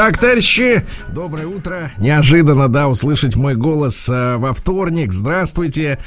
Так, 0.00 0.16
товарищи, 0.16 0.82
доброе 1.12 1.46
утро. 1.46 1.90
Неожиданно, 1.98 2.68
да, 2.68 2.88
услышать 2.88 3.36
мой 3.36 3.54
голос 3.54 4.08
э, 4.08 4.36
во 4.38 4.54
вторник. 4.54 5.12
Здравствуйте. 5.12 5.98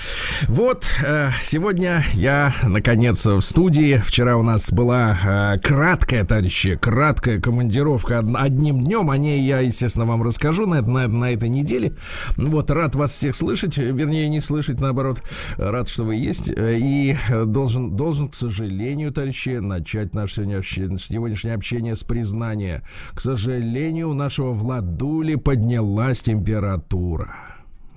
Вот, 0.48 0.90
э, 1.05 1.30
сегодня 1.44 2.03
я, 2.14 2.55
наконец, 2.64 3.23
в 3.23 3.41
студии. 3.41 4.02
Вчера 4.03 4.36
у 4.38 4.41
нас 4.41 4.72
была 4.72 5.53
э, 5.55 5.59
краткая, 5.59 6.26
товарищи, 6.26 6.76
краткая 6.76 7.40
командировка 7.40 8.17
од- 8.17 8.36
одним 8.36 8.84
днем. 8.84 9.12
О 9.12 9.17
ней 9.17 9.44
я, 9.44 9.59
естественно, 9.59 10.05
вам 10.05 10.23
расскажу 10.23 10.66
на, 10.66 10.81
на, 10.81 11.08
на 11.08 11.31
этой 11.31 11.50
неделе. 11.50 11.94
Вот, 12.36 12.72
рад 12.72 12.95
вас 12.95 13.12
всех 13.12 13.36
слышать, 13.36 13.78
вернее, 13.78 14.28
не 14.28 14.41
слышать, 14.41 14.80
наоборот. 14.80 15.22
Рад, 15.58 15.88
что 15.88 16.03
вы 16.03 16.16
есть. 16.16 16.50
Э, 16.50 16.80
И 16.80 17.16
должен, 17.45 17.95
должен, 17.95 18.30
к 18.30 18.34
сожалению, 18.34 19.12
товарищи, 19.12 19.59
начать 19.59 20.16
наше 20.16 20.45
сегодняшнее 20.64 21.53
общение 21.53 21.95
с 21.95 22.02
признания. 22.02 22.81
К 23.14 23.22
сожалению, 23.22 23.83
у 24.05 24.14
нашего 24.14 24.52
Владули 24.54 25.36
поднялась 25.36 26.22
температура. 26.22 27.36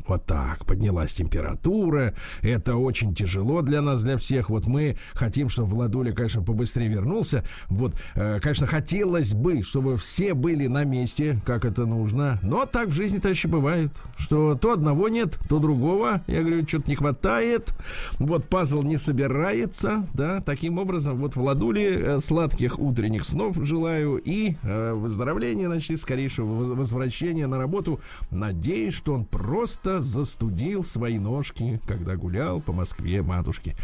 Вот 0.08 0.24
так, 0.24 0.64
поднялась 0.64 1.14
температура. 1.14 2.14
Это 2.42 2.76
очень 2.76 3.14
тяжело 3.14 3.62
для 3.62 3.82
нас, 3.82 4.02
для 4.02 4.16
всех. 4.18 4.50
Вот 4.50 4.66
мы 4.66 4.96
хотим, 5.14 5.48
чтобы 5.48 5.68
Владуля, 5.68 6.12
конечно, 6.12 6.42
побыстрее 6.42 6.88
вернулся. 6.88 7.44
Вот, 7.68 7.94
э, 8.14 8.38
конечно, 8.40 8.66
хотелось 8.66 9.34
бы, 9.34 9.62
чтобы 9.62 9.96
все 9.96 10.34
были 10.34 10.68
на 10.68 10.84
месте, 10.84 11.40
как 11.44 11.64
это 11.64 11.86
нужно. 11.86 12.38
Но 12.42 12.66
так 12.66 12.88
в 12.88 12.92
жизни, 12.92 13.18
товарищи, 13.18 13.48
бывает, 13.48 13.90
что 14.16 14.54
то 14.54 14.72
одного 14.72 15.08
нет, 15.08 15.38
то 15.48 15.58
другого. 15.58 16.22
Я 16.28 16.40
говорю, 16.42 16.66
что-то 16.66 16.88
не 16.88 16.96
хватает. 16.96 17.72
Вот 18.18 18.46
пазл 18.48 18.82
не 18.82 18.98
собирается, 18.98 20.06
да. 20.14 20.40
Таким 20.40 20.78
образом, 20.78 21.18
вот 21.18 21.34
Владуле 21.34 21.94
э, 21.94 22.18
сладких 22.20 22.78
утренних 22.78 23.24
снов 23.24 23.56
желаю 23.62 24.16
и 24.16 24.56
э, 24.62 24.92
выздоровления, 24.92 25.66
значит, 25.66 25.90
и 25.90 25.96
скорейшего 25.96 26.46
воз- 26.46 26.76
возвращения 26.76 27.46
на 27.48 27.58
работу. 27.58 28.00
Надеюсь, 28.30 28.94
что 28.94 29.14
он 29.14 29.24
просто 29.24 29.95
застудил 30.00 30.84
свои 30.84 31.18
ножки, 31.18 31.80
когда 31.86 32.16
гулял 32.16 32.60
по 32.60 32.72
Москве 32.72 33.22
матушки. 33.22 33.76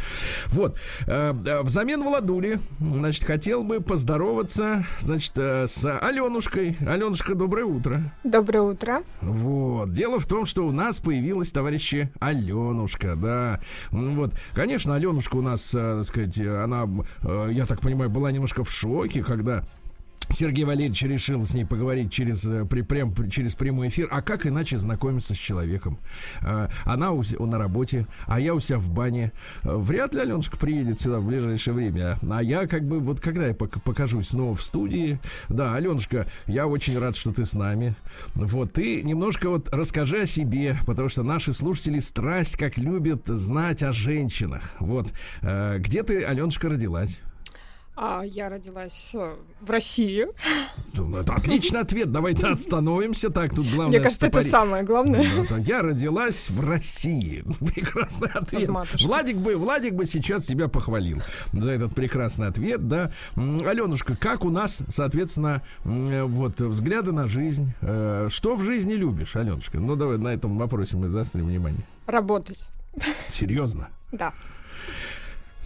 Вот. 0.47 0.79
Э, 1.07 1.35
э, 1.47 1.63
Взамен 1.63 2.03
Владули, 2.03 2.61
значит, 2.81 3.25
хотел 3.25 3.65
бы 3.65 3.81
поздороваться, 3.81 4.87
значит, 5.01 5.33
э, 5.37 5.67
с 5.67 5.99
Аленушкой. 5.99 6.77
Аленушка, 6.87 7.35
доброе 7.35 7.65
утро. 7.65 8.01
Доброе 8.25 8.63
утро. 8.63 9.03
Вот. 9.21 9.93
Дело 9.93 10.21
в 10.21 10.27
том, 10.27 10.47
что 10.47 10.67
у 10.67 10.73
нас 10.73 11.01
появилась, 11.01 11.53
товарищи, 11.53 12.13
Аленушка, 12.21 13.17
да. 13.17 13.61
Ну 13.91 14.13
Вот. 14.13 14.35
Конечно, 14.55 14.95
Аленушка 14.95 15.37
у 15.37 15.43
нас, 15.43 15.71
так 15.71 16.05
сказать, 16.05 16.39
она, 16.39 16.89
я 17.51 17.67
так 17.67 17.81
понимаю, 17.81 18.11
была 18.11 18.31
немножко 18.33 18.65
в 18.65 18.71
шоке, 18.71 19.23
когда 19.23 19.65
Сергей 20.33 20.65
Валерьевич 20.65 21.03
решил 21.03 21.45
с 21.45 21.53
ней 21.55 21.65
поговорить 21.67 22.11
через, 22.11 22.45
э, 22.47 22.65
при, 22.65 22.81
прям, 22.83 23.15
через 23.31 23.55
прямой 23.55 23.89
эфир. 23.89 24.09
А 24.11 24.23
как 24.23 24.47
иначе 24.47 24.79
знакомиться 24.79 25.35
с 25.35 25.39
человеком? 25.39 25.99
Э, 26.41 26.69
Она 26.85 27.13
у 27.13 27.23
се- 27.23 27.39
на 27.39 27.59
работе, 27.59 28.07
а 28.27 28.41
я 28.41 28.55
у 28.55 28.61
себя 28.61 28.79
в 28.79 28.91
бане. 28.91 29.33
Э, 29.63 29.77
Вряд 29.77 30.15
ли 30.15 30.21
Аленушка 30.21 30.57
приедет 30.57 31.01
сюда 31.01 31.21
в 31.21 31.27
ближайшее 31.27 31.75
время. 31.75 32.19
А 32.31 32.43
я 32.43 32.67
как 32.67 32.87
бы, 32.89 32.99
вот 33.01 33.21
когда 33.21 33.47
я 33.47 33.53
пок- 33.53 33.81
покажусь 33.81 34.29
снова 34.29 34.55
в 34.55 34.63
студии. 34.63 35.21
Да, 35.49 35.75
Аленушка, 35.75 36.27
я 36.47 36.67
очень 36.67 36.99
рад, 36.99 37.15
что 37.17 37.33
ты 37.33 37.45
с 37.45 37.53
нами. 37.55 37.95
Вот, 38.35 38.73
ты 38.73 39.03
немножко 39.03 39.51
вот 39.51 39.69
расскажи 39.73 40.23
о 40.23 40.27
себе, 40.27 40.79
потому 40.87 41.09
что 41.11 41.23
наши 41.23 41.53
слушатели 41.53 42.01
страсть 42.01 42.57
как 42.57 42.79
любят 42.79 43.27
знать 43.27 43.83
о 43.83 43.93
женщинах. 43.93 44.73
Вот, 44.81 45.13
где 45.43 46.03
ты, 46.03 46.23
Аленушка, 46.25 46.69
родилась? 46.71 47.21
А, 47.95 48.23
я 48.23 48.49
родилась 48.49 49.11
э, 49.15 49.37
в 49.61 49.71
России. 49.71 50.25
Это 51.21 51.35
отличный 51.35 51.81
ответ. 51.81 52.11
Давайте 52.11 52.47
остановимся. 52.49 53.29
Так, 53.29 53.51
тут 53.55 53.67
главное 53.67 53.89
Мне 53.89 54.01
кажется, 54.01 54.27
это 54.27 54.39
стопори- 54.41 54.51
самое 54.51 54.83
главное. 54.83 55.27
Да, 55.51 55.59
Я 55.59 55.83
родилась 55.83 56.49
в 56.49 56.67
России. 56.67 57.45
Прекрасный 57.61 58.31
ответ. 58.33 58.71
Владик 59.05 59.37
бы, 59.37 59.57
Владик 59.57 59.93
бы 59.93 60.07
сейчас 60.07 60.47
тебя 60.47 60.69
похвалил 60.69 61.21
за 61.53 61.71
этот 61.73 61.95
прекрасный 61.95 62.47
ответ, 62.49 62.89
да. 62.89 63.13
Аленушка, 63.37 64.17
как 64.17 64.45
у 64.47 64.51
нас, 64.51 64.83
соответственно, 64.89 65.63
м, 65.85 66.27
вот 66.33 66.61
взгляды 66.61 67.13
на 67.13 67.27
жизнь? 67.27 67.73
Э, 67.83 68.29
Что 68.31 68.55
в 68.55 68.63
жизни 68.63 68.95
любишь, 68.95 69.37
Аленушка? 69.37 69.79
Ну, 69.79 69.97
давай 69.97 70.17
на 70.17 70.29
этом 70.29 70.57
вопросе 70.57 70.97
мы 70.97 71.09
заострим 71.11 71.47
внимание. 71.47 71.83
Работать. 72.07 72.69
Серьезно? 73.29 73.89
Да. 74.13 74.33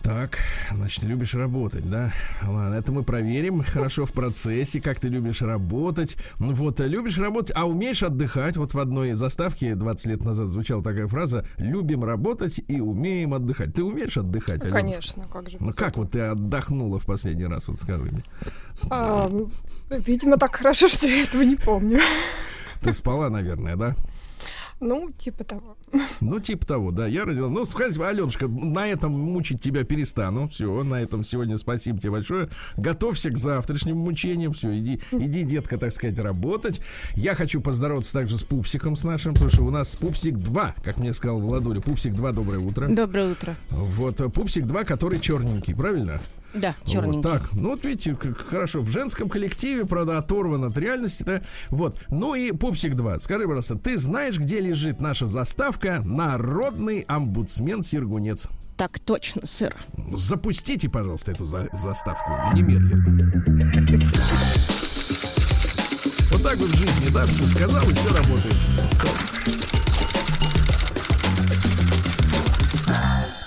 Так, 0.07 0.39
значит, 0.73 1.03
любишь 1.03 1.35
работать, 1.35 1.91
да? 1.91 2.13
Ладно, 2.47 2.77
это 2.77 2.93
мы 2.93 3.03
проверим 3.03 3.65
хорошо 3.65 4.07
в 4.07 4.13
процессе, 4.13 4.81
как 4.81 5.01
ты 5.01 5.09
любишь 5.09 5.43
работать. 5.43 6.17
Ну 6.39 6.55
Вот, 6.55 6.79
э, 6.79 6.87
любишь 6.87 7.19
работать, 7.19 7.51
а 7.57 7.67
умеешь 7.67 8.05
отдыхать. 8.05 8.57
Вот 8.57 8.73
в 8.73 8.79
одной 8.79 9.15
заставке 9.15 9.75
20 9.75 10.07
лет 10.07 10.25
назад 10.25 10.47
звучала 10.47 10.81
такая 10.81 11.09
фраза 11.09 11.45
«Любим 11.57 12.05
работать 12.05 12.61
и 12.69 12.81
умеем 12.81 13.35
отдыхать». 13.35 13.75
Ты 13.75 13.83
умеешь 13.83 14.17
отдыхать, 14.17 14.63
Аленушка? 14.63 14.81
Конечно, 14.81 15.25
как 15.25 15.51
же. 15.51 15.57
Ну 15.59 15.73
как 15.73 15.97
вот 15.97 16.13
ты 16.13 16.21
отдохнула 16.21 17.01
в 17.01 17.05
последний 17.05 17.47
раз, 17.47 17.67
вот 17.67 17.81
скажи 17.81 18.05
мне. 18.05 18.23
А, 18.89 19.29
видимо, 19.91 20.39
так 20.39 20.55
хорошо, 20.55 20.87
что 20.87 21.09
я 21.09 21.25
этого 21.25 21.43
не 21.43 21.57
помню. 21.57 21.99
Ты 22.81 22.93
спала, 22.93 23.29
наверное, 23.29 23.75
да? 23.75 23.97
Ну, 24.81 25.11
типа 25.17 25.45
того. 25.45 25.77
Ну, 26.21 26.39
типа 26.39 26.67
того, 26.67 26.91
да, 26.91 27.07
я 27.07 27.25
родила. 27.25 27.49
Ну, 27.49 27.65
сказать, 27.65 27.99
Аленушка, 27.99 28.47
на 28.47 28.87
этом 28.87 29.13
мучить 29.13 29.61
тебя 29.61 29.85
перестану. 29.85 30.49
Все, 30.49 30.83
на 30.83 31.01
этом 31.01 31.25
сегодня 31.25 31.57
спасибо 31.57 31.99
тебе 31.99 32.11
большое. 32.11 32.51
Готовься 32.77 33.31
к 33.31 33.39
завтрашним 33.39 33.97
мучениям. 33.97 34.53
Все, 34.53 34.77
иди, 34.79 35.01
иди, 35.13 35.45
детка, 35.45 35.79
так 35.79 35.93
сказать, 35.93 36.19
работать. 36.19 36.81
Я 37.15 37.35
хочу 37.35 37.61
поздороваться 37.61 38.13
также 38.13 38.37
с 38.37 38.43
Пупсиком 38.43 38.97
с 38.97 39.05
нашим, 39.05 39.33
потому 39.33 39.51
что 39.51 39.63
у 39.63 39.71
нас 39.71 39.97
Пупсик 39.97 40.37
2, 40.37 40.75
как 40.85 40.99
мне 40.99 41.15
сказал 41.15 41.41
Владуля. 41.41 41.81
Пупсик 41.81 42.15
2, 42.15 42.33
доброе 42.33 42.59
утро. 42.59 42.89
Доброе 42.89 43.33
утро. 43.33 43.57
Вот, 43.71 44.21
э, 44.21 44.29
Пупсик 44.29 44.67
2, 44.67 44.85
который 44.85 45.21
черненький, 45.21 45.75
правильно? 45.75 46.21
Да, 46.57 46.75
Вот 46.85 46.93
черненький. 46.93 47.23
так. 47.23 47.53
Ну, 47.53 47.71
вот 47.71 47.85
видите, 47.85 48.15
как 48.15 48.39
хорошо. 48.39 48.81
В 48.81 48.89
женском 48.91 49.29
коллективе, 49.29 49.85
правда, 49.85 50.19
оторван 50.19 50.65
от 50.65 50.77
реальности, 50.79 51.23
да. 51.23 51.43
Вот. 51.71 51.99
Ну 52.09 52.35
и 52.35 52.53
Пупсик 52.53 52.95
2. 52.97 53.21
Скажи, 53.21 53.45
пожалуйста, 53.45 53.75
ты 53.77 53.99
знаешь, 53.99 54.39
где 54.39 54.61
лежит 54.61 55.01
наша 55.01 55.27
заставка 55.27 56.01
«Народный 56.05 57.01
омбудсмен 57.09 57.83
Сергунец»? 57.83 58.49
Так 58.77 58.99
точно, 59.01 59.47
сэр. 59.47 59.75
Запустите, 60.15 60.89
пожалуйста, 60.91 61.33
эту 61.33 61.47
за- 61.47 61.69
заставку 61.73 62.31
немедленно. 62.55 63.33
Вот 66.31 66.43
так 66.43 66.57
вот 66.59 66.69
в 66.69 66.77
жизни, 66.77 67.09
да, 67.15 67.25
все 67.27 67.45
сказал, 67.45 67.83
и 67.89 67.95
все 67.95 68.09
работает. 68.15 68.55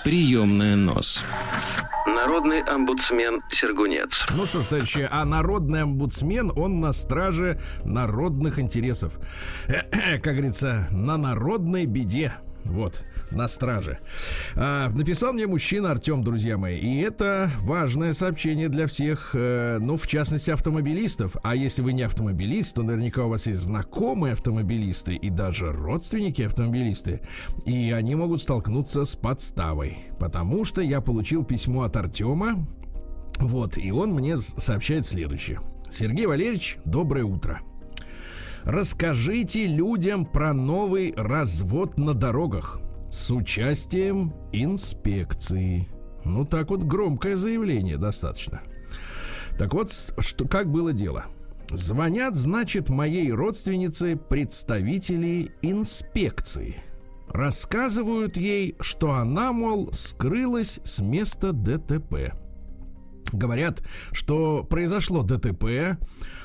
Приемная 0.04 0.76
нос. 0.76 1.24
Народный 2.14 2.60
омбудсмен 2.62 3.42
Сергунец. 3.50 4.26
Ну 4.34 4.44
что 4.44 4.60
ж, 4.60 4.64
товарищи, 4.66 5.08
а 5.10 5.24
народный 5.24 5.82
омбудсмен, 5.82 6.52
он 6.56 6.80
на 6.80 6.92
страже 6.92 7.60
народных 7.84 8.58
интересов. 8.58 9.18
Как 9.68 10.34
говорится, 10.34 10.88
на 10.90 11.16
народной 11.16 11.86
беде. 11.86 12.32
Вот, 12.64 13.02
на 13.30 13.48
страже. 13.48 13.98
А, 14.56 14.88
написал 14.90 15.32
мне 15.32 15.46
мужчина 15.46 15.90
Артем, 15.90 16.22
друзья 16.22 16.58
мои. 16.58 16.78
И 16.78 17.00
это 17.00 17.50
важное 17.60 18.12
сообщение 18.12 18.68
для 18.68 18.86
всех, 18.86 19.30
э, 19.34 19.78
ну, 19.80 19.96
в 19.96 20.06
частности, 20.06 20.50
автомобилистов. 20.50 21.36
А 21.42 21.54
если 21.54 21.82
вы 21.82 21.92
не 21.92 22.02
автомобилист, 22.02 22.74
то 22.74 22.82
наверняка 22.82 23.24
у 23.24 23.28
вас 23.28 23.46
есть 23.46 23.60
знакомые 23.60 24.32
автомобилисты 24.32 25.14
и 25.14 25.30
даже 25.30 25.72
родственники 25.72 26.42
автомобилисты. 26.42 27.20
И 27.66 27.90
они 27.90 28.14
могут 28.14 28.42
столкнуться 28.42 29.04
с 29.04 29.16
подставой. 29.16 29.98
Потому 30.18 30.64
что 30.64 30.80
я 30.80 31.00
получил 31.00 31.44
письмо 31.44 31.82
от 31.82 31.96
Артема, 31.96 32.66
вот, 33.38 33.78
и 33.78 33.90
он 33.90 34.12
мне 34.12 34.36
сообщает 34.36 35.06
следующее. 35.06 35.60
Сергей 35.90 36.26
Валерьевич, 36.26 36.76
доброе 36.84 37.24
утро. 37.24 37.60
Расскажите 38.64 39.66
людям 39.66 40.26
про 40.26 40.52
новый 40.52 41.14
развод 41.16 41.96
на 41.96 42.12
дорогах 42.12 42.80
с 43.10 43.30
участием 43.32 44.32
инспекции. 44.52 45.88
Ну, 46.24 46.44
так 46.44 46.70
вот, 46.70 46.82
громкое 46.82 47.36
заявление 47.36 47.96
достаточно. 47.96 48.62
Так 49.58 49.74
вот, 49.74 49.92
что, 50.18 50.46
как 50.46 50.70
было 50.70 50.92
дело? 50.92 51.24
Звонят, 51.70 52.34
значит, 52.34 52.88
моей 52.88 53.30
родственнице 53.32 54.16
представители 54.16 55.52
инспекции. 55.62 56.82
рассказывают 57.32 58.36
ей, 58.36 58.76
что 58.80 59.12
она, 59.12 59.52
мол, 59.52 59.92
скрылась 59.92 60.80
с 60.84 61.00
места 61.00 61.52
ДТП. 61.52 62.34
Говорят, 63.32 63.82
что 64.12 64.64
произошло 64.64 65.22
ДТП, 65.22 65.96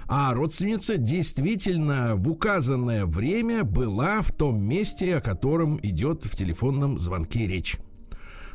а 0.08 0.34
родственница 0.34 0.98
действительно 0.98 2.16
в 2.16 2.30
указанное 2.30 3.06
время 3.06 3.64
была 3.64 4.22
в 4.22 4.32
том 4.32 4.64
месте, 4.64 5.18
о 5.18 5.22
котором 5.22 5.80
идет 5.82 6.26
в 6.26 6.36
телефонном 6.36 7.00
звонке 7.00 7.48
речь. 7.48 7.78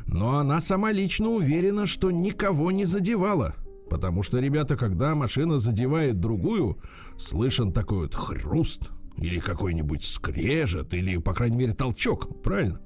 Но 0.07 0.37
она 0.37 0.61
сама 0.61 0.91
лично 0.91 1.29
уверена, 1.29 1.85
что 1.85 2.11
никого 2.11 2.71
не 2.71 2.85
задевала. 2.85 3.55
Потому 3.89 4.23
что, 4.23 4.39
ребята, 4.39 4.77
когда 4.77 5.15
машина 5.15 5.57
задевает 5.57 6.19
другую, 6.19 6.77
слышен 7.17 7.73
такой 7.73 8.03
вот 8.03 8.15
хруст 8.15 8.89
или 9.17 9.39
какой-нибудь 9.39 10.03
скрежет, 10.03 10.93
или, 10.93 11.17
по 11.17 11.33
крайней 11.33 11.57
мере, 11.57 11.73
толчок, 11.73 12.41
правильно? 12.41 12.79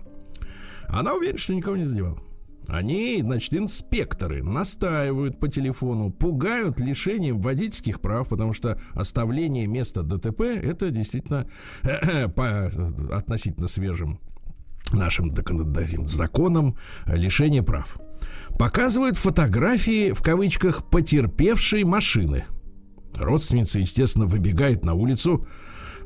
Она 0.88 1.14
уверена, 1.14 1.38
что 1.38 1.54
никого 1.54 1.78
не 1.78 1.86
задевала. 1.86 2.20
Они, 2.68 3.22
значит, 3.22 3.54
инспекторы 3.54 4.44
настаивают 4.44 5.40
по 5.40 5.48
телефону, 5.48 6.12
пугают 6.12 6.80
лишением 6.80 7.40
водительских 7.40 8.02
прав, 8.02 8.30
потому 8.30 8.54
что 8.54 8.80
оставление 8.94 9.68
места 9.68 10.04
ДТП 10.04 10.42
это 10.42 10.90
действительно 10.90 11.48
по 12.36 12.72
относительно 13.12 13.68
свежим 13.68 14.20
нашим 14.92 15.34
законам 16.08 16.78
лишение 17.06 17.64
прав. 17.64 17.98
Показывают 18.58 19.18
фотографии, 19.18 20.12
в 20.12 20.22
кавычках, 20.22 20.90
потерпевшей 20.90 21.84
машины. 21.84 22.46
Родственница, 23.16 23.80
естественно, 23.80 24.26
выбегает 24.26 24.86
на 24.86 24.94
улицу, 24.94 25.48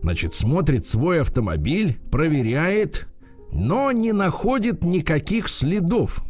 значит, 0.02 0.34
смотрит 0.34 0.86
свой 0.86 1.22
автомобиль, 1.22 2.00
проверяет, 2.12 3.08
но 3.52 3.92
не 3.92 4.12
находит 4.12 4.84
никаких 4.84 5.48
следов 5.48 6.24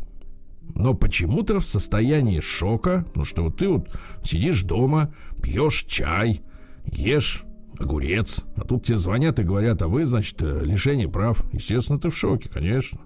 но 0.76 0.94
почему-то 0.94 1.60
в 1.60 1.66
состоянии 1.66 2.40
шока, 2.40 3.06
ну 3.16 3.26
что 3.26 3.44
вот 3.44 3.58
ты 3.58 3.68
вот 3.68 3.90
сидишь 4.24 4.64
дома, 4.64 5.14
пьешь 5.42 5.86
чай, 5.88 6.42
ешь 6.86 7.44
огурец, 7.80 8.44
а 8.56 8.62
тут 8.62 8.86
тебе 8.86 8.98
звонят 8.98 9.40
и 9.40 9.44
говорят, 9.44 9.82
а 9.82 9.88
вы, 9.88 10.06
значит, 10.06 10.42
э, 10.42 10.64
лишение 10.64 11.08
прав. 11.08 11.44
Естественно, 11.54 12.00
ты 12.00 12.10
в 12.10 12.18
шоке, 12.18 12.50
конечно. 12.50 13.00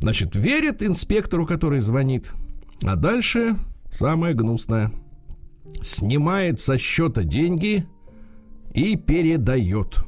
Значит, 0.00 0.36
верит 0.36 0.82
инспектору, 0.82 1.46
который 1.46 1.80
звонит. 1.80 2.32
А 2.84 2.94
дальше 2.96 3.56
самое 3.90 4.34
гнусное. 4.34 4.92
Снимает 5.82 6.60
со 6.60 6.78
счета 6.78 7.24
деньги 7.24 7.86
и 8.72 8.96
передает, 8.96 9.98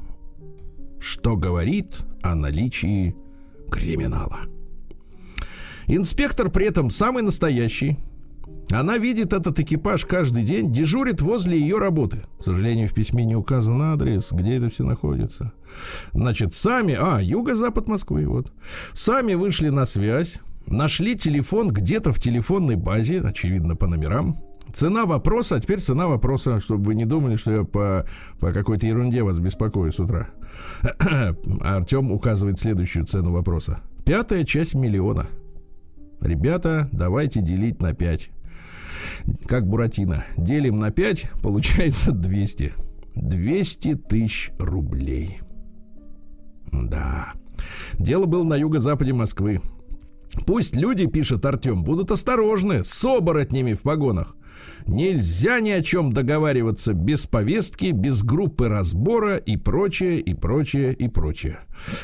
что 0.99 1.35
говорит 1.35 1.99
о 2.21 2.35
наличии 2.35 3.15
криминала. 3.69 4.50
Инспектор 5.93 6.49
при 6.49 6.67
этом 6.67 6.89
самый 6.89 7.21
настоящий. 7.21 7.97
Она 8.71 8.97
видит 8.97 9.33
этот 9.33 9.59
экипаж 9.59 10.05
каждый 10.05 10.43
день, 10.43 10.71
дежурит 10.71 11.19
возле 11.19 11.59
ее 11.59 11.79
работы. 11.79 12.23
К 12.39 12.45
сожалению, 12.45 12.87
в 12.87 12.93
письме 12.93 13.25
не 13.25 13.35
указан 13.35 13.81
адрес, 13.81 14.31
где 14.31 14.55
это 14.55 14.69
все 14.69 14.85
находится. 14.85 15.51
Значит, 16.13 16.53
сами, 16.53 16.97
а, 16.97 17.19
юго-запад 17.19 17.89
Москвы, 17.89 18.25
вот. 18.25 18.53
Сами 18.93 19.33
вышли 19.33 19.67
на 19.67 19.85
связь, 19.85 20.39
нашли 20.65 21.17
телефон 21.17 21.71
где-то 21.71 22.13
в 22.13 22.19
телефонной 22.19 22.77
базе, 22.77 23.19
очевидно, 23.19 23.75
по 23.75 23.87
номерам. 23.87 24.33
Цена 24.73 25.05
вопроса, 25.05 25.57
а 25.57 25.59
теперь 25.59 25.79
цена 25.79 26.07
вопроса, 26.07 26.61
чтобы 26.61 26.85
вы 26.85 26.95
не 26.95 27.03
думали, 27.03 27.35
что 27.35 27.51
я 27.51 27.63
по, 27.65 28.07
по 28.39 28.53
какой-то 28.53 28.87
ерунде 28.87 29.23
вас 29.23 29.39
беспокою 29.39 29.91
с 29.91 29.99
утра. 29.99 30.29
Артем 31.59 32.13
указывает 32.13 32.61
следующую 32.61 33.05
цену 33.05 33.33
вопроса. 33.33 33.81
Пятая 34.05 34.45
часть 34.45 34.73
миллиона– 34.73 35.27
Ребята, 36.21 36.87
давайте 36.91 37.41
делить 37.41 37.81
на 37.81 37.93
5. 37.93 38.29
Как 39.47 39.67
Буратино. 39.67 40.23
Делим 40.37 40.79
на 40.79 40.91
5, 40.91 41.31
получается 41.43 42.11
200. 42.11 42.73
200 43.15 43.95
тысяч 43.95 44.51
рублей. 44.57 45.39
Да. 46.71 47.33
Дело 47.99 48.25
было 48.25 48.43
на 48.43 48.55
юго-западе 48.55 49.13
Москвы. 49.13 49.61
Пусть 50.45 50.75
люди, 50.75 51.07
пишет 51.07 51.45
Артем, 51.45 51.83
будут 51.83 52.11
осторожны 52.11 52.83
с 52.83 53.03
оборотнями 53.03 53.73
в 53.73 53.81
погонах. 53.81 54.35
Нельзя 54.85 55.59
ни 55.59 55.69
о 55.69 55.81
чем 55.81 56.11
договариваться 56.11 56.93
без 56.93 57.27
повестки, 57.27 57.91
без 57.91 58.23
группы 58.23 58.67
разбора 58.67 59.37
и 59.37 59.57
прочее, 59.57 60.19
и 60.19 60.33
прочее, 60.33 60.93
и 60.93 61.07
прочее. 61.07 61.59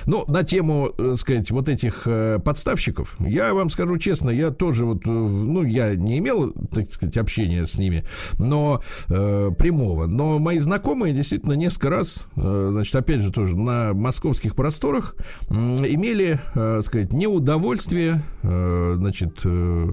Ну, 0.05 0.23
на 0.27 0.43
тему, 0.43 0.93
так 0.95 1.05
э, 1.05 1.15
сказать, 1.15 1.51
вот 1.51 1.69
этих 1.69 2.03
э, 2.05 2.39
подставщиков, 2.43 3.15
я 3.19 3.53
вам 3.53 3.69
скажу 3.69 3.97
честно, 3.97 4.29
я 4.29 4.51
тоже 4.51 4.85
вот, 4.85 5.05
э, 5.05 5.09
ну, 5.09 5.63
я 5.63 5.95
не 5.95 6.17
имел, 6.19 6.51
так 6.71 6.91
сказать, 6.91 7.17
общения 7.17 7.65
с 7.65 7.77
ними, 7.77 8.03
но 8.39 8.81
э, 9.07 9.51
прямого, 9.57 10.07
но 10.07 10.39
мои 10.39 10.59
знакомые 10.59 11.13
действительно 11.13 11.53
несколько 11.53 11.89
раз, 11.89 12.25
э, 12.35 12.69
значит, 12.71 12.95
опять 12.95 13.21
же 13.21 13.31
тоже 13.31 13.55
на 13.57 13.93
московских 13.93 14.55
просторах 14.55 15.15
э, 15.49 15.53
имели, 15.53 16.39
э, 16.55 16.81
сказать, 16.83 17.13
неудовольствие, 17.13 18.23
э, 18.43 18.93
значит, 18.97 19.41
э, 19.43 19.87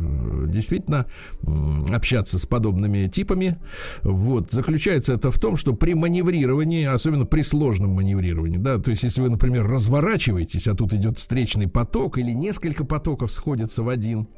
действительно 0.47 1.07
э, 1.43 1.95
общаться 1.95 2.39
с 2.39 2.47
подобными 2.55 3.09
типами. 3.09 3.59
Вот. 4.05 4.53
Заключается 4.53 5.15
это 5.15 5.33
в 5.33 5.41
том, 5.41 5.57
что 5.57 5.73
при 5.73 5.95
маневрировании, 5.95 6.85
особенно 6.85 7.27
при 7.27 7.43
сложном 7.43 7.91
маневрировании, 7.91 8.59
да, 8.59 8.79
то 8.79 8.93
есть 8.93 9.03
если 9.03 9.23
вы, 9.23 9.29
например, 9.29 9.67
разворачиваетесь, 9.67 10.69
а 10.69 10.75
тут 10.75 10.95
идет 10.95 11.19
встречный 11.19 11.67
поток 11.67 12.17
или 12.17 12.31
несколько 12.31 12.85
потоков 12.85 13.33
сходятся 13.33 13.83
в 13.83 13.89
один, 13.89 14.29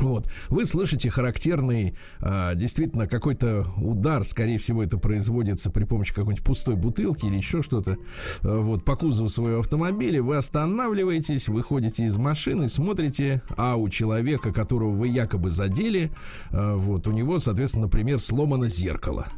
вот, 0.00 0.28
вы 0.48 0.66
слышите 0.66 1.10
характерный, 1.10 1.96
а, 2.20 2.54
действительно, 2.54 3.06
какой-то 3.06 3.66
удар, 3.76 4.24
скорее 4.24 4.58
всего, 4.58 4.82
это 4.82 4.98
производится 4.98 5.70
при 5.70 5.84
помощи 5.84 6.14
какой-нибудь 6.14 6.44
пустой 6.44 6.76
бутылки 6.76 7.26
или 7.26 7.36
еще 7.36 7.62
что-то, 7.62 7.96
а, 8.42 8.60
вот, 8.60 8.84
по 8.84 8.96
кузову 8.96 9.28
своего 9.28 9.60
автомобиля, 9.60 10.22
вы 10.22 10.36
останавливаетесь, 10.36 11.48
выходите 11.48 12.04
из 12.04 12.16
машины, 12.16 12.68
смотрите, 12.68 13.42
а 13.56 13.76
у 13.76 13.88
человека, 13.88 14.52
которого 14.52 14.90
вы 14.90 15.08
якобы 15.08 15.50
задели, 15.50 16.10
а, 16.50 16.76
вот, 16.76 17.06
у 17.06 17.12
него, 17.12 17.38
соответственно, 17.38 17.86
например, 17.86 18.20
сломано 18.20 18.68
зеркало. 18.68 19.28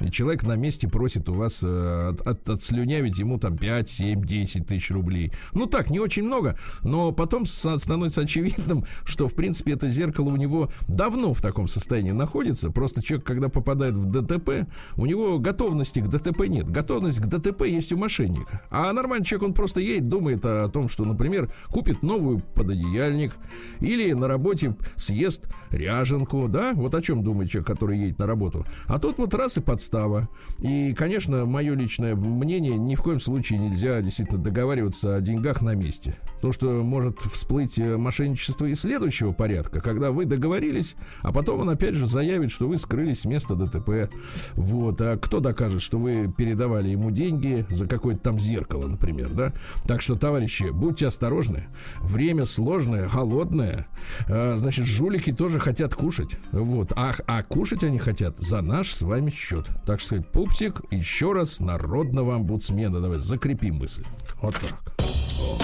И 0.00 0.10
человек 0.10 0.42
на 0.42 0.56
месте 0.56 0.88
просит 0.88 1.28
у 1.28 1.34
вас 1.34 1.60
э, 1.62 2.08
от, 2.10 2.20
от, 2.26 2.48
отслюнявить 2.48 3.18
ему 3.18 3.38
там 3.38 3.56
5, 3.56 3.88
7, 3.88 4.24
10 4.24 4.66
тысяч 4.66 4.90
рублей. 4.90 5.32
Ну 5.52 5.66
так, 5.66 5.90
не 5.90 6.00
очень 6.00 6.24
много, 6.24 6.58
но 6.82 7.12
потом 7.12 7.46
становится 7.46 8.22
очевидным, 8.22 8.84
что 9.04 9.26
в 9.26 9.34
принципе 9.34 9.72
это 9.72 9.88
зеркало 9.88 10.30
у 10.30 10.36
него 10.36 10.70
давно 10.86 11.32
в 11.32 11.40
таком 11.40 11.66
состоянии 11.66 12.10
находится. 12.10 12.70
Просто 12.70 13.02
человек, 13.02 13.26
когда 13.26 13.48
попадает 13.48 13.96
в 13.96 14.04
ДТП, 14.04 14.68
у 14.96 15.06
него 15.06 15.38
готовности 15.38 16.00
к 16.00 16.08
ДТП 16.08 16.46
нет. 16.46 16.68
Готовность 16.68 17.20
к 17.20 17.26
ДТП 17.26 17.62
есть 17.62 17.92
у 17.92 17.96
мошенника. 17.96 18.62
А 18.70 18.92
нормальный 18.92 19.24
человек, 19.24 19.48
он 19.48 19.54
просто 19.54 19.80
едет, 19.80 20.08
думает 20.08 20.44
о, 20.44 20.68
том, 20.68 20.88
что, 20.88 21.04
например, 21.04 21.50
купит 21.68 22.02
новую 22.02 22.40
пододеяльник 22.40 23.32
или 23.80 24.12
на 24.12 24.28
работе 24.28 24.76
съест 24.96 25.48
ряженку, 25.70 26.48
да? 26.48 26.72
Вот 26.74 26.94
о 26.94 27.00
чем 27.00 27.22
думает 27.22 27.50
человек, 27.50 27.66
который 27.66 27.98
едет 27.98 28.18
на 28.18 28.26
работу. 28.26 28.66
А 28.86 28.98
тут 28.98 29.18
вот 29.18 29.32
раз 29.32 29.56
и 29.56 29.60
под 29.60 29.80
подстава. 29.86 30.28
И, 30.60 30.92
конечно, 30.94 31.46
мое 31.46 31.74
личное 31.74 32.14
мнение, 32.14 32.76
ни 32.76 32.94
в 32.94 33.02
коем 33.02 33.20
случае 33.20 33.58
нельзя 33.58 34.00
действительно 34.00 34.42
договариваться 34.42 35.16
о 35.16 35.20
деньгах 35.20 35.62
на 35.62 35.74
месте. 35.74 36.16
То, 36.40 36.52
что 36.52 36.82
может 36.82 37.20
всплыть 37.20 37.78
э, 37.78 37.96
мошенничество 37.96 38.66
из 38.66 38.80
следующего 38.80 39.32
порядка, 39.32 39.80
когда 39.80 40.10
вы 40.10 40.24
договорились, 40.26 40.94
а 41.22 41.32
потом 41.32 41.60
он 41.60 41.70
опять 41.70 41.94
же 41.94 42.06
заявит, 42.06 42.50
что 42.50 42.68
вы 42.68 42.76
скрылись 42.78 43.20
с 43.20 43.24
места 43.24 43.54
ДТП. 43.54 44.10
Вот. 44.54 45.00
А 45.00 45.16
кто 45.16 45.40
докажет, 45.40 45.82
что 45.82 45.98
вы 45.98 46.32
передавали 46.36 46.88
ему 46.88 47.10
деньги 47.10 47.66
за 47.70 47.86
какое-то 47.86 48.20
там 48.20 48.38
зеркало, 48.38 48.86
например, 48.86 49.32
да? 49.34 49.52
Так 49.86 50.02
что, 50.02 50.16
товарищи, 50.16 50.70
будьте 50.70 51.06
осторожны. 51.06 51.66
Время 52.00 52.46
сложное, 52.46 53.08
холодное. 53.08 53.86
А, 54.28 54.56
значит, 54.58 54.86
жулики 54.86 55.32
тоже 55.32 55.58
хотят 55.58 55.94
кушать. 55.94 56.38
Вот. 56.52 56.92
А, 56.96 57.14
а 57.26 57.42
кушать 57.42 57.84
они 57.84 57.98
хотят 57.98 58.38
за 58.38 58.60
наш 58.60 58.92
с 58.92 59.02
вами 59.02 59.30
счет. 59.30 59.66
Так 59.86 60.00
что, 60.00 60.20
пупсик, 60.22 60.82
еще 60.90 61.32
раз 61.32 61.60
народного 61.60 62.36
омбудсмена. 62.36 63.00
Давай 63.00 63.18
закрепим 63.18 63.76
мысль. 63.76 64.04
Вот 64.42 64.54
так. 64.54 65.05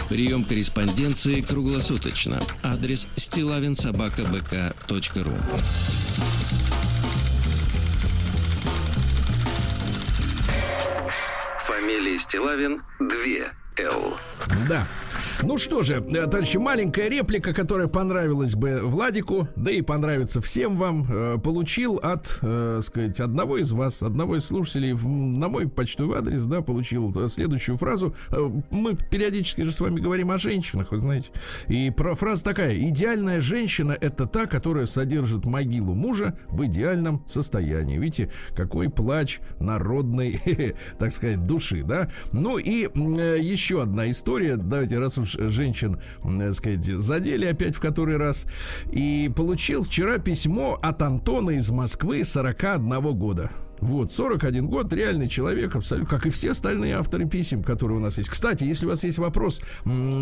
Прием 0.08 0.44
корреспонденции 0.44 1.40
круглосуточно. 1.40 2.40
Адрес 2.62 3.08
стилавинсобакабк.ру 3.16 5.34
Фамилия 11.60 12.18
Стилавин 12.18 12.82
2 12.98 13.61
Л. 13.78 14.16
Да. 14.68 14.86
Ну 15.42 15.58
что 15.58 15.82
же, 15.82 15.94
э, 15.94 16.26
товарищи, 16.26 16.56
маленькая 16.56 17.08
реплика, 17.08 17.52
которая 17.52 17.88
понравилась 17.88 18.54
бы 18.54 18.80
Владику, 18.82 19.48
да 19.56 19.70
и 19.70 19.82
понравится 19.82 20.40
всем 20.40 20.76
вам, 20.76 21.04
э, 21.08 21.38
получил 21.42 21.96
от, 21.96 22.38
э, 22.42 22.80
сказать, 22.82 23.18
одного 23.18 23.58
из 23.58 23.72
вас, 23.72 24.02
одного 24.02 24.36
из 24.36 24.44
слушателей 24.44 24.92
на 24.92 25.48
мой 25.48 25.68
почтовый 25.68 26.18
адрес, 26.18 26.44
да, 26.44 26.60
получил 26.60 27.12
следующую 27.28 27.76
фразу. 27.76 28.14
Мы 28.70 28.94
периодически 28.94 29.62
же 29.62 29.72
с 29.72 29.80
вами 29.80 30.00
говорим 30.00 30.30
о 30.30 30.38
женщинах, 30.38 30.92
вы 30.92 31.00
знаете. 31.00 31.30
И 31.66 31.90
про 31.90 32.14
фраза 32.14 32.44
такая: 32.44 32.76
идеальная 32.78 33.40
женщина 33.40 33.96
это 34.00 34.26
та, 34.26 34.46
которая 34.46 34.86
содержит 34.86 35.46
могилу 35.46 35.94
мужа 35.94 36.36
в 36.48 36.64
идеальном 36.66 37.24
состоянии. 37.26 37.98
Видите, 37.98 38.30
какой 38.54 38.90
плач 38.90 39.40
народной, 39.58 40.40
так 40.98 41.12
сказать, 41.12 41.44
души, 41.44 41.82
да? 41.82 42.10
Ну 42.32 42.58
и 42.58 42.82
еще 42.82 43.61
одна 43.70 44.10
история. 44.10 44.56
Давайте, 44.56 44.98
раз 44.98 45.18
уж 45.18 45.32
женщин, 45.32 46.00
так 46.22 46.54
сказать, 46.54 46.84
задели 46.84 47.46
опять 47.46 47.76
в 47.76 47.80
который 47.80 48.16
раз. 48.16 48.46
И 48.90 49.30
получил 49.34 49.82
вчера 49.82 50.18
письмо 50.18 50.78
от 50.82 51.02
Антона 51.02 51.50
из 51.50 51.70
Москвы 51.70 52.24
41 52.24 53.00
года. 53.16 53.50
Вот, 53.80 54.12
41 54.12 54.68
год, 54.68 54.92
реальный 54.92 55.28
человек, 55.28 55.74
абсолютно, 55.74 56.08
как 56.08 56.26
и 56.26 56.30
все 56.30 56.52
остальные 56.52 56.94
авторы 56.94 57.28
писем, 57.28 57.64
которые 57.64 57.98
у 57.98 58.00
нас 58.00 58.16
есть. 58.16 58.30
Кстати, 58.30 58.62
если 58.62 58.86
у 58.86 58.90
вас 58.90 59.02
есть 59.02 59.18
вопрос, 59.18 59.60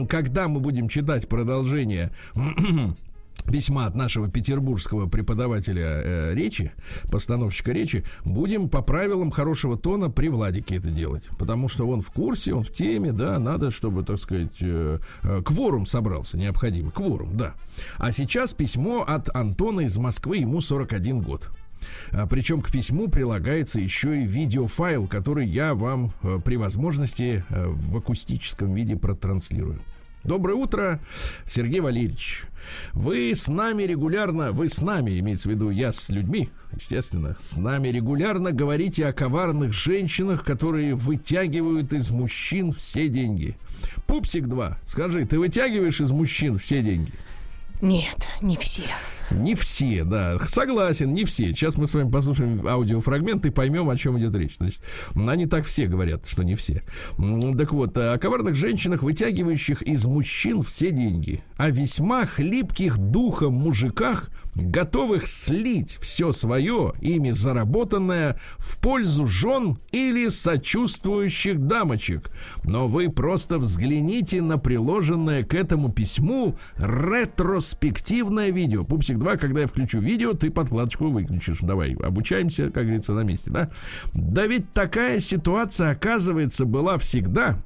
когда 0.08 0.48
мы 0.48 0.60
будем 0.60 0.88
читать 0.88 1.28
продолжение 1.28 2.10
письма 3.42 3.86
от 3.86 3.94
нашего 3.94 4.28
петербургского 4.28 5.06
преподавателя 5.06 6.02
э, 6.02 6.34
речи, 6.34 6.72
постановщика 7.10 7.72
речи, 7.72 8.04
будем 8.24 8.68
по 8.68 8.82
правилам 8.82 9.30
хорошего 9.30 9.78
тона 9.78 10.10
при 10.10 10.28
Владике 10.28 10.76
это 10.76 10.90
делать. 10.90 11.28
Потому 11.38 11.68
что 11.68 11.86
он 11.88 12.02
в 12.02 12.10
курсе, 12.10 12.54
он 12.54 12.64
в 12.64 12.72
теме, 12.72 13.12
да, 13.12 13.38
надо, 13.38 13.70
чтобы, 13.70 14.02
так 14.04 14.18
сказать, 14.18 14.56
э, 14.60 14.98
э, 15.22 15.42
кворум 15.44 15.86
собрался, 15.86 16.36
необходимо. 16.36 16.90
Кворум, 16.90 17.36
да. 17.36 17.54
А 17.98 18.12
сейчас 18.12 18.54
письмо 18.54 19.04
от 19.06 19.34
Антона 19.34 19.80
из 19.80 19.96
Москвы, 19.96 20.38
ему 20.38 20.60
41 20.60 21.20
год. 21.20 21.50
А, 22.12 22.26
причем 22.26 22.60
к 22.60 22.70
письму 22.70 23.08
прилагается 23.08 23.80
еще 23.80 24.22
и 24.22 24.26
видеофайл, 24.26 25.06
который 25.06 25.46
я 25.46 25.74
вам 25.74 26.12
э, 26.22 26.38
при 26.44 26.56
возможности 26.56 27.44
э, 27.48 27.66
в 27.68 27.96
акустическом 27.96 28.74
виде 28.74 28.96
протранслирую. 28.96 29.80
Доброе 30.24 30.54
утро, 30.54 31.00
Сергей 31.46 31.80
Валерьевич. 31.80 32.44
Вы 32.92 33.32
с 33.34 33.48
нами 33.48 33.84
регулярно, 33.84 34.52
вы 34.52 34.68
с 34.68 34.82
нами, 34.82 35.18
имеется 35.18 35.48
в 35.48 35.52
виду 35.52 35.70
я 35.70 35.92
с 35.92 36.10
людьми, 36.10 36.50
естественно, 36.76 37.36
с 37.40 37.56
нами 37.56 37.88
регулярно 37.88 38.52
говорите 38.52 39.06
о 39.06 39.14
коварных 39.14 39.72
женщинах, 39.72 40.44
которые 40.44 40.94
вытягивают 40.94 41.94
из 41.94 42.10
мужчин 42.10 42.72
все 42.72 43.08
деньги. 43.08 43.56
Пупсик 44.06 44.46
2, 44.46 44.78
скажи, 44.86 45.24
ты 45.24 45.38
вытягиваешь 45.38 46.02
из 46.02 46.10
мужчин 46.10 46.58
все 46.58 46.82
деньги? 46.82 47.12
Нет, 47.80 48.28
не 48.42 48.58
все. 48.58 48.84
Не 49.30 49.54
все, 49.54 50.04
да. 50.04 50.38
Согласен, 50.38 51.12
не 51.12 51.24
все. 51.24 51.52
Сейчас 51.52 51.78
мы 51.78 51.86
с 51.86 51.94
вами 51.94 52.10
послушаем 52.10 52.66
аудиофрагмент 52.66 53.46
и 53.46 53.50
поймем, 53.50 53.88
о 53.88 53.96
чем 53.96 54.18
идет 54.18 54.34
речь. 54.34 54.56
Значит, 54.58 54.80
они 55.14 55.46
так 55.46 55.64
все 55.64 55.86
говорят, 55.86 56.26
что 56.26 56.42
не 56.42 56.54
все. 56.54 56.82
Так 57.56 57.72
вот, 57.72 57.96
о 57.96 58.18
коварных 58.18 58.54
женщинах, 58.56 59.02
вытягивающих 59.02 59.82
из 59.82 60.04
мужчин 60.04 60.62
все 60.62 60.90
деньги, 60.90 61.42
о 61.56 61.70
весьма 61.70 62.26
хлипких 62.26 62.98
духом 62.98 63.54
мужиках, 63.54 64.30
готовых 64.54 65.26
слить 65.26 65.98
все 66.00 66.32
свое, 66.32 66.92
ими 67.00 67.30
заработанное, 67.30 68.38
в 68.58 68.80
пользу 68.80 69.26
жен 69.26 69.78
или 69.92 70.28
сочувствующих 70.28 71.60
дамочек. 71.66 72.30
Но 72.64 72.88
вы 72.88 73.10
просто 73.10 73.58
взгляните 73.58 74.42
на 74.42 74.58
приложенное 74.58 75.44
к 75.44 75.54
этому 75.54 75.90
письму 75.90 76.56
ретроспективное 76.76 78.50
видео. 78.50 78.84
Пупсик 78.84 79.18
2, 79.20 79.36
когда 79.36 79.60
я 79.60 79.66
включу 79.66 80.00
видео, 80.00 80.32
ты 80.32 80.50
подкладочку 80.50 81.08
выключишь. 81.08 81.58
Давай, 81.60 81.94
обучаемся, 81.94 82.70
как 82.70 82.84
говорится, 82.84 83.12
на 83.12 83.20
месте, 83.20 83.50
да? 83.50 83.70
Да 84.14 84.46
ведь 84.46 84.72
такая 84.72 85.20
ситуация, 85.20 85.90
оказывается, 85.90 86.64
была 86.64 86.98
всегда. 86.98 87.62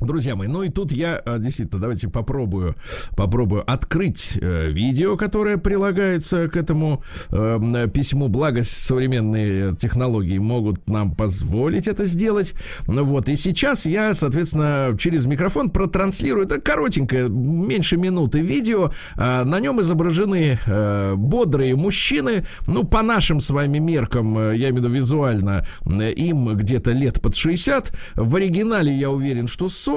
Друзья 0.00 0.34
мои, 0.34 0.48
ну 0.48 0.62
и 0.62 0.70
тут 0.70 0.92
я 0.92 1.20
а, 1.26 1.36
действительно 1.36 1.78
давайте 1.78 2.08
попробую, 2.08 2.74
попробую 3.18 3.70
открыть 3.70 4.38
э, 4.40 4.70
видео, 4.70 5.18
которое 5.18 5.58
прилагается 5.58 6.48
к 6.48 6.56
этому 6.56 7.04
э, 7.28 7.86
письму. 7.92 8.28
Благо 8.28 8.62
современные 8.62 9.76
технологии 9.76 10.38
могут 10.38 10.88
нам 10.88 11.14
позволить 11.14 11.86
это 11.86 12.06
сделать. 12.06 12.54
Ну 12.86 13.04
вот 13.04 13.28
и 13.28 13.36
сейчас 13.36 13.84
я, 13.84 14.14
соответственно, 14.14 14.96
через 14.98 15.26
микрофон 15.26 15.68
протранслирую. 15.68 16.46
Это 16.46 16.62
коротенькое, 16.62 17.28
меньше 17.28 17.98
минуты 17.98 18.40
видео. 18.40 18.92
Э, 19.18 19.44
на 19.44 19.60
нем 19.60 19.82
изображены 19.82 20.58
э, 20.64 21.14
бодрые 21.14 21.76
мужчины. 21.76 22.46
Ну 22.66 22.84
по 22.84 23.02
нашим 23.02 23.42
с 23.42 23.50
вами 23.50 23.76
меркам, 23.76 24.38
э, 24.38 24.56
я 24.56 24.70
имею 24.70 24.76
в 24.76 24.78
виду 24.78 24.88
визуально, 24.88 25.66
э, 25.84 26.10
им 26.12 26.56
где-то 26.56 26.92
лет 26.92 27.20
под 27.20 27.36
60. 27.36 27.92
В 28.16 28.36
оригинале 28.36 28.96
я 28.96 29.10
уверен, 29.10 29.46
что 29.46 29.68
40. 29.68 29.89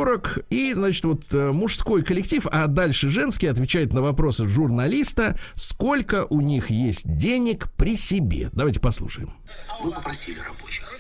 И, 0.50 0.73
значит, 0.73 1.05
вот 1.05 1.23
э, 1.33 1.51
мужской 1.51 2.03
коллектив, 2.03 2.45
а 2.51 2.67
дальше 2.67 3.09
женский 3.09 3.47
отвечает 3.47 3.93
на 3.93 4.01
вопросы 4.01 4.47
журналиста, 4.47 5.38
сколько 5.55 6.25
у 6.29 6.41
них 6.41 6.69
есть 6.69 7.03
денег 7.05 7.71
при 7.77 7.95
себе. 7.95 8.50
Давайте 8.53 8.79
послушаем. 8.79 9.33
Вы 9.81 9.91
попросили 9.91 10.39
рабочих. 10.39 11.00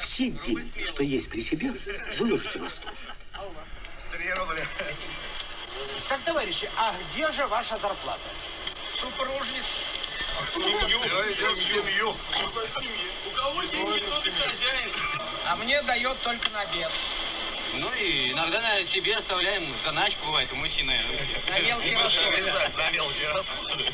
Все 0.00 0.30
деньги, 0.30 0.82
что 0.82 1.02
есть 1.02 1.28
при 1.28 1.40
себе, 1.40 1.72
выложите 2.18 2.58
на 2.58 2.68
стол. 2.68 2.92
Три 4.12 4.32
рубля. 4.32 4.62
Так, 6.08 6.20
товарищи, 6.24 6.68
а 6.78 6.94
где 7.12 7.30
же 7.30 7.46
ваша 7.46 7.76
зарплата? 7.76 8.20
Супружница. 8.96 9.78
Семью. 10.52 10.98
Семью. 11.56 12.08
У 12.08 13.34
кого 13.34 13.62
деньги, 13.64 14.00
тот 14.00 14.32
хозяин. 14.32 14.90
А 15.46 15.56
мне 15.56 15.82
дает 15.82 16.18
только 16.22 16.50
на 16.50 16.60
обед. 16.62 16.90
Ну 17.74 17.92
и 17.94 18.32
иногда, 18.32 18.60
наверное, 18.60 18.86
себе 18.86 19.14
оставляем 19.14 19.64
заначку, 19.84 20.26
бывает, 20.26 20.50
у 20.52 20.56
мужчин, 20.56 20.86
наверное. 20.86 21.18
На 21.50 21.58
мелкие 21.60 21.96
расходы. 21.96 22.52
на 22.76 22.90
мелкие 22.90 23.28
расходы. 23.30 23.84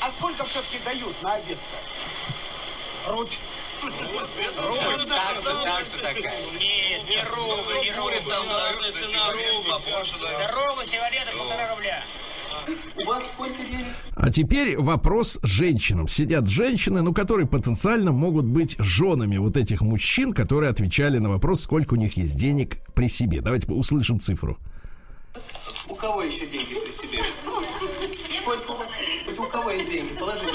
А 0.00 0.10
сколько 0.10 0.44
все-таки 0.44 0.78
дают 0.80 1.22
на 1.22 1.34
обед-то? 1.34 3.10
Рубль. 3.10 3.30
Такса, 5.06 5.54
такса 5.62 5.98
такая. 5.98 6.42
Нет, 6.58 7.08
не 7.08 7.22
рубль, 7.22 7.78
не 7.82 7.92
рубль. 7.92 8.18
Там 8.28 8.48
дают 8.48 8.94
цена 8.94 9.32
рубль. 9.32 9.72
Рубль, 10.52 10.84
сигарета, 10.84 11.30
полтора 11.36 11.68
рубля. 11.74 12.02
А 14.14 14.30
теперь 14.30 14.76
вопрос 14.78 15.38
женщинам. 15.42 16.08
Сидят 16.08 16.48
женщины, 16.48 17.02
ну, 17.02 17.12
которые 17.12 17.46
потенциально 17.46 18.12
могут 18.12 18.46
быть 18.46 18.76
женами 18.78 19.36
вот 19.36 19.56
этих 19.56 19.82
мужчин, 19.82 20.32
которые 20.32 20.70
отвечали 20.70 21.18
на 21.18 21.28
вопрос, 21.28 21.62
сколько 21.62 21.94
у 21.94 21.96
них 21.96 22.16
есть 22.16 22.36
денег 22.36 22.78
при 22.94 23.08
себе. 23.08 23.40
Давайте 23.40 23.70
услышим 23.72 24.18
цифру. 24.18 24.58
У 25.88 25.94
кого 25.94 26.22
еще 26.22 26.46
деньги 26.46 26.74
при 26.74 26.92
себе? 26.92 27.22
Сколько? 28.58 28.82
У 29.38 29.46
кого 29.46 29.70
есть 29.70 29.90
деньги? 29.90 30.14
Положите. 30.18 30.52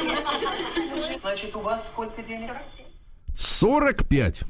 Значит, 1.21 1.55
у 1.55 1.59
вас 1.59 1.83
сколько 1.83 2.21
денег? 2.23 2.49
45, 2.49 2.90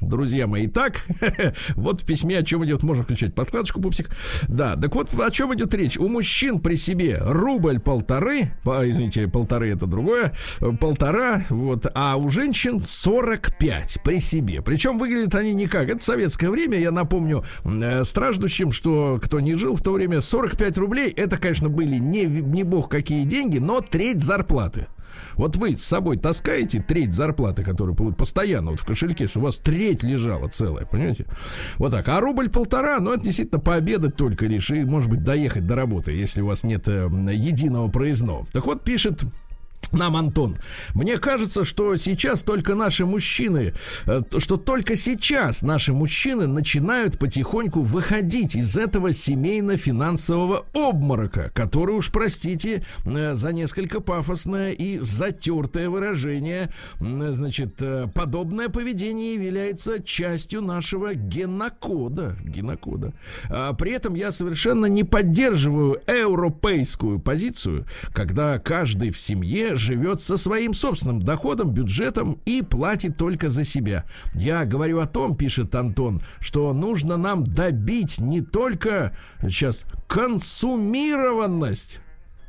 друзья 0.02 0.48
мои. 0.48 0.68
Так, 0.68 1.06
вот 1.76 2.02
в 2.02 2.06
письме 2.06 2.40
о 2.40 2.44
чем 2.44 2.66
идет, 2.66 2.84
можно 2.84 3.04
включать 3.04 3.36
подкладочку, 3.36 3.82
пупсик. 3.82 4.10
Да, 4.48 4.76
так 4.76 4.96
вот 4.96 5.14
о 5.14 5.32
чем 5.32 5.54
идет 5.54 5.74
речь. 5.74 5.98
У 5.98 6.08
мужчин 6.08 6.60
при 6.60 6.76
себе 6.76 7.20
рубль 7.22 7.80
полторы, 7.80 8.54
а, 8.66 8.88
извините, 8.88 9.28
полторы 9.28 9.72
это 9.72 9.86
другое, 9.86 10.34
полтора, 10.80 11.44
вот, 11.50 11.86
а 11.94 12.16
у 12.18 12.30
женщин 12.30 12.80
45 12.80 14.00
при 14.04 14.20
себе. 14.20 14.62
Причем 14.62 14.98
выглядят 14.98 15.36
они 15.36 15.54
никак. 15.54 15.90
Это 15.90 16.04
советское 16.04 16.50
время, 16.50 16.80
я 16.80 16.92
напомню 16.92 17.44
э, 17.64 18.04
страждущим, 18.04 18.72
что 18.72 19.20
кто 19.24 19.40
не 19.40 19.56
жил 19.56 19.76
в 19.76 19.82
то 19.82 19.92
время, 19.92 20.22
45 20.22 20.78
рублей, 20.78 21.10
это, 21.10 21.38
конечно, 21.38 21.70
были 21.70 21.98
не, 21.98 22.26
не 22.26 22.64
бог 22.64 22.90
какие 22.90 23.24
деньги, 23.24 23.60
но 23.60 23.82
треть 23.82 24.24
зарплаты. 24.24 24.88
Вот 25.36 25.56
вы 25.58 25.76
с 25.78 25.84
собой 25.84 26.18
таскаете 26.18 26.84
треть 26.86 27.14
зарплаты, 27.14 27.64
которую 27.64 27.96
постоянно 28.14 28.72
вот 28.72 28.80
в 28.80 28.86
кошельке, 28.86 29.28
что 29.28 29.40
у 29.40 29.44
вас 29.44 29.58
треть 29.58 30.04
лежала 30.04 30.48
целая, 30.48 30.86
понимаете? 30.86 31.26
Вот 31.78 31.92
так. 31.92 32.08
А 32.08 32.20
рубль 32.20 32.50
полтора, 32.50 33.00
ну, 33.00 33.14
это 33.14 33.24
действительно 33.24 33.60
пообедать 33.60 34.16
только 34.16 34.46
лишь 34.46 34.72
и, 34.72 34.84
может 34.84 35.10
быть, 35.10 35.24
доехать 35.24 35.66
до 35.66 35.76
работы, 35.76 36.12
если 36.12 36.42
у 36.42 36.48
вас 36.48 36.64
нет 36.64 36.88
э, 36.88 37.10
единого 37.32 37.90
проездного. 37.90 38.46
Так 38.52 38.66
вот, 38.66 38.84
пишет 38.84 39.24
нам 39.92 40.16
Антон. 40.16 40.58
Мне 40.94 41.18
кажется, 41.18 41.66
что 41.66 41.96
сейчас 41.96 42.44
только 42.44 42.76
наши 42.76 43.06
мужчины, 43.06 43.74
э, 44.06 44.22
что 44.38 44.58
только 44.58 44.96
сейчас 44.96 45.62
наши 45.62 45.94
мужчины 45.94 46.48
начинают 46.48 47.20
потихоньку 47.20 47.82
выходить 47.82 48.56
из 48.56 48.78
этого 48.78 49.12
семейно-финансового 49.14 50.66
обморока, 50.74 51.52
который 51.54 51.96
уж, 51.96 52.12
простите, 52.12 52.86
э, 53.06 53.34
за 53.34 53.52
несколько 53.52 54.00
пафосное 54.00 54.72
и 54.72 54.98
затертое 55.00 55.90
выражение, 55.90 56.72
э, 57.00 57.32
значит, 57.34 57.82
подобное 58.14 58.70
поведение 58.70 59.34
является 59.34 60.02
частью 60.02 60.62
нашего 60.62 61.14
генокода. 61.14 62.38
генокода. 62.44 63.14
А 63.50 63.74
при 63.74 63.92
этом 63.92 64.16
я 64.16 64.32
совершенно 64.32 64.86
не 64.86 65.04
поддерживаю 65.04 66.02
европейскую 66.08 67.20
позицию, 67.20 67.86
когда 68.14 68.58
каждый 68.60 69.12
в 69.12 69.20
семье 69.20 69.71
живет 69.76 70.22
со 70.22 70.38
своим 70.38 70.74
собственным 70.74 71.22
доходом, 71.22 71.72
бюджетом 71.72 72.40
и 72.46 72.62
платит 72.62 73.18
только 73.18 73.50
за 73.50 73.64
себя. 73.64 74.06
Я 74.34 74.66
говорю 74.66 75.00
о 75.00 75.08
том, 75.08 75.36
пишет 75.36 75.76
Антон, 75.76 76.22
что 76.40 76.74
нужно 76.74 77.18
нам 77.18 77.44
добить 77.44 78.20
не 78.20 78.42
только 78.42 79.16
сейчас 79.42 79.86
консумированность. 80.08 82.02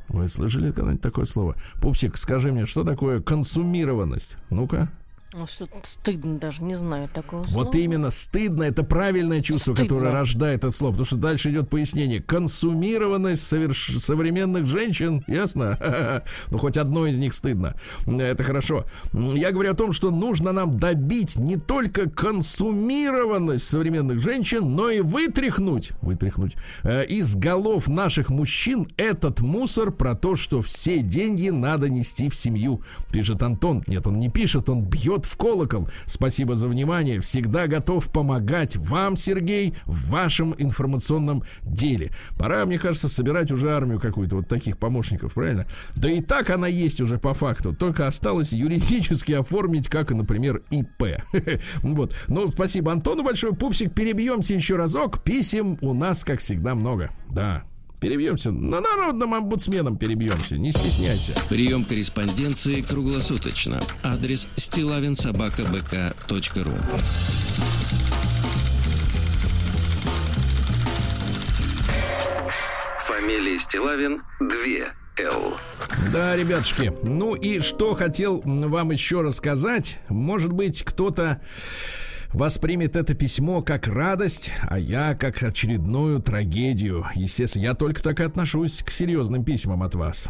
Вы 0.08 0.28
слышали 0.28 0.72
когда-нибудь 0.72 1.00
такое 1.00 1.24
слово? 1.24 1.56
Пупсик, 1.80 2.16
скажи 2.16 2.52
мне, 2.52 2.66
что 2.66 2.84
такое 2.84 3.20
консумированность? 3.20 4.36
Ну-ка. 4.50 4.90
Ну, 5.34 5.46
что 5.46 5.66
стыдно 5.84 6.38
даже, 6.38 6.62
не 6.62 6.74
знаю 6.74 7.08
такого 7.08 7.44
слова. 7.44 7.64
Вот 7.64 7.74
именно, 7.74 8.10
стыдно, 8.10 8.64
это 8.64 8.82
правильное 8.82 9.40
чувство, 9.40 9.72
стыдно. 9.72 9.88
которое 9.88 10.12
рождает 10.12 10.58
это 10.58 10.70
слово, 10.70 10.92
потому 10.92 11.06
что 11.06 11.16
дальше 11.16 11.50
идет 11.50 11.70
пояснение. 11.70 12.20
Консумированность 12.20 13.46
соверш... 13.46 13.96
современных 13.98 14.66
женщин, 14.66 15.24
ясно? 15.26 16.22
ну, 16.50 16.58
хоть 16.58 16.76
одно 16.76 17.06
из 17.06 17.16
них 17.16 17.32
стыдно. 17.32 17.74
Это 18.06 18.42
хорошо. 18.42 18.84
Я 19.12 19.52
говорю 19.52 19.70
о 19.70 19.74
том, 19.74 19.94
что 19.94 20.10
нужно 20.10 20.52
нам 20.52 20.78
добить 20.78 21.36
не 21.36 21.56
только 21.56 22.10
консумированность 22.10 23.66
современных 23.66 24.20
женщин, 24.20 24.74
но 24.76 24.90
и 24.90 25.00
вытряхнуть, 25.00 25.92
вытряхнуть 26.02 26.56
э, 26.82 27.06
из 27.06 27.36
голов 27.36 27.88
наших 27.88 28.28
мужчин 28.28 28.86
этот 28.98 29.40
мусор 29.40 29.92
про 29.92 30.14
то, 30.14 30.36
что 30.36 30.60
все 30.60 31.00
деньги 31.00 31.48
надо 31.48 31.88
нести 31.88 32.28
в 32.28 32.34
семью, 32.34 32.82
пишет 33.10 33.42
Антон. 33.42 33.82
Нет, 33.86 34.06
он 34.06 34.18
не 34.18 34.28
пишет, 34.28 34.68
он 34.68 34.84
бьет 34.84 35.21
бьет 35.22 35.26
в 35.26 35.36
колокол. 35.36 35.88
Спасибо 36.06 36.56
за 36.56 36.68
внимание. 36.68 37.20
Всегда 37.20 37.66
готов 37.66 38.10
помогать 38.10 38.76
вам, 38.76 39.16
Сергей, 39.16 39.74
в 39.86 40.10
вашем 40.10 40.54
информационном 40.58 41.42
деле. 41.62 42.10
Пора, 42.38 42.64
мне 42.66 42.78
кажется, 42.78 43.08
собирать 43.08 43.50
уже 43.52 43.72
армию 43.72 44.00
какую-то 44.00 44.36
вот 44.36 44.48
таких 44.48 44.78
помощников, 44.78 45.34
правильно? 45.34 45.66
Да 45.94 46.10
и 46.10 46.20
так 46.20 46.50
она 46.50 46.66
есть 46.66 47.00
уже 47.00 47.18
по 47.18 47.34
факту. 47.34 47.74
Только 47.74 48.06
осталось 48.06 48.52
юридически 48.52 49.32
оформить, 49.32 49.88
как, 49.88 50.10
например, 50.10 50.62
ИП. 50.70 51.02
Вот. 51.82 52.16
Ну, 52.28 52.50
спасибо 52.50 52.92
Антону 52.92 53.22
большое. 53.22 53.54
Пупсик, 53.54 53.94
перебьемся 53.94 54.54
еще 54.54 54.76
разок. 54.76 55.22
Писем 55.22 55.76
у 55.80 55.94
нас, 55.94 56.24
как 56.24 56.40
всегда, 56.40 56.74
много. 56.74 57.10
Да, 57.30 57.64
Перебьемся. 58.02 58.50
На 58.50 58.80
народном 58.80 59.32
омбудсменом 59.32 59.96
перебьемся. 59.96 60.56
Не 60.56 60.72
стесняйся. 60.72 61.34
Прием 61.48 61.84
корреспонденции 61.84 62.82
круглосуточно. 62.82 63.80
Адрес 64.02 64.48
стилавинсобакабк.ру 64.56 66.72
Фамилия 73.06 73.56
Стилавин 73.56 74.22
2 74.40 74.48
Л. 75.24 75.56
Да, 76.12 76.34
ребятушки, 76.34 76.92
ну 77.04 77.36
и 77.36 77.60
что 77.60 77.94
хотел 77.94 78.42
вам 78.44 78.90
еще 78.90 79.20
рассказать. 79.20 80.00
Может 80.08 80.52
быть, 80.52 80.82
кто-то 80.82 81.40
воспримет 82.32 82.96
это 82.96 83.14
письмо 83.14 83.62
как 83.62 83.86
радость, 83.86 84.52
а 84.68 84.78
я 84.78 85.14
как 85.14 85.42
очередную 85.42 86.20
трагедию. 86.20 87.06
Естественно, 87.14 87.62
я 87.62 87.74
только 87.74 88.02
так 88.02 88.20
и 88.20 88.24
отношусь 88.24 88.82
к 88.82 88.90
серьезным 88.90 89.44
письмам 89.44 89.82
от 89.82 89.94
вас. 89.94 90.28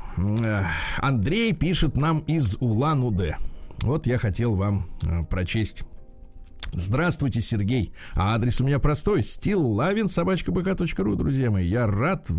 Андрей 0.98 1.52
пишет 1.52 1.96
нам 1.96 2.20
из 2.20 2.56
Улан-Удэ. 2.60 3.36
Вот 3.80 4.06
я 4.06 4.18
хотел 4.18 4.54
вам 4.54 4.86
э, 5.02 5.24
прочесть. 5.24 5.84
Здравствуйте, 6.72 7.40
Сергей. 7.40 7.92
А 8.14 8.34
адрес 8.34 8.60
у 8.60 8.64
меня 8.64 8.78
простой. 8.78 9.22
Стиллавин, 9.22 10.08
собачка 10.08 10.52
ру, 10.52 11.16
друзья 11.16 11.50
мои. 11.50 11.66
Я 11.66 11.86
рад, 11.86 12.30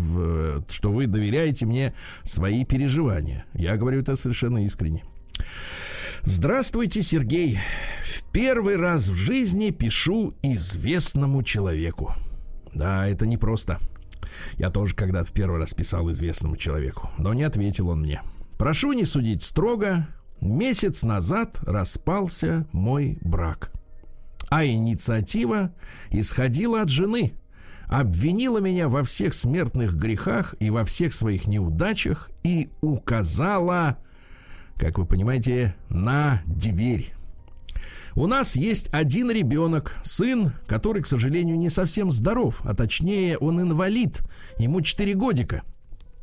что 0.68 0.90
вы 0.90 1.06
доверяете 1.06 1.66
мне 1.66 1.94
свои 2.24 2.64
переживания. 2.64 3.44
Я 3.54 3.76
говорю 3.76 4.00
это 4.00 4.16
совершенно 4.16 4.64
искренне. 4.64 5.04
Здравствуйте, 6.26 7.02
Сергей. 7.02 7.58
В 8.02 8.22
первый 8.32 8.76
раз 8.76 9.10
в 9.10 9.14
жизни 9.14 9.68
пишу 9.68 10.32
известному 10.42 11.42
человеку. 11.42 12.14
Да, 12.72 13.06
это 13.06 13.26
непросто. 13.26 13.78
Я 14.54 14.70
тоже 14.70 14.94
когда-то 14.94 15.30
в 15.30 15.34
первый 15.34 15.58
раз 15.58 15.74
писал 15.74 16.10
известному 16.10 16.56
человеку, 16.56 17.10
но 17.18 17.34
не 17.34 17.42
ответил 17.42 17.90
он 17.90 18.00
мне. 18.00 18.22
Прошу 18.58 18.94
не 18.94 19.04
судить 19.04 19.42
строго. 19.42 20.08
Месяц 20.40 21.02
назад 21.02 21.58
распался 21.66 22.66
мой 22.72 23.18
брак. 23.20 23.70
А 24.48 24.64
инициатива 24.64 25.74
исходила 26.08 26.80
от 26.80 26.88
жены. 26.88 27.34
Обвинила 27.86 28.58
меня 28.58 28.88
во 28.88 29.02
всех 29.02 29.34
смертных 29.34 29.94
грехах 29.94 30.54
и 30.58 30.70
во 30.70 30.86
всех 30.86 31.12
своих 31.12 31.46
неудачах 31.46 32.30
и 32.42 32.70
указала 32.80 33.98
как 34.76 34.98
вы 34.98 35.06
понимаете, 35.06 35.74
на 35.88 36.42
дверь. 36.46 37.14
У 38.16 38.26
нас 38.26 38.54
есть 38.54 38.88
один 38.92 39.30
ребенок, 39.30 39.96
сын, 40.04 40.52
который, 40.66 41.02
к 41.02 41.06
сожалению, 41.06 41.58
не 41.58 41.68
совсем 41.68 42.12
здоров, 42.12 42.60
а 42.64 42.74
точнее 42.74 43.38
он 43.38 43.60
инвалид, 43.60 44.22
ему 44.58 44.80
4 44.82 45.14
годика. 45.14 45.62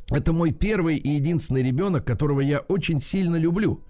Это 0.10 0.32
мой 0.32 0.52
первый 0.52 0.98
и 0.98 1.10
единственный 1.10 1.64
ребенок, 1.64 2.06
которого 2.06 2.40
я 2.42 2.60
очень 2.60 3.02
сильно 3.02 3.36
люблю. 3.36 3.84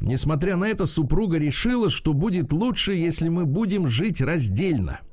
Несмотря 0.00 0.56
на 0.56 0.64
это, 0.64 0.86
супруга 0.86 1.38
решила, 1.38 1.90
что 1.90 2.14
будет 2.14 2.52
лучше, 2.52 2.94
если 2.94 3.28
мы 3.28 3.44
будем 3.44 3.88
жить 3.88 4.20
раздельно– 4.20 5.00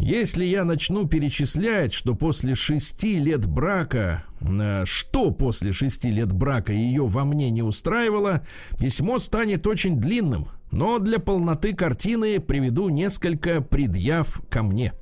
если 0.00 0.44
я 0.44 0.64
начну 0.64 1.06
перечислять, 1.06 1.92
что 1.92 2.14
после 2.14 2.54
шести 2.54 3.18
лет 3.18 3.46
брака, 3.46 4.24
э, 4.40 4.84
что 4.86 5.30
после 5.30 5.72
шести 5.72 6.10
лет 6.10 6.32
брака 6.32 6.72
ее 6.72 7.06
во 7.06 7.24
мне 7.24 7.50
не 7.50 7.62
устраивало, 7.62 8.42
письмо 8.78 9.18
станет 9.18 9.66
очень 9.66 10.00
длинным. 10.00 10.48
Но 10.72 10.98
для 11.00 11.18
полноты 11.18 11.74
картины 11.74 12.40
приведу 12.40 12.88
несколько 12.88 13.60
предъяв 13.60 14.42
ко 14.48 14.62
мне. 14.62 14.94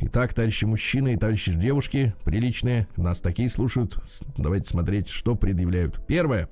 Итак, 0.00 0.34
товарищи 0.34 0.64
мужчины 0.64 1.14
и 1.14 1.16
товарищи 1.16 1.52
девушки, 1.52 2.14
приличные, 2.24 2.88
нас 2.96 3.20
такие 3.20 3.48
слушают. 3.48 3.96
Давайте 4.36 4.68
смотреть, 4.68 5.08
что 5.08 5.36
предъявляют. 5.36 6.04
Первое. 6.08 6.48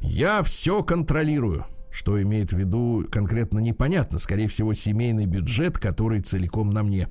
Я 0.00 0.42
все 0.42 0.84
контролирую. 0.84 1.66
Что 1.96 2.20
имеет 2.20 2.52
в 2.52 2.58
виду 2.58 3.06
конкретно 3.10 3.58
непонятно. 3.58 4.18
Скорее 4.18 4.48
всего, 4.48 4.74
семейный 4.74 5.24
бюджет, 5.24 5.78
который 5.78 6.20
целиком 6.20 6.70
на 6.74 6.82
мне. 6.82 7.08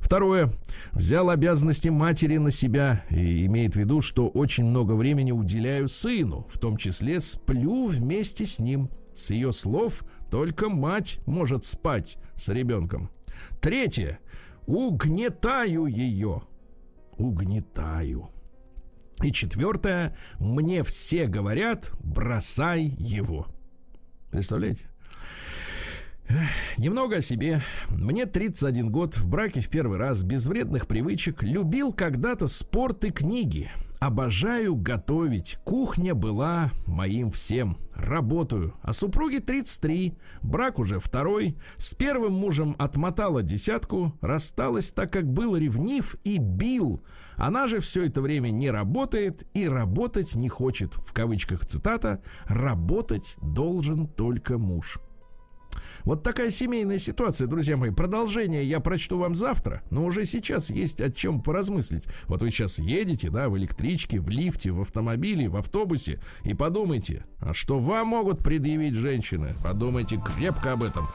Второе. 0.00 0.50
Взял 0.90 1.30
обязанности 1.30 1.90
матери 1.90 2.36
на 2.38 2.50
себя 2.50 3.04
и 3.08 3.46
имеет 3.46 3.74
в 3.74 3.78
виду, 3.78 4.00
что 4.00 4.26
очень 4.26 4.64
много 4.64 4.94
времени 4.94 5.30
уделяю 5.30 5.88
сыну, 5.88 6.48
в 6.52 6.58
том 6.58 6.76
числе 6.76 7.20
сплю 7.20 7.86
вместе 7.86 8.46
с 8.46 8.58
ним. 8.58 8.90
С 9.14 9.30
ее 9.30 9.52
слов 9.52 10.02
только 10.28 10.68
мать 10.68 11.20
может 11.26 11.64
спать 11.64 12.18
с 12.34 12.48
ребенком. 12.48 13.10
Третье. 13.60 14.18
Угнетаю 14.66 15.86
ее. 15.86 16.42
Угнетаю. 17.16 18.30
И 19.22 19.30
четвертое. 19.30 20.16
Мне 20.40 20.82
все 20.82 21.26
говорят, 21.26 21.92
бросай 22.02 22.82
его. 22.82 23.46
Представляете? 24.30 24.86
Немного 26.76 27.16
о 27.16 27.22
себе. 27.22 27.60
Мне 27.90 28.26
31 28.26 28.90
год, 28.90 29.16
в 29.16 29.28
браке 29.28 29.60
в 29.60 29.68
первый 29.68 29.98
раз, 29.98 30.22
без 30.22 30.46
вредных 30.46 30.86
привычек. 30.86 31.42
Любил 31.42 31.92
когда-то 31.92 32.48
спорт 32.48 33.04
и 33.04 33.10
книги. 33.10 33.70
Обожаю 34.00 34.76
готовить. 34.76 35.58
Кухня 35.64 36.14
была 36.14 36.70
моим 36.86 37.30
всем. 37.30 37.78
Работаю. 37.94 38.74
А 38.82 38.92
супруге 38.92 39.40
33. 39.40 40.14
Брак 40.42 40.78
уже 40.78 40.98
второй. 40.98 41.56
С 41.78 41.94
первым 41.94 42.34
мужем 42.34 42.76
отмотала 42.78 43.42
десятку. 43.42 44.12
Рассталась, 44.20 44.92
так 44.92 45.10
как 45.10 45.26
был 45.26 45.56
ревнив 45.56 46.16
и 46.24 46.38
бил. 46.38 47.02
Она 47.36 47.68
же 47.68 47.80
все 47.80 48.04
это 48.04 48.20
время 48.20 48.50
не 48.50 48.70
работает 48.70 49.46
и 49.54 49.66
работать 49.66 50.34
не 50.34 50.50
хочет. 50.50 50.92
В 50.94 51.14
кавычках 51.14 51.64
цитата. 51.64 52.22
Работать 52.44 53.36
должен 53.40 54.06
только 54.06 54.58
муж. 54.58 54.98
Вот 56.06 56.22
такая 56.22 56.50
семейная 56.50 56.98
ситуация, 56.98 57.48
друзья 57.48 57.76
мои. 57.76 57.90
Продолжение 57.90 58.62
я 58.62 58.78
прочту 58.78 59.18
вам 59.18 59.34
завтра, 59.34 59.82
но 59.90 60.04
уже 60.04 60.24
сейчас 60.24 60.70
есть 60.70 61.00
о 61.00 61.10
чем 61.10 61.42
поразмыслить. 61.42 62.04
Вот 62.28 62.42
вы 62.42 62.52
сейчас 62.52 62.78
едете, 62.78 63.28
да, 63.28 63.48
в 63.48 63.58
электричке, 63.58 64.20
в 64.20 64.28
лифте, 64.30 64.70
в 64.70 64.80
автомобиле, 64.80 65.48
в 65.48 65.56
автобусе 65.56 66.20
и 66.44 66.54
подумайте, 66.54 67.26
а 67.40 67.52
что 67.52 67.80
вам 67.80 68.06
могут 68.06 68.38
предъявить 68.38 68.94
женщины? 68.94 69.56
Подумайте 69.64 70.22
крепко 70.24 70.74
об 70.74 70.84
этом. 70.84 71.08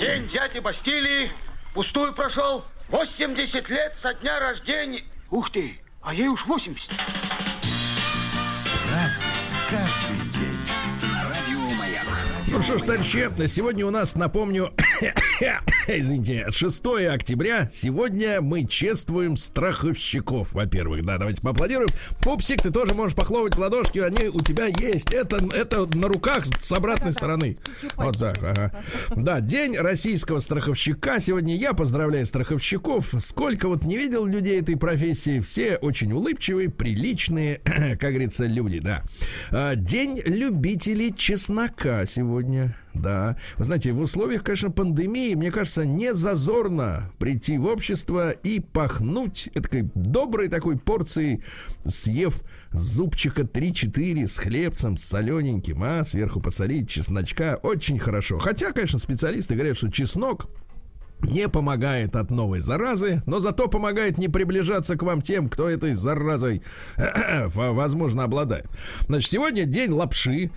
День 0.00 0.26
дяди 0.26 0.58
Бастилии 0.58 1.30
пустую 1.72 2.12
прошел. 2.12 2.64
80 2.88 3.70
лет 3.70 3.94
со 3.96 4.12
дня 4.14 4.40
рождения. 4.40 5.04
Ух 5.30 5.50
ты, 5.50 5.78
а 6.02 6.12
ей 6.14 6.26
уж 6.26 6.46
80. 6.46 6.90
Разный, 8.90 9.26
каждый 9.68 10.29
Ну 12.52 12.60
что 12.62 12.78
ж, 12.78 12.80
товарищи, 12.80 13.30
сегодня 13.46 13.86
у 13.86 13.90
нас, 13.90 14.16
напомню, 14.16 14.72
извините, 15.86 16.46
6 16.50 16.84
октября. 17.08 17.68
Сегодня 17.72 18.40
мы 18.40 18.66
чествуем 18.66 19.36
страховщиков, 19.36 20.52
во-первых. 20.52 21.04
Да, 21.04 21.16
давайте 21.16 21.42
поаплодируем. 21.42 21.88
Пупсик, 22.22 22.60
ты 22.60 22.72
тоже 22.72 22.92
можешь 22.94 23.14
похлопать 23.14 23.54
в 23.54 23.60
ладошки, 23.60 24.00
они 24.00 24.28
у 24.28 24.40
тебя 24.40 24.66
есть. 24.66 25.12
Это, 25.12 25.36
это 25.54 25.86
на 25.96 26.08
руках 26.08 26.44
с 26.58 26.72
обратной 26.72 27.12
стороны. 27.12 27.56
Вот 27.94 28.18
так, 28.18 28.38
ага. 28.42 28.72
Да, 29.14 29.40
день 29.40 29.76
российского 29.76 30.40
страховщика. 30.40 31.20
Сегодня 31.20 31.56
я 31.56 31.72
поздравляю 31.72 32.26
страховщиков. 32.26 33.14
Сколько 33.20 33.68
вот 33.68 33.84
не 33.84 33.96
видел 33.96 34.26
людей 34.26 34.60
этой 34.60 34.76
профессии. 34.76 35.38
Все 35.38 35.76
очень 35.76 36.12
улыбчивые, 36.12 36.68
приличные, 36.68 37.58
как 37.64 38.10
говорится, 38.10 38.46
люди, 38.46 38.80
да. 38.80 39.04
А, 39.52 39.76
День 39.76 40.20
любителей 40.24 41.14
чеснока 41.16 42.04
сегодня. 42.06 42.39
Да. 42.94 43.36
Вы 43.56 43.64
знаете, 43.64 43.92
в 43.92 44.00
условиях, 44.00 44.42
конечно, 44.42 44.70
пандемии, 44.70 45.34
мне 45.34 45.50
кажется, 45.50 45.84
не 45.84 46.14
зазорно 46.14 47.10
прийти 47.18 47.58
в 47.58 47.66
общество 47.66 48.30
и 48.30 48.60
пахнуть 48.60 49.48
этой 49.54 49.90
доброй 49.94 50.48
такой 50.48 50.78
порцией, 50.78 51.42
съев 51.86 52.42
зубчика 52.72 53.42
3-4 53.42 54.26
с 54.26 54.38
хлебцем, 54.38 54.96
с 54.96 55.04
солененьким, 55.04 55.82
а 55.82 56.04
сверху 56.04 56.40
посолить 56.40 56.88
чесночка. 56.88 57.58
Очень 57.62 57.98
хорошо. 57.98 58.38
Хотя, 58.38 58.72
конечно, 58.72 58.98
специалисты 58.98 59.54
говорят, 59.54 59.76
что 59.76 59.90
чеснок 59.90 60.48
не 61.22 61.48
помогает 61.48 62.16
от 62.16 62.30
новой 62.30 62.60
заразы, 62.60 63.22
но 63.26 63.38
зато 63.38 63.68
помогает 63.68 64.18
не 64.18 64.28
приближаться 64.28 64.96
к 64.96 65.02
вам 65.02 65.22
тем, 65.22 65.48
кто 65.48 65.68
этой 65.68 65.92
заразой, 65.92 66.62
возможно, 67.54 68.24
обладает. 68.24 68.66
Значит, 69.06 69.30
сегодня 69.30 69.64
день 69.64 69.90
лапши. 69.90 70.50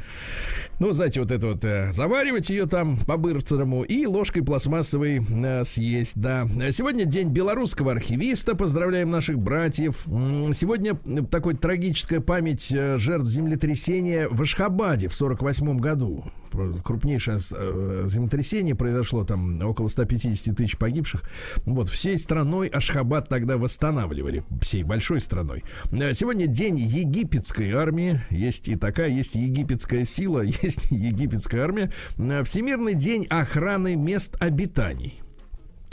Ну, 0.79 0.91
знаете, 0.91 1.21
вот 1.21 1.31
это 1.31 1.47
вот, 1.47 1.63
э, 1.65 1.91
заваривать 1.91 2.49
ее 2.49 2.65
там 2.65 2.97
по-быстрому 2.97 3.83
и 3.83 4.05
ложкой 4.05 4.43
пластмассовой 4.43 5.21
э, 5.21 5.63
съесть, 5.63 6.13
да. 6.15 6.47
Сегодня 6.71 7.05
день 7.05 7.29
белорусского 7.29 7.91
архивиста. 7.91 8.55
Поздравляем 8.55 9.09
наших 9.11 9.39
братьев. 9.39 10.03
Сегодня 10.05 10.95
такой 11.29 11.55
трагическая 11.55 12.19
память 12.19 12.71
э, 12.71 12.97
жертв 12.97 13.27
землетрясения 13.27 14.27
в 14.29 14.41
Ашхабаде 14.41 15.07
в 15.07 15.15
48 15.15 15.77
году. 15.77 16.25
Крупнейшее 16.83 17.39
э, 17.51 18.03
землетрясение 18.07 18.75
произошло 18.75 19.23
там 19.23 19.61
около 19.61 19.87
150 19.87 20.55
тысяч 20.55 20.77
погибших. 20.77 21.23
Вот 21.65 21.89
всей 21.89 22.17
страной 22.17 22.67
Ашхабад 22.67 23.29
тогда 23.29 23.57
восстанавливали, 23.57 24.43
всей 24.61 24.83
большой 24.83 25.21
страной. 25.21 25.63
Э, 25.91 26.13
Сегодня 26.13 26.47
день 26.47 26.77
египетской 26.77 27.71
армии. 27.71 28.21
Есть 28.29 28.69
и 28.69 28.75
такая, 28.75 29.09
есть 29.09 29.35
египетская 29.35 30.05
сила, 30.05 30.41
есть 30.61 30.91
египетская 30.91 31.63
армия. 31.63 31.91
Э, 32.17 32.43
Всемирный 32.43 32.93
день 32.93 33.25
охраны 33.29 33.95
мест 33.95 34.35
обитаний. 34.39 35.22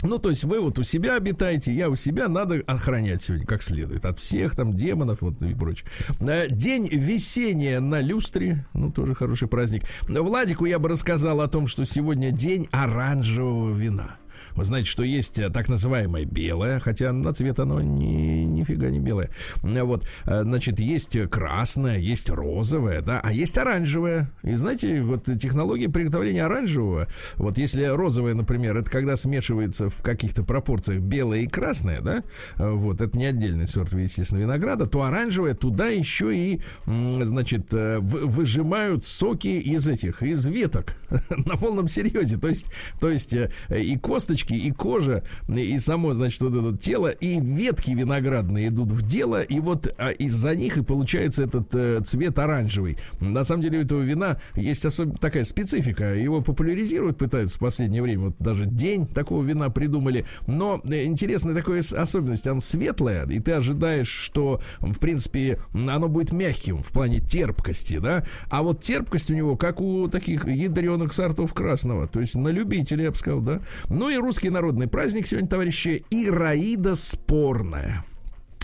Ну, 0.03 0.19
то 0.19 0.29
есть 0.29 0.43
вы 0.43 0.59
вот 0.59 0.79
у 0.79 0.83
себя 0.83 1.15
обитаете, 1.15 1.73
я 1.73 1.89
у 1.89 1.95
себя, 1.95 2.27
надо 2.27 2.61
охранять 2.67 3.21
сегодня 3.21 3.45
как 3.45 3.61
следует. 3.61 4.05
От 4.05 4.19
всех 4.19 4.55
там 4.55 4.73
демонов 4.73 5.21
вот 5.21 5.41
и 5.41 5.53
прочее. 5.53 5.87
Э, 6.19 6.47
День 6.49 6.87
весения 6.87 7.79
на 7.79 8.01
люстре, 8.01 8.65
ну, 8.73 8.91
тоже 8.91 9.15
хороший 9.15 9.47
праздник. 9.47 9.83
Владику 10.07 10.65
я 10.65 10.79
бы 10.79 10.89
рассказал 10.89 11.41
о 11.41 11.47
том, 11.47 11.67
что 11.67 11.85
сегодня 11.85 12.31
день 12.31 12.67
оранжевого 12.71 13.75
вина. 13.75 14.17
Вы 14.55 14.65
знаете, 14.65 14.89
что 14.89 15.03
есть 15.03 15.39
э, 15.39 15.49
так 15.49 15.69
называемое 15.69 16.25
белое, 16.25 16.79
хотя 16.79 17.11
на 17.13 17.33
цвет 17.33 17.59
оно 17.59 17.81
ни, 17.81 18.43
нифига 18.43 18.89
не 18.89 18.99
белое. 18.99 19.29
Э, 19.63 19.83
Вот, 19.83 20.05
э, 20.25 20.43
значит, 20.43 20.79
есть 20.79 21.17
красное, 21.29 21.97
есть 21.97 22.29
розовое, 22.29 23.01
да, 23.01 23.19
а 23.23 23.31
есть 23.31 23.57
оранжевое. 23.57 24.31
И 24.43 24.53
знаете, 24.55 25.01
вот 25.01 25.25
технология 25.39 25.89
приготовления 25.89 26.45
оранжевого, 26.45 27.07
вот 27.35 27.57
если 27.57 27.83
розовое, 27.85 28.33
например, 28.33 28.77
это 28.77 28.89
когда 28.91 29.15
смешивается 29.15 29.89
в 29.89 30.01
каких-то 30.01 30.43
пропорциях 30.43 31.01
белое 31.01 31.41
и 31.41 31.47
красное, 31.47 32.01
да, 32.01 32.23
вот, 32.57 33.01
это 33.01 33.17
не 33.17 33.25
отдельный 33.25 33.67
сорт, 33.67 33.93
естественно, 33.93 34.39
винограда, 34.39 34.85
то 34.85 35.03
оранжевое 35.03 35.53
туда 35.53 35.87
еще 35.87 36.35
и, 36.35 36.61
значит, 36.85 37.71
вы- 37.71 38.25
выжимают 38.25 39.05
соки 39.05 39.47
из 39.47 39.87
этих, 39.87 40.23
из 40.23 40.45
веток 40.45 40.95
на 41.29 41.57
полном 41.57 41.87
серьезе. 41.87 42.37
То 42.37 42.47
есть, 42.47 42.67
то 42.99 43.09
есть 43.09 43.35
и 43.69 43.97
косточки, 43.97 44.40
и 44.49 44.71
кожа, 44.71 45.23
и 45.47 45.77
само, 45.77 46.13
значит, 46.13 46.41
вот 46.41 46.55
это 46.55 46.77
тело, 46.77 47.09
и 47.09 47.39
ветки 47.39 47.91
виноградные 47.91 48.69
идут 48.69 48.91
в 48.91 49.05
дело, 49.05 49.41
и 49.41 49.59
вот 49.59 49.93
а, 49.97 50.09
из-за 50.09 50.55
них 50.55 50.77
и 50.77 50.83
получается 50.83 51.43
этот 51.43 51.73
э, 51.75 52.01
цвет 52.03 52.39
оранжевый. 52.39 52.97
На 53.19 53.43
самом 53.43 53.63
деле 53.63 53.79
у 53.79 53.81
этого 53.81 54.01
вина 54.01 54.39
есть 54.55 54.85
особенно 54.85 55.17
такая 55.17 55.43
специфика. 55.43 56.15
Его 56.15 56.41
популяризируют, 56.41 57.17
пытаются 57.17 57.57
в 57.57 57.59
последнее 57.59 58.01
время. 58.01 58.25
Вот 58.25 58.35
даже 58.39 58.65
день 58.65 59.07
такого 59.07 59.43
вина 59.43 59.69
придумали. 59.69 60.25
Но 60.47 60.81
э, 60.83 61.05
интересная 61.05 61.53
такая 61.53 61.79
особенность. 61.79 62.47
Оно 62.47 62.61
светлое, 62.61 63.25
и 63.27 63.39
ты 63.39 63.53
ожидаешь, 63.53 64.09
что, 64.09 64.61
в 64.79 64.99
принципе, 64.99 65.59
оно 65.73 66.07
будет 66.07 66.31
мягким 66.31 66.81
в 66.81 66.91
плане 66.91 67.19
терпкости, 67.19 67.99
да? 67.99 68.25
А 68.49 68.63
вот 68.63 68.81
терпкость 68.81 69.29
у 69.31 69.33
него, 69.33 69.55
как 69.57 69.81
у 69.81 70.07
таких 70.07 70.47
ядреных 70.47 71.13
сортов 71.13 71.53
красного. 71.53 72.07
То 72.07 72.19
есть 72.19 72.35
на 72.35 72.49
любителя, 72.49 73.05
я 73.05 73.11
бы 73.11 73.17
сказал, 73.17 73.41
да? 73.41 73.61
Ну 73.89 74.09
и 74.09 74.17
русский 74.31 74.49
народный 74.49 74.87
праздник 74.87 75.27
сегодня, 75.27 75.49
товарищи, 75.49 76.05
Ираида 76.09 76.95
спорная. 76.95 78.05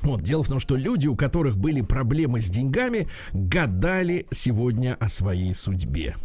Вот, 0.01 0.21
дело 0.21 0.41
в 0.41 0.47
том, 0.47 0.61
что 0.61 0.77
люди, 0.77 1.07
у 1.07 1.15
которых 1.17 1.57
были 1.57 1.81
проблемы 1.81 2.39
с 2.39 2.47
деньгами, 2.47 3.09
гадали 3.33 4.27
сегодня 4.31 4.95
о 4.97 5.09
своей 5.09 5.53
судьбе. 5.53 6.15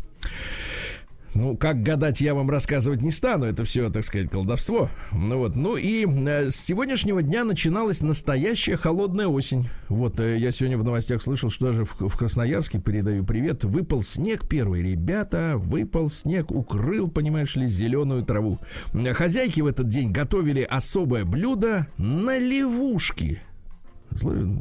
Ну, 1.35 1.57
как 1.57 1.83
гадать, 1.83 2.21
я 2.21 2.35
вам 2.35 2.51
рассказывать 2.51 3.03
не 3.03 3.11
стану. 3.11 3.47
Это 3.47 3.65
все, 3.65 3.89
так 3.91 4.05
сказать, 4.05 4.29
колдовство. 4.29 4.91
Ну 5.13 5.39
вот. 5.39 5.57
Ну 5.57 5.77
и 5.77 6.07
э, 6.07 6.51
с 6.51 6.57
сегодняшнего 6.57 7.23
дня 7.23 7.45
начиналась 7.45 8.03
настоящая 8.03 8.77
холодная 8.77 9.29
осень. 9.29 9.69
Вот 9.89 10.21
э, 10.21 10.37
я 10.39 10.53
сегодня 10.53 10.77
в 10.77 10.85
новостях 10.85 11.23
слышал, 11.23 11.49
что 11.49 11.67
даже 11.67 11.85
в, 11.85 12.09
в 12.09 12.17
Красноярске 12.19 12.81
передаю 12.81 13.25
привет. 13.25 13.65
Выпал 13.65 14.03
снег 14.03 14.47
первый, 14.47 14.83
ребята. 14.83 15.55
Выпал 15.57 16.11
снег, 16.11 16.51
укрыл, 16.51 17.09
понимаешь 17.09 17.57
ли, 17.57 17.67
зеленую 17.67 18.25
траву. 18.25 18.59
Э, 18.93 19.15
Хозяйки 19.15 19.63
в 19.63 19.67
этот 19.67 19.89
день 19.89 20.13
готовили 20.13 20.63
особое 20.63 21.25
блюдо 21.25 21.87
наливушки. 21.97 23.41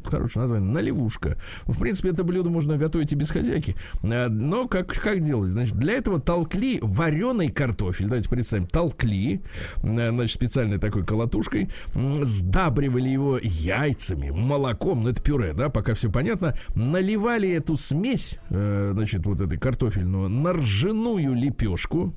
Хорошее 0.05 0.43
название. 0.43 0.71
Наливушка. 0.71 1.37
В 1.65 1.79
принципе, 1.79 2.09
это 2.09 2.23
блюдо 2.23 2.49
можно 2.49 2.77
готовить 2.77 3.11
и 3.11 3.15
без 3.15 3.31
хозяйки. 3.31 3.75
Э, 4.03 4.27
Но 4.27 4.67
как, 4.67 4.87
как 4.87 5.21
делать? 5.21 5.49
Значит, 5.49 5.75
для 5.77 5.93
этого 5.93 6.19
толкли 6.19 6.79
вареный 6.81 7.49
картофель. 7.49 8.07
Давайте 8.07 8.29
представим. 8.29 8.67
Толкли, 8.67 9.41
э, 9.83 10.09
значит, 10.11 10.35
специальной 10.35 10.77
такой 10.77 11.05
колотушкой. 11.05 11.69
Сдабривали 11.93 13.09
его 13.09 13.39
яйцами, 13.41 14.29
молоком. 14.29 15.03
Ну, 15.03 15.09
это 15.09 15.21
пюре, 15.21 15.53
да, 15.53 15.69
пока 15.69 15.93
все 15.93 16.11
понятно. 16.11 16.55
Наливали 16.75 17.49
эту 17.49 17.77
смесь, 17.77 18.39
э, 18.49 18.91
значит, 18.93 19.25
вот 19.25 19.41
этой 19.41 19.57
картофельную, 19.57 20.29
на 20.29 20.53
ржаную 20.53 21.33
лепешку 21.33 22.13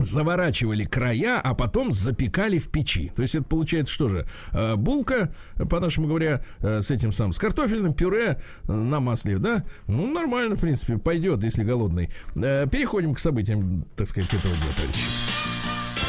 заворачивали 0.00 0.84
края, 0.84 1.40
а 1.42 1.54
потом 1.54 1.92
запекали 1.92 2.58
в 2.58 2.70
печи. 2.70 3.12
То 3.14 3.22
есть 3.22 3.34
это 3.34 3.44
получается 3.44 3.92
что 3.92 4.08
же? 4.08 4.26
Э, 4.52 4.76
Булка, 4.76 5.32
по-нашему 5.68 6.08
говоря, 6.08 6.42
э, 6.60 6.82
с 6.82 6.90
этим 6.90 7.12
самым, 7.12 7.32
с 7.32 7.38
картофельным 7.38 7.94
пюре 7.94 8.40
э, 8.64 8.72
на 8.72 9.00
масле, 9.00 9.38
да? 9.38 9.64
Ну, 9.86 10.10
нормально, 10.12 10.56
в 10.56 10.60
принципе, 10.60 10.98
пойдет, 10.98 11.44
если 11.44 11.62
голодный. 11.64 12.10
Переходим 12.34 13.14
к 13.14 13.18
событиям, 13.18 13.86
так 13.96 14.08
сказать, 14.08 14.32
этого 14.32 14.54
дня, 14.54 14.66
товарищи. 14.76 15.04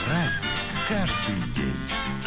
Праздник 0.05 0.61
каждый 0.87 1.53
день. 1.53 2.20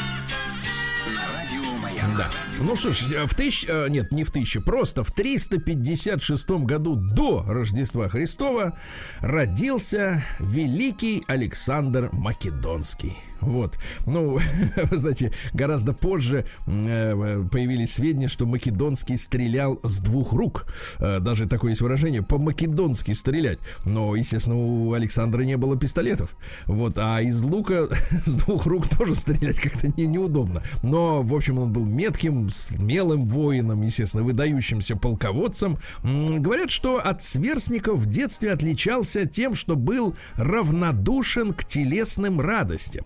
Да. 2.16 2.28
Ну 2.60 2.76
что 2.76 2.92
ж, 2.92 3.26
в 3.26 3.34
тысяч... 3.34 3.66
э, 3.68 3.88
Нет, 3.88 4.12
не 4.12 4.24
в 4.24 4.30
тысячу, 4.30 4.60
просто 4.62 5.02
в 5.04 5.10
356 5.10 6.50
году 6.50 6.94
до 6.96 7.42
Рождества 7.46 8.08
Христова 8.08 8.78
родился 9.20 10.22
великий 10.38 11.22
Александр 11.26 12.10
Македонский. 12.12 13.16
Вот. 13.40 13.78
Ну, 14.06 14.38
вы 14.76 14.96
знаете, 14.96 15.32
гораздо 15.52 15.92
позже 15.92 16.46
э, 16.66 17.44
появились 17.50 17.94
сведения, 17.94 18.28
что 18.28 18.46
Македонский 18.46 19.16
стрелял 19.16 19.80
с 19.82 19.98
двух 19.98 20.32
рук. 20.32 20.66
Э, 20.98 21.20
даже 21.20 21.46
такое 21.46 21.70
есть 21.70 21.82
выражение, 21.82 22.22
по-македонски 22.22 23.12
стрелять. 23.12 23.58
Но, 23.84 24.14
естественно, 24.16 24.56
у 24.56 24.92
Александра 24.92 25.42
не 25.42 25.56
было 25.56 25.76
пистолетов. 25.76 26.36
Вот, 26.66 26.98
а 26.98 27.20
из 27.20 27.42
лука 27.42 27.88
с 28.24 28.36
двух 28.38 28.66
рук 28.66 28.88
тоже 28.88 29.14
стрелять 29.14 29.60
как-то 29.60 29.88
не, 29.96 30.06
неудобно. 30.06 30.62
Но, 30.82 31.22
в 31.22 31.34
общем, 31.34 31.58
он 31.58 31.72
был 31.72 31.84
метким, 31.84 32.50
смелым 32.50 33.26
воином, 33.26 33.82
естественно, 33.82 34.22
выдающимся 34.22 34.96
полководцем. 34.96 35.78
Говорят, 36.02 36.70
что 36.70 36.98
от 36.98 37.22
сверстников 37.22 37.98
в 37.98 38.06
детстве 38.06 38.52
отличался 38.52 39.26
тем, 39.26 39.54
что 39.54 39.76
был 39.76 40.16
равнодушен 40.36 41.52
к 41.52 41.64
телесным 41.64 42.40
радостям. 42.40 43.04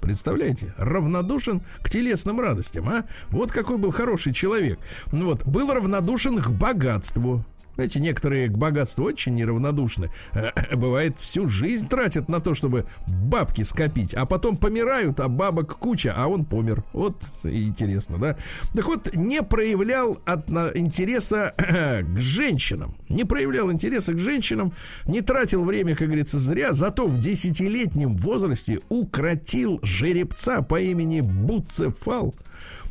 Представляете? 0.00 0.74
Равнодушен 0.78 1.62
к 1.82 1.90
телесным 1.90 2.40
радостям, 2.40 2.88
а? 2.88 3.04
Вот 3.30 3.52
какой 3.52 3.78
был 3.78 3.90
хороший 3.90 4.32
человек. 4.32 4.78
Вот, 5.06 5.46
был 5.46 5.72
равнодушен 5.72 6.40
к 6.40 6.50
богатству. 6.50 7.44
Знаете, 7.80 7.98
некоторые 7.98 8.48
к 8.48 8.58
богатству 8.58 9.06
очень 9.06 9.34
неравнодушны. 9.36 10.10
Э, 10.34 10.50
Бывает, 10.76 11.18
всю 11.18 11.48
жизнь 11.48 11.88
тратят 11.88 12.28
на 12.28 12.38
то, 12.40 12.52
чтобы 12.52 12.84
бабки 13.06 13.62
скопить, 13.62 14.12
а 14.12 14.26
потом 14.26 14.58
помирают, 14.58 15.18
а 15.18 15.28
бабок 15.28 15.78
куча, 15.78 16.12
а 16.14 16.26
он 16.26 16.44
помер. 16.44 16.84
Вот 16.92 17.16
интересно, 17.42 18.18
да? 18.18 18.36
Так 18.74 18.84
вот, 18.84 19.16
не 19.16 19.42
проявлял 19.42 20.18
от, 20.26 20.50
на- 20.50 20.72
интереса 20.74 21.54
к 21.56 22.20
женщинам. 22.20 22.94
Не 23.08 23.24
проявлял 23.24 23.72
интереса 23.72 24.12
к 24.12 24.18
женщинам, 24.18 24.74
не 25.06 25.22
тратил 25.22 25.64
время, 25.64 25.96
как 25.96 26.08
говорится, 26.08 26.38
зря, 26.38 26.74
зато 26.74 27.06
в 27.06 27.18
десятилетнем 27.18 28.14
возрасте 28.14 28.80
укротил 28.90 29.80
жеребца 29.82 30.60
по 30.60 30.78
имени 30.78 31.22
Буцефал. 31.22 32.34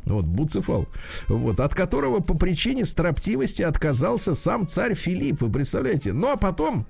Вот, 0.06 0.26
Буцефал. 0.26 0.88
Вот, 1.28 1.60
от 1.60 1.76
которого 1.76 2.20
по 2.20 2.34
причине 2.34 2.86
строптивости 2.86 3.62
отказался 3.62 4.36
сам 4.36 4.68
царь 4.68 4.96
Филипп, 4.96 5.42
вы 5.42 5.52
представляете? 5.52 6.14
Ну, 6.14 6.32
а 6.32 6.38
потом, 6.38 6.88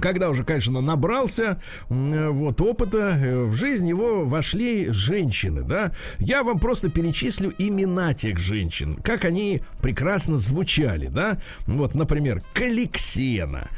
когда 0.00 0.30
уже, 0.30 0.44
конечно, 0.44 0.80
набрался 0.80 1.60
вот 1.88 2.60
опыта, 2.60 2.98
э, 2.98 3.44
в 3.44 3.54
жизнь 3.54 3.88
его 3.88 4.24
вошли 4.24 4.90
женщины, 4.90 5.62
да. 5.62 5.92
Я 6.18 6.42
вам 6.42 6.58
просто 6.58 6.90
перечислю 6.90 7.52
имена 7.58 8.14
тех 8.14 8.38
женщин, 8.38 8.96
как 8.96 9.24
они 9.24 9.62
прекрасно 9.80 10.38
звучали, 10.38 11.08
да. 11.08 11.40
Вот, 11.66 11.94
например, 11.94 12.42
Каликсена, 12.54 13.68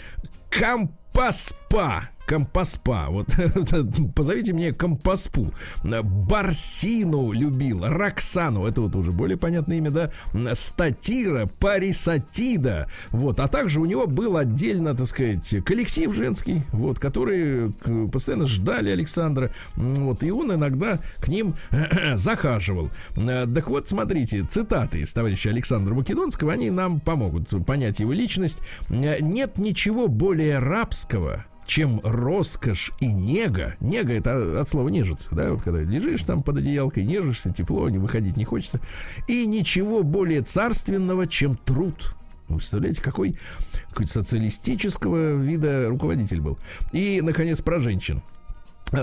Кампаспа, 0.48 2.08
Компаспа. 2.34 3.08
Вот 3.10 3.26
позовите 4.14 4.52
мне 4.52 4.72
Компаспу. 4.72 5.52
Барсину 5.82 7.32
любил. 7.32 7.84
Роксану. 7.84 8.66
Это 8.66 8.82
вот 8.82 8.94
уже 8.94 9.10
более 9.10 9.36
понятное 9.36 9.78
имя, 9.78 9.90
да. 9.90 10.10
Статира, 10.54 11.46
Парисатида. 11.58 12.88
Вот. 13.10 13.40
А 13.40 13.48
также 13.48 13.80
у 13.80 13.84
него 13.84 14.06
был 14.06 14.36
отдельно, 14.36 14.94
так 14.94 15.08
сказать, 15.08 15.56
коллектив 15.64 16.14
женский, 16.14 16.62
вот, 16.70 17.00
которые 17.00 17.72
к- 17.72 18.06
постоянно 18.12 18.46
ждали 18.46 18.90
Александра. 18.90 19.50
Вот. 19.74 20.22
И 20.22 20.30
он 20.30 20.52
иногда 20.54 21.00
к 21.18 21.26
ним 21.26 21.54
захаживал. 22.14 22.90
Э, 23.16 23.44
Так 23.52 23.68
вот, 23.68 23.88
смотрите, 23.88 24.44
цитаты 24.44 25.00
из 25.00 25.12
товарища 25.12 25.50
Александра 25.50 25.94
Македонского, 25.94 26.52
они 26.52 26.70
нам 26.70 27.00
помогут 27.00 27.48
понять 27.66 27.98
его 27.98 28.12
личность. 28.12 28.60
Э, 28.88 29.16
Нет 29.20 29.58
ничего 29.58 30.06
более 30.06 30.60
рабского, 30.60 31.44
чем 31.70 32.00
роскошь 32.02 32.90
и 32.98 33.06
нега. 33.06 33.76
Нега 33.78 34.12
это 34.12 34.60
от 34.60 34.68
слова 34.68 34.88
нежиться, 34.88 35.32
да, 35.36 35.52
вот 35.52 35.62
когда 35.62 35.80
лежишь 35.80 36.24
там 36.24 36.42
под 36.42 36.56
одеялкой, 36.56 37.04
нежишься, 37.04 37.52
тепло, 37.52 37.88
не 37.88 37.98
выходить 37.98 38.36
не 38.36 38.44
хочется. 38.44 38.80
И 39.28 39.46
ничего 39.46 40.02
более 40.02 40.42
царственного, 40.42 41.28
чем 41.28 41.56
труд. 41.56 42.16
Вы 42.48 42.56
представляете, 42.56 43.00
какой, 43.00 43.36
какой 43.90 44.06
социалистического 44.06 45.36
вида 45.36 45.86
руководитель 45.88 46.40
был. 46.40 46.58
И, 46.90 47.20
наконец, 47.20 47.60
про 47.60 47.78
женщин. 47.78 48.20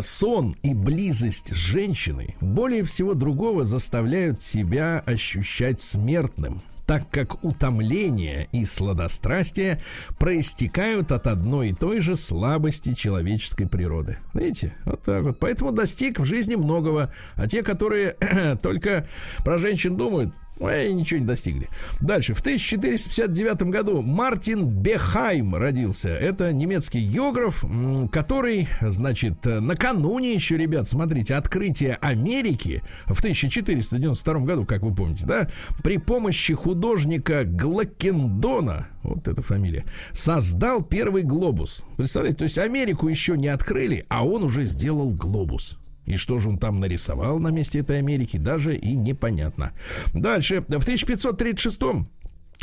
Сон 0.02 0.58
и 0.62 0.74
близость 0.74 1.56
с 1.56 1.58
женщиной 1.58 2.36
более 2.42 2.84
всего 2.84 3.14
другого 3.14 3.64
заставляют 3.64 4.42
себя 4.42 5.02
ощущать 5.06 5.80
смертным, 5.80 6.62
так 6.88 7.10
как 7.12 7.44
утомление 7.44 8.48
и 8.54 8.64
сладострастие 8.64 9.82
проистекают 10.18 11.12
от 11.12 11.28
одной 11.28 11.70
и 11.70 11.74
той 11.74 12.00
же 12.00 12.16
слабости 12.16 12.94
человеческой 12.94 13.68
природы. 13.68 14.18
Видите? 14.34 14.74
Вот 14.86 15.02
так 15.02 15.22
вот. 15.22 15.38
Поэтому 15.40 15.74
достиг 15.74 16.20
в 16.20 16.26
жизни 16.26 16.56
многого. 16.56 17.14
А 17.36 17.46
те, 17.46 17.62
которые 17.62 18.16
только 18.64 19.06
про 19.44 19.58
женщин 19.58 19.98
думают, 19.98 20.34
Ой, 20.60 20.92
ничего 20.94 21.20
не 21.20 21.26
достигли. 21.26 21.70
Дальше. 22.02 22.34
В 22.34 22.40
1459 22.42 23.64
году 23.64 24.02
Мартин 24.02 24.68
Бехайм 24.68 25.56
родился. 25.56 26.10
Это 26.10 26.52
немецкий 26.52 27.08
географ, 27.08 27.64
который, 28.12 28.68
значит, 28.82 29.46
накануне 29.46 30.34
еще, 30.34 30.58
ребят, 30.58 30.88
смотрите, 30.88 31.36
открытия 31.36 32.00
Америки 32.02 32.82
в 33.06 33.20
1492 33.20 34.40
году, 34.40 34.66
как 34.66 34.82
вы 34.82 34.96
помните, 34.96 35.26
да, 35.28 35.48
при 35.84 35.98
помощи 35.98 36.54
художника 36.54 37.44
Глакендона, 37.44 38.88
вот 39.04 39.28
эта 39.28 39.42
фамилия, 39.42 39.86
создал 40.12 40.82
первый 40.82 41.24
глобус. 41.24 41.84
Представляете, 41.98 42.40
то 42.40 42.44
есть 42.46 42.58
Америку 42.58 43.08
еще 43.08 43.38
не 43.38 43.48
открыли, 43.48 44.06
а 44.10 44.26
он 44.26 44.44
уже 44.44 44.66
сделал 44.66 45.12
глобус. 45.12 45.78
И 46.08 46.18
что 46.18 46.40
же 46.40 46.50
он 46.50 46.58
там 46.58 46.80
нарисовал 46.80 47.38
на 47.40 47.50
месте 47.50 47.80
этой 47.80 48.00
Америки, 48.00 48.38
даже 48.38 48.76
и 48.76 48.94
непонятно. 48.96 49.74
Дальше. 50.14 50.62
В 50.62 50.84
1536 50.84 51.80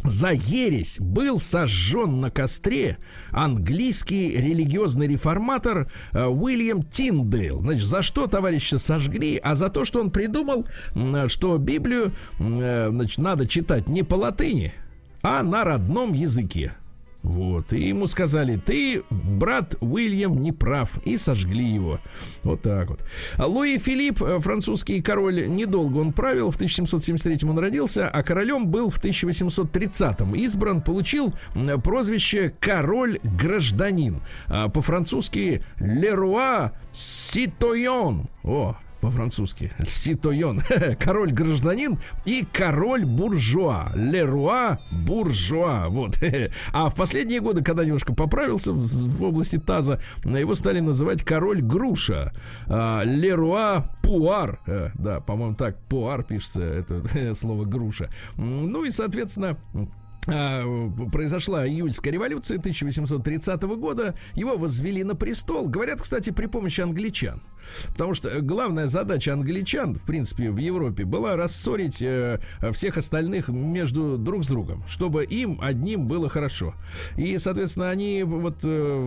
за 0.02 0.32
ересь 0.32 0.98
был 1.00 1.38
сожжен 1.38 2.20
на 2.20 2.30
костре 2.30 2.98
английский 3.30 4.32
религиозный 4.32 5.06
реформатор 5.06 5.90
э, 6.12 6.26
Уильям 6.26 6.82
Тиндейл. 6.82 7.60
Значит, 7.60 7.86
за 7.86 8.02
что 8.02 8.26
товарища 8.26 8.78
сожгли? 8.78 9.40
А 9.42 9.54
за 9.54 9.70
то, 9.70 9.84
что 9.84 10.00
он 10.00 10.10
придумал, 10.10 10.66
что 11.28 11.56
Библию 11.56 12.12
э, 12.38 12.88
значит, 12.90 13.18
надо 13.18 13.46
читать 13.46 13.88
не 13.88 14.02
по 14.02 14.16
латыни, 14.16 14.74
а 15.22 15.42
на 15.42 15.64
родном 15.64 16.12
языке. 16.12 16.74
Вот, 17.24 17.72
и 17.72 17.88
ему 17.88 18.06
сказали, 18.06 18.60
ты, 18.64 19.02
брат 19.10 19.76
Уильям, 19.80 20.36
не 20.36 20.52
прав, 20.52 20.98
и 21.06 21.16
сожгли 21.16 21.64
его. 21.64 21.98
Вот 22.42 22.60
так 22.60 22.90
вот. 22.90 23.02
А 23.36 23.46
Луи 23.46 23.78
Филипп, 23.78 24.22
э, 24.22 24.38
французский 24.40 25.00
король, 25.00 25.48
недолго 25.48 25.96
он 25.96 26.12
правил, 26.12 26.50
в 26.50 26.56
1773 26.56 27.48
он 27.48 27.58
родился, 27.58 28.08
а 28.08 28.22
королем 28.22 28.68
был 28.68 28.90
в 28.90 28.98
1830 28.98 30.20
избран, 30.34 30.82
получил 30.82 31.32
прозвище 31.82 32.52
король-гражданин. 32.60 34.20
А 34.48 34.68
по-французски 34.68 35.64
Леруа 35.78 36.72
Ситойон. 36.92 38.28
О, 38.42 38.76
по-французски. 39.04 39.70
Ситойон. 39.86 40.62
Король-гражданин 40.98 41.98
и 42.24 42.46
король-буржуа. 42.50 43.92
Леруа 43.94 44.78
буржуа. 44.90 45.88
Вот. 45.88 46.18
А 46.72 46.88
в 46.88 46.94
последние 46.94 47.40
годы, 47.40 47.62
когда 47.62 47.84
немножко 47.84 48.14
поправился 48.14 48.72
в, 48.72 49.24
области 49.24 49.58
таза, 49.58 50.00
его 50.24 50.54
стали 50.54 50.80
называть 50.80 51.22
король-груша. 51.22 52.32
А, 52.66 53.02
Леруа 53.04 53.84
пуар. 54.02 54.60
Э, 54.66 54.90
Да, 54.94 55.20
по-моему, 55.20 55.54
так 55.54 55.78
пуар 55.88 56.24
пишется, 56.24 56.62
это 56.62 57.34
слово 57.34 57.64
груша. 57.64 58.08
Ну 58.36 58.84
и, 58.84 58.90
соответственно, 58.90 59.58
а, 60.26 60.90
произошла 61.12 61.66
июльская 61.66 62.12
революция 62.12 62.58
1830 62.58 63.62
года, 63.62 64.14
его 64.34 64.56
возвели 64.56 65.04
на 65.04 65.14
престол, 65.14 65.68
говорят, 65.68 66.00
кстати, 66.00 66.30
при 66.30 66.46
помощи 66.46 66.80
англичан. 66.80 67.42
Потому 67.88 68.14
что 68.14 68.40
главная 68.40 68.86
задача 68.86 69.32
англичан, 69.32 69.94
в 69.94 70.04
принципе, 70.04 70.50
в 70.50 70.58
Европе 70.58 71.04
была 71.04 71.36
рассорить 71.36 72.00
э, 72.00 72.40
всех 72.72 72.96
остальных 72.96 73.48
между 73.48 74.16
друг 74.18 74.44
с 74.44 74.48
другом, 74.48 74.82
чтобы 74.88 75.24
им 75.24 75.58
одним 75.60 76.06
было 76.06 76.28
хорошо. 76.28 76.74
И, 77.16 77.36
соответственно, 77.38 77.90
они 77.90 78.22
вот 78.22 78.58
э, 78.62 78.98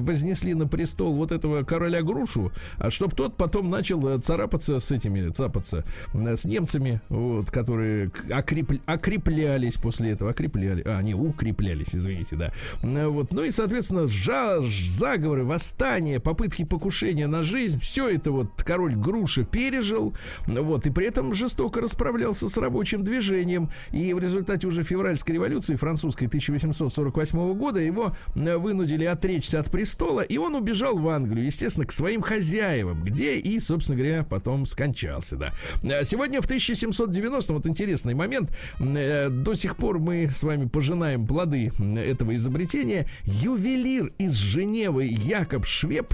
вознесли 0.00 0.54
на 0.54 0.66
престол 0.66 1.14
вот 1.14 1.32
этого 1.32 1.62
короля 1.62 2.02
Грушу, 2.02 2.52
а 2.78 2.90
чтобы 2.90 3.14
тот 3.14 3.36
потом 3.36 3.70
начал 3.70 4.06
э, 4.08 4.18
царапаться 4.18 4.80
с 4.80 4.90
этими, 4.90 5.28
цапаться 5.30 5.84
э, 6.14 6.36
с 6.36 6.44
немцами, 6.44 7.00
вот, 7.08 7.50
которые 7.50 8.06
окрепл- 8.30 8.80
окреплялись 8.86 9.76
после 9.76 10.12
этого, 10.12 10.34
закрепляли, 10.38 10.82
а, 10.86 11.02
не, 11.02 11.14
укреплялись, 11.14 11.94
извините, 11.94 12.36
да. 12.36 12.52
Э, 12.82 13.06
Вот, 13.08 13.32
ну 13.32 13.42
и, 13.42 13.50
соответственно, 13.50 14.02
жа- 14.06 14.62
заговоры, 14.90 15.44
восстания, 15.44 16.20
попытки 16.20 16.64
покушения 16.64 17.26
на 17.26 17.42
жизнь, 17.42 17.80
все 17.88 18.10
это 18.10 18.32
вот 18.32 18.62
король 18.62 18.94
Груша 18.94 19.44
пережил, 19.44 20.14
вот, 20.46 20.84
и 20.84 20.90
при 20.90 21.06
этом 21.06 21.32
жестоко 21.32 21.80
расправлялся 21.80 22.46
с 22.46 22.58
рабочим 22.58 23.02
движением, 23.02 23.70
и 23.92 24.12
в 24.12 24.18
результате 24.18 24.66
уже 24.66 24.82
февральской 24.82 25.36
революции 25.36 25.74
французской 25.74 26.26
1848 26.26 27.54
года 27.54 27.80
его 27.80 28.14
э, 28.34 28.56
вынудили 28.58 29.04
отречься 29.04 29.58
от 29.60 29.70
престола, 29.70 30.20
и 30.20 30.36
он 30.36 30.54
убежал 30.54 30.98
в 30.98 31.08
Англию, 31.08 31.46
естественно, 31.46 31.86
к 31.86 31.92
своим 31.92 32.20
хозяевам, 32.20 33.02
где 33.02 33.36
и, 33.36 33.58
собственно 33.58 33.96
говоря, 33.96 34.22
потом 34.22 34.66
скончался, 34.66 35.36
да. 35.36 35.54
Э, 35.82 36.04
Сегодня 36.04 36.42
в 36.42 36.44
1790 36.44 37.52
вот 37.54 37.66
интересный 37.66 38.12
момент, 38.12 38.52
э, 38.80 39.30
до 39.30 39.54
сих 39.54 39.76
пор 39.76 39.98
мы 39.98 40.28
с 40.28 40.42
вами 40.42 40.68
пожинаем 40.68 41.26
плоды 41.26 41.72
этого 41.96 42.36
изобретения. 42.36 43.06
Ювелир 43.24 44.12
из 44.18 44.34
Женевы 44.34 45.06
Якоб 45.06 45.64
Швеб 45.64 46.12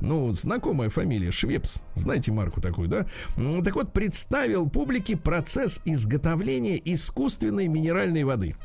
ну, 0.00 0.32
знакомая 0.32 0.88
фамилия 0.90 1.30
Швепс, 1.30 1.82
знаете 1.94 2.32
марку 2.32 2.60
такую, 2.60 2.88
да? 2.88 3.06
Так 3.64 3.74
вот, 3.74 3.92
представил 3.92 4.68
публике 4.68 5.16
процесс 5.16 5.80
изготовления 5.84 6.80
искусственной 6.84 7.68
минеральной 7.68 8.24
воды. 8.24 8.56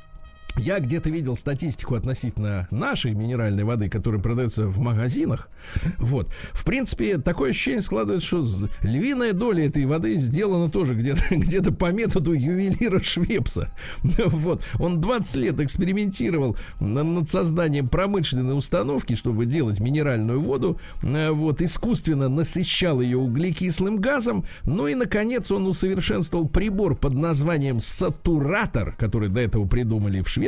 Я 0.57 0.79
где-то 0.79 1.09
видел 1.09 1.35
статистику 1.35 1.95
относительно 1.95 2.67
нашей 2.69 3.13
минеральной 3.15 3.63
воды, 3.63 3.89
которая 3.89 4.21
продается 4.21 4.67
в 4.67 4.77
магазинах. 4.79 5.49
Вот. 5.97 6.29
В 6.51 6.63
принципе, 6.63 7.17
такое 7.17 7.49
ощущение 7.51 7.81
складывается, 7.81 8.27
что 8.27 8.45
львиная 8.83 9.33
доля 9.33 9.65
этой 9.65 9.85
воды 9.85 10.17
сделана 10.17 10.69
тоже 10.69 10.93
где-то 10.93 11.23
где 11.31 11.61
по 11.63 11.91
методу 11.91 12.33
ювелира 12.33 13.01
Швепса. 13.01 13.71
Вот. 14.25 14.61
Он 14.79 15.01
20 15.01 15.35
лет 15.37 15.59
экспериментировал 15.59 16.55
на- 16.79 17.03
над 17.03 17.29
созданием 17.29 17.87
промышленной 17.87 18.55
установки, 18.57 19.15
чтобы 19.15 19.45
делать 19.47 19.79
минеральную 19.79 20.39
воду. 20.39 20.79
Э, 21.01 21.31
Вот. 21.31 21.61
Искусственно 21.63 22.29
насыщал 22.29 23.01
ее 23.01 23.17
углекислым 23.17 23.97
газом. 23.97 24.45
Ну 24.65 24.87
и, 24.87 24.93
наконец, 24.93 25.51
он 25.51 25.65
усовершенствовал 25.65 26.47
прибор 26.47 26.95
под 26.95 27.15
названием 27.15 27.79
сатуратор, 27.79 28.95
который 28.97 29.29
до 29.29 29.41
этого 29.41 29.67
придумали 29.67 30.21
в 30.21 30.29
Швеции. 30.29 30.42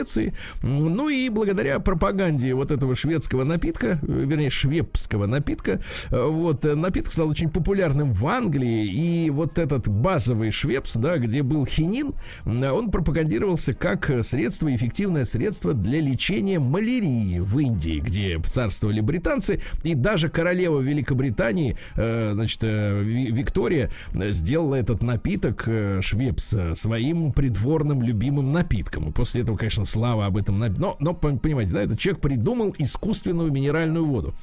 М, 0.62 0.95
Ну 0.95 1.10
и 1.10 1.29
благодаря 1.29 1.79
пропаганде 1.79 2.53
вот 2.53 2.71
этого 2.71 2.95
шведского 2.95 3.43
напитка, 3.43 3.99
э, 4.01 4.25
вернее, 4.25 4.49
швепского 4.49 5.25
напитка, 5.25 5.81
э, 6.12 6.27
вот, 6.27 6.65
э, 6.65 6.75
напиток 6.75 7.12
стал 7.12 7.29
очень 7.29 7.49
популярным 7.49 8.12
в 8.12 8.25
Англии, 8.27 8.86
и 8.88 9.29
вот 9.29 9.58
этот 9.60 9.88
базовый 9.88 10.51
швепс, 10.51 10.95
да, 10.95 11.17
где 11.17 11.43
был 11.43 11.65
хинин, 11.65 12.13
он 12.45 12.91
пропагандировался 12.91 13.73
как 13.73 14.12
средство, 14.21 14.73
эффективное 14.73 15.25
средство 15.25 15.73
для 15.73 15.99
лечения 16.01 16.60
малярии 16.60 17.39
в 17.39 17.58
Индии, 17.60 17.99
где 17.99 18.39
царствовали 18.41 19.01
британцы, 19.01 19.60
и 19.84 19.93
даже 19.95 20.29
королева 20.29 20.79
Великобритании, 20.79 21.77
значит, 21.95 22.63
Ви- 22.63 23.31
Виктория 23.31 23.89
сделала 24.13 24.75
этот 24.75 25.03
напиток 25.03 25.67
швепс 26.01 26.55
своим 26.73 27.31
придворным 27.31 28.01
любимым 28.01 28.51
напитком. 28.51 29.10
И 29.10 29.12
после 29.12 29.41
этого, 29.41 29.58
конечно, 29.58 29.85
слава 29.86 30.26
об 30.26 30.38
этом... 30.38 30.60
Но, 30.60 30.95
но 31.00 31.12
пон- 31.12 31.39
понимаете, 31.39 31.74
да, 31.74 31.84
этот 31.84 32.00
человек 32.00 32.21
придумал 32.21 32.76
искусственную 32.78 33.52
минеральную 33.52 34.06
воду. 34.06 34.34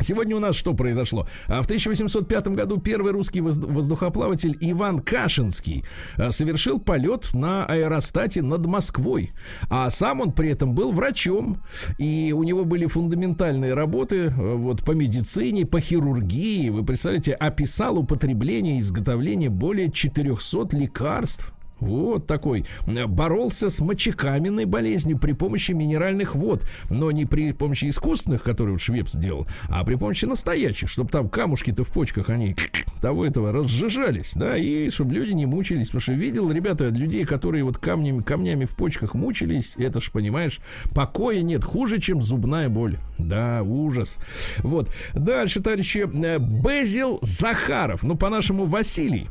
Сегодня 0.00 0.34
у 0.36 0.40
нас 0.40 0.56
что 0.56 0.74
произошло? 0.74 1.28
А 1.46 1.62
В 1.62 1.66
1805 1.66 2.48
году 2.48 2.78
первый 2.78 3.12
русский 3.12 3.40
возд- 3.40 3.64
воздухоплаватель 3.64 4.56
Иван 4.60 4.98
Кашинский 4.98 5.84
а, 6.16 6.32
совершил 6.32 6.80
полет 6.80 7.32
на 7.32 7.64
аэростате 7.64 8.42
над 8.42 8.66
Москвой. 8.66 9.30
А 9.70 9.88
сам 9.90 10.20
он 10.20 10.32
при 10.32 10.50
этом 10.50 10.74
был 10.74 10.90
врачом. 10.92 11.62
И 11.98 12.34
у 12.36 12.42
него 12.42 12.64
были 12.64 12.86
фундаментальные 12.86 13.74
работы 13.74 14.16
э, 14.16 14.30
вот, 14.56 14.84
по 14.84 14.90
медицине, 14.92 15.64
по 15.64 15.78
хирургии. 15.80 16.70
Вы 16.70 16.84
представляете, 16.84 17.32
описал 17.32 17.96
употребление 17.96 18.78
и 18.78 18.80
изготовление 18.80 19.48
более 19.48 19.92
400 19.92 20.76
лекарств. 20.76 21.54
Вот 21.84 22.26
такой. 22.26 22.64
Боролся 22.86 23.70
с 23.70 23.80
мочекаменной 23.80 24.64
болезнью 24.64 25.18
при 25.18 25.32
помощи 25.32 25.72
минеральных 25.72 26.34
вод. 26.34 26.66
Но 26.90 27.10
не 27.10 27.26
при 27.26 27.52
помощи 27.52 27.88
искусственных, 27.88 28.42
которые 28.42 28.74
вот 28.74 28.82
Швепс 28.82 29.14
делал, 29.14 29.46
а 29.68 29.84
при 29.84 29.96
помощи 29.96 30.24
настоящих, 30.24 30.88
чтобы 30.88 31.10
там 31.10 31.28
камушки-то 31.28 31.84
в 31.84 31.92
почках, 31.92 32.30
они 32.30 32.56
того 33.00 33.26
этого 33.26 33.52
разжижались, 33.52 34.32
да, 34.34 34.56
и 34.56 34.90
чтобы 34.90 35.14
люди 35.14 35.32
не 35.32 35.46
мучились. 35.46 35.88
Потому 35.88 36.00
что 36.00 36.12
видел, 36.12 36.50
ребята, 36.50 36.88
людей, 36.88 37.24
которые 37.24 37.64
вот 37.64 37.78
камнями, 37.78 38.22
камнями 38.22 38.64
в 38.64 38.76
почках 38.76 39.14
мучились, 39.14 39.74
это 39.76 40.00
ж, 40.00 40.10
понимаешь, 40.10 40.60
покоя 40.94 41.42
нет, 41.42 41.64
хуже, 41.64 42.00
чем 42.00 42.22
зубная 42.22 42.68
боль. 42.68 42.98
Да, 43.18 43.62
ужас. 43.62 44.18
Вот. 44.58 44.90
Дальше, 45.14 45.60
товарищи, 45.60 46.08
э, 46.12 46.38
Безил 46.38 47.18
Захаров, 47.22 48.02
ну, 48.02 48.16
по-нашему, 48.16 48.64
Василий. 48.64 49.28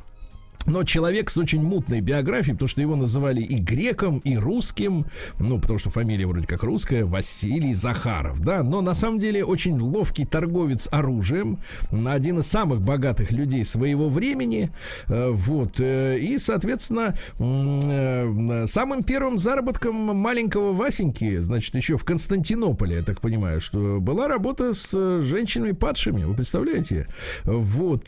Но 0.66 0.84
человек 0.84 1.30
с 1.30 1.38
очень 1.38 1.62
мутной 1.62 2.02
биографией, 2.02 2.56
потому 2.56 2.70
что 2.70 2.82
его 2.82 2.96
называли 2.96 3.42
и 3.42 3.58
греком, 3.58 4.20
и 4.20 4.38
русским, 4.38 5.06
ну, 5.40 5.60
потому 5.60 5.80
что 5.80 5.90
фамилия 5.90 6.26
вроде 6.26 6.48
как 6.48 6.64
русская, 6.64 7.06
Василий 7.06 7.74
Захаров, 7.74 8.40
да, 8.40 8.64
но 8.64 8.82
на 8.82 8.94
самом 8.94 9.20
деле 9.20 9.44
очень 9.44 9.80
ловкий 9.80 10.26
торговец 10.26 10.88
оружием, 10.92 11.60
один 11.92 12.40
из 12.40 12.48
самых 12.48 12.82
богатых 12.82 13.32
людей 13.32 13.66
своего 13.66 14.10
времени, 14.10 14.72
э, 15.08 15.30
вот, 15.32 15.80
э, 15.80 16.18
и, 16.20 16.40
соответственно, 16.40 17.16
э, 17.40 18.66
самым 18.68 19.04
первым 19.04 19.40
заработком 19.40 19.96
маленького 19.96 20.72
Васеньки, 20.74 21.40
значит, 21.40 21.76
еще 21.76 21.98
в 21.98 22.06
Константинополе, 22.06 22.98
я 22.98 23.04
так 23.04 23.20
понимаю, 23.20 23.60
что 23.60 24.00
была 24.00 24.28
работа 24.28 24.74
с 24.74 25.22
женщинами 25.22 25.72
падшими, 25.72 26.24
вы 26.24 26.36
представляете? 26.36 27.08
Вот, 27.44 28.06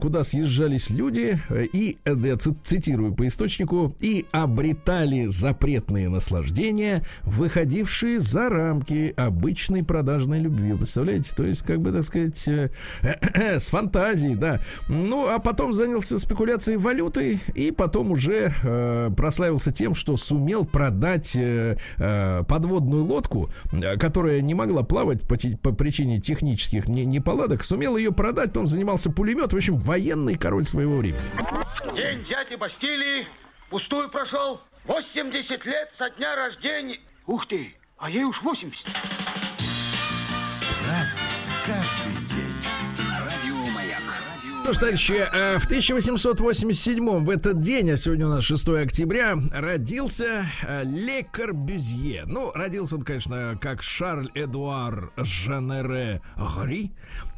куда 0.00 0.24
съезжались 0.24 0.90
люди 0.90 1.38
э, 1.48 1.66
и, 2.04 2.10
э, 2.10 2.36
ци- 2.36 2.56
цитирую 2.62 3.14
по 3.14 3.26
источнику, 3.26 3.94
и 4.00 4.26
обретали 4.32 5.26
запретные 5.26 6.08
наслаждения, 6.08 7.04
выходившие 7.24 8.20
за 8.20 8.48
рамки 8.48 9.14
обычной 9.16 9.84
продажной 9.84 10.40
любви. 10.40 10.74
Представляете? 10.74 11.32
То 11.34 11.44
есть, 11.44 11.62
как 11.62 11.80
бы, 11.80 11.92
так 11.92 12.02
сказать, 12.04 12.46
э, 12.48 12.70
с 13.58 13.68
фантазией, 13.68 14.34
да. 14.34 14.60
Ну, 14.88 15.28
а 15.28 15.38
потом 15.38 15.74
занялся 15.74 16.18
спекуляцией 16.18 16.78
валютой 16.78 17.40
и 17.54 17.70
потом 17.70 18.12
уже 18.12 18.52
э, 18.62 19.10
прославился 19.16 19.72
тем, 19.72 19.94
что 19.94 20.16
сумел 20.16 20.64
продать 20.64 21.34
э, 21.36 21.76
э, 21.96 22.42
подводную 22.48 23.04
лодку, 23.04 23.50
э, 23.72 23.96
которая 23.96 24.40
не 24.40 24.54
могла 24.54 24.82
плавать 24.82 25.22
по, 25.22 25.36
по 25.62 25.72
причине 25.72 26.20
технических 26.20 26.88
не- 26.88 27.04
неполадок, 27.04 27.64
сумел 27.64 27.96
ее 27.96 28.12
продать, 28.12 28.48
потом 28.48 28.68
занимался 28.68 29.10
пулемет, 29.10 29.52
в 29.52 29.56
общем, 29.56 29.76
военный 29.78 30.34
король 30.36 30.66
своего 30.66 30.96
времени. 30.96 31.22
День 31.94 32.22
дяди 32.24 32.54
Бастилии 32.54 33.26
пустую 33.70 34.08
прошел. 34.08 34.60
80 34.84 35.64
лет 35.66 35.90
со 35.92 36.10
дня 36.10 36.36
рождения. 36.36 36.98
Ух 37.26 37.46
ты, 37.46 37.74
а 37.98 38.10
ей 38.10 38.24
уж 38.24 38.42
80. 38.42 38.86
каждый 41.66 42.26
день. 42.28 42.48
Радио 43.20 43.56
Маяк. 43.72 44.02
Что 44.62 44.72
ж, 44.72 44.76
товарищи, 44.76 45.12
э, 45.12 45.58
в 45.58 45.64
1887 45.64 47.24
в 47.24 47.30
этот 47.30 47.60
день, 47.60 47.90
а 47.90 47.96
сегодня 47.96 48.26
у 48.26 48.30
нас 48.30 48.44
6 48.44 48.68
октября, 48.68 49.34
родился 49.52 50.46
э, 50.62 50.84
Ле 50.84 51.22
Корбюзье. 51.22 52.24
Ну, 52.26 52.52
родился 52.52 52.96
он, 52.96 53.02
конечно, 53.02 53.58
как 53.60 53.82
Шарль 53.82 54.30
Эдуар 54.34 55.10
Жанере 55.16 56.20
Гри. 56.36 56.92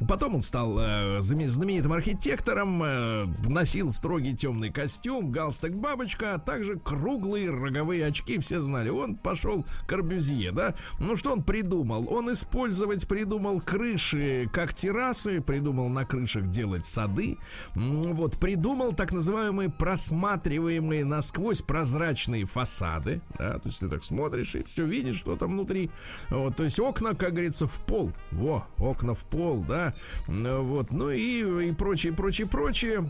Потом 0.08 0.36
он 0.36 0.42
стал 0.42 0.78
э, 0.78 1.20
знаменитым 1.20 1.92
архитектором, 1.92 2.82
э, 2.82 3.26
носил 3.48 3.90
строгий 3.90 4.34
темный 4.34 4.70
костюм, 4.70 5.30
галстук 5.30 5.72
бабочка, 5.72 6.34
а 6.34 6.38
также 6.38 6.78
круглые 6.78 7.50
роговые 7.50 8.06
очки, 8.06 8.38
все 8.38 8.60
знали. 8.60 8.88
Он 8.88 9.16
пошел 9.16 9.64
Корбюзье, 9.86 10.52
да? 10.52 10.74
Ну, 10.98 11.16
что 11.16 11.32
он 11.32 11.42
придумал? 11.42 12.06
Он 12.12 12.32
использовать 12.32 13.06
придумал 13.06 13.60
крыши 13.60 14.48
как 14.52 14.72
террасы, 14.72 15.40
придумал 15.40 15.88
на 15.88 16.04
крышах 16.04 16.48
делать 16.48 16.86
сады, 16.86 17.36
вот, 17.74 18.38
придумал 18.38 18.92
так 18.92 19.12
называемые 19.12 19.68
просматриваемые 19.68 21.04
насквозь 21.04 21.62
прозрачные 21.62 22.46
фасады, 22.46 23.20
да, 23.38 23.58
то 23.58 23.68
есть 23.68 23.80
ты 23.80 23.88
так 23.88 24.04
смотришь 24.04 24.54
и 24.54 24.62
все 24.62 24.84
видишь, 24.84 25.18
что 25.18 25.36
там 25.36 25.52
внутри, 25.52 25.90
вот, 26.30 26.56
то 26.56 26.64
есть 26.64 26.80
окна, 26.80 27.14
как 27.14 27.32
говорится, 27.32 27.66
в 27.66 27.80
пол, 27.84 28.12
во, 28.30 28.66
окна 28.78 29.14
в 29.14 29.24
пол, 29.24 29.64
да, 29.68 29.89
вот, 30.26 30.92
ну 30.92 31.11
и, 31.11 31.68
и 31.68 31.72
прочее, 31.72 32.12
прочее, 32.12 32.46
прочее, 32.46 33.05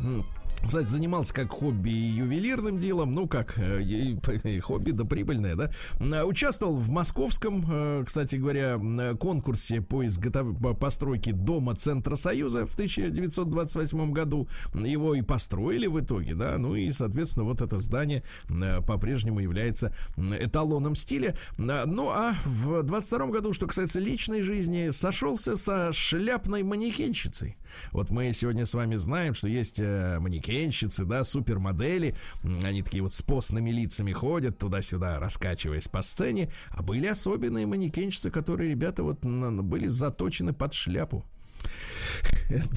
кстати, 0.64 0.86
занимался 0.86 1.34
как 1.34 1.50
хобби 1.50 1.90
ювелирным 1.90 2.78
делом, 2.78 3.14
ну 3.14 3.26
как 3.26 3.58
э, 3.58 3.82
и- 4.44 4.60
хобби 4.60 4.90
да 4.92 5.04
прибыльное, 5.04 5.56
да. 5.56 5.70
А, 6.00 6.24
Участвовал 6.24 6.76
в 6.76 6.90
московском, 6.90 7.64
э, 7.68 8.04
кстати 8.06 8.36
говоря, 8.36 8.74
м, 8.74 9.16
конкурсе 9.18 9.80
по, 9.80 10.06
изготов... 10.06 10.56
по 10.60 10.74
постройке 10.74 11.32
дома 11.32 11.74
Центра 11.74 12.14
Союза 12.16 12.66
в 12.66 12.74
1928 12.74 14.12
году. 14.12 14.48
Его 14.74 15.14
и 15.14 15.22
построили 15.22 15.86
в 15.86 15.98
итоге, 16.00 16.34
да. 16.34 16.56
Ну 16.58 16.74
и, 16.74 16.90
соответственно, 16.90 17.44
вот 17.44 17.60
это 17.62 17.78
здание 17.78 18.22
э, 18.48 18.80
по-прежнему 18.82 19.40
является 19.40 19.94
эталоном 20.16 20.94
стиля. 20.94 21.36
А, 21.58 21.84
Ну 21.86 22.10
а 22.10 22.34
в 22.44 22.82
22 22.82 23.26
году, 23.28 23.52
что 23.52 23.66
касается 23.66 23.98
личной 23.98 24.42
жизни, 24.42 24.90
сошелся 24.90 25.56
со 25.56 25.92
шляпной 25.92 26.62
манекенщицей. 26.62 27.56
Вот 27.92 28.10
мы 28.10 28.32
сегодня 28.32 28.66
с 28.66 28.74
вами 28.74 28.96
знаем, 28.96 29.34
что 29.34 29.48
есть 29.48 29.78
э, 29.78 30.18
манекенщицы, 30.18 31.04
да, 31.04 31.24
супермодели. 31.24 32.14
Они 32.62 32.82
такие 32.82 33.02
вот 33.02 33.14
с 33.14 33.22
постными 33.22 33.70
лицами 33.70 34.12
ходят 34.12 34.58
туда-сюда, 34.58 35.18
раскачиваясь 35.18 35.88
по 35.88 36.02
сцене. 36.02 36.50
А 36.70 36.82
были 36.82 37.06
особенные 37.06 37.66
манекенщицы, 37.66 38.30
которые, 38.30 38.70
ребята, 38.70 39.02
вот 39.02 39.24
были 39.24 39.86
заточены 39.86 40.52
под 40.52 40.74
шляпу. 40.74 41.24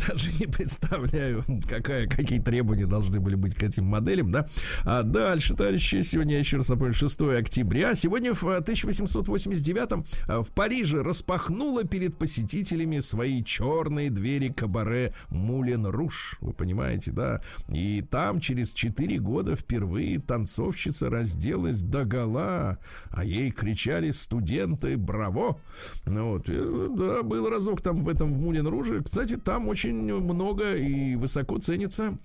Даже 0.07 0.29
не 0.39 0.45
представляю, 0.45 1.43
какая, 1.67 2.07
какие 2.07 2.39
требования 2.39 2.85
должны 2.85 3.19
были 3.19 3.35
быть 3.35 3.55
к 3.55 3.63
этим 3.63 3.85
моделям, 3.85 4.31
да. 4.31 4.47
А 4.83 5.03
дальше, 5.03 5.55
товарищи, 5.55 6.01
сегодня, 6.01 6.33
я 6.33 6.39
еще 6.39 6.57
раз 6.57 6.69
напомню, 6.69 6.93
6 6.93 7.21
октября. 7.21 7.95
Сегодня 7.95 8.33
в 8.33 8.43
э, 8.43 8.57
1889 8.57 10.05
э, 10.27 10.41
в 10.41 10.53
Париже 10.53 11.01
распахнула 11.01 11.83
перед 11.85 12.17
посетителями 12.17 12.99
свои 12.99 13.43
черные 13.43 14.09
двери 14.11 14.49
кабаре 14.49 15.13
Мулен 15.29 15.87
Руш. 15.87 16.37
Вы 16.41 16.53
понимаете, 16.53 17.11
да? 17.11 17.41
И 17.69 18.01
там 18.01 18.39
через 18.39 18.73
4 18.73 19.17
года 19.19 19.55
впервые 19.55 20.19
танцовщица 20.19 21.09
разделась 21.09 21.81
до 21.81 22.05
гола, 22.05 22.77
а 23.09 23.23
ей 23.23 23.51
кричали 23.51 24.11
студенты 24.11 24.97
«Браво!». 24.97 25.59
Ну 26.05 26.33
вот, 26.33 26.45
э, 26.47 26.89
да, 26.95 27.23
был 27.23 27.49
разок 27.49 27.81
там 27.81 27.97
в 27.97 28.09
этом 28.09 28.33
в 28.33 28.37
Мулен 28.37 28.67
Руже. 28.73 29.03
Кстати, 29.03 29.37
там 29.37 29.67
очень 29.67 30.13
много 30.15 30.75
и 30.75 31.15
высоко 31.15 31.59
ценится 31.59 32.17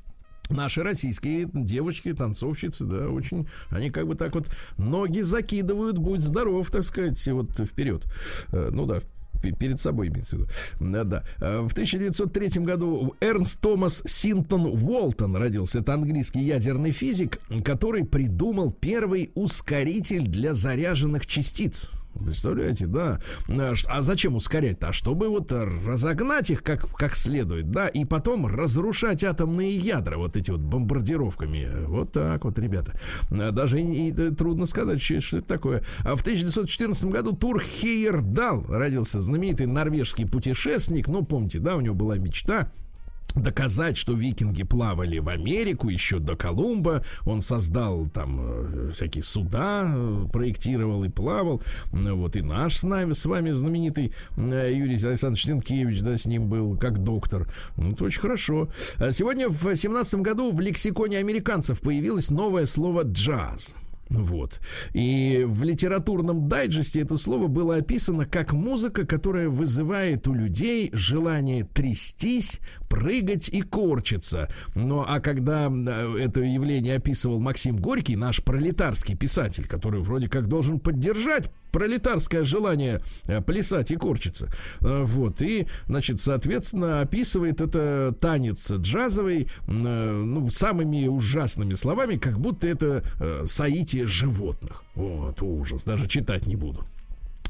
Наши 0.51 0.82
российские 0.82 1.46
девочки, 1.53 2.14
танцовщицы, 2.14 2.84
да, 2.86 3.11
очень, 3.11 3.46
они 3.68 3.90
как 3.90 4.07
бы 4.07 4.14
так 4.14 4.34
вот 4.34 4.49
ноги 4.78 5.20
закидывают, 5.20 5.99
будь 5.99 6.22
здоров, 6.22 6.70
так 6.70 6.84
сказать, 6.84 7.22
вот 7.28 7.51
вперед. 7.59 8.03
Э, 8.53 8.70
Ну 8.72 8.86
да, 8.86 9.01
пе- 9.42 9.53
перед 9.53 9.78
собой 9.78 10.09
имеется 10.09 10.36
в 10.36 10.38
виду. 10.38 10.51
Да, 10.80 11.05
да. 11.05 11.22
Э, 11.42 11.61
В 11.68 11.72
1903 11.72 12.64
году 12.64 13.14
Эрнст 13.20 13.61
Томас 13.61 14.03
Синтон 14.07 14.64
Уолтон 14.64 15.36
родился. 15.36 15.80
Это 15.80 15.92
английский 15.92 16.40
ядерный 16.40 16.92
физик, 16.92 17.40
который 17.62 18.07
придумал 18.07 18.70
первый 18.70 19.30
ускоритель 19.34 20.28
для 20.28 20.55
заряженных 20.55 21.26
частиц. 21.26 21.90
Представляете, 22.25 22.87
да. 22.87 23.21
А 23.49 23.75
А 23.89 24.03
зачем 24.03 24.37
ускорять-то? 24.37 24.89
А 24.89 24.93
чтобы 24.93 25.29
вот 25.29 25.53
разогнать 25.53 26.51
их 26.51 26.62
как, 26.62 26.91
как 26.95 27.14
следует, 27.14 27.71
да, 27.71 27.89
и 27.89 28.05
потом 28.05 28.47
разрушать 28.47 29.25
атомные 29.25 29.77
ядра 29.77 30.16
вот 30.16 30.37
эти 30.37 30.51
вот 30.51 30.61
бомбардировками. 30.61 31.85
Вот 31.87 32.12
так 32.12 32.45
вот, 32.45 32.59
ребята. 32.59 32.99
Даже 33.31 33.81
и, 33.81 34.09
и 34.09 34.31
трудно 34.31 34.66
сказать, 34.66 35.01
что 35.01 35.39
это 35.39 35.43
такое. 35.43 35.85
А 36.01 36.16
в 36.16 36.21
1914 36.21 37.05
году 37.07 37.33
Тур 37.33 37.61
Хейердал 37.61 38.64
родился, 38.69 39.21
знаменитый 39.21 39.66
норвежский 39.66 40.27
путешественник. 40.27 41.09
Ну, 41.09 41.25
помните, 41.25 41.59
да, 41.59 41.77
у 41.77 41.81
него 41.81 41.95
была 41.95 42.16
мечта 42.16 42.71
доказать, 43.41 43.97
что 43.97 44.12
викинги 44.14 44.62
плавали 44.62 45.18
в 45.18 45.28
Америку 45.28 45.89
еще 45.89 46.18
до 46.18 46.36
Колумба. 46.36 47.05
Он 47.24 47.43
создал 47.43 48.09
там 48.09 48.39
э, 48.41 48.91
всякие 48.93 49.22
суда, 49.22 49.84
э, 49.89 50.26
проектировал 50.32 51.05
и 51.05 51.09
плавал. 51.09 51.62
Ну, 51.93 52.16
Вот 52.16 52.36
и 52.36 52.43
наш 52.43 52.78
с 52.78 52.82
нами, 52.82 53.12
с 53.12 53.24
вами 53.24 53.51
знаменитый 53.51 54.12
э, 54.36 54.72
Юрий 54.72 55.05
Александрович 55.05 55.45
Сенкевич, 55.45 56.01
да, 56.03 56.16
с 56.16 56.26
ним 56.26 56.49
был 56.49 56.76
как 56.76 56.99
доктор. 57.03 57.49
Ну, 57.76 57.93
это 57.93 58.05
очень 58.05 58.20
хорошо. 58.20 58.68
Сегодня 59.11 59.49
в 59.49 59.74
17 59.74 60.20
году 60.20 60.51
в 60.51 60.61
лексиконе 60.61 61.18
американцев 61.18 61.80
появилось 61.80 62.30
новое 62.30 62.66
слово 62.66 63.03
«джаз». 63.03 63.74
Вот. 64.11 64.61
И 64.95 65.45
в 65.47 65.63
литературном 65.63 66.49
дайджесте 66.49 67.01
это 67.01 67.17
слово 67.17 67.47
было 67.47 67.77
описано 67.77 68.25
как 68.25 68.53
музыка, 68.53 69.07
которая 69.07 69.49
вызывает 69.49 70.27
у 70.29 70.35
людей 70.35 70.91
желание 70.93 71.65
трястись, 71.65 72.61
прыгать 72.89 73.49
и 73.49 73.61
корчиться. 73.63 74.49
Ну, 74.75 75.05
а 75.07 75.21
когда 75.21 75.71
э, 75.71 76.17
это 76.19 76.41
явление 76.41 76.97
описывал 76.97 77.41
Максим 77.41 77.77
Горький, 77.77 78.17
наш 78.17 78.43
пролетарский 78.43 79.17
писатель, 79.17 79.67
который 79.67 80.01
вроде 80.01 80.29
как 80.29 80.49
должен 80.49 80.81
поддержать 80.81 81.51
пролетарское 81.71 82.45
желание 82.45 83.03
э, 83.27 83.41
плясать 83.41 83.91
и 83.91 83.97
корчиться. 83.97 84.49
Э, 84.81 85.05
Вот. 85.05 85.43
И, 85.43 85.66
значит, 85.87 86.21
соответственно, 86.21 87.01
описывает 87.01 87.61
это 87.61 88.14
танец 88.21 88.71
джазовый 88.71 89.45
э, 89.45 89.71
ну, 89.71 90.51
самыми 90.51 91.07
ужасными 91.07 91.75
словами, 91.75 92.16
как 92.16 92.39
будто 92.39 92.66
это 92.66 93.03
соитие 93.47 94.07
животных. 94.07 94.85
Вот, 94.95 95.43
ужас. 95.43 95.85
Даже 95.85 96.09
читать 96.09 96.47
не 96.47 96.57
буду. 96.57 96.85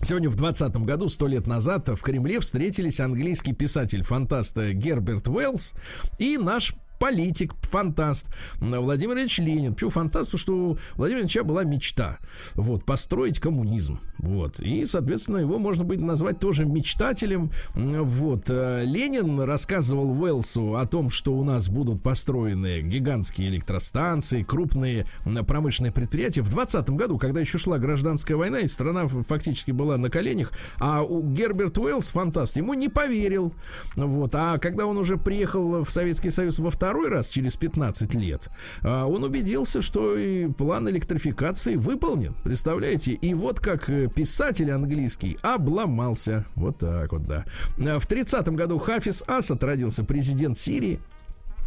Сегодня 0.00 0.30
в 0.30 0.36
20 0.36 0.76
году, 0.78 1.08
сто 1.08 1.26
лет 1.26 1.46
назад, 1.46 1.88
в 1.88 2.00
Кремле 2.02 2.38
встретились 2.40 3.00
английский 3.00 3.52
писатель-фантаст 3.52 4.56
Герберт 4.56 5.26
Уэллс 5.28 5.74
и 6.18 6.38
наш 6.38 6.74
политик, 6.98 7.54
фантаст 7.62 8.26
Владимир 8.60 9.16
Ильич 9.18 9.38
Ленин. 9.38 9.74
Почему 9.74 9.90
фантаст? 9.90 10.30
Потому 10.30 10.38
что 10.38 10.54
у 10.54 10.78
Владимира 10.96 11.22
Ильича 11.22 11.44
была 11.44 11.64
мечта. 11.64 12.18
Вот, 12.54 12.84
построить 12.84 13.38
коммунизм. 13.38 14.00
Вот. 14.18 14.60
И, 14.60 14.84
соответственно, 14.86 15.38
его 15.38 15.58
можно 15.58 15.84
будет 15.84 16.00
назвать 16.00 16.40
тоже 16.40 16.64
мечтателем. 16.64 17.50
Вот. 17.74 18.46
э, 18.48 18.84
Ленин 18.84 19.40
рассказывал 19.40 20.20
Уэллсу 20.20 20.76
о 20.76 20.86
том, 20.86 21.10
что 21.10 21.34
у 21.34 21.44
нас 21.44 21.68
будут 21.68 22.02
построены 22.02 22.82
гигантские 22.82 23.48
электростанции, 23.48 24.42
крупные 24.42 25.06
промышленные 25.46 25.92
предприятия. 25.92 26.42
В 26.42 26.50
20 26.50 26.90
году, 26.90 27.18
когда 27.18 27.40
еще 27.40 27.58
шла 27.58 27.78
гражданская 27.78 28.36
война, 28.36 28.60
и 28.60 28.68
страна 28.68 29.06
фактически 29.06 29.70
была 29.70 29.96
на 29.96 30.10
коленях, 30.10 30.52
а 30.78 31.02
у 31.02 31.22
Герберт 31.22 31.78
Уэллс, 31.78 32.08
фантаст, 32.10 32.56
ему 32.56 32.74
не 32.74 32.88
поверил. 32.88 33.54
Вот. 33.94 34.34
А 34.34 34.58
когда 34.58 34.86
он 34.86 34.96
уже 34.96 35.16
приехал 35.16 35.84
в 35.84 35.90
Советский 35.90 36.30
Союз 36.30 36.58
во 36.58 36.70
второй 36.70 36.87
раз, 36.92 37.28
через 37.28 37.56
15 37.56 38.14
лет, 38.14 38.48
а, 38.82 39.06
он 39.06 39.24
убедился, 39.24 39.82
что 39.82 40.16
и 40.16 40.48
план 40.48 40.88
электрификации 40.88 41.76
выполнен. 41.76 42.34
Представляете? 42.44 43.12
И 43.12 43.34
вот 43.34 43.60
как 43.60 43.88
э, 43.90 44.08
писатель 44.08 44.70
английский 44.70 45.38
обломался. 45.42 46.46
Вот 46.54 46.78
так 46.78 47.12
вот, 47.12 47.26
да. 47.26 47.44
А 47.78 47.98
В 47.98 48.06
30 48.06 48.48
году 48.50 48.78
Хафиз 48.78 49.22
Асад 49.26 49.62
родился 49.62 50.04
президент 50.04 50.58
Сирии 50.58 51.00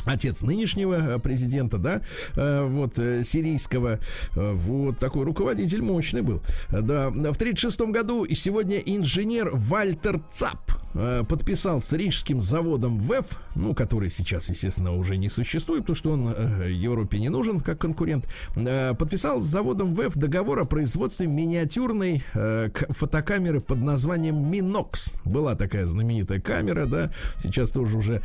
отец 0.05 0.41
нынешнего 0.41 0.95
э, 0.95 1.19
президента, 1.19 1.77
да, 1.77 2.01
э, 2.35 2.65
вот, 2.65 2.95
сирийского, 2.95 3.99
вот, 4.33 4.97
такой 4.97 5.25
руководитель 5.25 5.81
мощный 5.81 6.21
был, 6.21 6.41
да, 6.69 7.09
в 7.09 7.37
36 7.37 7.81
году 7.81 8.23
и 8.23 8.33
сегодня 8.33 8.79
инженер 8.79 9.51
Вальтер 9.53 10.19
Цап 10.31 10.71
подписал 10.93 11.81
с 11.81 11.93
рижским 11.93 12.41
заводом 12.41 12.97
ВЭФ, 12.99 13.25
ну, 13.55 13.73
который 13.73 14.09
сейчас, 14.09 14.49
естественно, 14.49 14.95
уже 14.95 15.17
не 15.17 15.29
существует, 15.29 15.81
потому 15.83 15.95
что 15.95 16.11
он 16.11 16.33
э, 16.35 16.71
Европе 16.71 17.19
не 17.19 17.29
нужен 17.29 17.59
как 17.59 17.79
конкурент, 17.79 18.27
э, 18.55 18.93
подписал 18.93 19.39
с 19.39 19.45
заводом 19.45 19.93
ВЭФ 19.93 20.15
договор 20.15 20.59
о 20.59 20.65
производстве 20.65 21.27
миниатюрной 21.27 22.23
э, 22.33 22.69
фотокамеры 22.89 23.61
под 23.61 23.81
названием 23.81 24.51
Минокс. 24.51 25.13
Была 25.25 25.55
такая 25.55 25.85
знаменитая 25.85 26.39
камера, 26.39 26.85
да, 26.85 27.11
сейчас 27.37 27.71
тоже 27.71 27.97
уже 27.97 28.21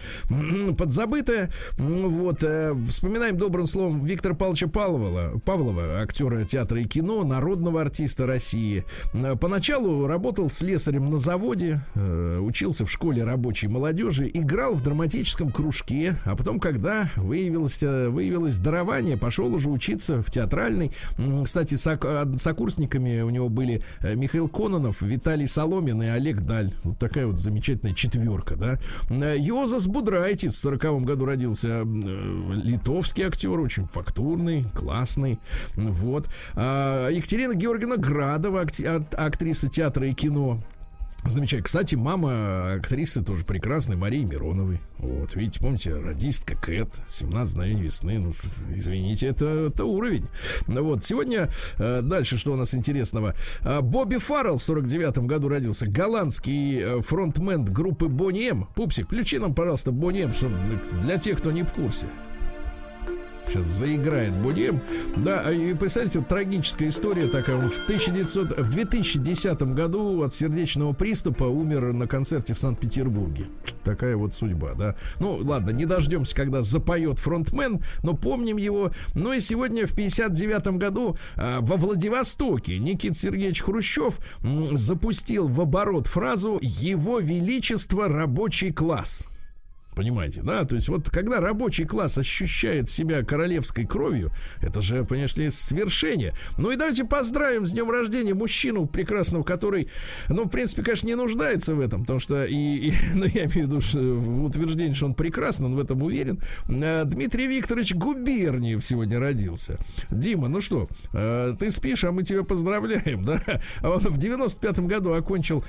подзабытая. 0.77 1.51
М, 1.79 2.09
Вот, 2.11 2.43
э, 2.43 2.75
вспоминаем 2.89 3.37
добрым 3.37 3.67
словом 3.67 4.05
Виктора 4.05 4.35
Павловича 4.35 4.69
Павлова, 4.69 5.39
Павлова, 5.45 6.01
актера 6.01 6.45
театра 6.45 6.81
и 6.81 6.85
кино, 6.85 7.25
народного 7.25 7.81
артиста 7.83 8.27
России. 8.27 8.85
Э, 9.12 9.37
Поначалу 9.37 10.07
работал 10.07 10.51
слесарем 10.51 11.11
на 11.11 11.19
заводе, 11.19 11.81
э, 11.95 12.39
учился 12.57 12.86
в 12.86 12.90
школе 12.90 13.22
рабочей 13.22 13.68
молодежи, 13.68 14.30
играл 14.32 14.72
в 14.74 14.80
драматическом 14.80 15.52
кружке, 15.52 16.16
а 16.24 16.34
потом, 16.34 16.59
когда 16.59 17.11
выявилось, 17.16 17.82
э, 17.82 18.09
выявилось 18.09 18.57
дарование, 18.57 19.18
пошел 19.18 19.52
уже 19.52 19.68
учиться 19.68 20.22
в 20.22 20.30
театральный. 20.30 20.90
Кстати, 21.44 21.76
а, 21.86 22.32
сокурсниками 22.38 23.20
у 23.20 23.28
него 23.28 23.50
были 23.50 23.82
э, 24.00 24.14
Михаил 24.14 24.48
Кононов, 24.48 25.02
Виталий 25.02 25.46
Соломин 25.46 26.02
и 26.02 26.07
Олег 26.07 26.40
Даль. 26.40 26.72
Вот 26.82 26.98
такая 26.98 27.26
вот 27.26 27.38
замечательная 27.38 27.94
четверка, 27.94 28.57
да. 28.57 28.78
Э, 29.11 29.36
Йозас 29.36 29.86
Будрайтис 29.86 30.54
в 30.54 30.59
40 30.59 31.04
году 31.04 31.26
родился. 31.26 31.82
э, 31.84 31.84
Литовский 31.84 33.24
актер, 33.24 33.61
очень 33.61 33.86
фактурный, 33.86 34.64
классный. 34.74 35.38
Вот. 35.74 36.30
А 36.54 37.11
Екатерина 37.11 37.52
Георгиевна 37.54 37.98
Градова, 37.98 38.64
актриса 39.12 39.68
театра 39.68 40.09
и 40.09 40.14
кино. 40.14 40.59
Замечательно. 41.25 41.64
Кстати, 41.64 41.97
мама 41.97 42.75
актрисы 42.75 43.23
тоже 43.23 43.45
прекрасной, 43.45 43.97
Марии 43.97 44.23
Мироновой. 44.23 44.81
Вот, 44.99 45.35
видите, 45.35 45.59
помните, 45.61 45.95
радистка 45.95 46.55
Кэт, 46.55 46.89
17 47.11 47.55
мгновений 47.55 47.83
весны. 47.83 48.19
Ну, 48.19 48.35
извините, 48.75 49.27
это, 49.27 49.47
это 49.47 49.85
уровень. 49.85 50.27
Ну 50.69 50.85
Вот, 50.85 51.05
сегодня 51.05 51.51
э, 51.79 52.01
дальше, 52.03 52.39
что 52.39 52.53
у 52.53 52.57
нас 52.57 52.75
интересного. 52.75 53.35
А, 53.62 53.81
Бобби 53.81 54.19
Фаррелл 54.19 54.59
в 54.59 54.62
49 54.62 55.19
году 55.27 55.49
родился. 55.49 55.89
Голландский 55.89 56.79
э, 56.81 57.01
фронтмен 57.03 57.64
группы 57.64 58.07
Бонни 58.07 58.49
М. 58.49 58.69
Пупсик, 58.77 59.07
включи 59.07 59.39
нам, 59.39 59.55
пожалуйста, 59.55 59.91
Бонни 59.91 60.23
М, 60.23 60.33
чтобы 60.33 60.55
для 61.03 61.19
тех, 61.19 61.39
кто 61.39 61.51
не 61.51 61.64
в 61.64 61.73
курсе. 61.73 62.07
Сейчас 63.49 63.66
заиграет 63.66 64.34
Будем. 64.34 64.80
Да, 65.16 65.42
а 65.44 65.53
и 65.53 65.74
представьте, 65.74 66.18
вот 66.18 66.28
трагическая 66.28 66.88
история 66.88 67.28
такая. 67.28 67.57
В, 67.57 67.78
1900, 67.84 68.59
в 68.59 68.68
2010 68.68 69.62
году 69.74 70.22
от 70.22 70.34
сердечного 70.34 70.92
приступа 70.92 71.44
умер 71.44 71.92
на 71.92 72.07
концерте 72.07 72.55
в 72.55 72.59
Санкт-Петербурге. 72.59 73.47
Такая 73.84 74.16
вот 74.16 74.34
судьба, 74.34 74.74
да. 74.74 74.97
Ну, 75.20 75.36
ладно, 75.36 75.70
не 75.70 75.86
дождемся, 75.86 76.34
когда 76.34 76.62
запоет 76.62 77.18
фронтмен, 77.18 77.82
но 78.03 78.14
помним 78.14 78.57
его. 78.57 78.90
Ну 79.14 79.32
и 79.32 79.40
сегодня 79.40 79.86
в 79.86 79.94
59 79.94 80.78
году 80.78 81.16
а, 81.36 81.61
во 81.61 81.76
Владивостоке 81.76 82.78
Никит 82.78 83.16
Сергеевич 83.16 83.62
Хрущев 83.62 84.18
запустил 84.72 85.49
в 85.49 85.61
оборот 85.61 86.07
фразу 86.07 86.59
«Его 86.61 87.20
Величество 87.20 88.09
рабочий 88.09 88.72
класс». 88.72 89.26
Понимаете, 89.97 90.42
да? 90.42 90.66
То 90.66 90.74
есть 90.74 90.88
вот 90.88 91.09
когда 91.09 91.40
рабочий 91.40 91.86
класс 91.86 92.18
ощущает 92.18 92.90
себя 92.90 93.24
королевской 93.24 93.86
кровью, 93.86 94.30
это 94.61 94.82
же, 94.82 95.07
ли, 95.36 95.51
свершение. 95.51 96.34
Ну 96.59 96.70
и 96.70 96.76
давайте 96.76 97.05
поздравим 97.05 97.66
с 97.66 97.72
днем 97.72 97.90
рождения 97.90 98.34
мужчину 98.34 98.84
прекрасного, 98.84 99.42
который, 99.42 99.88
ну, 100.28 100.44
в 100.44 100.51
принципе, 100.51 100.82
конечно, 100.82 101.07
не 101.07 101.14
нуждается 101.14 101.74
в 101.74 101.80
этом, 101.80 102.03
потому 102.03 102.20
что, 102.20 102.44
и, 102.44 102.55
и 102.55 102.92
ну, 103.14 103.24
я 103.24 103.47
имею 103.47 103.51
в 103.51 103.57
виду 103.57 103.80
что, 103.80 103.99
утверждение, 103.99 104.94
что 104.94 105.07
он 105.07 105.14
прекрасен, 105.14 105.64
он 105.64 105.76
в 105.76 105.78
этом 105.78 106.03
уверен. 106.03 106.40
А, 106.68 107.05
Дмитрий 107.05 107.47
Викторович 107.47 107.94
Губерниев 107.94 108.84
сегодня 108.84 109.18
родился. 109.18 109.78
Дима, 110.11 110.49
ну 110.49 110.61
что, 110.61 110.90
а, 111.14 111.57
ты 111.57 111.70
спишь, 111.70 112.05
а 112.05 112.12
мы 112.12 112.22
тебя 112.22 112.42
поздравляем, 112.42 113.22
да? 113.24 113.40
А 113.80 113.88
Он 113.88 114.01
в 114.01 114.18
95-м 114.18 114.88
году 114.88 115.14
окончил 115.14 115.64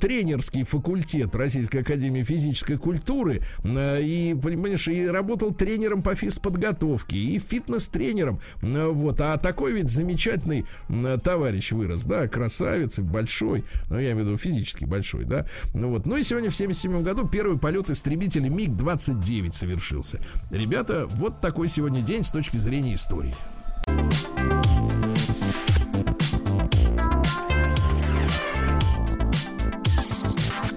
тренерский 0.00 0.64
факультет 0.64 1.36
Российской 1.36 1.82
Академии 1.82 2.24
Физической 2.24 2.76
Культуры, 2.76 3.42
и, 3.76 4.34
понимаешь, 4.40 4.88
и 4.88 5.06
работал 5.06 5.52
тренером 5.52 6.02
по 6.02 6.14
физподготовке, 6.14 7.16
и 7.16 7.38
фитнес-тренером. 7.38 8.40
Э, 8.62 8.88
Вот. 8.88 9.20
А 9.20 9.36
такой 9.36 9.72
ведь 9.72 9.90
замечательный 9.90 10.64
э, 10.88 11.18
товарищ 11.22 11.72
вырос, 11.72 12.04
да, 12.04 12.28
красавец 12.28 12.98
и 12.98 13.02
большой, 13.02 13.64
ну, 13.90 13.98
я 13.98 14.12
имею 14.12 14.24
в 14.24 14.28
виду 14.28 14.38
физически 14.38 14.84
большой, 14.84 15.24
да. 15.24 15.46
Ну, 15.74 15.90
вот. 15.90 16.06
ну 16.06 16.16
и 16.16 16.22
сегодня 16.22 16.50
в 16.50 16.56
77 16.56 17.02
году 17.02 17.26
первый 17.26 17.58
полет 17.58 17.90
истребителя 17.90 18.48
МиГ-29 18.48 19.52
совершился. 19.52 20.20
Ребята, 20.50 21.06
вот 21.06 21.40
такой 21.40 21.68
сегодня 21.68 22.02
день 22.02 22.24
с 22.24 22.30
точки 22.30 22.56
зрения 22.56 22.94
истории. 22.94 23.34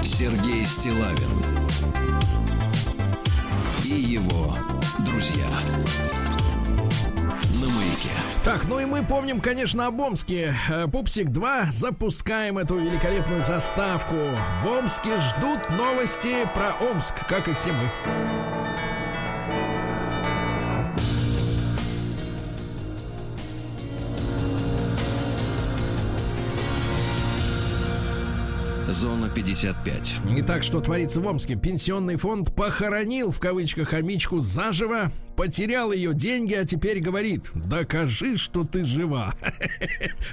Сергей 0.04 0.64
Стилавин 0.66 1.51
Так, 8.44 8.68
ну 8.68 8.80
и 8.80 8.86
мы 8.86 9.04
помним, 9.04 9.40
конечно, 9.40 9.86
об 9.86 10.00
Омске. 10.00 10.56
Э, 10.68 10.88
Пупсик 10.88 11.30
2. 11.30 11.68
Запускаем 11.72 12.58
эту 12.58 12.80
великолепную 12.80 13.44
заставку. 13.44 14.16
В 14.64 14.68
Омске 14.68 15.20
ждут 15.22 15.70
новости 15.70 16.50
про 16.56 16.74
Омск, 16.90 17.28
как 17.28 17.48
и 17.48 17.54
все 17.54 17.72
мы. 17.72 17.88
Зона 28.92 29.30
55. 29.30 30.16
Итак, 30.38 30.64
что 30.64 30.82
творится 30.82 31.22
в 31.22 31.28
Омске? 31.28 31.56
Пенсионный 31.56 32.18
фонд 32.18 32.56
похоронил 32.56 33.32
в 33.32 33.40
кавычках 33.40 33.90
хомичку 33.90 34.40
заживо, 34.40 35.12
потерял 35.42 35.92
ее 35.92 36.14
деньги, 36.14 36.54
а 36.54 36.66
теперь 36.66 37.00
говорит, 37.00 37.50
докажи, 37.56 38.38
что 38.38 38.64
ты 38.64 38.84
жива. 38.84 39.34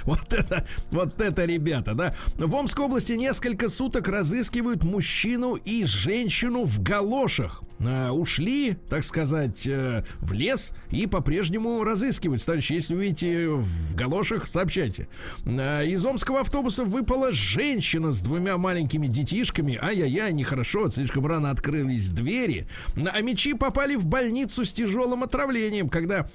Вот 0.03 0.31
это, 0.33 0.67
вот 0.91 1.19
это, 1.19 1.45
ребята, 1.45 1.95
да. 1.95 2.13
В 2.35 2.53
Омской 2.55 2.85
области 2.85 3.13
несколько 3.13 3.69
суток 3.69 4.07
разыскивают 4.07 4.83
мужчину 4.83 5.55
и 5.55 5.83
женщину 5.85 6.65
в 6.65 6.83
галошах. 6.83 7.63
А, 7.81 8.11
Ушли, 8.11 8.77
так 8.89 9.03
сказать, 9.03 9.65
э, 9.67 10.03
в 10.19 10.33
лес 10.33 10.73
и 10.91 11.07
по-прежнему 11.07 11.83
разыскивают. 11.83 12.45
Товарищи, 12.45 12.73
если 12.73 12.95
увидите 12.95 13.49
в 13.49 13.95
галошах, 13.95 14.47
сообщайте. 14.47 15.07
А, 15.45 15.83
Из 15.83 16.05
омского 16.05 16.41
автобуса 16.41 16.83
выпала 16.83 17.31
женщина 17.31 18.11
с 18.11 18.21
двумя 18.21 18.57
маленькими 18.57 19.07
детишками. 19.07 19.77
Ай-яй-яй, 19.81 20.33
нехорошо, 20.33 20.89
слишком 20.91 21.25
рано 21.25 21.51
открылись 21.51 22.09
двери. 22.09 22.67
А 22.95 23.21
мечи 23.21 23.53
попали 23.53 23.95
в 23.95 24.07
больницу 24.07 24.65
с 24.65 24.73
тяжелым 24.73 25.23
отравлением, 25.23 25.89
когда 25.89 26.29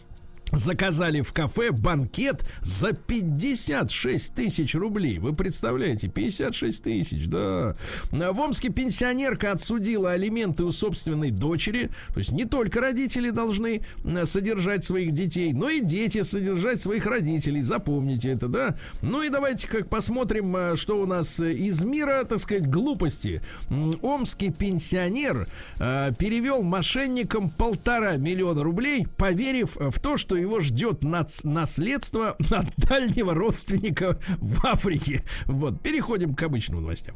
заказали 0.53 1.21
в 1.21 1.33
кафе 1.33 1.71
банкет 1.71 2.45
за 2.63 2.93
56 2.93 4.35
тысяч 4.35 4.75
рублей. 4.75 5.19
Вы 5.19 5.35
представляете, 5.35 6.09
56 6.09 6.83
тысяч, 6.83 7.27
да. 7.27 7.77
В 8.11 8.41
Омске 8.41 8.71
пенсионерка 8.71 9.53
отсудила 9.53 10.13
алименты 10.13 10.65
у 10.65 10.73
собственной 10.73 11.31
дочери. 11.31 11.91
То 12.13 12.19
есть 12.19 12.33
не 12.33 12.45
только 12.45 12.81
родители 12.81 13.31
должны 13.31 13.83
э, 14.05 14.25
содержать 14.25 14.85
своих 14.85 15.13
детей, 15.13 15.53
но 15.53 15.69
и 15.71 15.81
дети 15.81 16.23
содержать 16.23 16.83
своих 16.83 17.07
родителей. 17.07 17.63
Запомните 17.63 18.31
это, 18.31 18.49
да. 18.49 18.77
Ну 19.03 19.23
и 19.23 19.29
давайте 19.29 19.69
как 19.69 19.89
посмотрим, 19.89 20.57
э, 20.57 20.77
что 20.77 21.01
у 21.01 21.07
нас 21.07 21.41
э, 21.41 21.53
из 21.53 21.83
мира, 21.83 22.25
так 22.25 22.39
сказать, 22.39 22.69
глупости. 22.69 23.41
Омский 24.03 24.51
пенсионер 24.53 25.49
перевел 25.79 26.63
мошенникам 26.63 27.51
полтора 27.51 28.17
миллиона 28.17 28.63
рублей, 28.63 29.07
поверив 29.17 29.77
в 29.77 29.99
то, 30.01 30.17
что 30.17 30.34
его 30.37 30.61
ждет 30.61 31.03
наследство 31.03 32.37
от 32.51 32.67
дальнего 32.77 33.35
родственника 33.35 34.19
в 34.39 34.65
Африке. 34.67 35.25
Вот, 35.47 35.83
переходим 35.83 36.35
к 36.35 36.43
обычным 36.43 36.83
новостям. 36.83 37.15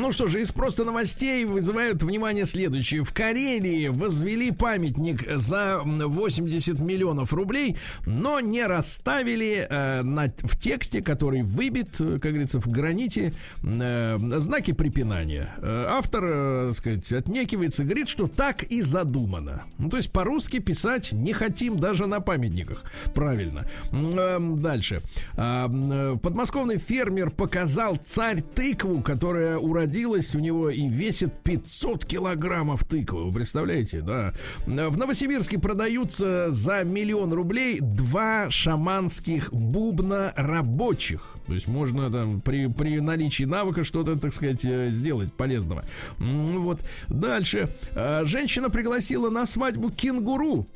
Ну 0.00 0.12
что 0.12 0.28
же, 0.28 0.40
из 0.40 0.50
просто 0.50 0.84
новостей 0.84 1.44
вызывают 1.44 2.02
внимание 2.02 2.46
следующее. 2.46 3.04
В 3.04 3.12
Карелии 3.12 3.88
возвели 3.88 4.50
памятник 4.50 5.30
за 5.30 5.82
м, 5.84 6.08
80 6.08 6.80
миллионов 6.80 7.34
рублей, 7.34 7.76
но 8.06 8.40
не 8.40 8.64
расставили 8.64 9.66
э, 9.68 10.00
на, 10.00 10.32
в 10.38 10.58
тексте, 10.58 11.02
который 11.02 11.42
выбит, 11.42 12.00
э, 12.00 12.18
как 12.18 12.32
говорится, 12.32 12.60
в 12.60 12.68
граните, 12.68 13.34
э, 13.62 14.18
знаки 14.38 14.72
препинания. 14.72 15.54
Э, 15.58 15.84
автор, 15.90 16.24
э, 16.24 16.66
так 16.68 16.78
сказать, 16.78 17.12
отнекивается, 17.12 17.84
говорит, 17.84 18.08
что 18.08 18.26
так 18.26 18.62
и 18.62 18.80
задумано. 18.80 19.64
Ну, 19.76 19.90
то 19.90 19.98
есть 19.98 20.10
по-русски 20.10 20.60
писать 20.60 21.12
не 21.12 21.34
хотим 21.34 21.76
даже 21.76 22.06
на 22.06 22.20
памятниках. 22.20 22.84
Правильно. 23.14 23.68
Эм, 23.92 24.62
Дальше. 24.62 25.02
А, 25.36 25.68
э, 25.70 26.16
Подмосковный 26.22 26.78
фермер 26.78 27.28
показал 27.30 27.96
царь 28.02 28.40
тыкву, 28.40 29.02
которая 29.02 29.58
уродилась 30.00 30.34
у 30.34 30.38
него 30.38 30.70
и 30.70 30.88
весит 30.88 31.32
500 31.42 32.04
килограммов 32.04 32.84
тыквы. 32.84 33.26
Вы 33.26 33.32
представляете, 33.32 34.00
да? 34.00 34.32
В 34.66 34.96
Новосибирске 34.96 35.58
продаются 35.58 36.50
за 36.50 36.84
миллион 36.84 37.32
рублей 37.32 37.80
два 37.80 38.50
шаманских 38.50 39.52
бубна 39.52 40.32
рабочих. 40.36 41.36
То 41.46 41.54
есть 41.54 41.66
можно 41.66 42.10
там 42.10 42.40
при, 42.40 42.68
при 42.68 43.00
наличии 43.00 43.44
навыка 43.44 43.84
что-то, 43.84 44.18
так 44.18 44.32
сказать, 44.32 44.64
э, 44.64 44.90
сделать 44.90 45.32
полезного. 45.32 45.84
Вот. 46.18 46.80
Дальше. 47.08 47.68
А, 47.94 48.24
Женщина 48.24 48.70
пригласила 48.70 49.30
на 49.30 49.46
свадьбу 49.46 49.90
кенгуру. 49.90 50.66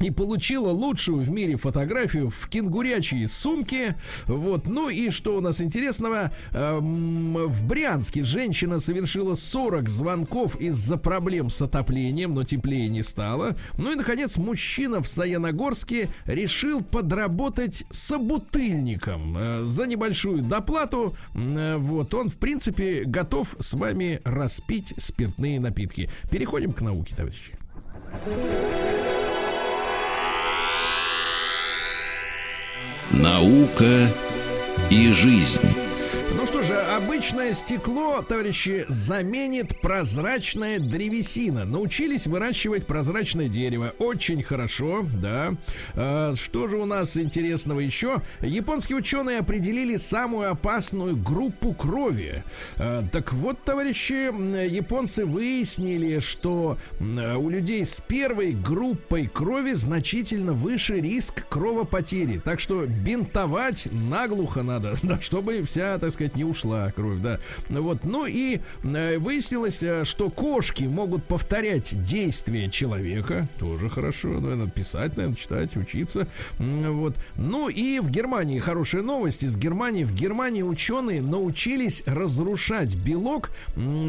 И 0.00 0.10
получила 0.10 0.70
лучшую 0.70 1.18
в 1.22 1.30
мире 1.30 1.56
фотографию 1.56 2.30
в 2.30 2.48
кенгурячей 2.48 3.26
сумке. 3.28 3.96
Вот. 4.26 4.66
Ну 4.66 4.88
и 4.88 5.10
что 5.10 5.36
у 5.36 5.40
нас 5.40 5.60
интересного? 5.60 6.32
Эм, 6.52 7.34
в 7.34 7.64
Брянске 7.64 8.24
женщина 8.24 8.80
совершила 8.80 9.34
40 9.34 9.88
звонков 9.88 10.56
из-за 10.60 10.96
проблем 10.96 11.50
с 11.50 11.62
отоплением, 11.62 12.34
но 12.34 12.44
теплее 12.44 12.88
не 12.88 13.02
стало. 13.02 13.56
Ну 13.78 13.92
и, 13.92 13.94
наконец, 13.94 14.36
мужчина 14.36 15.02
в 15.02 15.08
Саяногорске 15.08 16.08
решил 16.24 16.82
подработать 16.82 17.84
собутыльником 17.90 19.36
э, 19.36 19.64
за 19.64 19.86
небольшую 19.86 20.42
доплату. 20.42 21.16
Э, 21.34 21.76
вот. 21.76 22.12
Он, 22.14 22.28
в 22.28 22.36
принципе, 22.36 23.04
готов 23.04 23.56
с 23.60 23.74
вами 23.74 24.20
распить 24.24 24.94
спиртные 24.96 25.60
напитки. 25.60 26.10
Переходим 26.30 26.72
к 26.72 26.80
науке, 26.80 27.14
товарищи. 27.14 27.52
Наука 33.10 34.08
и 34.90 35.12
жизнь. 35.12 35.83
Ну 36.36 36.46
что 36.46 36.62
же, 36.62 36.74
обычное 36.74 37.54
стекло, 37.54 38.20
товарищи, 38.20 38.84
заменит 38.88 39.80
прозрачная 39.80 40.78
древесина. 40.78 41.64
Научились 41.64 42.26
выращивать 42.26 42.86
прозрачное 42.86 43.48
дерево. 43.48 43.94
Очень 43.98 44.42
хорошо, 44.42 45.06
да. 45.22 45.54
А, 45.94 46.34
что 46.34 46.68
же 46.68 46.76
у 46.76 46.84
нас 46.84 47.16
интересного 47.16 47.80
еще? 47.80 48.20
Японские 48.42 48.98
ученые 48.98 49.38
определили 49.38 49.96
самую 49.96 50.50
опасную 50.50 51.16
группу 51.16 51.72
крови. 51.72 52.44
А, 52.76 53.06
так 53.10 53.32
вот, 53.32 53.62
товарищи, 53.64 54.30
японцы 54.68 55.24
выяснили, 55.24 56.18
что 56.18 56.76
у 57.00 57.48
людей 57.48 57.86
с 57.86 58.00
первой 58.00 58.52
группой 58.52 59.28
крови 59.28 59.72
значительно 59.72 60.52
выше 60.52 61.00
риск 61.00 61.46
кровопотери. 61.48 62.38
Так 62.38 62.60
что 62.60 62.84
бинтовать 62.86 63.88
наглухо 63.92 64.62
надо, 64.62 64.94
чтобы 65.22 65.62
вся, 65.62 65.98
так 66.04 66.14
сказать, 66.14 66.36
не 66.36 66.44
ушла 66.44 66.90
кровь, 66.92 67.20
да. 67.20 67.38
Вот, 67.68 68.04
ну 68.04 68.26
и 68.26 68.60
э, 68.82 69.18
выяснилось, 69.18 69.82
э, 69.82 70.04
что 70.04 70.30
кошки 70.30 70.84
могут 70.84 71.24
повторять 71.24 72.02
действия 72.04 72.68
человека, 72.70 73.48
тоже 73.58 73.88
хорошо, 73.88 74.28
наверное, 74.28 74.68
писать, 74.68 75.16
наверное, 75.16 75.36
читать, 75.36 75.76
учиться, 75.76 76.28
вот. 76.58 77.16
Ну 77.36 77.68
и 77.68 78.00
в 78.00 78.10
Германии 78.10 78.58
хорошая 78.58 79.02
новость 79.02 79.42
из 79.42 79.56
Германии. 79.56 80.04
В 80.04 80.14
Германии 80.14 80.62
ученые 80.62 81.22
научились 81.22 82.02
разрушать 82.06 82.94
белок, 82.96 83.50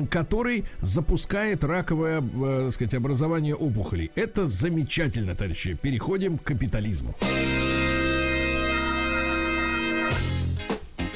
который 0.09 0.65
запускает 0.81 1.63
раковое, 1.63 2.21
э, 2.21 2.61
так 2.65 2.73
сказать, 2.73 2.93
образование 2.93 3.55
опухолей. 3.55 4.11
Это 4.15 4.47
замечательно, 4.47 5.35
товарищи. 5.35 5.77
Переходим 5.81 6.37
к 6.37 6.43
капитализму. 6.43 7.15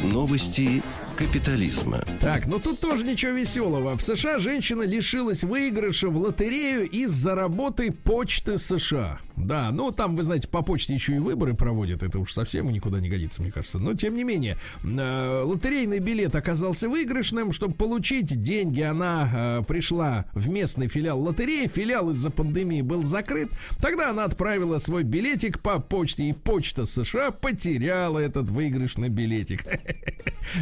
Новости 0.01 0.81
капитализма. 1.19 2.01
Так, 2.21 2.47
ну 2.47 2.59
тут 2.59 2.79
тоже 2.79 3.03
ничего 3.03 3.33
веселого. 3.33 3.97
В 3.97 4.01
США 4.01 4.39
женщина 4.39 4.83
лишилась 4.83 5.43
выигрыша 5.43 6.07
в 6.07 6.15
лотерею 6.15 6.89
из-за 6.89 7.35
работы 7.35 7.91
почты 7.91 8.57
США. 8.57 9.19
Да, 9.35 9.71
ну 9.71 9.91
там, 9.91 10.15
вы 10.15 10.23
знаете, 10.23 10.47
по 10.47 10.61
почте 10.61 10.93
еще 10.93 11.15
и 11.15 11.19
выборы 11.19 11.53
проводят. 11.55 12.03
Это 12.03 12.19
уж 12.19 12.33
совсем 12.33 12.69
никуда 12.71 12.99
не 12.99 13.09
годится, 13.09 13.41
мне 13.41 13.51
кажется. 13.51 13.79
Но 13.79 13.93
тем 13.93 14.15
не 14.15 14.23
менее, 14.23 14.57
э, 14.83 15.43
лотерейный 15.43 15.99
билет 15.99 16.35
оказался 16.35 16.87
выигрышным. 16.87 17.51
Чтобы 17.51 17.73
получить 17.73 18.41
деньги, 18.41 18.81
она 18.81 19.59
э, 19.59 19.63
пришла 19.67 20.25
в 20.33 20.49
местный 20.49 20.87
филиал 20.87 21.21
лотереи. 21.21 21.67
Филиал 21.67 22.11
из-за 22.11 22.31
пандемии 22.31 22.81
был 22.81 23.03
закрыт. 23.03 23.49
Тогда 23.81 24.09
она 24.09 24.25
отправила 24.25 24.77
свой 24.77 25.03
билетик 25.03 25.59
по 25.59 25.79
почте, 25.79 26.29
и 26.29 26.33
почта 26.33 26.85
США 26.85 27.31
потеряла 27.31 28.19
этот 28.19 28.49
выигрышный 28.49 29.09
билетик. 29.09 29.65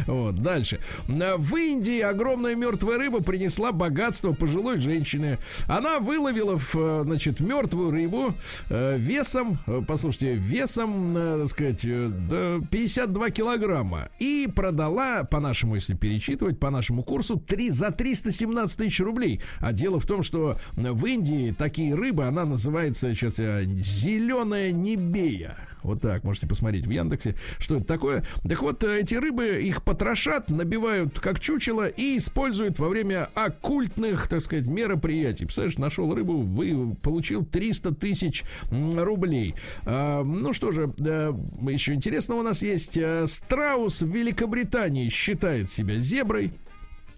Вот, 0.06 0.34
дальше. 0.48 0.80
В 1.06 1.56
Индии 1.56 2.00
огромная 2.00 2.54
мертвая 2.54 2.96
рыба 2.96 3.22
принесла 3.22 3.70
богатство 3.70 4.32
пожилой 4.32 4.78
женщине. 4.78 5.38
Она 5.66 5.98
выловила, 5.98 6.58
в, 6.58 7.04
значит, 7.04 7.40
мертвую 7.40 7.90
рыбу 7.90 8.32
э, 8.70 8.96
весом, 8.96 9.58
э, 9.66 9.82
послушайте, 9.86 10.36
весом, 10.36 11.14
э, 11.14 11.38
так 11.40 11.48
сказать, 11.48 11.82
52 11.82 13.30
килограмма. 13.30 14.08
И 14.20 14.48
продала, 14.54 15.24
по-нашему, 15.24 15.74
если 15.74 15.92
перечитывать, 15.92 16.58
по 16.58 16.70
нашему 16.70 17.02
курсу, 17.02 17.36
3, 17.36 17.70
за 17.70 17.90
317 17.90 18.78
тысяч 18.78 19.00
рублей. 19.00 19.42
А 19.58 19.74
дело 19.74 20.00
в 20.00 20.06
том, 20.06 20.22
что 20.22 20.58
в 20.72 21.04
Индии 21.04 21.54
такие 21.56 21.94
рыбы, 21.94 22.24
она 22.24 22.46
называется 22.46 23.14
сейчас 23.14 23.36
зеленая 23.36 24.72
небея. 24.72 25.67
Вот 25.82 26.00
так, 26.00 26.24
можете 26.24 26.46
посмотреть 26.46 26.86
в 26.86 26.90
Яндексе, 26.90 27.34
что 27.58 27.76
это 27.76 27.86
такое. 27.86 28.24
Так 28.48 28.62
вот, 28.62 28.84
эти 28.84 29.14
рыбы, 29.14 29.60
их 29.62 29.82
потрошат, 29.82 30.50
набивают 30.50 31.18
как 31.20 31.40
чучело 31.40 31.86
и 31.86 32.18
используют 32.18 32.78
во 32.78 32.88
время 32.88 33.28
оккультных, 33.34 34.28
так 34.28 34.42
сказать, 34.42 34.66
мероприятий. 34.66 35.44
Представляешь, 35.44 35.78
нашел 35.78 36.12
рыбу, 36.14 36.38
вы, 36.38 36.94
получил 36.96 37.44
300 37.44 37.94
тысяч 37.94 38.44
рублей. 38.70 39.54
А, 39.84 40.22
ну 40.22 40.52
что 40.52 40.72
же, 40.72 40.92
а, 41.00 41.34
еще 41.68 41.94
интересно 41.94 42.36
у 42.36 42.42
нас 42.42 42.62
есть. 42.62 42.98
А, 42.98 43.26
страус 43.26 44.02
в 44.02 44.08
Великобритании 44.08 45.08
считает 45.08 45.70
себя 45.70 45.98
зеброй. 45.98 46.52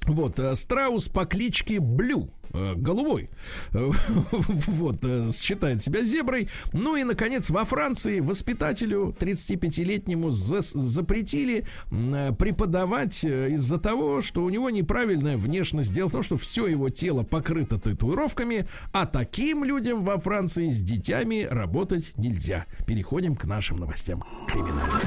Вот, 0.06 0.40
а, 0.40 0.54
страус 0.54 1.08
по 1.08 1.24
кличке 1.26 1.80
Блю 1.80 2.30
Э, 2.52 2.74
головой. 2.76 3.28
Вот, 3.70 5.04
э, 5.04 5.30
считает 5.32 5.82
себя 5.82 6.02
зеброй. 6.02 6.48
Ну 6.72 6.96
и, 6.96 7.04
наконец, 7.04 7.50
во 7.50 7.64
Франции 7.64 8.20
воспитателю 8.20 9.14
35-летнему 9.18 10.30
запретили 10.30 11.66
э, 11.90 12.32
преподавать 12.38 13.24
из-за 13.24 13.78
того, 13.78 14.20
что 14.20 14.42
у 14.42 14.50
него 14.50 14.70
неправильная 14.70 15.36
внешность. 15.36 15.92
Дело 15.92 16.08
в 16.08 16.12
том, 16.12 16.22
что 16.22 16.36
все 16.36 16.66
его 16.66 16.90
тело 16.90 17.22
покрыто 17.22 17.78
татуировками, 17.78 18.66
а 18.92 19.06
таким 19.06 19.64
людям 19.64 20.04
во 20.04 20.18
Франции 20.18 20.70
с 20.70 20.82
детьми 20.82 21.46
работать 21.48 22.16
нельзя. 22.16 22.66
Переходим 22.86 23.36
к 23.36 23.44
нашим 23.44 23.78
новостям. 23.78 24.24
Криминальным. 24.48 25.00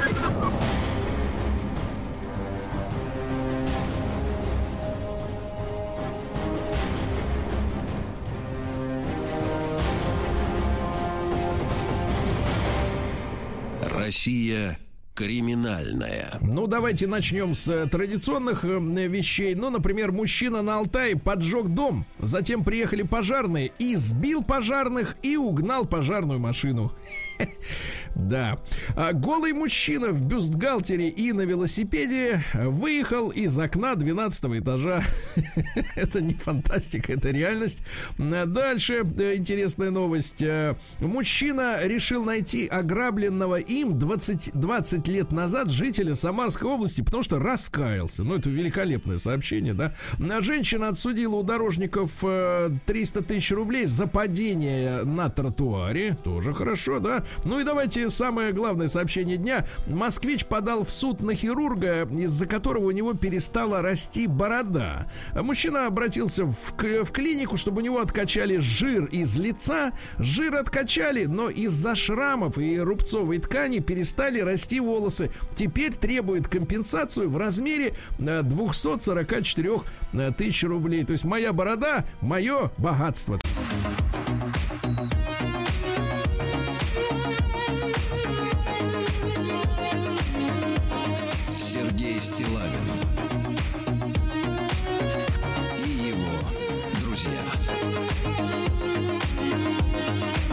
Россия 14.03 14.77
криминальная. 15.15 16.37
Ну, 16.41 16.67
давайте 16.67 17.07
начнем 17.07 17.55
с 17.55 17.69
э, 17.69 17.85
традиционных 17.85 18.65
э, 18.65 18.79
вещей. 19.07 19.55
Ну, 19.55 19.69
например, 19.69 20.11
мужчина 20.11 20.61
на 20.61 20.79
Алтае 20.79 21.15
поджег 21.15 21.67
дом, 21.69 22.05
затем 22.19 22.65
приехали 22.65 23.03
пожарные 23.03 23.71
и 23.79 23.95
сбил 23.95 24.43
пожарных 24.43 25.15
и 25.21 25.37
угнал 25.37 25.85
пожарную 25.85 26.37
машину. 26.37 26.91
Да. 28.15 28.59
А 28.95 29.13
голый 29.13 29.53
мужчина 29.53 30.09
в 30.09 30.21
бюстгальтере 30.21 31.09
и 31.09 31.31
на 31.33 31.41
велосипеде 31.41 32.43
выехал 32.53 33.29
из 33.29 33.57
окна 33.57 33.95
12 33.95 34.45
этажа. 34.45 35.01
это 35.95 36.21
не 36.21 36.35
фантастика, 36.35 37.13
это 37.13 37.29
реальность. 37.29 37.83
Дальше 38.17 39.03
э, 39.17 39.35
интересная 39.35 39.89
новость. 39.91 40.41
Э, 40.41 40.75
мужчина 40.99 41.85
решил 41.85 42.23
найти 42.23 42.67
ограбленного 42.67 43.59
им 43.59 43.97
20, 43.97 44.51
20 44.53 45.07
лет 45.07 45.31
назад 45.31 45.69
жителя 45.69 46.15
Самарской 46.15 46.69
области, 46.69 47.01
потому 47.01 47.23
что 47.23 47.39
раскаялся. 47.39 48.23
Ну, 48.23 48.35
это 48.37 48.49
великолепное 48.49 49.17
сообщение, 49.17 49.73
да. 49.73 49.93
Женщина 50.41 50.89
отсудила 50.89 51.35
у 51.35 51.43
дорожников 51.43 52.19
300 52.19 52.79
э, 52.85 53.23
тысяч 53.23 53.51
рублей 53.51 53.85
за 53.85 54.07
падение 54.07 55.03
на 55.03 55.29
тротуаре. 55.29 56.17
Тоже 56.23 56.53
хорошо, 56.53 56.99
да. 56.99 57.23
Ну 57.45 57.59
и 57.59 57.63
давайте 57.63 58.02
самое 58.09 58.53
главное 58.53 58.87
сообщение 58.87 59.37
дня. 59.37 59.65
Москвич 59.87 60.45
подал 60.45 60.85
в 60.85 60.91
суд 60.91 61.21
на 61.21 61.35
хирурга, 61.35 62.07
из-за 62.11 62.45
которого 62.45 62.87
у 62.87 62.91
него 62.91 63.13
перестала 63.13 63.81
расти 63.81 64.27
борода. 64.27 65.07
Мужчина 65.33 65.87
обратился 65.87 66.45
в, 66.45 66.73
в 66.77 67.11
клинику, 67.11 67.57
чтобы 67.57 67.81
у 67.81 67.83
него 67.83 67.99
откачали 67.99 68.57
жир 68.57 69.05
из 69.05 69.37
лица. 69.37 69.91
Жир 70.17 70.55
откачали, 70.55 71.25
но 71.25 71.49
из-за 71.49 71.95
шрамов 71.95 72.57
и 72.57 72.79
рубцовой 72.79 73.39
ткани 73.39 73.79
перестали 73.79 74.39
расти 74.39 74.79
волосы. 74.79 75.31
Теперь 75.55 75.93
требует 75.93 76.47
компенсацию 76.47 77.29
в 77.29 77.37
размере 77.37 77.93
244 78.19 79.69
э, 79.69 79.79
э, 80.13 80.31
тысяч 80.31 80.63
рублей. 80.63 81.03
То 81.03 81.13
есть 81.13 81.25
моя 81.25 81.53
борода, 81.53 82.05
мое 82.21 82.71
богатство. 82.77 83.39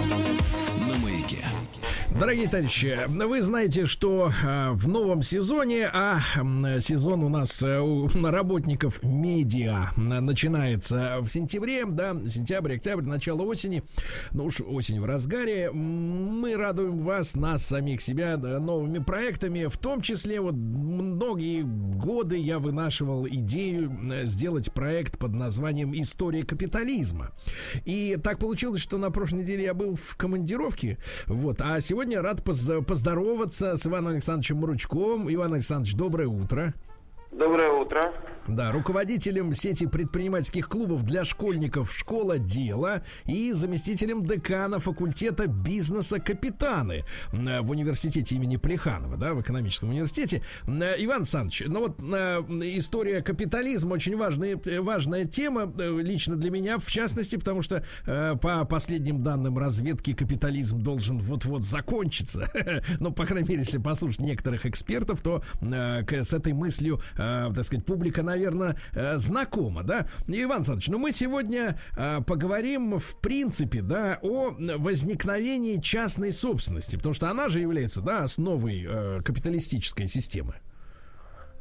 Thank 0.00 0.28
you. 0.28 0.39
Дорогие 2.20 2.48
товарищи, 2.48 2.98
вы 3.08 3.40
знаете, 3.40 3.86
что 3.86 4.30
э, 4.44 4.70
в 4.72 4.86
новом 4.88 5.22
сезоне, 5.22 5.88
а 5.90 6.20
сезон 6.78 7.24
у 7.24 7.30
нас 7.30 7.62
э, 7.62 7.80
у 7.80 8.10
работников 8.22 9.02
медиа 9.02 9.92
начинается 9.96 11.20
в 11.22 11.28
сентябре, 11.28 11.86
да, 11.86 12.12
сентябрь, 12.28 12.74
октябрь, 12.74 13.04
начало 13.04 13.44
осени, 13.44 13.82
ну 14.32 14.44
уж 14.44 14.60
осень 14.60 15.00
в 15.00 15.06
разгаре, 15.06 15.70
мы 15.70 16.56
радуем 16.56 16.98
вас, 16.98 17.36
нас 17.36 17.64
самих 17.64 18.02
себя 18.02 18.36
да, 18.36 18.60
новыми 18.60 18.98
проектами, 18.98 19.64
в 19.64 19.78
том 19.78 20.02
числе 20.02 20.42
вот 20.42 20.52
многие 20.52 21.62
годы 21.62 22.36
я 22.36 22.58
вынашивал 22.58 23.26
идею 23.28 23.96
сделать 24.24 24.74
проект 24.74 25.18
под 25.18 25.32
названием 25.32 25.94
«История 25.94 26.42
капитализма». 26.42 27.30
И 27.86 28.18
так 28.22 28.40
получилось, 28.40 28.82
что 28.82 28.98
на 28.98 29.10
прошлой 29.10 29.44
неделе 29.44 29.62
я 29.64 29.72
был 29.72 29.96
в 29.96 30.16
командировке, 30.18 30.98
вот, 31.26 31.62
а 31.62 31.80
сегодня 31.80 32.09
рад 32.18 32.42
поз- 32.44 32.70
поздороваться 32.86 33.76
с 33.76 33.86
Иваном 33.86 34.12
Александровичем 34.12 34.56
Муручковым. 34.58 35.32
Иван 35.32 35.54
Александрович, 35.54 35.94
доброе 35.94 36.28
утро. 36.28 36.74
Доброе 37.30 37.70
утро. 37.70 38.12
Да, 38.48 38.72
руководителем 38.72 39.54
сети 39.54 39.86
предпринимательских 39.86 40.68
клубов 40.68 41.04
для 41.04 41.24
школьников 41.24 41.92
«Школа 41.92 42.38
дела» 42.38 43.02
и 43.26 43.52
заместителем 43.52 44.26
декана 44.26 44.80
факультета 44.80 45.46
бизнеса 45.46 46.18
«Капитаны» 46.18 47.04
э, 47.32 47.60
в 47.60 47.70
университете 47.70 48.34
имени 48.34 48.56
Плеханова, 48.56 49.16
да, 49.16 49.34
в 49.34 49.42
экономическом 49.42 49.90
университете. 49.90 50.42
Э, 50.66 50.94
Иван 50.98 51.18
Александрович, 51.18 51.64
ну 51.66 51.80
вот 51.80 52.00
э, 52.00 52.40
история 52.78 53.22
капитализма 53.22 53.94
очень 53.94 54.16
важная, 54.16 54.58
важная 54.80 55.26
тема 55.26 55.72
лично 56.00 56.36
для 56.36 56.50
меня, 56.50 56.78
в 56.78 56.86
частности, 56.86 57.36
потому 57.36 57.62
что 57.62 57.84
по 58.04 58.64
последним 58.64 59.22
данным 59.22 59.58
разведки 59.58 60.12
капитализм 60.12 60.82
должен 60.82 61.18
вот-вот 61.18 61.64
закончиться. 61.64 62.50
Ну, 62.98 63.12
по 63.12 63.24
крайней 63.24 63.48
мере, 63.48 63.60
если 63.60 63.78
послушать 63.78 64.20
некоторых 64.20 64.66
экспертов, 64.66 65.20
то 65.22 65.42
с 65.60 66.32
этой 66.32 66.52
мыслью, 66.52 67.00
так 67.16 67.64
сказать, 67.64 67.84
публика, 67.84 68.22
наверное, 68.30 68.76
э, 68.94 69.18
знакома, 69.18 69.82
да? 69.82 70.06
Иван 70.26 70.58
Александрович, 70.58 70.88
ну 70.88 70.98
мы 70.98 71.12
сегодня 71.12 71.78
э, 71.96 72.20
поговорим, 72.26 72.98
в 72.98 73.20
принципе, 73.20 73.82
да, 73.82 74.18
о 74.22 74.52
возникновении 74.78 75.80
частной 75.80 76.32
собственности, 76.32 76.96
потому 76.96 77.14
что 77.14 77.28
она 77.28 77.48
же 77.48 77.60
является, 77.60 78.00
да, 78.00 78.22
основой 78.24 78.86
э, 78.88 79.22
капиталистической 79.22 80.06
системы. 80.06 80.54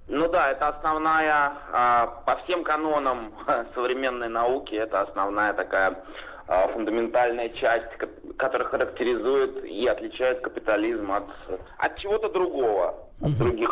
Ну 0.07 0.28
да, 0.28 0.51
это 0.51 0.70
основная, 0.70 1.53
а, 1.72 2.07
по 2.26 2.36
всем 2.38 2.63
канонам 2.63 3.32
современной 3.76 4.30
науки, 4.30 4.74
это 4.74 5.01
основная 5.01 5.53
такая 5.53 6.03
а, 6.47 6.67
фундаментальная 6.70 7.49
часть, 7.49 7.95
ко- 7.97 8.09
которая 8.38 8.67
характеризует 8.70 9.63
и 9.65 9.86
отличает 9.86 10.41
капитализм 10.41 11.11
от, 11.11 11.28
от 11.78 11.97
чего-то 11.97 12.30
другого, 12.30 12.95
от 13.22 13.38
других. 13.38 13.70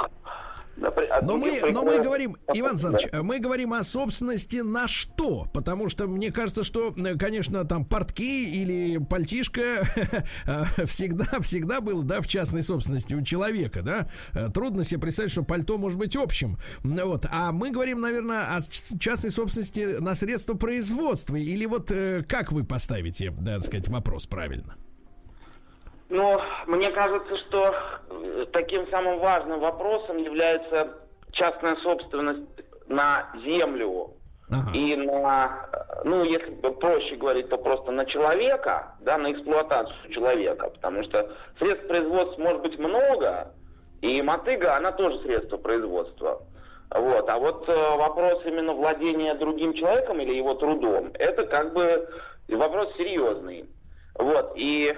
Но 1.24 1.38
мы, 1.38 1.60
но 1.72 1.84
мы 1.84 2.00
говорим, 2.00 2.38
Иван 2.54 2.72
Александрович, 2.72 3.08
мы 3.14 3.40
говорим 3.40 3.74
о 3.74 3.84
собственности 3.84 4.58
на 4.58 4.88
что? 4.88 5.48
Потому 5.54 5.90
что 5.90 6.08
мне 6.08 6.32
кажется, 6.32 6.64
что, 6.64 6.94
э, 6.96 7.16
конечно, 7.16 7.66
там 7.66 7.86
портки 7.86 8.46
или 8.62 8.98
пальтишко 8.98 9.62
э, 10.46 10.86
всегда, 10.86 11.40
всегда 11.42 11.82
было, 11.82 12.04
да, 12.04 12.22
в 12.22 12.28
частной 12.28 12.64
собственности 12.64 13.16
у 13.16 13.24
человека, 13.24 13.82
да. 13.82 14.10
Э, 14.34 14.50
Трудно 14.54 14.84
себе 14.84 15.02
представить, 15.02 15.32
что 15.32 15.44
пальто 15.44 15.78
может 15.78 15.98
быть 15.98 16.16
общим. 16.16 16.58
Вот. 16.84 17.26
А 17.32 17.52
мы 17.52 17.72
говорим, 17.72 18.02
наверное, 18.02 18.56
о 18.56 18.62
частной 19.00 19.32
собственности 19.32 20.00
на 20.00 20.16
средства 20.16 20.54
производства. 20.54 21.36
Или 21.36 21.66
вот 21.66 21.92
как 22.28 22.52
вы 22.52 22.64
поставите, 22.64 23.32
да, 23.32 23.56
так 23.56 23.66
сказать, 23.66 23.88
вопрос 23.88 24.28
правильно? 24.28 24.76
Ну, 26.10 26.40
мне 26.68 26.90
кажется, 26.92 27.38
что 27.38 27.76
э, 28.10 28.46
таким 28.54 28.88
самым 28.90 29.20
важным 29.20 29.60
вопросом 29.60 30.18
является 30.18 30.94
частная 31.32 31.76
собственность 31.78 32.48
на 32.88 33.30
землю 33.44 34.14
и 34.74 34.96
на, 34.96 35.68
э, 35.74 36.02
ну, 36.06 36.24
если 36.24 36.52
проще 36.52 37.16
говорить, 37.18 37.50
то 37.50 37.58
просто 37.58 37.92
на 37.92 38.06
человека, 38.06 38.96
да, 39.02 39.18
на 39.18 39.34
эксплуатацию 39.34 40.14
человека, 40.14 40.70
потому 40.70 41.04
что 41.04 41.30
средств 41.60 41.88
производства 41.88 42.42
может 42.42 42.62
быть 42.62 42.80
много, 42.80 43.52
и 44.02 44.22
мотыга, 44.22 44.78
она 44.78 44.94
тоже 44.94 45.20
средство 45.24 45.58
производства. 45.58 46.42
Вот. 46.90 47.30
А 47.30 47.38
вот 47.38 47.68
э, 47.68 47.98
вопрос 47.98 48.42
именно 48.46 48.72
владения 48.72 49.36
другим 49.36 49.74
человеком 49.74 50.22
или 50.22 50.36
его 50.36 50.54
трудом, 50.54 51.12
это 51.16 51.46
как 51.46 51.74
бы 51.74 52.08
вопрос 52.48 52.96
серьезный. 52.96 53.66
Вот. 54.16 54.54
И 54.56 54.96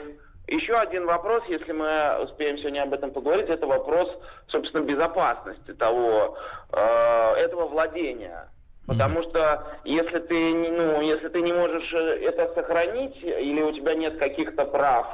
еще 0.50 0.74
один 0.74 1.06
вопрос, 1.06 1.44
если 1.48 1.72
мы 1.72 2.24
успеем 2.24 2.58
сегодня 2.58 2.84
об 2.84 2.94
этом 2.94 3.12
поговорить, 3.12 3.50
это 3.50 3.68
вопрос, 3.68 4.10
собственно, 4.48 4.84
безопасности 4.84 5.74
того, 5.74 6.38
э, 6.72 7.34
этого 7.36 7.68
владения. 7.68 8.50
Потому 8.88 9.22
что 9.22 9.68
если 9.84 10.18
ты, 10.18 10.54
ну, 10.54 11.02
если 11.02 11.28
ты 11.28 11.42
не 11.42 11.54
можешь 11.54 11.94
э, 11.94 12.22
это 12.24 12.52
сохранить, 12.56 13.16
или 13.22 13.62
у 13.62 13.72
тебя 13.72 13.94
нет 13.94 14.18
каких-то 14.18 14.66
прав 14.66 15.06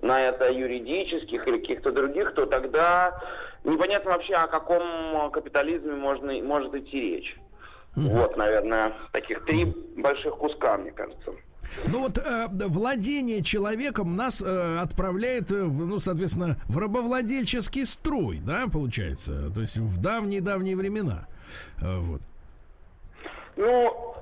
на 0.00 0.20
это 0.20 0.52
юридических 0.52 1.46
или 1.48 1.58
каких-то 1.58 1.90
других, 1.90 2.34
то 2.34 2.46
тогда 2.46 3.18
непонятно 3.64 4.12
вообще, 4.12 4.34
о 4.34 4.46
каком 4.46 5.30
капитализме 5.32 5.94
можно, 5.94 6.32
может 6.42 6.72
идти 6.74 7.00
речь. 7.00 7.36
Вот, 7.96 8.36
наверное, 8.36 8.92
таких 9.12 9.44
три 9.46 9.64
больших 9.96 10.36
куска, 10.36 10.76
мне 10.76 10.92
кажется. 10.92 11.32
Ну 11.86 12.00
вот 12.00 12.18
э, 12.18 12.48
владение 12.68 13.42
человеком 13.42 14.16
нас 14.16 14.42
э, 14.42 14.78
отправляет, 14.78 15.50
э, 15.52 15.64
в, 15.64 15.86
ну, 15.86 16.00
соответственно, 16.00 16.56
в 16.68 16.78
рабовладельческий 16.78 17.86
строй, 17.86 18.40
да, 18.40 18.64
получается, 18.72 19.50
то 19.54 19.60
есть 19.60 19.76
в 19.76 20.00
давние-давние 20.00 20.76
времена. 20.76 21.26
Э, 21.82 21.98
вот. 21.98 22.20
Ну, 23.56 24.14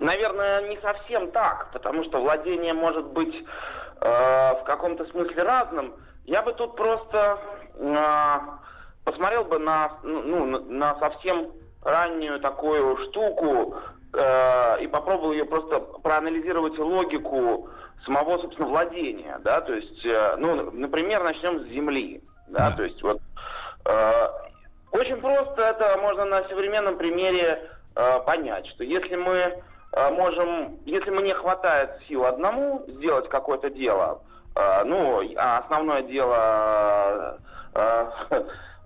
наверное, 0.00 0.68
не 0.68 0.80
совсем 0.80 1.30
так, 1.30 1.70
потому 1.72 2.04
что 2.04 2.20
владение 2.20 2.74
может 2.74 3.06
быть 3.06 3.34
э, 3.34 4.54
в 4.60 4.64
каком-то 4.64 5.04
смысле 5.06 5.42
разным. 5.42 5.94
Я 6.24 6.42
бы 6.42 6.52
тут 6.54 6.76
просто 6.76 7.38
э, 7.74 8.36
посмотрел 9.04 9.44
бы 9.44 9.58
на, 9.58 9.98
ну, 10.02 10.46
на- 10.46 10.98
совсем 10.98 11.52
раннюю 11.82 12.40
такую 12.40 12.96
штуку 13.08 13.76
э, 14.16 14.82
и 14.82 14.86
попробовал 14.86 15.32
ее 15.32 15.44
просто 15.44 15.80
проанализировать 15.80 16.78
логику 16.78 17.68
самого, 18.04 18.38
собственно, 18.38 18.68
владения, 18.68 19.38
да, 19.42 19.60
то 19.60 19.74
есть, 19.74 20.04
э, 20.04 20.36
ну, 20.38 20.70
например, 20.72 21.22
начнем 21.22 21.60
с 21.60 21.68
земли, 21.68 22.22
да, 22.48 22.70
то 22.70 22.84
есть 22.84 23.02
вот 23.02 23.20
э, 23.86 24.28
очень 24.92 25.16
просто 25.20 25.62
это 25.62 25.98
можно 26.00 26.24
на 26.24 26.48
современном 26.48 26.96
примере 26.96 27.70
э, 27.96 28.20
понять, 28.26 28.66
что 28.68 28.84
если 28.84 29.16
мы 29.16 29.34
э, 29.92 30.10
можем, 30.10 30.78
если 30.84 31.10
мы 31.10 31.22
не 31.22 31.34
хватает 31.34 31.90
сил 32.06 32.24
одному 32.24 32.84
сделать 32.88 33.28
какое-то 33.28 33.70
дело, 33.70 34.22
э, 34.54 34.84
ну, 34.84 35.22
а 35.36 35.58
основное 35.58 36.02
дело 36.02 37.38
э, 37.74 38.10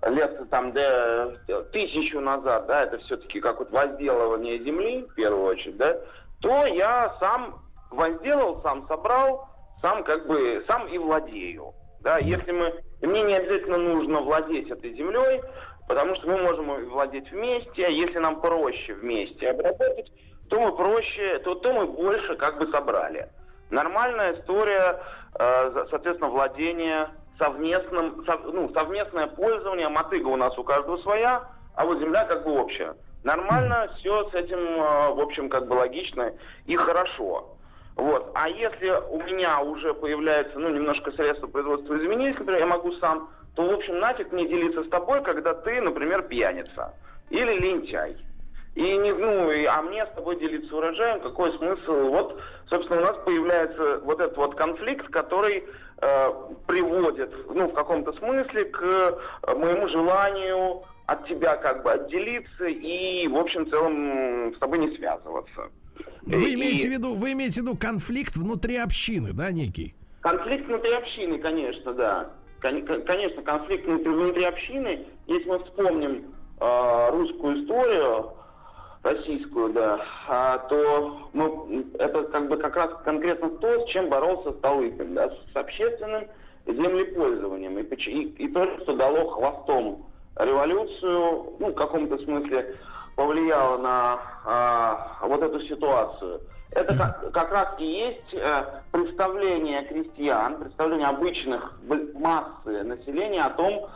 лет 0.07 0.49
там 0.49 0.71
де- 0.71 1.37
тысячу 1.71 2.19
назад, 2.19 2.67
да, 2.67 2.83
это 2.83 2.97
все-таки 2.99 3.39
как 3.41 3.59
вот 3.59 3.71
возделывание 3.71 4.59
земли, 4.59 5.03
в 5.03 5.13
первую 5.15 5.45
очередь, 5.45 5.77
да, 5.77 5.97
то 6.41 6.65
я 6.65 7.15
сам 7.19 7.61
возделал, 7.91 8.61
сам 8.61 8.87
собрал, 8.87 9.47
сам 9.81 10.03
как 10.03 10.27
бы, 10.27 10.63
сам 10.67 10.87
и 10.87 10.97
владею. 10.97 11.73
Да, 12.01 12.17
если 12.19 12.51
мы, 12.51 12.81
мне 13.01 13.23
не 13.23 13.35
обязательно 13.35 13.77
нужно 13.77 14.21
владеть 14.21 14.69
этой 14.71 14.93
землей, 14.93 15.41
потому 15.87 16.15
что 16.15 16.27
мы 16.27 16.37
можем 16.37 16.89
владеть 16.89 17.29
вместе, 17.31 17.85
а 17.85 17.89
если 17.89 18.19
нам 18.19 18.39
проще 18.39 18.93
вместе 18.93 19.49
обработать, 19.49 20.09
то 20.49 20.59
мы 20.61 20.75
проще, 20.75 21.39
то, 21.39 21.55
то 21.55 21.73
мы 21.73 21.87
больше 21.87 22.35
как 22.37 22.57
бы 22.57 22.71
собрали. 22.71 23.29
Нормальная 23.69 24.33
история, 24.39 24.99
э, 25.37 25.85
соответственно, 25.89 26.29
владение 26.29 27.09
совместным, 27.39 28.23
сов- 28.25 28.53
ну, 28.53 28.71
совместное 28.73 29.27
пользование, 29.27 29.89
мотыга 29.89 30.27
у 30.27 30.35
нас 30.35 30.57
у 30.57 30.63
каждого 30.63 30.97
своя, 30.97 31.43
а 31.73 31.85
вот 31.85 31.99
земля 31.99 32.25
как 32.25 32.43
бы 32.43 32.59
общая. 32.59 32.95
Нормально, 33.23 33.91
все 33.97 34.29
с 34.29 34.33
этим, 34.33 34.59
э, 34.59 35.13
в 35.13 35.19
общем, 35.19 35.49
как 35.49 35.67
бы 35.67 35.73
логично 35.73 36.33
и 36.65 36.75
хорошо. 36.75 37.55
Вот. 37.95 38.31
А 38.33 38.47
если 38.47 38.91
у 39.09 39.21
меня 39.23 39.59
уже 39.59 39.93
появляется, 39.93 40.57
ну, 40.57 40.69
немножко 40.69 41.11
средства 41.11 41.47
производства 41.47 41.97
изменились, 41.97 42.37
которые 42.37 42.61
я 42.61 42.67
могу 42.67 42.93
сам, 42.93 43.29
то, 43.55 43.63
в 43.63 43.73
общем, 43.73 43.99
нафиг 43.99 44.31
мне 44.31 44.47
делиться 44.47 44.83
с 44.83 44.89
тобой, 44.89 45.21
когда 45.21 45.53
ты, 45.53 45.81
например, 45.81 46.23
пьяница 46.23 46.93
или 47.29 47.59
лентяй. 47.59 48.15
И 48.75 48.97
не, 48.97 49.11
ну, 49.11 49.51
и- 49.51 49.65
а 49.65 49.81
мне 49.81 50.05
с 50.05 50.09
тобой 50.11 50.39
делиться 50.39 50.73
урожаем, 50.77 51.19
какой 51.19 51.51
смысл? 51.57 51.91
Вот, 52.09 52.39
собственно, 52.69 53.01
у 53.01 53.03
нас 53.03 53.17
появляется 53.25 53.99
вот 54.03 54.21
этот 54.21 54.37
вот 54.37 54.55
конфликт, 54.55 55.07
который 55.09 55.67
приводит, 56.67 57.31
ну, 57.53 57.67
в 57.67 57.73
каком-то 57.73 58.13
смысле 58.13 58.65
к 58.65 58.81
э, 58.83 59.55
моему 59.55 59.87
желанию 59.89 60.83
от 61.07 61.27
тебя 61.27 61.57
как 61.57 61.83
бы 61.83 61.91
отделиться 61.91 62.65
и, 62.65 63.27
в 63.27 63.35
общем, 63.35 63.69
целом, 63.69 64.53
с 64.55 64.59
тобой 64.59 64.79
не 64.79 64.95
связываться. 64.95 65.69
Вы 66.23 66.51
И- 66.51 66.55
имеете 66.55 66.87
в 66.89 66.91
виду, 66.91 67.15
вы 67.15 67.33
имеете 67.33 67.61
в 67.61 67.63
виду 67.65 67.77
конфликт 67.77 68.35
внутри 68.37 68.77
общины, 68.77 69.33
да, 69.33 69.51
некий? 69.51 69.95
Конфликт 70.21 70.67
внутри 70.67 70.93
общины, 70.93 71.39
конечно, 71.39 71.93
да. 71.93 72.29
Конечно, 72.61 73.41
конфликт 73.41 73.85
внутри 73.87 74.43
общины, 74.43 75.05
если 75.27 75.47
мы 75.49 75.63
вспомним 75.63 76.25
э, 76.59 77.09
русскую 77.11 77.63
историю, 77.63 78.33
российскую, 79.03 79.73
да, 79.73 79.99
а, 80.27 80.57
то 80.69 81.29
мы, 81.33 81.85
это 81.97 82.23
как 82.23 82.49
бы 82.49 82.57
как 82.57 82.75
раз 82.75 82.91
конкретно 83.05 83.49
то, 83.49 83.85
с 83.85 83.89
чем 83.89 84.09
боролся 84.09 84.51
Столыпин, 84.53 85.13
да, 85.13 85.29
с 85.29 85.55
общественным 85.55 86.27
землепользованием. 86.65 87.79
И, 87.79 87.83
и, 87.83 88.23
и 88.43 88.47
то, 88.49 88.65
что 88.79 88.95
дало 88.95 89.29
хвостом 89.29 90.05
революцию, 90.35 91.53
ну, 91.59 91.67
в 91.71 91.75
каком-то 91.75 92.17
смысле 92.19 92.75
повлияло 93.15 93.77
на 93.77 94.19
а, 94.45 95.17
вот 95.23 95.41
эту 95.41 95.61
ситуацию. 95.61 96.41
Это 96.71 96.95
как, 96.95 97.31
как 97.31 97.51
раз 97.51 97.67
и 97.79 97.83
есть 97.83 98.33
э, 98.33 98.63
представление 98.91 99.83
крестьян, 99.85 100.57
представление 100.57 101.07
обычных 101.07 101.79
массы 102.13 102.83
населения 102.83 103.41
о 103.41 103.49
том, 103.49 103.89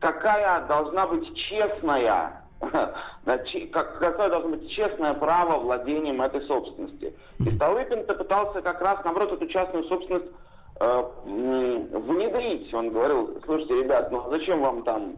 какая 0.00 0.66
должна 0.66 1.06
быть 1.06 1.32
честная, 1.36 2.42
какое 3.72 4.28
должно 4.28 4.50
быть 4.50 4.70
честное 4.70 5.14
право 5.14 5.60
владением 5.60 6.20
этой 6.22 6.42
собственности. 6.42 7.14
И 7.38 7.50
Столыпин-то 7.50 8.14
пытался 8.14 8.62
как 8.62 8.80
раз, 8.80 8.98
наоборот, 9.04 9.32
эту 9.32 9.46
частную 9.46 9.84
собственность 9.84 10.26
э, 10.80 11.02
внедрить. 11.24 12.72
Он 12.74 12.90
говорил, 12.90 13.40
слушайте, 13.44 13.82
ребят, 13.82 14.10
ну 14.10 14.28
зачем 14.30 14.60
вам 14.60 14.82
там 14.82 15.16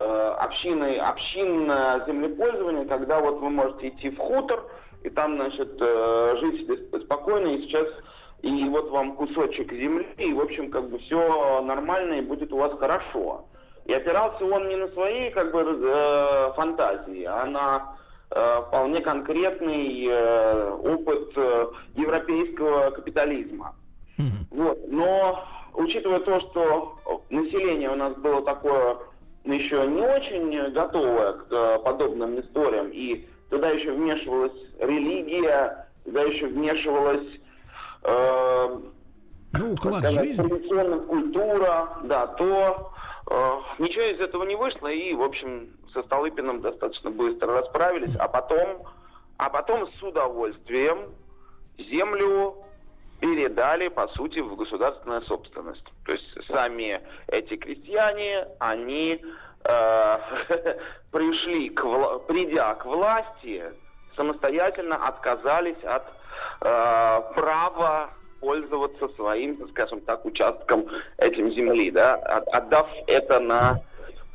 э, 0.00 0.34
общины, 0.38 0.98
общинное 0.98 2.04
землепользование, 2.06 2.84
когда 2.84 3.20
вот 3.20 3.40
вы 3.40 3.50
можете 3.50 3.88
идти 3.88 4.10
в 4.10 4.18
хутор, 4.18 4.64
и 5.02 5.10
там, 5.10 5.36
значит, 5.36 5.76
э, 5.80 6.36
жить 6.40 6.68
спокойно, 7.04 7.48
и 7.48 7.62
сейчас 7.62 7.86
и 8.42 8.68
вот 8.68 8.90
вам 8.90 9.14
кусочек 9.14 9.72
земли, 9.72 10.06
и, 10.18 10.32
в 10.32 10.40
общем, 10.40 10.70
как 10.70 10.90
бы 10.90 10.98
все 10.98 11.62
нормально, 11.62 12.14
и 12.14 12.22
будет 12.22 12.52
у 12.52 12.58
вас 12.58 12.72
хорошо. 12.78 13.46
И 13.84 13.92
опирался 13.92 14.44
он 14.44 14.68
не 14.68 14.76
на 14.76 14.88
свои, 14.88 15.30
как 15.30 15.52
бы, 15.52 15.60
э, 15.60 16.52
фантазии, 16.54 17.24
а 17.24 17.44
на 17.46 17.96
э, 18.30 18.62
вполне 18.68 19.00
конкретный 19.00 20.06
э, 20.08 20.70
опыт 20.70 21.32
э, 21.36 21.66
европейского 21.96 22.90
капитализма. 22.90 23.74
Вот. 24.50 24.78
Но, 24.88 25.44
учитывая 25.74 26.20
то, 26.20 26.40
что 26.40 27.22
население 27.30 27.90
у 27.90 27.96
нас 27.96 28.14
было 28.16 28.42
такое 28.42 28.98
еще 29.44 29.86
не 29.86 30.02
очень 30.02 30.72
готовое 30.72 31.32
к 31.32 31.46
э, 31.50 31.78
подобным 31.84 32.40
историям, 32.40 32.90
и 32.92 33.26
туда 33.50 33.70
еще 33.70 33.92
вмешивалась 33.92 34.52
религия, 34.78 35.88
туда 36.04 36.22
еще 36.22 36.46
вмешивалась 36.46 37.26
э, 38.04 38.78
ну, 39.52 39.72
уклад 39.72 40.08
жизни. 40.08 40.48
культура, 41.06 41.88
да, 42.04 42.26
то 42.28 42.91
ничего 43.78 44.04
из 44.04 44.20
этого 44.20 44.44
не 44.44 44.56
вышло, 44.56 44.88
и, 44.88 45.14
в 45.14 45.22
общем, 45.22 45.70
со 45.92 46.02
Столыпиным 46.02 46.60
достаточно 46.60 47.10
быстро 47.10 47.56
расправились, 47.58 48.16
а 48.16 48.28
потом, 48.28 48.84
а 49.38 49.48
потом 49.50 49.88
с 49.90 50.02
удовольствием 50.02 51.14
землю 51.78 52.56
передали, 53.20 53.88
по 53.88 54.08
сути, 54.08 54.40
в 54.40 54.56
государственную 54.56 55.22
собственность. 55.22 55.84
То 56.04 56.12
есть 56.12 56.46
сами 56.48 57.00
эти 57.28 57.56
крестьяне, 57.56 58.48
они 58.58 59.22
э, 59.64 60.18
пришли, 61.12 61.70
к, 61.70 61.82
придя 62.26 62.74
к 62.74 62.84
власти, 62.84 63.72
самостоятельно 64.16 64.96
отказались 65.06 65.82
от 65.84 66.04
э, 66.60 67.22
права 67.34 68.10
пользоваться 68.42 69.08
своим, 69.10 69.56
скажем 69.70 70.00
так, 70.00 70.26
участком 70.26 70.86
этим 71.16 71.50
земли, 71.52 71.92
да, 71.92 72.16
отдав 72.52 72.88
это 73.06 73.38
на 73.38 73.80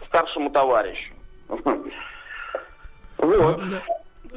старшему 0.07 0.49
товарищу. 0.49 1.13
Вот. 3.19 3.59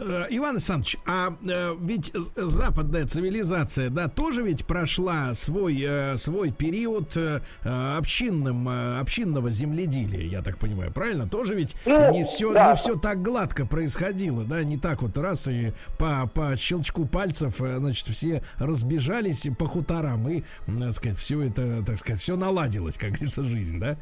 Э, 0.01 0.26
Иван 0.30 0.53
Александрович, 0.53 0.96
а 1.05 1.36
э, 1.46 1.76
ведь 1.78 2.12
западная 2.36 3.07
цивилизация, 3.07 3.90
да, 3.90 4.09
тоже 4.09 4.42
ведь 4.42 4.64
прошла 4.64 5.34
свой, 5.34 5.78
э, 5.86 6.16
свой 6.16 6.53
период 6.53 7.16
общинным, 7.62 8.68
общинного 8.98 9.51
земледелия, 9.51 10.26
я 10.26 10.42
так 10.42 10.59
понимаю, 10.59 10.92
правильно? 10.92 11.28
Тоже 11.28 11.55
ведь 11.55 11.76
ну, 11.84 12.12
не 12.12 12.24
все, 12.24 12.53
да. 12.53 12.70
не 12.70 12.76
все 12.76 12.96
так 12.96 13.20
гладко 13.20 13.66
происходило, 13.66 14.44
да, 14.44 14.64
не 14.64 14.78
так 14.78 15.03
вот 15.03 15.18
раз 15.18 15.48
и 15.48 15.72
по, 15.98 16.26
по 16.26 16.57
щелчку 16.57 17.07
пальцев, 17.07 17.57
значит, 17.59 18.07
все 18.09 18.42
разбежались 18.57 19.46
по 19.59 19.66
хуторам 19.66 20.28
и, 20.28 20.44
так 20.66 20.94
сказать, 20.94 21.18
все 21.18 21.42
это, 21.42 21.82
так 21.84 21.98
сказать, 21.98 22.22
все 22.22 22.36
наладилось, 22.36 22.96
как 22.96 23.11
говорится, 23.11 23.44
жизнь, 23.44 23.78
да? 23.78 23.98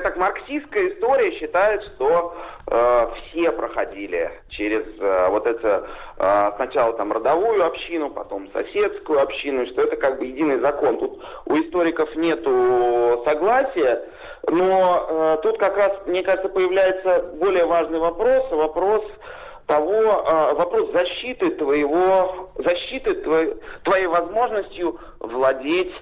Так 0.00 0.16
марксистская 0.16 0.88
история 0.88 1.32
считает, 1.38 1.82
что 1.82 2.34
э, 2.66 3.06
все 3.16 3.52
проходили 3.52 4.30
через 4.48 4.84
э, 4.98 5.28
вот 5.28 5.46
это 5.46 5.88
э, 6.16 6.52
сначала 6.56 6.92
там 6.94 7.12
родовую 7.12 7.64
общину, 7.64 8.10
потом 8.10 8.50
соседскую 8.52 9.20
общину, 9.20 9.66
что 9.66 9.82
это 9.82 9.96
как 9.96 10.18
бы 10.18 10.26
единый 10.26 10.60
закон. 10.60 10.98
Тут 10.98 11.22
у 11.46 11.56
историков 11.56 12.14
нету 12.16 13.22
согласия, 13.24 14.04
но 14.48 15.06
э, 15.08 15.38
тут 15.42 15.58
как 15.58 15.76
раз, 15.76 15.92
мне 16.06 16.22
кажется, 16.22 16.48
появляется 16.48 17.30
более 17.34 17.66
важный 17.66 17.98
вопрос, 17.98 18.50
вопрос 18.50 19.02
того, 19.66 19.92
э, 19.92 20.54
вопрос 20.54 20.92
защиты 20.92 21.50
твоего, 21.50 22.50
защиты 22.56 23.14
твоей, 23.14 23.54
твоей 23.82 24.06
возможностью 24.06 24.98
владеть 25.20 25.92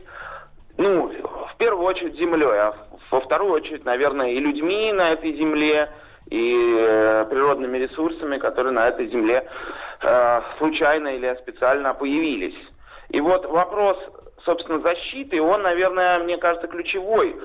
ну, 0.77 1.12
в 1.53 1.57
первую 1.59 1.87
очередь 1.87 2.16
землей, 2.16 2.47
а 2.47 2.75
во 3.11 3.20
вторую 3.20 3.53
очередь, 3.53 3.85
наверное, 3.85 4.31
и 4.31 4.41
людьми 4.41 4.93
на 4.93 5.11
этой 5.11 5.37
земле, 5.37 5.91
и 6.31 6.77
э, 6.79 7.27
природными 7.29 7.77
ресурсами, 7.77 8.39
которые 8.39 8.73
на 8.73 8.89
этой 8.89 9.09
земле 9.09 9.47
э, 10.01 10.41
случайно 10.59 11.09
или 11.09 11.37
специально 11.43 11.93
появились. 11.93 12.57
И 13.11 13.20
вот 13.20 13.45
вопрос, 13.45 13.99
собственно, 14.45 14.81
защиты, 14.81 15.43
он, 15.43 15.62
наверное, 15.62 16.18
мне 16.20 16.39
кажется, 16.39 16.68
ключевой. 16.68 17.37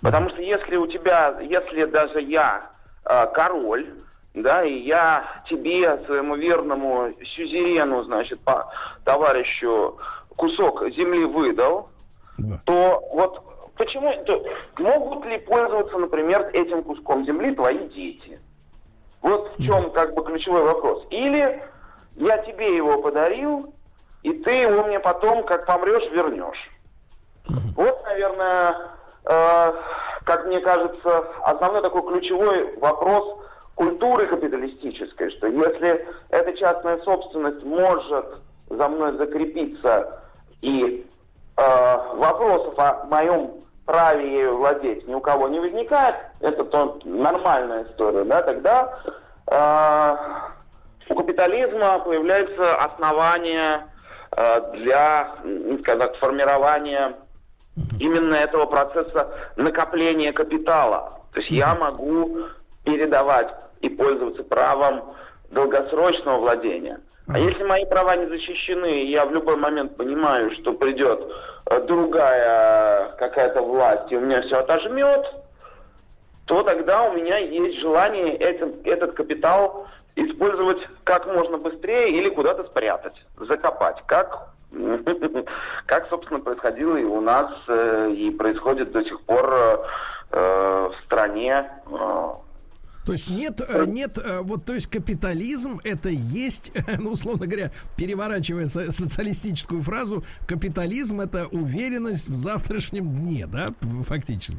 Потому 0.00 0.30
что 0.30 0.42
если 0.42 0.76
у 0.76 0.86
тебя, 0.86 1.38
если 1.40 1.86
даже 1.86 2.20
я 2.20 2.70
э, 3.04 3.26
король, 3.34 3.86
да, 4.34 4.62
и 4.62 4.78
я 4.80 5.42
тебе, 5.48 5.98
своему 6.06 6.36
верному 6.36 7.10
сюзерену, 7.34 8.04
значит, 8.04 8.38
по 8.40 8.70
товарищу 9.04 9.98
кусок 10.36 10.88
земли 10.90 11.24
выдал, 11.24 11.88
да. 12.38 12.60
то 12.64 13.08
вот 13.12 13.42
почему 13.76 14.12
то, 14.24 14.44
могут 14.78 15.24
ли 15.26 15.38
пользоваться, 15.38 15.96
например, 15.98 16.50
этим 16.52 16.82
куском 16.82 17.24
земли 17.24 17.54
твои 17.54 17.88
дети? 17.88 18.40
Вот 19.22 19.52
в 19.56 19.62
чем 19.62 19.90
как 19.90 20.14
бы 20.14 20.24
ключевой 20.24 20.62
вопрос. 20.62 21.04
Или 21.10 21.62
я 22.16 22.38
тебе 22.38 22.76
его 22.76 23.02
подарил, 23.02 23.72
и 24.22 24.32
ты 24.32 24.50
его 24.50 24.84
мне 24.84 25.00
потом, 25.00 25.44
как 25.44 25.66
помрешь, 25.66 26.10
вернешь. 26.12 26.70
Вот, 27.76 28.02
наверное, 28.04 28.76
э, 29.24 29.72
как 30.24 30.46
мне 30.46 30.60
кажется, 30.60 31.26
основной 31.42 31.82
такой 31.82 32.02
ключевой 32.02 32.76
вопрос 32.78 33.38
культуры 33.74 34.26
капиталистической, 34.26 35.30
что 35.30 35.46
если 35.46 36.06
эта 36.30 36.52
частная 36.54 36.98
собственность 37.02 37.62
может 37.62 38.26
за 38.68 38.88
мной 38.88 39.16
закрепиться 39.16 40.22
и 40.62 41.06
э, 41.56 41.96
вопросов 42.16 42.74
о 42.78 43.04
моем 43.06 43.50
праве 43.84 44.30
ею 44.30 44.56
владеть 44.56 45.06
ни 45.06 45.14
у 45.14 45.20
кого 45.20 45.48
не 45.48 45.60
возникает, 45.60 46.16
это 46.40 46.64
то 46.64 46.98
нормальная 47.04 47.84
история, 47.84 48.24
да, 48.24 48.42
тогда 48.42 48.98
э, 49.46 50.16
у 51.08 51.14
капитализма 51.14 52.00
появляется 52.00 52.76
основание 52.76 53.86
э, 54.36 54.72
для, 54.72 55.30
скажем 55.80 56.00
так, 56.00 56.16
формирования 56.16 57.14
именно 58.00 58.34
этого 58.34 58.66
процесса 58.66 59.28
накопления 59.56 60.32
капитала. 60.32 61.20
То 61.32 61.40
есть 61.40 61.52
я 61.52 61.74
могу 61.74 62.38
передавать 62.84 63.48
и 63.80 63.88
пользоваться 63.88 64.42
правом 64.42 65.14
долгосрочного 65.50 66.38
владения. 66.38 67.00
А 67.28 67.38
если 67.38 67.64
мои 67.64 67.84
права 67.86 68.14
не 68.16 68.26
защищены, 68.26 69.04
я 69.04 69.26
в 69.26 69.32
любой 69.32 69.56
момент 69.56 69.96
понимаю, 69.96 70.52
что 70.52 70.72
придет 70.72 71.20
э, 71.68 71.80
другая 71.80 73.10
какая-то 73.18 73.62
власть, 73.62 74.12
и 74.12 74.16
у 74.16 74.20
меня 74.20 74.42
все 74.42 74.58
отожмет, 74.58 75.26
то 76.44 76.62
тогда 76.62 77.02
у 77.02 77.14
меня 77.14 77.38
есть 77.38 77.80
желание 77.80 78.36
этот, 78.36 78.86
этот 78.86 79.14
капитал 79.14 79.88
использовать 80.14 80.78
как 81.02 81.26
можно 81.26 81.58
быстрее 81.58 82.10
или 82.10 82.28
куда-то 82.28 82.62
спрятать, 82.64 83.20
закопать, 83.40 84.00
как, 84.06 84.50
как 85.86 86.08
собственно, 86.08 86.38
происходило 86.38 86.96
и 86.96 87.04
у 87.04 87.20
нас, 87.20 87.50
э, 87.66 88.10
и 88.12 88.30
происходит 88.30 88.92
до 88.92 89.02
сих 89.02 89.20
пор 89.22 89.52
э, 90.30 90.90
в 90.90 91.04
стране 91.04 91.68
То 93.06 93.12
есть 93.12 93.30
нет, 93.30 93.60
э, 93.60 93.84
нет, 93.86 94.18
э, 94.18 94.40
вот, 94.40 94.64
то 94.64 94.74
есть 94.74 94.88
капитализм 94.88 95.78
это 95.84 96.08
есть, 96.08 96.72
ну, 96.98 97.12
условно 97.12 97.46
говоря, 97.46 97.70
переворачивая 97.96 98.66
со- 98.66 98.90
социалистическую 98.90 99.80
фразу, 99.80 100.24
капитализм 100.48 101.20
это 101.20 101.46
уверенность 101.52 102.28
в 102.28 102.34
завтрашнем 102.34 103.08
дне, 103.08 103.46
да, 103.46 103.68
фактически. 104.04 104.58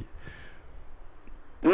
Ну, 1.62 1.74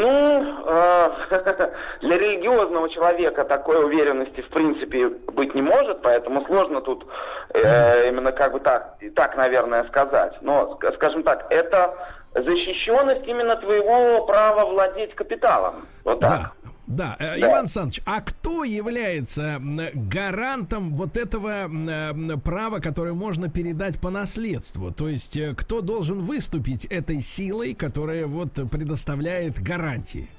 э, 0.66 1.10
для 2.02 2.18
религиозного 2.18 2.90
человека 2.90 3.44
такой 3.44 3.86
уверенности 3.86 4.42
в 4.42 4.50
принципе 4.50 5.10
быть 5.10 5.54
не 5.54 5.62
может, 5.62 6.02
поэтому 6.02 6.44
сложно 6.48 6.82
тут 6.82 7.06
э, 7.54 8.10
именно 8.10 8.32
как 8.32 8.54
бы 8.54 8.60
так, 8.60 8.98
так, 9.16 9.38
наверное, 9.38 9.88
сказать. 9.90 10.34
Но, 10.42 10.80
ск- 10.82 10.96
скажем 10.96 11.22
так, 11.22 11.46
это 11.52 11.94
защищенность 12.36 13.28
именно 13.28 13.56
твоего 13.56 14.26
права 14.26 14.66
владеть 14.66 15.14
капиталом. 15.16 15.88
Вот 16.04 16.20
так. 16.20 16.30
Да. 16.30 16.52
Да, 16.86 17.16
э, 17.18 17.40
Да. 17.40 17.48
Иван 17.48 17.60
Александрович, 17.62 18.02
а 18.06 18.20
кто 18.22 18.66
является 18.66 19.58
гарантом 19.94 20.96
вот 20.96 21.16
этого 21.16 21.66
м, 21.66 22.42
права, 22.42 22.80
которое 22.80 23.14
можно 23.14 23.50
передать 23.50 24.02
по 24.02 24.10
наследству? 24.10 24.92
То 24.92 25.08
есть, 25.08 25.38
э, 25.38 25.56
кто 25.56 25.80
должен 25.82 26.20
выступить 26.20 26.86
этой 26.86 27.22
силой, 27.22 27.74
которая 27.74 28.26
вот 28.28 28.54
предоставляет 28.70 29.60
гарантии? 29.62 30.30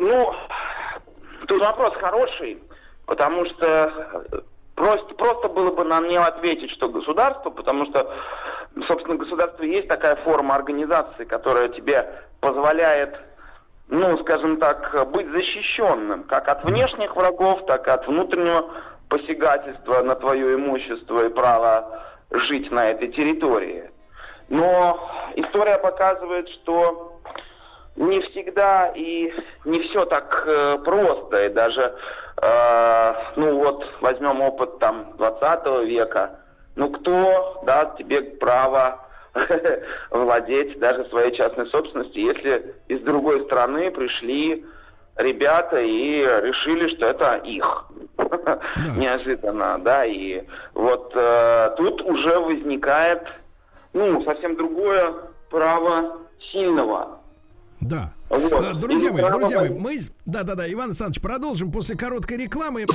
Ну, 0.00 0.32
тут 1.46 1.60
вопрос 1.60 1.94
хороший, 1.94 2.58
потому 3.06 3.46
что 3.46 3.66
э, 4.32 4.40
просто, 4.76 5.14
просто 5.14 5.48
было 5.48 5.72
бы 5.72 5.82
нам 5.82 6.06
не 6.06 6.16
ответить, 6.16 6.70
что 6.70 6.88
государство, 6.88 7.50
потому 7.50 7.86
что, 7.86 8.14
собственно, 8.86 9.16
государство 9.16 9.64
есть 9.64 9.88
такая 9.88 10.14
форма 10.16 10.54
организации, 10.54 11.24
которая 11.24 11.68
тебе 11.68 12.08
позволяет, 12.40 13.18
ну, 13.88 14.16
скажем 14.18 14.58
так, 14.58 15.10
быть 15.10 15.28
защищенным, 15.32 16.24
как 16.24 16.48
от 16.48 16.64
внешних 16.64 17.16
врагов, 17.16 17.66
так 17.66 17.88
и 17.88 17.90
от 17.90 18.06
внутреннего 18.06 18.70
посягательства 19.08 20.02
на 20.02 20.14
твое 20.14 20.54
имущество 20.54 21.26
и 21.26 21.30
право 21.30 22.02
жить 22.30 22.70
на 22.70 22.90
этой 22.90 23.08
территории. 23.08 23.90
Но 24.48 25.10
история 25.36 25.78
показывает, 25.78 26.48
что 26.48 27.20
не 27.96 28.20
всегда 28.20 28.92
и 28.94 29.32
не 29.64 29.80
все 29.80 30.04
так 30.04 30.44
э, 30.46 30.78
просто. 30.84 31.46
И 31.46 31.48
даже, 31.48 31.94
э, 32.42 33.14
ну 33.36 33.58
вот, 33.58 33.86
возьмем 34.00 34.40
опыт 34.40 34.78
там 34.78 35.14
20 35.16 35.86
века. 35.86 36.40
Ну 36.74 36.90
кто 36.90 37.62
даст 37.64 37.96
тебе 37.96 38.22
право 38.22 39.06
владеть 40.10 40.78
даже 40.78 41.04
своей 41.06 41.34
частной 41.36 41.66
собственностью, 41.66 42.22
если 42.22 42.74
из 42.88 43.00
другой 43.00 43.44
страны 43.44 43.90
пришли 43.90 44.64
ребята 45.16 45.80
и 45.80 46.20
решили, 46.20 46.94
что 46.94 47.06
это 47.06 47.36
их. 47.36 47.86
Неожиданно, 48.96 49.78
да, 49.78 50.04
и 50.04 50.42
вот 50.74 51.12
э, 51.14 51.74
тут 51.76 52.02
уже 52.02 52.38
возникает, 52.38 53.22
ну, 53.92 54.22
совсем 54.24 54.56
другое 54.56 55.14
право 55.50 56.18
сильного. 56.52 57.18
Да. 57.80 58.12
Вот. 58.28 58.52
Э, 58.52 58.74
Друзья 58.74 59.12
мои, 59.12 59.22
друзья 59.22 59.60
мои, 59.60 59.68
мы... 59.70 60.00
Да-да-да, 60.24 60.70
Иван 60.70 60.86
Александрович, 60.86 61.20
продолжим 61.20 61.70
после 61.70 61.96
короткой 61.96 62.38
рекламы. 62.38 62.86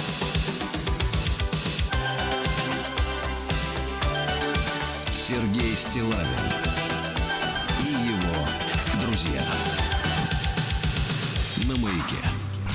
Сергей 5.13 5.73
Стилавин 5.75 6.61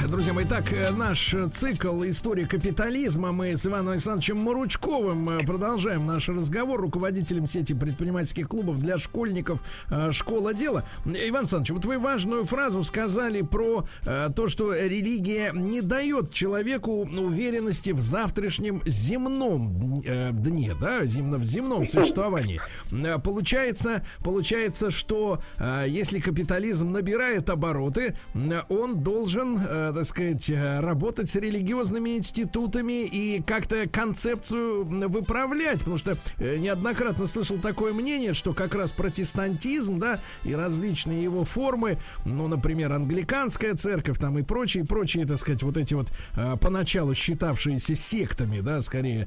Друзья 0.09 0.33
мои, 0.33 0.45
так, 0.45 0.73
э, 0.73 0.91
наш 0.93 1.35
цикл 1.53 2.05
«История 2.05 2.47
капитализма». 2.47 3.33
Мы 3.33 3.57
с 3.57 3.67
Иваном 3.67 3.89
Александровичем 3.89 4.37
Маручковым 4.39 5.31
э, 5.31 5.45
продолжаем 5.45 6.07
наш 6.07 6.29
разговор, 6.29 6.81
руководителем 6.81 7.49
сети 7.49 7.73
предпринимательских 7.73 8.49
клубов 8.49 8.79
для 8.79 8.99
школьников 8.99 9.63
э, 9.91 10.13
«Школа 10.13 10.55
дела». 10.55 10.85
Иван 11.05 11.41
Александрович, 11.41 11.71
вот 11.71 11.85
вы 11.87 11.99
важную 11.99 12.45
фразу 12.45 12.85
сказали 12.85 13.43
про 13.43 13.87
то, 14.35 14.49
что 14.49 14.75
религия 14.75 15.51
не 15.53 15.81
дает 15.81 16.33
человеку 16.33 17.03
уверенности 17.03 17.91
в 17.91 18.01
завтрашнем 18.01 18.83
земном 18.85 20.03
дне, 20.03 20.75
да, 20.81 21.05
земно, 21.05 21.39
в 21.39 21.45
земном 21.45 21.87
существовании. 21.87 22.61
Получается, 23.25 24.05
получается, 24.23 24.91
что 24.91 25.41
если 25.87 26.21
капитализм 26.21 26.93
набирает 26.93 27.51
обороты, 27.51 28.17
он 28.69 29.03
должен, 29.03 29.59
так 29.97 30.05
сказать, 30.05 30.51
э, 30.51 30.81
работать 30.81 31.31
с 31.31 31.37
религиозными 31.37 32.19
институтами 32.19 33.07
и 33.07 33.43
как-то 33.43 33.89
концепцию 33.89 34.85
выправлять, 34.85 35.79
потому 35.79 35.97
что 35.97 36.19
э, 36.39 36.59
неоднократно 36.59 37.27
слышал 37.27 37.57
такое 37.57 37.95
мнение, 37.95 38.35
что 38.35 38.53
как 38.53 38.75
раз 38.75 38.93
протестантизм, 38.93 39.99
да, 39.99 40.21
и 40.45 40.55
различные 40.55 41.23
его 41.23 41.45
формы, 41.45 41.99
ну, 42.27 42.47
например, 42.47 42.93
англиканская 42.93 43.75
церковь 43.75 44.19
там 44.19 44.39
и 44.39 44.43
прочие, 44.43 44.85
прочие, 44.85 45.27
так 45.27 45.39
сказать, 45.39 45.63
вот 45.63 45.79
эти 45.79 45.95
вот 45.95 46.13
э, 46.37 46.57
поначалу 46.61 47.15
считавшиеся 47.15 47.97
сектами, 47.97 48.61
да, 48.61 48.83
скорее 48.83 49.27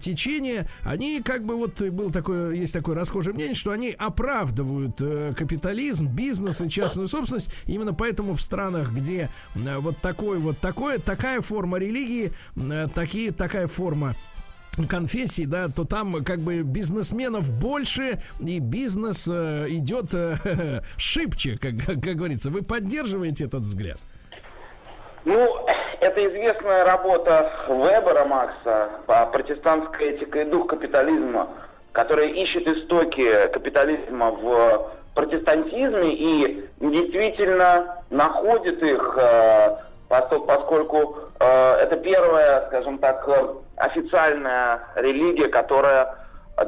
течения, 0.00 0.68
они 0.82 1.22
как 1.22 1.44
бы 1.44 1.56
вот 1.56 1.80
был 1.80 2.10
такое, 2.10 2.52
есть 2.52 2.74
такое 2.74 2.94
расхожее 2.94 3.34
мнение, 3.34 3.54
что 3.54 3.70
они 3.70 3.90
оправдывают 3.90 4.98
капитализм, 5.34 6.08
бизнес 6.08 6.60
и 6.60 6.68
частную 6.68 7.08
собственность. 7.08 7.50
Именно 7.66 7.94
поэтому 7.94 8.34
в 8.34 8.42
странах, 8.42 8.92
где 8.92 9.30
э, 9.54 9.78
вот 9.94 10.00
такой 10.02 10.38
вот 10.38 10.58
такое, 10.58 10.98
такая 10.98 11.40
форма 11.40 11.78
религии, 11.78 12.32
э, 12.56 12.86
такие, 12.94 13.32
такая 13.32 13.66
форма 13.66 14.14
конфессий, 14.88 15.46
да, 15.46 15.68
то 15.68 15.84
там 15.84 16.24
как 16.24 16.40
бы 16.40 16.62
бизнесменов 16.62 17.52
больше 17.52 18.20
и 18.40 18.58
бизнес 18.58 19.28
э, 19.28 19.66
идет 19.68 20.12
э, 20.12 20.82
шибче, 20.96 21.58
как, 21.60 21.74
как 21.86 22.16
говорится. 22.16 22.50
Вы 22.50 22.62
поддерживаете 22.62 23.44
этот 23.44 23.62
взгляд? 23.62 23.98
Ну, 25.24 25.66
это 26.00 26.26
известная 26.26 26.84
работа 26.84 27.50
Вебера 27.68 28.24
Макса 28.24 28.90
по 29.06 29.26
протестантской 29.26 30.10
этике 30.10 30.42
и 30.42 30.44
дух 30.44 30.66
капитализма, 30.66 31.48
которая 31.92 32.28
ищет 32.28 32.66
истоки 32.66 33.48
капитализма 33.52 34.30
в 34.32 34.90
протестантизме 35.14 36.12
и 36.12 36.68
действительно 36.80 38.02
находит 38.10 38.82
их, 38.82 39.18
э, 39.20 39.76
поскольку 40.08 41.18
э, 41.40 41.72
это 41.82 41.96
первая, 41.96 42.66
скажем 42.68 42.98
так, 42.98 43.26
э, 43.28 43.54
официальная 43.76 44.80
религия, 44.96 45.48
которая 45.48 46.16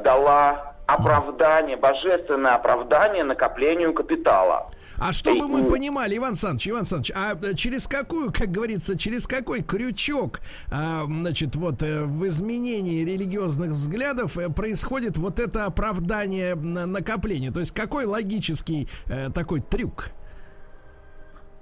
дала 0.03 0.73
оправдание, 0.85 1.77
божественное 1.77 2.55
оправдание 2.55 3.23
накоплению 3.23 3.93
капитала. 3.93 4.67
А 4.99 5.13
чтобы 5.13 5.47
мы 5.47 5.65
понимали, 5.67 6.17
Иван 6.17 6.35
Саныч, 6.35 6.67
Иван 6.67 6.85
Саныч, 6.85 7.11
а 7.13 7.37
э, 7.41 7.53
через 7.53 7.87
какую, 7.87 8.31
как 8.33 8.49
говорится, 8.49 8.97
через 8.97 9.27
какой 9.27 9.61
крючок, 9.61 10.39
а, 10.71 11.05
значит, 11.05 11.55
вот 11.55 11.83
э, 11.83 12.03
в 12.03 12.25
изменении 12.25 13.03
религиозных 13.03 13.71
взглядов 13.71 14.37
э, 14.37 14.49
происходит 14.49 15.17
вот 15.17 15.39
это 15.39 15.65
оправдание 15.65 16.55
на- 16.55 16.87
накопления? 16.87 17.51
То 17.51 17.59
есть 17.59 17.73
какой 17.73 18.05
логический 18.05 18.89
э, 19.05 19.29
такой 19.29 19.61
трюк? 19.61 20.09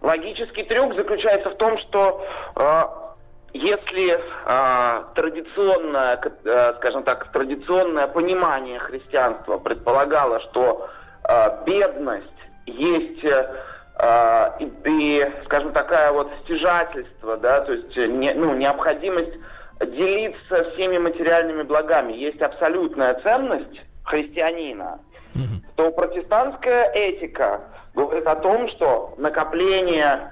Логический 0.01 0.63
трюк 0.63 0.95
заключается 0.95 1.49
в 1.49 1.57
том, 1.57 1.77
что 1.79 2.25
э, 2.55 2.83
если 3.53 4.17
э, 4.17 5.03
традиционное, 5.15 6.21
э, 6.45 6.73
скажем 6.77 7.03
так, 7.03 7.31
традиционное 7.33 8.07
понимание 8.07 8.79
христианства 8.79 9.57
предполагало, 9.57 10.39
что 10.41 10.89
э, 11.27 11.65
бедность 11.65 12.27
есть 12.65 13.23
э, 13.23 13.55
э, 13.99 14.49
и, 14.59 14.71
и, 14.85 15.31
скажем, 15.45 15.71
такая 15.73 16.11
вот 16.11 16.29
стяжательство, 16.43 17.37
да, 17.37 17.61
то 17.61 17.73
есть 17.73 17.97
э, 17.97 18.07
не- 18.07 18.33
ну, 18.33 18.55
необходимость 18.55 19.33
делиться 19.79 20.71
всеми 20.71 20.97
материальными 20.97 21.63
благами, 21.63 22.13
есть 22.13 22.41
абсолютная 22.41 23.13
ценность 23.21 23.81
христианина, 24.03 24.99
то 25.75 25.91
протестантская 25.91 26.91
этика 26.93 27.61
говорит 27.93 28.25
о 28.27 28.35
том, 28.35 28.69
что 28.69 29.13
накопление 29.17 30.31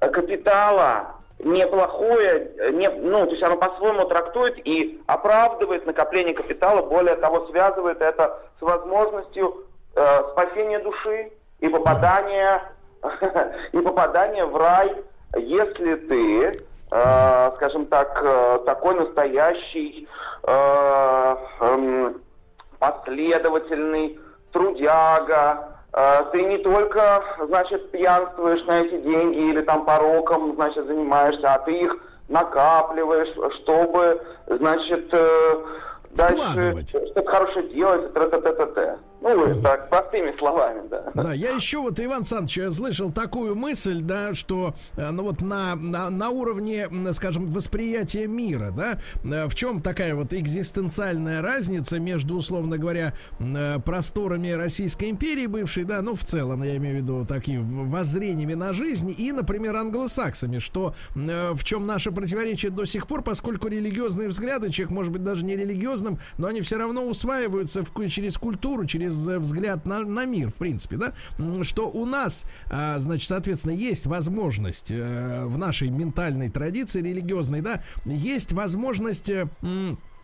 э, 0.00 0.08
капитала 0.10 1.16
неплохое, 1.38 2.52
э, 2.58 2.70
не, 2.70 2.88
ну, 2.88 3.24
то 3.24 3.32
есть 3.32 3.42
оно 3.42 3.56
по-своему 3.56 4.04
трактует 4.06 4.58
и 4.66 5.00
оправдывает 5.06 5.86
накопление 5.86 6.34
капитала, 6.34 6.82
более 6.82 7.16
того, 7.16 7.46
связывает 7.48 8.00
это 8.00 8.38
с 8.58 8.62
возможностью 8.62 9.64
э, 9.94 10.22
спасения 10.32 10.78
души 10.80 11.32
и 11.62 11.68
попадания, 11.68 12.60
и 13.72 13.78
попадания 13.78 14.44
в 14.44 14.56
рай, 14.56 14.92
если 15.36 15.94
ты, 15.94 16.64
э, 16.90 17.50
скажем 17.56 17.86
так, 17.86 18.20
э, 18.22 18.58
такой 18.66 18.96
настоящий 18.96 20.08
э, 20.42 21.36
эм, 21.60 22.20
последовательный 22.80 24.18
трудяга, 24.50 25.68
э, 25.92 26.24
ты 26.32 26.42
не 26.42 26.58
только, 26.58 27.22
значит, 27.46 27.92
пьянствуешь 27.92 28.64
на 28.66 28.80
эти 28.80 29.00
деньги 29.00 29.50
или 29.50 29.62
там 29.62 29.84
пороком, 29.84 30.56
значит, 30.56 30.84
занимаешься, 30.86 31.54
а 31.54 31.60
ты 31.60 31.78
их 31.78 31.96
накапливаешь, 32.28 33.54
чтобы, 33.62 34.20
значит, 34.48 35.08
э, 35.12 35.64
дальше 36.10 36.84
что-то 36.88 37.24
хорошее 37.24 37.68
делать, 37.68 38.12
т-т-т-т-т. 38.12 38.98
Ну, 39.22 39.62
так, 39.62 39.88
простыми 39.88 40.36
словами, 40.36 40.82
да. 40.88 41.04
Да, 41.14 41.32
я 41.32 41.50
еще 41.50 41.78
вот, 41.78 42.00
Иван 42.00 42.24
Саныч, 42.24 42.58
слышал 42.70 43.12
такую 43.12 43.54
мысль, 43.54 44.00
да, 44.00 44.34
что, 44.34 44.74
э, 44.96 45.10
ну 45.10 45.22
вот 45.22 45.40
на, 45.40 45.76
на, 45.76 46.10
на 46.10 46.30
уровне, 46.30 46.88
скажем, 47.12 47.48
восприятия 47.48 48.26
мира, 48.26 48.72
да, 48.72 48.98
э, 49.24 49.46
в 49.46 49.54
чем 49.54 49.80
такая 49.80 50.16
вот 50.16 50.32
экзистенциальная 50.32 51.40
разница 51.40 52.00
между, 52.00 52.34
условно 52.34 52.78
говоря, 52.78 53.14
э, 53.38 53.78
просторами 53.84 54.50
Российской 54.50 55.10
империи 55.10 55.46
бывшей, 55.46 55.84
да, 55.84 56.02
ну, 56.02 56.16
в 56.16 56.24
целом, 56.24 56.64
я 56.64 56.76
имею 56.78 56.96
в 56.96 57.02
виду 57.02 57.24
такие 57.24 57.60
воззрениями 57.60 58.54
на 58.54 58.72
жизнь, 58.72 59.14
и, 59.16 59.30
например, 59.30 59.76
англосаксами, 59.76 60.58
что 60.58 60.94
в 61.14 61.64
чем 61.64 61.86
наше 61.86 62.10
противоречие 62.10 62.70
до 62.70 62.84
сих 62.86 63.06
пор, 63.06 63.22
поскольку 63.22 63.68
религиозные 63.68 64.28
взгляды, 64.28 64.70
человек 64.70 64.92
может 64.92 65.12
быть 65.12 65.22
даже 65.22 65.44
не 65.44 65.56
религиозным, 65.56 66.18
но 66.38 66.48
они 66.48 66.60
все 66.60 66.76
равно 66.76 67.06
усваиваются 67.06 67.84
в, 67.84 68.08
через 68.08 68.36
культуру, 68.36 68.84
через 68.84 69.11
через 69.12 69.42
взгляд 69.42 69.86
на, 69.86 70.00
на 70.00 70.24
мир, 70.24 70.50
в 70.50 70.56
принципе, 70.56 70.96
да, 70.96 71.12
что 71.62 71.88
у 71.88 72.06
нас, 72.06 72.44
а, 72.70 72.98
значит, 72.98 73.28
соответственно, 73.28 73.72
есть 73.72 74.06
возможность 74.06 74.90
э, 74.90 75.44
в 75.44 75.58
нашей 75.58 75.90
ментальной 75.90 76.48
традиции 76.48 77.00
религиозной, 77.00 77.60
да, 77.60 77.82
есть 78.04 78.52
возможность 78.52 79.30
э, 79.30 79.46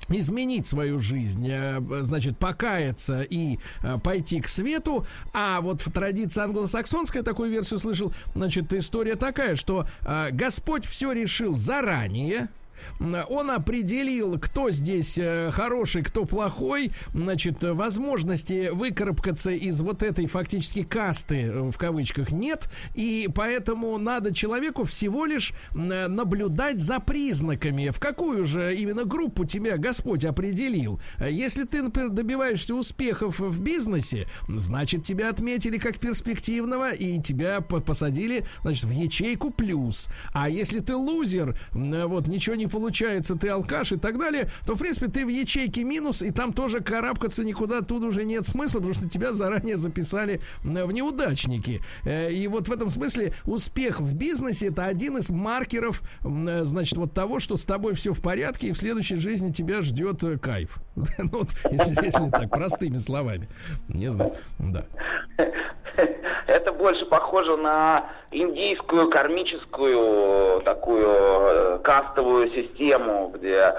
изменить 0.09 0.67
свою 0.67 0.99
жизнь, 0.99 1.47
э, 1.49 1.81
значит, 2.03 2.39
покаяться 2.39 3.23
и 3.23 3.59
пойти 4.03 4.41
к 4.41 4.49
свету. 4.49 5.07
А 5.33 5.61
вот 5.61 5.83
в 5.83 5.93
традиции 5.93 6.43
англосаксонской 6.43 7.23
такую 7.23 7.51
версию 7.51 7.79
слышал, 7.79 8.13
значит, 8.35 8.73
история 8.73 9.17
такая, 9.17 9.57
что 9.57 9.87
Господь 10.33 10.87
все 10.87 11.13
решил 11.13 11.57
заранее, 11.57 12.49
он 13.01 13.51
определил, 13.51 14.39
кто 14.39 14.71
здесь 14.71 15.19
э, 15.19 15.51
хороший, 15.53 16.03
кто 16.03 16.25
плохой. 16.25 16.93
Значит, 17.13 17.63
возможности 17.63 18.71
выкарабкаться 18.73 19.51
из 19.51 19.81
вот 19.81 20.03
этой 20.03 20.27
фактически 20.27 20.83
касты, 20.85 21.51
в 21.53 21.77
кавычках, 21.77 22.31
нет. 22.31 22.71
И 22.95 23.29
поэтому 23.35 23.99
надо 23.99 24.35
человеку 24.35 24.85
всего 24.85 25.27
лишь 25.27 25.53
наблюдать 25.73 26.81
за 26.81 27.01
признаками, 27.01 27.91
в 27.91 27.99
какую 27.99 28.45
же 28.45 28.75
именно 28.75 29.05
группу 29.05 29.45
тебя 29.45 29.77
Господь 29.77 30.25
определил. 30.25 31.01
Если 31.19 31.65
ты, 31.65 31.83
например, 31.83 32.11
добиваешься 32.11 32.75
успехов 32.75 33.41
в 33.41 33.63
бизнесе, 33.63 34.27
значит, 34.49 35.05
тебя 35.05 35.31
отметили 35.31 35.79
как 35.79 35.99
перспективного 35.99 36.93
и 36.95 37.21
тебя 37.21 37.61
посадили, 37.61 38.45
значит, 38.63 38.85
в 38.85 38.91
ячейку 38.91 39.51
плюс. 39.51 40.09
А 40.33 40.49
если 40.49 40.81
ты 40.81 40.95
лузер, 40.95 41.59
вот, 41.73 42.27
ничего 42.29 42.55
не 42.55 42.67
получается, 42.69 43.37
ты 43.37 43.49
алкаш 43.49 43.93
и 43.93 43.97
так 43.97 44.19
далее, 44.19 44.49
то, 44.67 44.75
в 44.75 44.79
принципе, 44.79 45.09
ты 45.09 45.25
в 45.25 45.29
ячейке 45.29 45.85
минус, 45.85 46.23
и 46.23 46.31
там 46.31 46.53
тоже 46.53 46.81
карабкаться 46.81 47.45
никуда 47.45 47.79
оттуда 47.79 48.07
уже 48.07 48.25
нет 48.25 48.47
смысла, 48.47 48.79
потому 48.79 48.95
что 48.95 49.09
тебя 49.09 49.33
заранее 49.33 49.77
записали 49.77 50.41
в 50.63 50.93
неудачники. 50.93 51.81
Э, 52.05 52.31
и 52.31 52.47
вот 52.49 52.69
в 52.69 52.73
этом 52.73 52.91
смысле 52.91 53.33
успех 53.45 54.01
в 54.01 54.15
бизнесе 54.15 54.69
это 54.69 54.87
один 54.87 55.19
из 55.19 55.31
маркеров, 55.31 56.03
э, 56.25 56.65
значит, 56.65 56.99
вот 56.99 57.13
того, 57.13 57.41
что 57.41 57.57
с 57.57 57.65
тобой 57.65 57.95
все 57.95 58.13
в 58.13 58.23
порядке, 58.23 58.69
и 58.69 58.73
в 58.73 58.79
следующей 58.79 59.17
жизни 59.17 59.51
тебя 59.51 59.81
ждет 59.83 60.23
э, 60.25 60.37
кайф. 60.37 60.79
Ну, 61.19 61.47
если, 61.71 62.05
если 62.05 62.31
так, 62.31 62.51
простыми 62.51 62.99
словами. 62.99 63.49
Не 63.89 64.11
знаю, 64.11 64.35
да. 64.59 64.85
Это 66.47 66.73
больше 66.73 67.05
похоже 67.07 67.57
на 67.57 68.11
индийскую 68.31 69.11
кармическую 69.11 70.61
такую 70.63 71.81
кастовую 71.81 72.51
систему, 72.51 73.33
где 73.35 73.75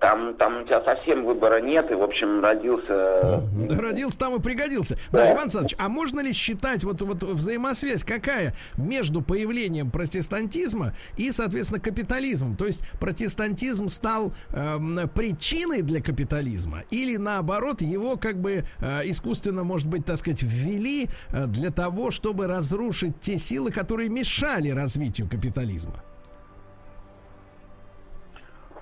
там, 0.00 0.34
там 0.34 0.62
у 0.62 0.64
тебя 0.64 0.82
совсем 0.84 1.24
выбора 1.24 1.60
нет, 1.60 1.90
и, 1.90 1.94
в 1.94 2.02
общем, 2.02 2.42
родился... 2.42 3.42
Родился 3.80 4.18
там 4.18 4.36
и 4.36 4.40
пригодился. 4.40 4.96
Да, 5.10 5.18
да 5.18 5.32
Иван 5.32 5.42
Александрович, 5.42 5.76
а 5.78 5.88
можно 5.88 6.20
ли 6.20 6.32
считать 6.32 6.84
вот, 6.84 7.02
вот 7.02 7.22
взаимосвязь 7.22 8.04
какая 8.04 8.54
между 8.76 9.22
появлением 9.22 9.90
протестантизма 9.90 10.92
и, 11.16 11.32
соответственно, 11.32 11.80
капитализмом? 11.80 12.56
То 12.56 12.66
есть 12.66 12.82
протестантизм 13.00 13.88
стал 13.88 14.32
э, 14.52 14.78
причиной 15.14 15.82
для 15.82 16.02
капитализма 16.02 16.84
или, 16.90 17.16
наоборот, 17.16 17.80
его 17.80 18.16
как 18.16 18.36
бы 18.36 18.64
э, 18.78 19.00
искусственно, 19.04 19.64
может 19.64 19.88
быть, 19.88 20.04
так 20.04 20.18
сказать, 20.18 20.42
ввели 20.42 21.08
э, 21.32 21.46
для 21.46 21.70
того, 21.70 22.10
чтобы 22.10 22.46
разрушить 22.46 23.20
те 23.20 23.38
силы, 23.38 23.70
которые 23.70 23.87
мешали 24.08 24.70
развитию 24.70 25.28
капитализма? 25.28 25.94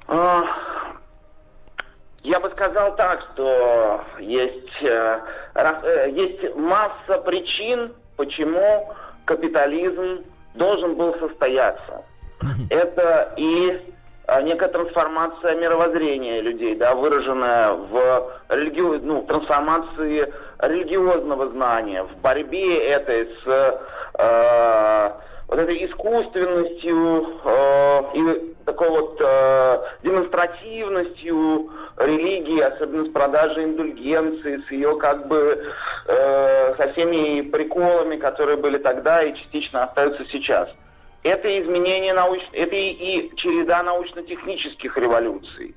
А, 0.09 0.45
я 2.23 2.41
бы 2.41 2.51
сказал 2.55 2.97
так, 2.97 3.21
что 3.33 4.05
есть, 4.19 4.83
э, 4.83 5.21
э, 5.55 6.11
есть 6.11 6.57
масса 6.57 7.19
причин, 7.25 7.93
почему 8.17 8.95
капитализм 9.25 10.25
должен 10.55 10.97
был 10.97 11.15
состояться. 11.19 12.05
Это 12.71 13.35
и 13.37 13.95
некая 14.43 14.69
трансформация 14.69 15.55
мировоззрения 15.57 16.41
людей, 16.41 16.75
да, 16.75 16.95
выраженная 16.95 17.73
в 17.73 18.33
религи... 18.49 18.81
ну, 18.81 19.23
трансформации 19.23 20.33
религиозного 20.59 21.49
знания, 21.51 22.03
в 22.03 22.17
борьбе 22.19 22.79
этой 22.89 23.29
с 23.45 23.81
э, 24.19 25.11
вот 25.49 25.61
этой 25.61 25.87
искусственностью 25.87 27.41
э, 27.45 28.03
и 28.15 28.57
такой 28.65 28.91
вот 28.91 29.21
э, 29.21 29.79
демонстративностью 30.03 31.71
религии, 31.99 32.61
особенно 32.61 33.05
с 33.05 33.11
продажей 33.11 33.65
индульгенции, 33.65 34.63
с 34.67 34.71
ее 34.73 34.97
как 34.99 35.29
бы 35.29 35.73
э, 36.07 36.75
со 36.77 36.93
всеми 36.93 37.43
приколами, 37.43 38.17
которые 38.17 38.57
были 38.57 38.79
тогда 38.79 39.23
и 39.23 39.37
частично 39.37 39.85
остаются 39.85 40.25
сейчас. 40.27 40.69
Это 41.27 41.61
изменение 41.61 42.15
науч... 42.15 42.41
это 42.53 42.77
и, 42.77 42.91
и 42.91 43.37
череда 43.37 43.83
научно-технических 43.83 44.97
революций, 44.97 45.75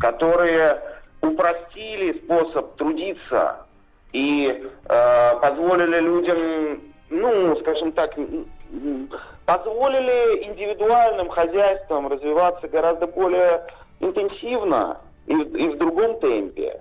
которые 0.00 0.80
упростили 1.20 2.12
способ 2.24 2.76
трудиться 2.76 3.66
и 4.12 4.62
э, 4.84 5.40
позволили 5.40 5.98
людям, 5.98 6.82
ну, 7.10 7.56
скажем 7.56 7.90
так, 7.90 8.14
позволили 9.44 10.44
индивидуальным 10.44 11.30
хозяйствам 11.30 12.06
развиваться 12.06 12.68
гораздо 12.68 13.08
более 13.08 13.66
интенсивно 13.98 14.98
и, 15.32 15.64
и 15.64 15.68
в 15.68 15.78
другом 15.78 16.20
темпе. 16.20 16.80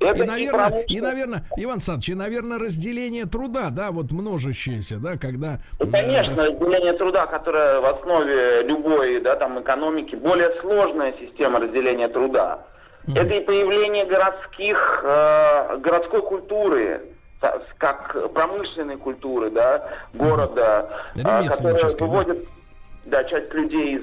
Это 0.00 0.24
и, 0.24 0.26
наверное, 0.26 0.80
и, 0.88 1.00
наверное, 1.00 1.44
Иван 1.56 1.74
Александрович, 1.74 2.08
и, 2.08 2.14
наверное, 2.14 2.58
разделение 2.58 3.24
труда, 3.26 3.70
да, 3.70 3.92
вот 3.92 4.10
множащееся, 4.10 4.98
да, 4.98 5.16
когда... 5.16 5.60
И, 5.78 5.88
конечно, 5.88 6.34
да, 6.34 6.44
разделение 6.46 6.92
труда, 6.94 7.26
которое 7.26 7.80
в 7.80 7.84
основе 7.84 8.62
любой, 8.62 9.20
да, 9.20 9.36
там, 9.36 9.60
экономики, 9.60 10.16
более 10.16 10.50
сложная 10.60 11.14
система 11.20 11.60
разделения 11.60 12.08
труда. 12.08 12.66
Mm. 13.06 13.20
Это 13.20 13.34
и 13.34 13.40
появление 13.44 14.06
городских, 14.06 15.04
э, 15.04 15.78
городской 15.78 16.22
культуры, 16.22 17.02
как 17.78 18.32
промышленной 18.34 18.96
культуры, 18.96 19.50
да, 19.50 19.88
города, 20.14 20.90
mm. 21.14 21.48
которая 21.48 21.90
выводит, 21.98 22.48
да. 23.04 23.22
да, 23.22 23.24
часть 23.24 23.54
людей 23.54 23.98
из 23.98 24.02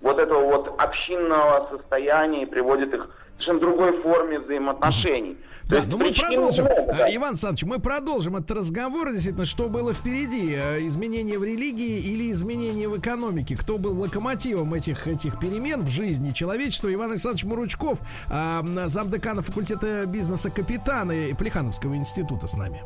вот 0.00 0.18
этого 0.18 0.44
вот 0.44 0.80
общинного 0.80 1.68
состояния 1.70 2.44
и 2.44 2.46
приводит 2.46 2.94
их 2.94 3.08
совершенно 3.40 3.60
другой 3.60 4.02
форме 4.02 4.38
взаимоотношений. 4.38 5.36
Да, 5.64 5.84
но 5.86 5.96
мы 5.96 6.12
продолжим, 6.12 6.64
много, 6.64 6.92
да. 6.92 7.14
Иван 7.14 7.28
Александрович, 7.30 7.62
мы 7.64 7.78
продолжим 7.78 8.36
этот 8.36 8.50
разговор, 8.50 9.12
действительно, 9.12 9.46
что 9.46 9.68
было 9.68 9.92
впереди, 9.92 10.52
э, 10.52 10.80
изменение 10.80 11.38
в 11.38 11.44
религии 11.44 11.98
или 12.12 12.32
изменение 12.32 12.88
в 12.88 12.98
экономике, 12.98 13.56
кто 13.56 13.78
был 13.78 14.00
локомотивом 14.00 14.74
этих, 14.74 15.06
этих 15.06 15.38
перемен 15.38 15.84
в 15.84 15.88
жизни 15.88 16.32
человечества. 16.32 16.92
Иван 16.92 17.12
Александрович 17.12 17.44
Муручков, 17.44 18.00
замдекана 18.28 19.42
факультета 19.42 20.06
бизнеса 20.06 20.50
капитана 20.50 21.14
Плехановского 21.38 21.94
института 21.94 22.48
с 22.48 22.54
нами. 22.54 22.82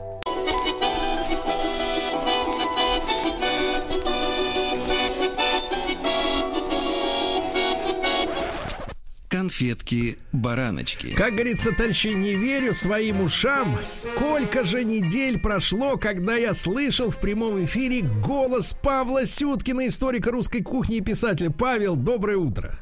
Конфетки-бараночки. 9.45 11.14
Как 11.14 11.34
говорится, 11.34 11.72
товарищи, 11.72 12.09
не 12.09 12.34
верю 12.34 12.72
своим 12.72 13.22
ушам. 13.22 13.78
Сколько 13.82 14.64
же 14.64 14.84
недель 14.84 15.38
прошло, 15.40 15.97
когда 15.97 16.34
я 16.34 16.55
слышал 16.55 17.11
в 17.11 17.20
прямом 17.20 17.62
эфире 17.64 18.03
голос 18.24 18.74
Павла 18.74 19.26
Сюткина, 19.26 19.86
историка 19.86 20.30
русской 20.30 20.62
кухни 20.62 20.97
и 20.97 21.01
писателя. 21.03 21.51
Павел, 21.51 21.95
доброе 21.97 22.38
утро. 22.38 22.72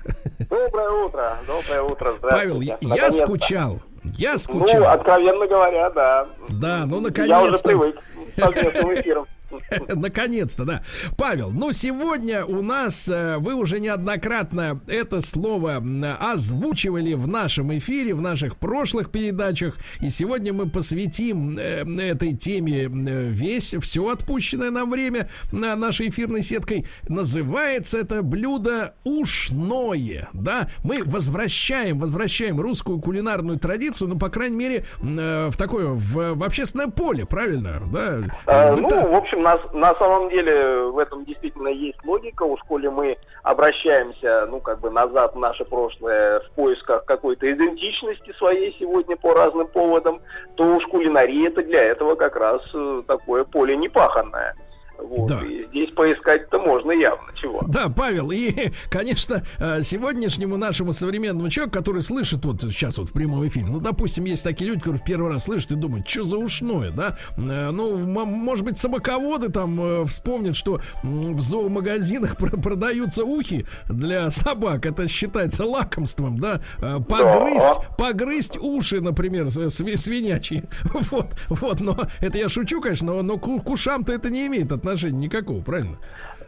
Доброе 0.49 0.91
утро, 1.05 1.37
доброе 1.47 1.83
утро. 1.83 2.15
Павел, 2.23 2.61
я 2.61 3.11
скучал. 3.13 3.81
Я 4.17 4.39
скучал. 4.39 4.81
Ну, 4.81 4.87
откровенно 4.89 5.47
говоря, 5.47 5.91
да. 5.91 6.29
Да, 6.49 6.87
ну 6.87 6.97
Я 6.97 6.99
уже 6.99 7.09
наконец-то. 7.09 7.69
привык 7.69 7.97
к 8.37 8.41
совместным 8.41 8.95
эфирам. 8.95 9.27
Наконец-то, 9.95 10.65
да. 10.65 10.83
Павел, 11.17 11.51
ну 11.51 11.73
сегодня 11.73 12.45
у 12.45 12.63
нас, 12.63 13.09
э, 13.09 13.39
вы 13.39 13.55
уже 13.55 13.81
неоднократно 13.81 14.81
это 14.87 15.21
слово 15.21 15.83
озвучивали 16.21 17.15
в 17.15 17.29
нашем 17.29 17.77
эфире, 17.79 18.15
в 18.15 18.21
наших 18.21 18.57
прошлых 18.57 19.11
передачах. 19.11 19.77
И 20.01 20.11
сегодня 20.11 20.53
мы 20.53 20.69
посвятим 20.69 21.59
э, 21.59 21.85
этой 22.03 22.33
теме 22.33 22.89
весь, 22.89 23.75
все 23.81 24.09
отпущенное 24.09 24.71
нам 24.71 24.91
время 24.91 25.29
на 25.53 25.77
нашей 25.77 26.09
эфирной 26.09 26.43
сеткой. 26.43 26.87
Называется 27.09 27.99
это 27.99 28.23
блюдо 28.23 28.95
ушное, 29.05 30.29
да. 30.33 30.69
Мы 30.85 31.03
возвращаем, 31.05 31.99
возвращаем 31.99 32.61
русскую 32.61 33.01
кулинарную 33.01 33.59
традицию, 33.59 34.09
ну, 34.09 34.19
по 34.19 34.29
крайней 34.29 34.57
мере, 34.57 34.85
э, 35.03 35.49
в 35.51 35.57
такое, 35.57 35.89
в, 35.89 36.35
в 36.35 36.45
общественное 36.45 36.89
поле, 36.89 37.27
правильно? 37.27 37.83
Да. 37.93 38.19
В 38.47 38.81
Ну, 38.81 39.13
в 39.13 39.15
общем, 39.15 39.42
на, 39.43 39.61
на 39.73 39.95
самом 39.95 40.31
деле 40.31 40.85
в 40.85 40.99
этом 40.99 41.25
действительно 41.25 41.69
есть 41.69 42.03
логика. 42.05 42.45
Уж 42.45 42.61
коли 42.63 42.89
мы 42.89 43.19
обращаемся, 43.43 44.47
ну, 44.47 44.61
как 44.61 44.81
бы 44.81 44.91
назад 44.91 45.35
в 45.35 45.39
наше 45.39 45.65
прошлое 45.65 46.41
в 46.41 46.51
поисках 46.53 47.05
какой-то 47.05 47.51
идентичности 47.51 48.33
своей 48.39 48.75
сегодня 48.79 49.17
по 49.17 49.35
разным 49.35 49.67
поводам, 49.67 50.21
то 50.55 50.77
уж 50.77 50.87
кулинария 50.87 51.49
это 51.49 51.63
для 51.63 51.83
этого 51.83 52.15
как 52.15 52.37
раз 52.37 52.63
э, 52.75 53.03
такое 53.07 53.45
поле 53.45 53.77
непаханное. 53.77 54.55
Вот. 54.99 55.29
Да. 55.29 55.41
И 55.43 55.67
здесь 55.69 55.91
поискать-то 55.91 56.59
можно 56.61 56.93
явно 56.93 57.33
чего. 57.41 57.63
Да, 57.69 57.89
Павел, 57.89 58.31
и, 58.31 58.71
конечно, 58.91 59.43
э, 59.59 59.83
сегодняшнему 59.83 60.57
нашему 60.57 60.93
современному 60.93 61.51
человеку, 61.51 61.77
который 61.79 62.03
слышит 62.03 62.45
вот 62.45 62.63
сейчас 62.63 62.99
вот 62.99 63.09
в 63.11 63.13
прямом 63.13 63.47
эфире, 63.49 63.67
ну, 63.69 63.81
допустим, 63.81 64.25
есть 64.25 64.45
такие 64.45 64.69
люди, 64.71 64.81
которые 64.81 65.01
в 65.01 65.05
первый 65.05 65.31
раз 65.31 65.45
слышат 65.45 65.73
и 65.73 65.75
думают, 65.75 66.09
что 66.09 66.23
за 66.25 66.39
ушное, 66.39 66.91
да? 66.93 67.17
Э, 67.37 67.71
Ну, 67.73 67.97
м- 67.99 68.29
может 68.29 68.65
быть, 68.65 68.79
собаководы 68.79 69.51
там 69.51 69.81
э, 69.81 70.05
вспомнят, 70.07 70.57
что 70.57 70.81
в 71.03 71.41
зоомагазинах 71.41 72.37
пр- 72.39 72.61
продаются 72.61 73.25
ухи 73.25 73.67
для 73.89 74.31
собак, 74.31 74.87
это 74.87 75.09
считается 75.09 75.67
лакомством, 75.67 76.39
да? 76.39 76.61
Погрызть, 77.09 77.81
погрызть 77.99 78.57
уши, 78.59 79.01
например, 79.01 79.51
свинячьи. 79.51 80.65
Вот, 81.11 81.35
вот, 81.49 81.81
но 81.81 81.99
это 82.21 82.39
я 82.39 82.49
шучу, 82.49 82.81
конечно, 82.81 83.13
но, 83.15 83.23
но 83.23 83.39
к 83.39 83.69
ушам-то 83.69 84.13
это 84.13 84.31
не 84.31 84.47
имеет 84.47 84.71
отношения 84.73 84.92
никакого, 85.11 85.61
правильно? 85.63 85.97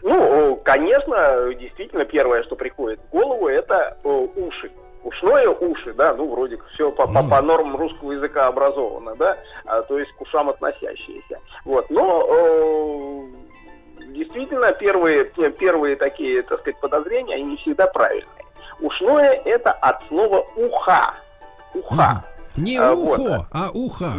Ну, 0.02 0.56
конечно, 0.64 1.54
действительно, 1.58 2.04
первое, 2.04 2.42
что 2.42 2.56
приходит 2.56 3.00
в 3.00 3.10
голову, 3.10 3.48
это 3.48 3.96
э, 4.04 4.08
уши. 4.36 4.70
Ушное 5.02 5.48
уши, 5.48 5.92
да, 5.92 6.14
ну, 6.14 6.30
вроде 6.30 6.58
все 6.72 6.90
по, 6.90 7.06
по- 7.06 7.22
по 7.22 7.42
нормам 7.42 7.76
русского 7.76 8.12
языка 8.12 8.46
образовано, 8.46 9.14
да, 9.16 9.36
а, 9.66 9.82
то 9.82 9.98
есть 9.98 10.10
к 10.12 10.20
ушам 10.22 10.48
относящиеся. 10.48 11.38
Вот, 11.66 11.90
но 11.90 12.26
э, 12.26 14.06
действительно 14.14 14.72
первые, 14.72 15.24
первые 15.58 15.96
такие, 15.96 16.42
так 16.42 16.60
сказать, 16.60 16.80
подозрения, 16.80 17.34
они 17.34 17.44
не 17.44 17.56
всегда 17.58 17.86
правильные. 17.86 18.28
Ушное 18.80 19.32
это 19.44 19.72
от 19.72 20.02
слова 20.08 20.46
уха. 20.56 21.14
Уха. 21.74 22.24
Не 22.56 22.78
А, 22.78 22.94
вот. 22.94 23.18
ухо, 23.18 23.46
а 23.52 23.70
уха. 23.74 24.12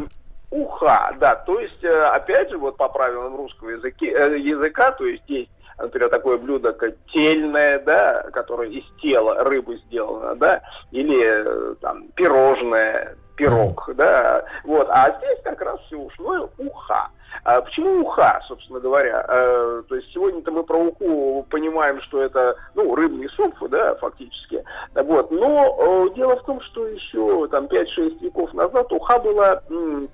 Уха, 0.52 1.16
да, 1.20 1.36
то 1.36 1.60
есть, 1.60 1.84
э, 1.84 2.04
опять 2.06 2.50
же, 2.50 2.58
вот 2.58 2.78
по 2.78 2.88
правилам 2.88 3.36
русского 3.36 3.72
языки, 3.72 4.10
э, 4.10 4.38
языка, 4.38 4.92
то 4.92 5.06
есть 5.06 5.24
есть, 5.28 5.50
например, 5.78 6.10
такое 6.10 6.38
блюдо, 6.38 6.72
как 6.74 6.94
тельное, 7.12 7.80
да, 7.80 8.24
которое 8.32 8.70
из 8.70 8.86
тела 9.02 9.44
рыбы 9.44 9.78
сделано, 9.88 10.36
да, 10.36 10.62
или 10.92 11.20
э, 11.22 11.76
там 11.82 12.08
пирожное, 12.16 13.18
пирог, 13.36 13.90
да, 13.96 14.46
вот, 14.64 14.88
а 14.90 15.18
здесь 15.18 15.40
как 15.44 15.62
раз 15.62 15.80
все 15.88 15.98
ушное 15.98 16.48
уха. 16.58 17.10
А 17.44 17.62
почему 17.62 18.02
уха, 18.02 18.42
собственно 18.48 18.80
говоря? 18.80 19.26
Э, 19.28 19.84
то 19.88 19.96
есть 19.96 20.12
сегодня-то 20.14 20.52
мы 20.52 20.64
про 20.64 20.78
уху 20.78 21.46
понимаем, 21.50 22.02
что 22.02 22.22
это, 22.22 22.56
ну, 22.74 22.96
рыбный 22.96 23.30
суп, 23.30 23.56
да, 23.70 23.96
фактически. 23.96 24.64
Вот. 24.96 25.32
Но 25.32 26.08
э, 26.10 26.16
дело 26.16 26.38
в 26.38 26.44
том, 26.44 26.62
что 26.62 26.88
еще 26.88 27.48
там 27.50 27.66
5-6 27.66 28.20
веков 28.22 28.54
назад 28.54 28.92
уха 28.92 29.20
была 29.20 29.62
м, 29.70 30.10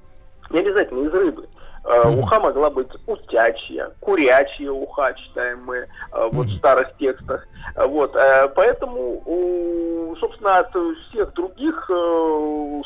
не 0.53 0.59
обязательно 0.59 1.07
из 1.07 1.13
рыбы. 1.13 1.47
Э, 1.83 2.07
Уха 2.15 2.39
могла 2.39 2.69
быть 2.69 2.89
утячья, 3.07 3.91
курячья 4.01 4.71
уха, 4.71 5.15
читаем 5.15 5.63
мы 5.65 5.77
э, 5.77 6.29
вот 6.31 6.45
в 6.45 6.57
старых 6.57 6.95
текстах. 6.99 7.47
Э, 7.75 7.87
Вот, 7.87 8.13
поэтому, 8.55 10.15
собственно, 10.19 10.59
от 10.59 10.75
всех 11.09 11.33
других 11.33 11.89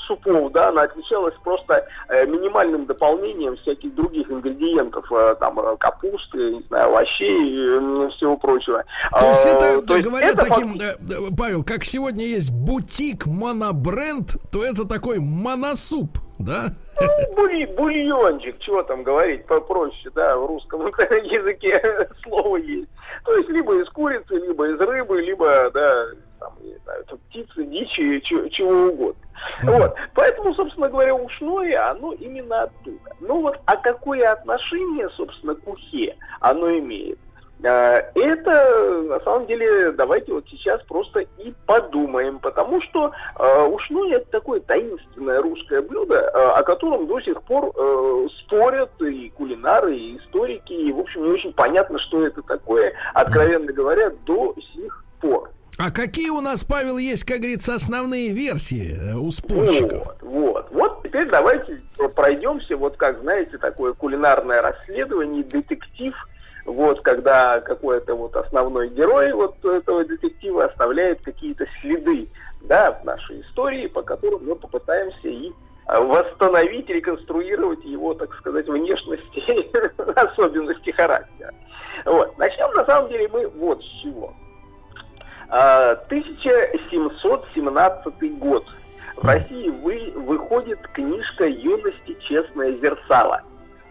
супов, 0.07 0.51
да, 0.53 0.69
она 0.69 0.83
отличалась 0.83 1.33
просто 1.43 1.85
минимальным 2.09 2.85
дополнением 2.85 3.57
всяких 3.57 3.93
других 3.95 4.29
ингредиентов, 4.29 5.05
там, 5.39 5.59
капусты, 5.77 6.55
не 6.55 6.63
знаю, 6.67 6.87
овощей 6.87 7.49
и 7.49 8.09
всего 8.15 8.37
прочего. 8.37 8.83
То 9.11 9.29
есть 9.29 9.45
это, 9.45 9.81
то 9.81 9.95
есть 9.95 10.07
говорят 10.07 10.35
это 10.35 10.45
таким, 10.45 10.75
э, 10.79 11.35
Павел, 11.37 11.63
как 11.63 11.83
сегодня 11.83 12.25
есть 12.25 12.51
бутик 12.51 13.25
монобренд, 13.25 14.37
то 14.51 14.63
это 14.63 14.87
такой 14.87 15.19
моносуп, 15.19 16.17
да? 16.39 16.71
Ну, 17.01 17.35
були- 17.35 17.65
бульончик, 17.65 18.59
чего 18.59 18.83
там 18.83 19.03
говорить, 19.03 19.45
попроще, 19.45 20.11
да, 20.13 20.37
в 20.37 20.45
русском 20.45 20.85
языке 20.87 22.09
слово 22.23 22.57
есть. 22.57 22.89
То 23.23 23.35
есть 23.35 23.49
либо 23.49 23.75
из 23.81 23.89
курицы, 23.89 24.35
либо 24.35 24.67
из 24.67 24.79
рыбы, 24.79 25.21
либо, 25.21 25.69
да, 25.71 26.05
там, 26.39 26.53
не 26.61 26.75
знаю, 26.83 27.03
там, 27.05 27.17
птицы, 27.29 27.63
дичи, 27.65 28.19
чего, 28.21 28.47
чего 28.49 28.71
угодно. 28.87 29.21
Вот, 29.63 29.95
поэтому, 30.13 30.53
собственно 30.53 30.89
говоря, 30.89 31.13
ушное, 31.15 31.89
оно 31.91 32.13
именно 32.13 32.63
оттуда. 32.63 33.11
Ну 33.19 33.41
вот, 33.41 33.59
а 33.65 33.75
какое 33.77 34.31
отношение, 34.31 35.09
собственно, 35.09 35.55
к 35.55 35.67
ухе 35.67 36.15
оно 36.39 36.69
имеет? 36.77 37.19
Э, 37.63 38.01
Это, 38.15 39.01
на 39.09 39.19
самом 39.21 39.47
деле, 39.47 39.91
давайте 39.91 40.33
вот 40.33 40.45
сейчас 40.49 40.81
просто 40.83 41.21
и 41.37 41.53
подумаем, 41.65 42.39
потому 42.39 42.81
что 42.81 43.11
э, 43.37 43.65
ушное 43.67 44.17
это 44.17 44.29
такое 44.31 44.59
таинственное 44.59 45.41
русское 45.41 45.81
блюдо, 45.81 46.15
э, 46.15 46.29
о 46.31 46.63
котором 46.63 47.07
до 47.07 47.19
сих 47.21 47.41
пор 47.43 47.71
э, 47.75 48.27
спорят 48.41 48.91
и 49.01 49.29
кулинары, 49.29 49.95
и 49.95 50.17
историки, 50.17 50.73
и, 50.73 50.91
в 50.91 50.99
общем, 50.99 51.25
не 51.25 51.31
очень 51.31 51.53
понятно, 51.53 51.97
что 51.99 52.25
это 52.25 52.41
такое, 52.41 52.93
откровенно 53.13 53.71
говоря, 53.71 54.11
до 54.25 54.55
сих 54.73 55.03
пор. 55.21 55.49
А 55.77 55.91
какие 55.91 56.29
у 56.29 56.39
нас, 56.39 56.63
Павел, 56.63 56.97
есть, 56.97 57.25
как 57.25 57.39
говорится, 57.39 57.75
основные 57.75 58.29
версии 58.29 58.97
э, 58.97 59.15
у 59.15 59.29
спорщиков? 59.31 60.07
Вот, 60.07 60.17
вот. 60.21 60.67
Вот 60.71 61.03
теперь 61.03 61.29
давайте 61.29 61.81
пройдемся, 62.15 62.77
вот 62.77 62.95
как, 62.97 63.21
знаете, 63.21 63.57
такое 63.57 63.93
кулинарное 63.93 64.61
расследование, 64.61 65.43
детектив, 65.43 66.13
вот, 66.65 67.01
когда 67.01 67.61
какой-то 67.61 68.15
вот 68.15 68.35
основной 68.35 68.89
герой 68.89 69.31
вот 69.33 69.63
этого 69.63 70.03
детектива 70.03 70.65
оставляет 70.65 71.21
какие-то 71.23 71.67
следы, 71.79 72.27
да, 72.61 72.91
в 72.91 73.05
нашей 73.05 73.41
истории, 73.41 73.85
по 73.87 74.01
которым 74.01 74.45
мы 74.45 74.55
попытаемся 74.55 75.27
и 75.27 75.51
а, 75.85 76.01
восстановить, 76.01 76.89
реконструировать 76.89 77.85
его, 77.85 78.15
так 78.15 78.33
сказать, 78.35 78.67
внешность 78.67 79.23
и 79.35 79.71
особенности 80.15 80.89
характера. 80.89 81.53
Вот. 82.05 82.35
Начнем, 82.39 82.73
на 82.73 82.83
самом 82.85 83.09
деле, 83.09 83.27
мы 83.27 83.47
вот 83.47 83.83
с 83.83 83.87
чего. 84.01 84.33
А, 85.49 85.91
1717 86.07 88.39
год. 88.39 88.65
В 89.17 89.25
России 89.25 89.69
вы, 89.69 90.11
выходит 90.15 90.79
книжка 90.93 91.45
«Юности 91.45 92.17
честное 92.21 92.71
зерцало». 92.79 93.43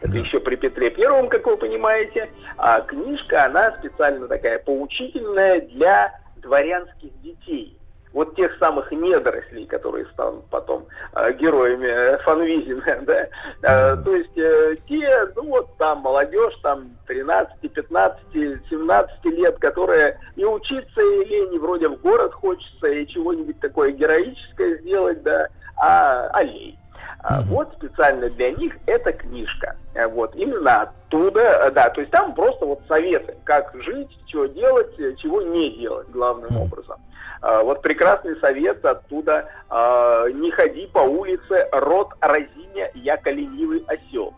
Это 0.05 0.19
еще 0.19 0.39
при 0.39 0.57
Петре 0.57 0.91
Первом, 0.91 1.31
как 1.31 1.47
вы 1.47 1.57
понимаете. 1.57 2.31
А 2.59 2.83
книжка, 2.83 3.47
она 3.47 3.75
специально 3.79 4.29
такая 4.29 4.59
поучительная 4.59 5.63
для 5.63 6.21
дворянских 6.37 7.11
детей. 7.23 7.79
Вот 8.13 8.37
тех 8.37 8.55
самых 8.59 8.93
недорослей, 8.93 9.65
которые 9.65 10.05
станут 10.13 10.45
потом 10.51 10.87
э, 11.15 11.33
героями 11.33 11.87
э, 11.87 12.19
Фанвизина, 12.19 13.03
да. 13.07 13.29
Э, 13.63 13.97
то 13.97 14.15
есть 14.15 14.37
э, 14.37 14.77
те, 14.87 15.09
ну 15.37 15.49
вот 15.49 15.75
там 15.79 16.01
молодежь, 16.01 16.55
там 16.63 16.91
13, 17.07 17.73
15, 17.73 18.21
17 18.69 19.25
лет, 19.25 19.59
которая 19.59 20.21
и 20.37 20.45
учиться, 20.45 21.01
и 21.01 21.25
лень, 21.25 21.55
и 21.55 21.59
вроде 21.59 21.89
в 21.89 21.99
город 22.03 22.35
хочется, 22.35 22.87
и 22.89 23.07
чего-нибудь 23.07 23.59
такое 23.59 23.91
героическое 23.91 24.77
сделать, 24.79 25.23
да, 25.23 25.49
а, 25.77 26.29
а 26.29 26.43
лень. 26.43 26.79
А 27.25 27.41
Вот 27.41 27.73
специально 27.79 28.29
для 28.29 28.51
них 28.53 28.77
эта 28.85 29.13
книжка. 29.13 29.77
Э, 29.95 30.07
Вот 30.07 30.37
именно 30.37 30.83
оттуда, 30.83 31.41
э, 31.41 31.71
да, 31.71 31.89
то 31.89 32.03
есть 32.03 32.13
там 32.13 32.35
просто 32.35 32.67
вот 32.67 32.83
советы, 32.87 33.35
как 33.45 33.75
жить, 33.83 34.11
что 34.27 34.45
делать, 34.47 34.93
э, 34.99 35.15
чего 35.17 35.41
не 35.41 35.71
делать 35.71 36.09
главным 36.11 36.55
образом. 36.55 37.01
А, 37.41 37.63
Вот 37.63 37.81
прекрасный 37.81 38.39
совет 38.41 38.85
оттуда 38.85 39.49
а, 39.71 40.29
«Не 40.29 40.51
ходи 40.51 40.87
по 40.87 40.99
улице, 40.99 41.67
рот 41.73 42.11
разиня, 42.21 42.91
я 42.95 43.19
ленивый 43.25 43.85
осел». 43.87 44.35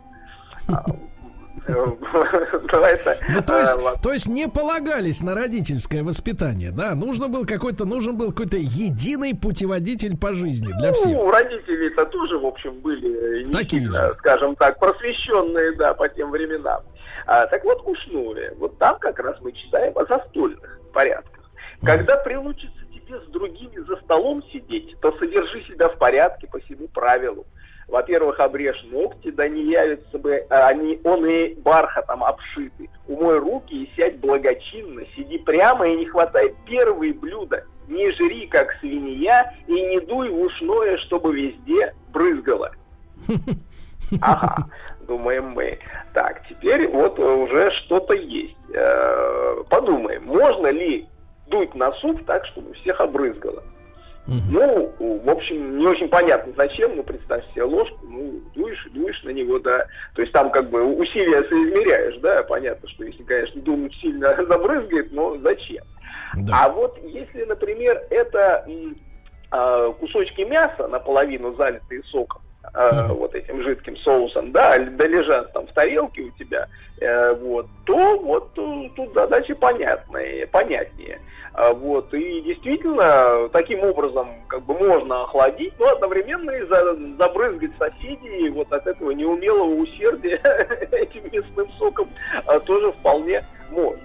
А, 1.69 2.91
э, 2.91 3.17
ну, 3.29 3.43
то, 3.43 3.59
есть, 3.59 3.79
то 4.03 4.13
есть 4.13 4.29
не 4.29 4.49
полагались 4.49 5.23
на 5.23 5.35
родительское 5.35 6.03
воспитание, 6.03 6.71
да? 6.71 6.95
Нужно 6.95 7.29
был 7.29 7.45
какой-то, 7.45 7.85
нужен 7.85 8.17
был 8.17 8.31
какой-то 8.31 8.57
единый 8.57 9.35
путеводитель 9.35 10.17
по 10.17 10.35
жизни 10.35 10.73
для 10.79 10.93
всех. 10.93 11.13
Ну, 11.13 11.31
родители-то 11.31 12.07
тоже, 12.07 12.39
в 12.39 12.47
общем, 12.47 12.81
были 12.81 13.45
не 13.45 13.53
Такие 13.53 13.83
сильно, 13.83 14.13
скажем 14.19 14.57
так, 14.57 14.79
просвещенные, 14.79 15.75
да, 15.77 15.95
по 15.95 16.09
тем 16.09 16.31
временам. 16.31 16.83
А, 17.27 17.47
так 17.47 17.65
вот, 17.65 17.83
Кушнуре, 17.83 18.55
вот 18.59 18.79
там 18.79 18.99
как 18.99 19.19
раз 19.19 19.37
мы 19.41 19.53
читаем 19.53 19.93
о 19.97 20.05
застольных 20.07 20.81
порядках. 20.93 21.51
Когда 21.83 22.17
прилучится 22.17 22.85
тебе 22.93 23.21
с 23.21 23.31
другими 23.31 23.79
за 23.87 23.97
столом 23.97 24.43
сидеть, 24.53 24.97
то 25.01 25.17
содержи 25.19 25.63
себя 25.65 25.89
в 25.89 25.99
порядке 25.99 26.47
по 26.47 26.59
всему 26.61 26.89
правилу. 26.89 27.47
Во-первых, 27.89 28.41
обрежь 28.41 28.83
ногти, 28.91 29.31
да 29.31 29.49
не 29.49 29.63
явятся 29.71 30.19
бы, 30.19 30.45
а, 30.51 30.69
они, 30.69 31.01
он 31.05 31.25
и 31.25 31.55
бархатом 31.55 32.25
обшиты. 32.25 32.91
Умой 33.07 33.39
руки 33.39 33.85
и 33.85 33.91
сядь 33.95 34.19
благочинно, 34.19 35.03
сиди 35.15 35.39
прямо 35.39 35.87
и 35.87 35.97
не 35.97 36.07
хватай 36.07 36.55
первые 36.67 37.15
блюда. 37.15 37.65
Не 37.87 38.11
жри, 38.13 38.49
как 38.49 38.73
свинья, 38.81 39.55
и 39.69 39.73
не 39.73 40.01
дуй 40.01 40.29
в 40.31 40.41
ушное, 40.41 40.97
чтобы 40.99 41.35
везде 41.35 41.95
брызгало. 42.13 42.73
Ага, 44.23 44.69
думаем 45.01 45.51
мы. 45.51 45.81
Так, 46.15 46.43
теперь 46.49 46.87
вот 46.89 47.19
уже 47.19 47.73
что-то 47.73 48.15
есть. 48.15 48.57
Э, 48.73 49.65
подумаем, 49.69 50.25
можно 50.27 50.69
ли 50.69 51.09
дуть 51.49 51.75
на 51.75 51.93
суп 51.95 52.25
так, 52.25 52.47
чтобы 52.47 52.75
всех 52.75 53.01
обрызгало? 53.01 53.65
Ну, 54.27 54.93
в 54.99 55.31
общем, 55.31 55.79
не 55.79 55.87
очень 55.87 56.09
понятно 56.09 56.53
зачем, 56.57 56.97
ну, 56.97 57.03
представь 57.05 57.45
себе 57.53 57.63
ложку, 57.63 57.99
ну, 58.03 58.41
дуешь, 58.55 58.89
дуешь 58.93 59.23
на 59.23 59.31
него, 59.31 59.59
да. 59.61 59.87
То 60.15 60.23
есть 60.23 60.33
там 60.33 60.51
как 60.51 60.69
бы 60.69 60.83
усилия 60.83 61.45
соизмеряешь, 61.45 62.17
да, 62.19 62.43
понятно, 62.43 62.89
что 62.89 63.05
если, 63.05 63.23
конечно, 63.23 63.61
дунуть 63.63 63.95
сильно 64.01 64.35
забрызгает, 64.49 65.13
но 65.13 65.37
зачем? 65.39 65.85
Да. 66.39 66.65
А 66.65 66.69
вот 66.71 66.99
если, 67.05 67.45
например, 67.45 68.03
это 68.11 68.67
э, 69.53 69.93
кусочки 70.01 70.41
мяса, 70.43 70.89
наполовину 70.89 71.55
залитые 71.55 72.03
соком, 72.05 72.43
э, 72.75 73.09
вот 73.09 73.35
этим 73.35 73.63
жидким 73.63 73.97
соусом, 73.99 74.53
да, 74.53 74.79
да 74.79 75.07
лежат 75.07 75.53
там 75.53 75.67
в 75.67 75.73
тарелке 75.73 76.23
у 76.23 76.31
тебя, 76.33 76.69
э, 77.01 77.35
вот, 77.35 77.67
то 77.85 78.19
вот 78.19 78.55
тут 78.55 79.13
задачи 79.15 79.55
понятные, 79.55 80.47
понятнее. 80.47 81.21
А, 81.59 81.73
вот, 81.73 82.13
и 82.13 82.43
действительно, 82.43 83.49
таким 83.49 83.81
образом 83.81 84.29
как 84.47 84.63
бы 84.65 84.75
можно 84.75 85.23
охладить, 85.23 85.73
но 85.79 85.89
одновременно 85.89 86.51
и 86.51 86.67
за, 86.67 86.95
забрызгать 87.17 87.71
соседей 87.79 88.51
вот 88.51 88.71
от 88.75 88.87
этого 88.87 89.13
неумелого 89.13 89.75
усердия 89.77 90.37
этим 90.93 91.23
мясным 91.33 91.67
соком 91.79 92.11
а, 92.45 92.61
тоже 92.61 92.93
вполне 92.93 93.43
можно. 93.71 93.99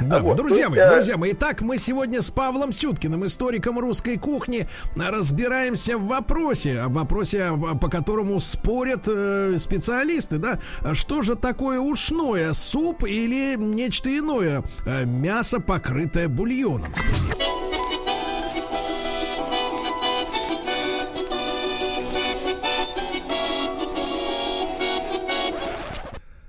Да, 0.00 0.20
вот, 0.20 0.36
друзья 0.36 0.64
есть, 0.64 0.70
мои, 0.70 0.80
а... 0.80 0.90
друзья 0.90 1.16
мои, 1.16 1.32
итак, 1.32 1.60
мы 1.60 1.78
сегодня 1.78 2.22
с 2.22 2.30
Павлом 2.30 2.72
Сюткиным, 2.72 3.26
историком 3.26 3.78
русской 3.78 4.16
кухни, 4.16 4.68
разбираемся 4.96 5.98
в 5.98 6.06
вопросе, 6.06 6.82
в 6.84 6.92
вопросе, 6.92 7.52
по 7.80 7.88
которому 7.88 8.38
спорят 8.40 9.04
э, 9.06 9.56
специалисты, 9.58 10.38
да, 10.38 10.58
что 10.94 11.22
же 11.22 11.34
такое 11.34 11.80
ушное, 11.80 12.52
суп 12.52 13.04
или 13.04 13.56
нечто 13.56 14.16
иное, 14.16 14.62
э, 14.86 15.04
мясо, 15.04 15.60
покрытое 15.60 16.28
бульоном. 16.28 16.92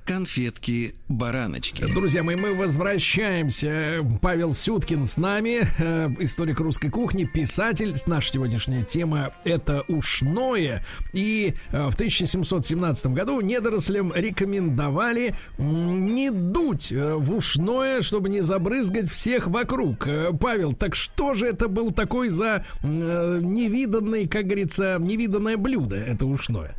Конфетки-бараночки. 0.10 1.86
Друзья 1.94 2.24
мои, 2.24 2.36
мы 2.36 2.56
возвращаемся. 2.56 4.04
Павел 4.24 4.56
Сюткин 4.56 5.06
с 5.06 5.18
нами, 5.18 5.62
э, 5.78 6.10
историк 6.18 6.60
русской 6.62 6.90
кухни, 6.90 7.26
писатель. 7.26 7.96
Наша 8.08 8.32
сегодняшняя 8.34 8.84
тема– 8.84 9.34
это 9.44 9.84
ушное. 9.88 10.84
И 11.14 11.54
э, 11.72 11.90
в 11.92 11.94
1717 11.94 13.06
году 13.14 13.40
недорослям 13.42 14.12
рекомендовали 14.16 15.36
не 15.60 16.32
дуть 16.32 16.92
э, 16.92 17.14
в 17.14 17.32
ушное, 17.32 18.02
чтобы 18.02 18.30
не 18.30 18.42
забрызгать 18.42 19.12
всех 19.12 19.46
вокруг. 19.46 20.08
Павел, 20.42 20.74
так 20.74 20.96
что 20.96 21.36
же 21.36 21.46
это 21.46 21.68
был 21.68 21.92
такой 21.92 22.30
за 22.30 22.66
э, 22.82 23.40
невиданный, 23.44 24.28
как 24.28 24.46
говорится, 24.46 24.98
невиданное 25.00 25.58
блюдо, 25.58 25.98
это 25.98 26.26
ушное? 26.26 26.79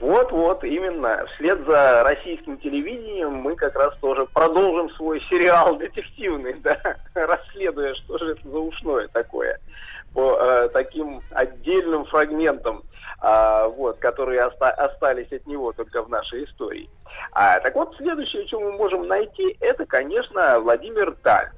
Вот-вот, 0.00 0.64
именно. 0.64 1.26
Вслед 1.34 1.66
за 1.66 2.02
российским 2.02 2.56
телевидением 2.58 3.34
мы 3.34 3.54
как 3.56 3.74
раз 3.76 3.94
тоже 3.98 4.24
продолжим 4.32 4.88
свой 4.90 5.20
сериал 5.28 5.76
детективный, 5.76 6.54
да, 6.64 6.78
расследуя, 7.14 7.94
что 7.94 8.16
же 8.18 8.32
это 8.32 8.48
за 8.48 8.58
ушное 8.58 9.08
такое, 9.08 9.60
по 10.14 10.38
э, 10.40 10.68
таким 10.72 11.20
отдельным 11.32 12.06
фрагментам, 12.06 12.82
э, 13.22 13.66
вот, 13.76 13.98
которые 13.98 14.46
оста- 14.46 14.70
остались 14.70 15.30
от 15.30 15.46
него 15.46 15.72
только 15.72 16.02
в 16.02 16.08
нашей 16.08 16.44
истории. 16.44 16.88
А, 17.32 17.60
так 17.60 17.74
вот, 17.74 17.94
следующее, 17.98 18.46
что 18.46 18.60
мы 18.60 18.72
можем 18.72 19.06
найти, 19.06 19.58
это, 19.60 19.84
конечно, 19.84 20.58
Владимир 20.60 21.14
Даль. 21.22 21.50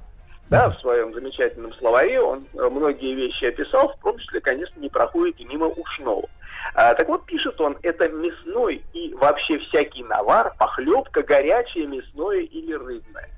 Да, 0.49 0.69
в 0.69 0.79
своем 0.79 1.11
замечательном 1.13 1.73
словаре 1.73 2.21
он 2.21 2.45
многие 2.53 3.15
вещи 3.15 3.45
описал, 3.45 3.93
в 3.93 4.03
том 4.03 4.17
числе, 4.19 4.41
конечно, 4.41 4.79
не 4.79 4.89
проходит 4.89 5.39
мимо 5.39 5.67
ушного. 5.67 6.27
А, 6.73 6.93
так 6.93 7.07
вот, 7.07 7.25
пишет 7.25 7.59
он, 7.61 7.77
это 7.83 8.09
мясной 8.09 8.83
и 8.93 9.13
вообще 9.13 9.59
всякий 9.59 10.03
навар, 10.03 10.53
похлебка, 10.57 11.21
горячее 11.23 11.87
мясное 11.87 12.39
или 12.39 12.73
рыбное. 12.73 13.29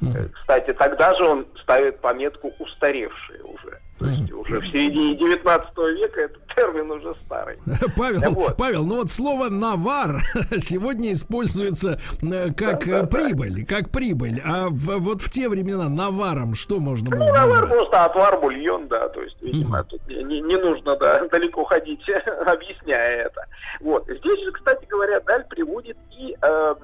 Mm-hmm. 0.00 0.30
Кстати, 0.32 0.72
тогда 0.72 1.14
же 1.14 1.24
он 1.24 1.46
ставит 1.62 2.00
пометку 2.00 2.52
устаревшие 2.58 3.42
уже. 3.44 3.80
То 4.02 4.08
есть 4.08 4.32
уже 4.32 4.60
в 4.60 4.66
середине 4.68 5.14
19 5.14 5.78
века 5.78 6.20
этот 6.20 6.46
термин 6.54 6.90
уже 6.90 7.14
старый. 7.24 7.58
Павел, 7.96 8.32
вот. 8.32 8.56
Павел, 8.56 8.84
ну 8.84 8.96
вот 8.96 9.10
слово 9.10 9.48
навар 9.48 10.20
сегодня 10.58 11.12
используется 11.12 12.00
э, 12.22 12.52
как 12.52 12.86
да, 12.86 13.02
да, 13.02 13.06
прибыль, 13.06 13.64
да. 13.64 13.76
как 13.76 13.90
прибыль. 13.90 14.40
А 14.44 14.68
в, 14.68 14.98
вот 14.98 15.20
в 15.20 15.30
те 15.30 15.48
времена 15.48 15.88
наваром 15.88 16.54
что 16.54 16.80
можно 16.80 17.10
было 17.10 17.18
ну, 17.18 17.32
навар 17.32 17.68
просто 17.68 18.04
отвар, 18.04 18.40
бульон, 18.40 18.88
да. 18.88 19.08
То 19.08 19.22
есть, 19.22 19.36
видимо, 19.40 19.80
угу. 19.80 19.88
тут 19.90 20.08
не, 20.08 20.40
не 20.40 20.56
нужно 20.56 20.96
да, 20.96 21.24
далеко 21.30 21.64
ходить, 21.64 22.02
объясняя 22.46 23.26
это. 23.26 23.46
Вот. 23.80 24.04
Здесь 24.04 24.44
же, 24.44 24.52
кстати 24.52 24.84
говоря, 24.88 25.20
Даль 25.20 25.44
приводит 25.44 25.96
и 26.18 26.36
э, 26.40 26.74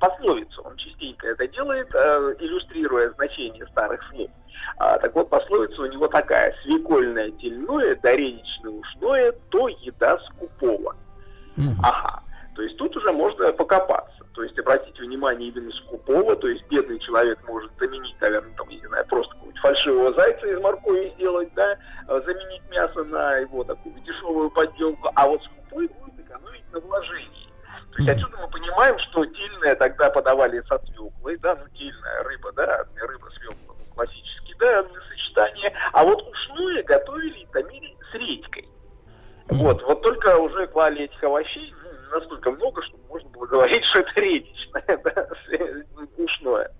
пословицу. 0.00 0.62
Он 0.62 0.76
частенько 0.76 1.28
это 1.28 1.46
делает, 1.48 1.88
э, 1.94 2.34
иллюстрируя 2.38 3.10
значение 3.10 3.66
старых 3.68 4.02
слов. 4.10 4.30
А, 4.78 4.98
так 4.98 5.14
вот, 5.14 5.28
пословица 5.28 5.82
у 5.82 5.86
него 5.86 6.08
такая. 6.08 6.54
Свекольное 6.62 7.30
тельное, 7.32 7.96
дореничное 7.96 8.72
ушное, 8.72 9.32
то 9.50 9.68
еда 9.68 10.18
скупого. 10.18 10.96
Mm-hmm. 11.56 11.74
Ага. 11.82 12.22
То 12.54 12.62
есть 12.62 12.76
тут 12.76 12.96
уже 12.96 13.12
можно 13.12 13.52
покопаться. 13.52 14.24
То 14.34 14.42
есть 14.42 14.58
обратите 14.58 15.02
внимание 15.02 15.50
именно 15.50 15.70
скупого, 15.72 16.34
то 16.34 16.48
есть 16.48 16.64
бедный 16.68 16.98
человек 16.98 17.38
может 17.46 17.70
заменить, 17.78 18.16
наверное, 18.20 18.52
там, 18.56 18.68
я 18.68 18.80
не 18.80 18.86
знаю, 18.86 19.06
просто 19.06 19.32
какого-нибудь 19.32 19.60
фальшивого 19.60 20.12
зайца 20.14 20.46
из 20.46 20.60
моркови 20.60 21.12
сделать, 21.14 21.54
да, 21.54 21.78
а, 22.08 22.20
заменить 22.20 22.62
мясо 22.70 23.04
на 23.04 23.36
его 23.36 23.62
такую 23.62 23.94
дешевую 24.00 24.50
подделку, 24.50 25.10
а 25.14 25.28
вот 25.28 25.42
скупой 25.44 25.88
будет 25.88 26.18
экономить 26.18 26.64
на 26.72 26.80
вложении. 26.80 27.43
То 27.94 28.02
есть 28.02 28.10
отсюда 28.10 28.36
мы 28.38 28.48
понимаем, 28.48 28.98
что 28.98 29.24
тильное 29.24 29.76
тогда 29.76 30.10
подавали 30.10 30.60
со 30.62 30.78
свеклой, 30.86 31.36
да, 31.38 31.54
ну 31.54 31.68
тильная 31.76 32.22
рыба, 32.24 32.52
да, 32.52 32.84
рыба 32.96 33.28
свекла, 33.36 33.56
ну, 33.68 33.94
классический, 33.94 34.54
да, 34.58 34.84
сочетание, 35.08 35.72
а 35.92 36.02
вот 36.02 36.20
ушное 36.28 36.82
готовили 36.82 37.40
и 37.40 37.46
томили 37.46 37.96
с 38.10 38.14
редькой. 38.14 38.68
Вот, 39.48 39.82
вот 39.82 40.02
только 40.02 40.36
уже 40.38 40.66
клали 40.68 41.04
этих 41.04 41.22
овощей 41.22 41.72
ну, 41.84 42.18
настолько 42.18 42.50
много, 42.50 42.82
что 42.82 42.96
можно 43.08 43.28
было 43.30 43.46
говорить, 43.50 43.84
что 43.84 44.00
это 44.00 44.20
редичное, 44.20 45.00
да, 45.04 45.28
ушное. 46.16 46.70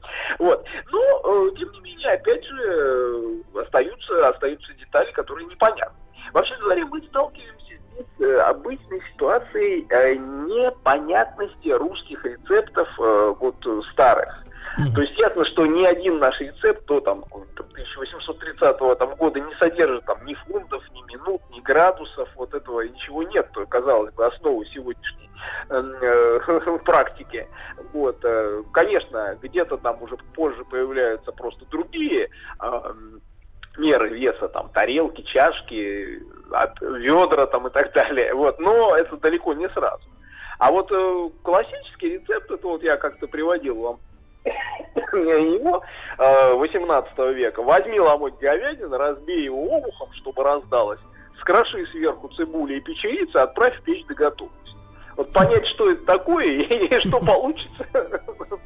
Вот. 0.41 0.67
Но, 0.91 1.01
э, 1.01 1.57
тем 1.59 1.71
не 1.73 1.81
менее, 1.81 2.11
опять 2.11 2.45
же, 2.45 2.57
э, 2.61 3.61
остаются, 3.63 4.29
остаются 4.29 4.73
детали, 4.75 5.13
которые 5.13 5.47
непонятны. 5.47 5.97
Вообще 6.33 6.57
говоря, 6.57 6.85
мы 6.87 7.01
сталкиваемся 7.03 7.64
с 8.19 8.23
э, 8.23 8.41
обычной 8.41 9.01
ситуацией 9.13 9.83
непонятности 10.19 11.69
русских 11.69 12.25
рецептов 12.25 12.89
вот 12.99 13.57
старых. 13.93 14.45
То 14.95 15.03
есть 15.03 15.17
ясно, 15.19 15.45
что 15.45 15.67
ни 15.67 15.85
один 15.85 16.19
наш 16.19 16.41
рецепт 16.41 16.85
до 16.87 17.01
там, 17.01 17.25
1830 17.31 18.99
там, 18.99 19.15
года 19.15 19.41
не 19.41 19.55
содержит 19.55 20.05
там 20.05 20.25
ни 20.25 20.35
фунтов, 20.35 20.83
ни 20.93 21.03
минут, 21.03 21.43
ни 21.51 21.61
градусов, 21.61 22.29
вот 22.35 22.55
этого 22.55 22.81
ничего 22.81 23.23
нет, 23.23 23.49
то, 23.53 23.65
казалось 23.67 24.13
бы, 24.15 24.27
основы 24.27 24.67
сегодняшней 24.67 25.31
э, 25.71 26.79
практики. 26.85 27.47
Вот, 27.93 28.19
э, 28.25 28.63
конечно, 28.73 29.39
где-то 29.41 29.77
там 29.77 30.03
уже 30.03 30.17
позже 30.35 30.65
появляются 30.65 31.31
просто 31.31 31.65
другие 31.67 32.31
э, 32.61 32.93
меры 33.77 34.09
веса, 34.11 34.49
там, 34.49 34.69
тарелки, 34.71 35.23
чашки, 35.23 36.23
от 36.53 36.81
ведра 36.81 37.47
там 37.47 37.67
и 37.67 37.71
так 37.71 37.93
далее. 37.93 38.35
Вот, 38.35 38.59
но 38.59 38.97
это 38.97 39.17
далеко 39.17 39.55
не 39.55 39.69
сразу. 39.71 40.03
А 40.59 40.71
вот 40.71 40.91
э, 40.93 41.31
классический 41.43 42.11
рецепт, 42.11 42.51
это 42.51 42.67
вот 42.67 42.83
я 42.83 42.97
как-то 42.97 43.27
приводил 43.27 43.81
вам 43.81 43.99
его 45.13 45.83
э, 46.19 46.55
18 46.55 47.19
века. 47.35 47.63
Возьми 47.63 47.99
ломоть 47.99 48.39
говядины, 48.39 48.97
разбей 48.97 49.45
его 49.45 49.77
обухом, 49.77 50.13
чтобы 50.13 50.43
раздалось, 50.43 51.01
скроши 51.41 51.87
сверху 51.89 52.29
цибули 52.29 52.77
и 52.77 52.81
печерицы, 52.81 53.37
отправь 53.37 53.79
в 53.81 53.83
печь 53.83 54.07
до 54.07 54.15
готовности. 54.15 54.64
Вот 55.17 55.33
понять, 55.33 55.67
что 55.67 55.91
это 55.91 56.05
такое 56.05 56.45
и 56.47 57.01
что 57.01 57.21
получится, 57.21 57.87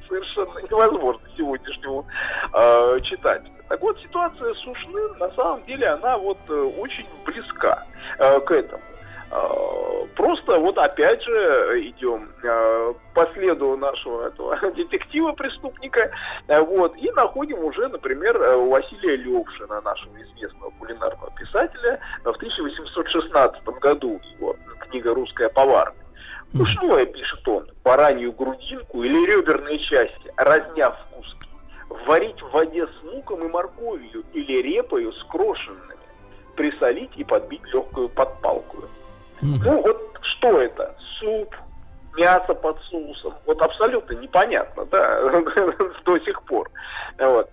совершенно 0.09 0.59
невозможно 0.71 1.23
сегодняшнему 1.37 2.07
э, 2.55 3.01
читателю. 3.03 3.53
Так 3.69 3.81
вот, 3.83 3.99
ситуация 4.01 4.55
с 4.55 4.67
Ушным, 4.67 5.19
на 5.19 5.31
самом 5.33 5.65
деле, 5.65 5.89
она 5.89 6.17
вот 6.17 6.39
э, 6.49 6.53
очень 6.79 7.07
близка 7.25 7.85
э, 8.19 8.41
к 8.41 8.51
этому. 8.51 8.83
Э, 9.31 9.89
Просто 10.19 10.59
вот 10.59 10.77
опять 10.79 11.23
же 11.23 11.81
идем 11.91 12.29
э, 12.43 12.95
по 13.15 13.25
следу 13.35 13.77
нашего 13.77 14.27
этого 14.27 14.57
детектива-преступника, 14.75 16.11
э, 16.49 16.61
вот, 16.61 16.97
и 16.97 17.09
находим 17.13 17.63
уже, 17.63 17.87
например, 17.87 18.37
э, 18.37 18.57
Василия 18.57 19.15
Левшина, 19.15 19.81
нашего 19.83 20.21
известного 20.21 20.71
кулинарного 20.71 21.31
писателя, 21.37 22.01
в 22.25 22.31
1816 22.31 23.63
году 23.81 24.21
его 24.39 24.57
книга 24.81 25.15
«Русская 25.15 25.49
поварня». 25.51 25.95
Ну 26.55 26.65
что 26.65 27.05
пишет 27.07 27.47
он, 27.47 27.67
баранью 27.85 28.33
грудинку 28.33 29.03
или 29.03 29.27
реберные 29.27 29.79
части, 29.79 30.33
разняв 30.37 30.97
в 30.99 31.15
куски, 31.15 31.49
варить 32.07 32.41
в 32.41 32.51
воде 32.51 32.87
с 32.87 33.03
луком 33.03 33.45
и 33.45 33.49
морковью 33.49 34.25
или 34.33 34.63
репою 34.63 35.13
с 35.13 35.23
крошенными, 35.25 35.97
присолить 36.57 37.17
и 37.17 37.25
подбить 37.25 37.65
легкую 37.73 38.09
подпалку. 38.09 38.85
Ну 39.41 39.83
вот 39.83 40.19
что 40.23 40.61
это? 40.61 40.97
Суп, 41.19 41.55
мясо 42.17 42.55
под 42.55 42.81
соусом. 42.85 43.35
Вот 43.47 43.61
абсолютно 43.63 44.15
непонятно, 44.15 44.85
да, 44.87 45.23
до 46.05 46.19
сих 46.21 46.43
пор. 46.43 46.71
Вот. 47.19 47.51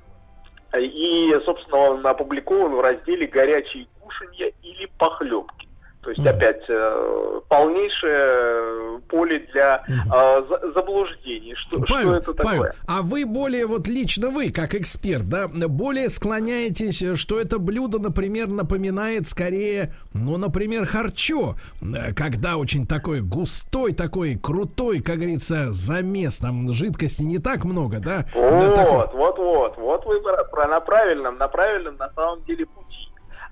И, 0.77 1.33
собственно, 1.45 1.77
он 1.77 2.07
опубликован 2.07 2.75
в 2.75 2.81
разделе 2.81 3.27
«Горячие 3.27 3.87
кушанья 3.99 4.51
или 4.61 4.85
похлебки». 4.97 5.64
То 6.05 6.11
есть, 6.11 6.25
опять, 6.27 6.61
э, 6.69 7.41
полнейшее 7.49 8.99
поле 9.07 9.39
для 9.53 9.83
э, 9.87 10.43
за- 10.49 10.71
заблуждений. 10.73 11.55
Что, 11.55 11.85
что 11.85 11.93
Павел, 11.95 12.13
это 12.13 12.33
такое? 12.33 12.57
Павел, 12.59 12.73
а 12.87 13.01
вы 13.01 13.25
более, 13.25 13.65
вот 13.65 13.87
лично 13.87 14.29
вы, 14.29 14.51
как 14.51 14.75
эксперт, 14.75 15.27
да, 15.27 15.47
более 15.47 16.09
склоняетесь, 16.09 17.01
э, 17.01 17.15
что 17.15 17.39
это 17.39 17.59
блюдо, 17.59 17.99
например, 17.99 18.47
напоминает 18.47 19.27
скорее, 19.27 19.93
ну, 20.13 20.37
например, 20.37 20.85
харчо, 20.85 21.55
э, 21.81 22.13
когда 22.13 22.57
очень 22.57 22.85
такой 22.87 23.21
густой, 23.21 23.93
такой 23.93 24.35
крутой, 24.35 25.01
как 25.01 25.17
говорится, 25.17 25.71
замес, 25.71 26.37
там 26.37 26.71
жидкости 26.73 27.23
не 27.23 27.39
так 27.39 27.65
много, 27.65 27.99
да? 27.99 28.25
Да, 28.33 28.71
такой- 28.71 28.95
Вот, 28.97 29.13
вот, 29.13 29.37
вот, 29.37 29.77
вот 29.77 30.05
вы 30.05 30.21
про- 30.21 30.43
про- 30.45 30.67
на 30.67 30.79
правильном, 30.79 31.37
на 31.37 31.47
правильном 31.47 31.95
на 31.97 32.09
самом 32.15 32.43
деле 32.45 32.65
пути. 32.65 32.84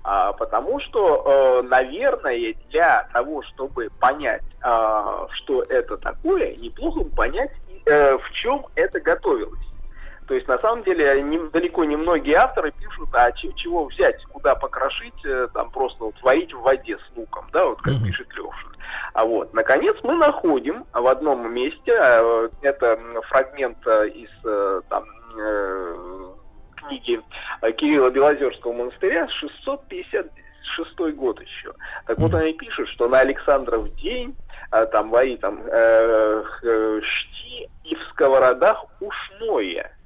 А, 0.06 0.34
потому 0.34 0.80
что, 0.80 1.22
э, 1.24 1.62
наверное, 1.62 2.54
для 2.68 3.08
того, 3.14 3.42
чтобы 3.42 3.88
понять, 3.98 4.42
а, 4.60 5.26
что 5.30 5.62
это 5.62 5.96
такое, 5.96 6.54
неплохо 6.56 7.04
понять, 7.16 7.50
э, 7.86 8.18
в 8.18 8.30
чем 8.32 8.66
это 8.74 9.00
готовилось. 9.00 9.58
То 10.26 10.34
есть, 10.34 10.46
на 10.46 10.58
самом 10.58 10.84
деле, 10.84 11.22
не- 11.22 11.48
далеко 11.50 11.84
не 11.84 11.96
многие 11.96 12.34
авторы 12.34 12.70
пишут, 12.72 13.08
а 13.12 13.32
че- 13.32 13.52
чего 13.54 13.86
взять, 13.86 14.22
куда 14.26 14.54
покрошить, 14.54 15.24
э, 15.24 15.48
там 15.54 15.70
просто 15.70 16.04
вот 16.04 16.14
варить 16.22 16.52
в 16.52 16.60
воде 16.60 16.98
с 16.98 17.16
луком, 17.16 17.46
да, 17.52 17.64
вот 17.64 17.80
как 17.80 17.94
пишет 18.04 18.28
Левшин. 18.34 18.76
А 19.14 19.24
вот, 19.24 19.54
наконец, 19.54 19.96
мы 20.02 20.16
находим 20.16 20.84
в 20.92 21.06
одном 21.06 21.50
месте, 21.52 21.92
это 22.60 22.98
фрагмент 23.28 23.78
из 23.86 24.82
там, 24.88 25.04
книги 26.88 27.20
э, 27.62 27.72
Кирилла 27.72 28.10
Белозерского 28.10 28.72
монастыря, 28.72 29.28
656 29.28 31.14
год 31.14 31.40
еще. 31.40 31.72
Так 32.06 32.18
вот, 32.18 32.34
они 32.34 32.52
пишут, 32.54 32.88
что 32.88 33.08
на 33.08 33.20
Александров 33.20 33.94
день 33.96 34.34
э, 34.72 34.86
там 34.86 35.10
вари 35.10 35.36
там 35.36 35.60
э, 35.66 36.42
шти 37.02 37.68
и 37.84 37.94
в 37.94 38.02
сковородах 38.10 38.84
ушное. 39.00 39.96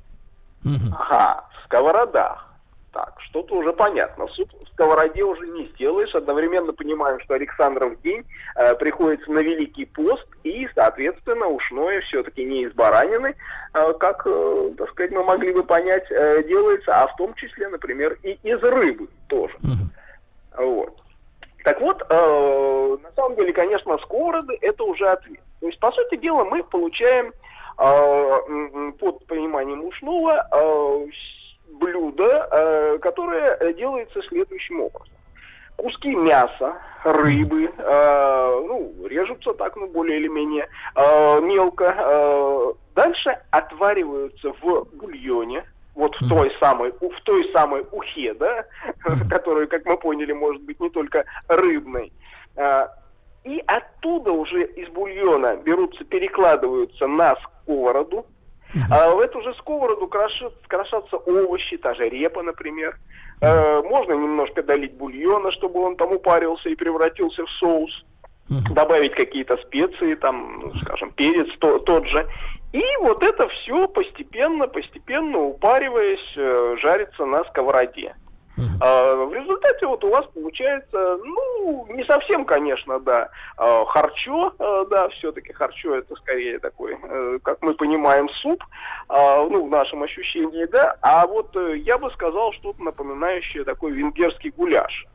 Ага, 0.92 1.44
в 1.52 1.64
сковородах. 1.64 2.47
Так, 2.92 3.14
что-то 3.20 3.54
уже 3.54 3.72
понятно. 3.72 4.26
Суп 4.28 4.50
в 4.52 4.68
сковороде 4.72 5.22
уже 5.22 5.46
не 5.46 5.66
сделаешь. 5.66 6.14
Одновременно 6.14 6.72
понимаем, 6.72 7.20
что 7.20 7.34
Александров 7.34 8.00
день 8.00 8.24
э, 8.56 8.74
приходится 8.76 9.30
на 9.30 9.40
Великий 9.40 9.84
пост, 9.84 10.26
и, 10.42 10.66
соответственно, 10.74 11.48
ушное 11.48 12.00
все-таки 12.02 12.44
не 12.44 12.62
из 12.62 12.72
баранины, 12.72 13.34
э, 13.74 13.92
как, 14.00 14.22
э, 14.26 14.70
так 14.78 14.90
сказать, 14.90 15.12
мы 15.12 15.22
могли 15.22 15.52
бы 15.52 15.64
понять, 15.64 16.10
э, 16.10 16.42
делается, 16.44 17.02
а 17.02 17.06
в 17.08 17.16
том 17.16 17.34
числе, 17.34 17.68
например, 17.68 18.18
и 18.22 18.38
из 18.42 18.60
рыбы 18.62 19.08
тоже. 19.28 19.54
Вот. 20.56 20.96
Так 21.64 21.80
вот, 21.82 22.02
э, 22.08 22.96
на 23.02 23.12
самом 23.12 23.36
деле, 23.36 23.52
конечно, 23.52 23.98
сковороды 23.98 24.56
это 24.62 24.82
уже 24.84 25.06
ответ. 25.08 25.40
То 25.60 25.66
есть, 25.66 25.78
по 25.78 25.92
сути 25.92 26.16
дела, 26.16 26.44
мы 26.44 26.64
получаем 26.64 27.32
э, 27.78 28.92
под 28.98 29.26
пониманием 29.26 29.84
ушного 29.84 30.48
э, 30.50 31.06
блюдо, 31.78 32.48
э, 32.50 32.98
которое 33.00 33.56
э, 33.56 33.72
делается 33.74 34.22
следующим 34.22 34.82
образом. 34.82 35.14
Куски 35.76 36.14
мяса, 36.14 36.74
рыбы, 37.04 37.70
э, 37.76 38.62
ну, 38.66 38.92
режутся 39.06 39.54
так, 39.54 39.76
ну, 39.76 39.86
более 39.86 40.18
или 40.18 40.28
менее 40.28 40.68
э, 40.96 41.40
мелко. 41.40 41.94
э, 41.96 42.72
дальше 42.94 43.38
отвариваются 43.50 44.52
в 44.60 44.88
бульоне, 44.94 45.64
вот 45.94 46.16
в 46.20 46.28
той 46.28 46.52
самой, 46.58 46.92
в 46.92 47.20
той 47.22 47.50
самой 47.52 47.84
ухе, 47.92 48.34
да, 48.34 48.64
которая, 49.30 49.66
как 49.66 49.84
мы 49.84 49.96
поняли, 49.96 50.32
может 50.32 50.62
быть 50.62 50.80
не 50.80 50.90
только 50.90 51.24
рыбной. 51.48 52.12
И 53.44 53.62
оттуда 53.66 54.32
уже 54.32 54.64
из 54.64 54.88
бульона 54.88 55.56
берутся, 55.56 56.04
перекладываются 56.04 57.06
на 57.06 57.36
сковороду. 57.36 58.26
А 58.90 59.10
в 59.14 59.18
эту 59.20 59.40
же 59.42 59.54
сковороду 59.54 60.06
крошат- 60.08 60.52
крошатся 60.66 61.16
овощи, 61.16 61.76
та 61.78 61.94
же 61.94 62.08
репа, 62.08 62.42
например. 62.42 62.96
Э, 63.40 63.82
Можно 63.82 64.12
немножко 64.14 64.62
долить 64.62 64.94
бульона, 64.94 65.50
чтобы 65.52 65.80
он 65.80 65.96
там 65.96 66.12
упарился 66.12 66.68
и 66.68 66.74
превратился 66.74 67.44
в 67.44 67.50
соус 67.50 68.04
добавить 68.70 69.14
какие-то 69.14 69.56
специи, 69.58 70.14
там, 70.14 70.60
ну, 70.62 70.74
скажем, 70.74 71.10
перец 71.10 71.48
то- 71.58 71.78
тот 71.78 72.06
же. 72.06 72.26
И 72.72 72.82
вот 73.00 73.22
это 73.22 73.48
все 73.48 73.86
постепенно, 73.88 74.68
постепенно 74.68 75.38
упариваясь, 75.38 76.32
э, 76.36 76.76
жарится 76.80 77.24
на 77.26 77.44
сковороде. 77.44 78.14
А, 78.80 79.14
в 79.24 79.32
результате 79.34 79.86
вот 79.86 80.04
у 80.04 80.10
вас 80.10 80.26
получается, 80.34 81.18
ну, 81.24 81.86
не 81.90 82.04
совсем, 82.04 82.44
конечно, 82.44 83.00
да, 83.00 83.30
а, 83.56 83.84
харчо, 83.86 84.52
э, 84.58 84.84
да, 84.90 85.08
все-таки 85.10 85.52
харчо 85.52 85.94
это 85.96 86.14
скорее 86.16 86.58
такой, 86.58 86.96
э, 87.02 87.38
как 87.42 87.62
мы 87.62 87.74
понимаем, 87.74 88.28
суп, 88.30 88.62
а, 89.08 89.46
ну, 89.48 89.66
в 89.66 89.70
нашем 89.70 90.02
ощущении, 90.02 90.64
да, 90.66 90.96
а 91.02 91.26
вот 91.26 91.54
э, 91.56 91.78
я 91.78 91.98
бы 91.98 92.10
сказал 92.10 92.52
что-то 92.52 92.82
напоминающее 92.82 93.64
такой 93.64 93.92
венгерский 93.92 94.50
гуляш. 94.50 95.06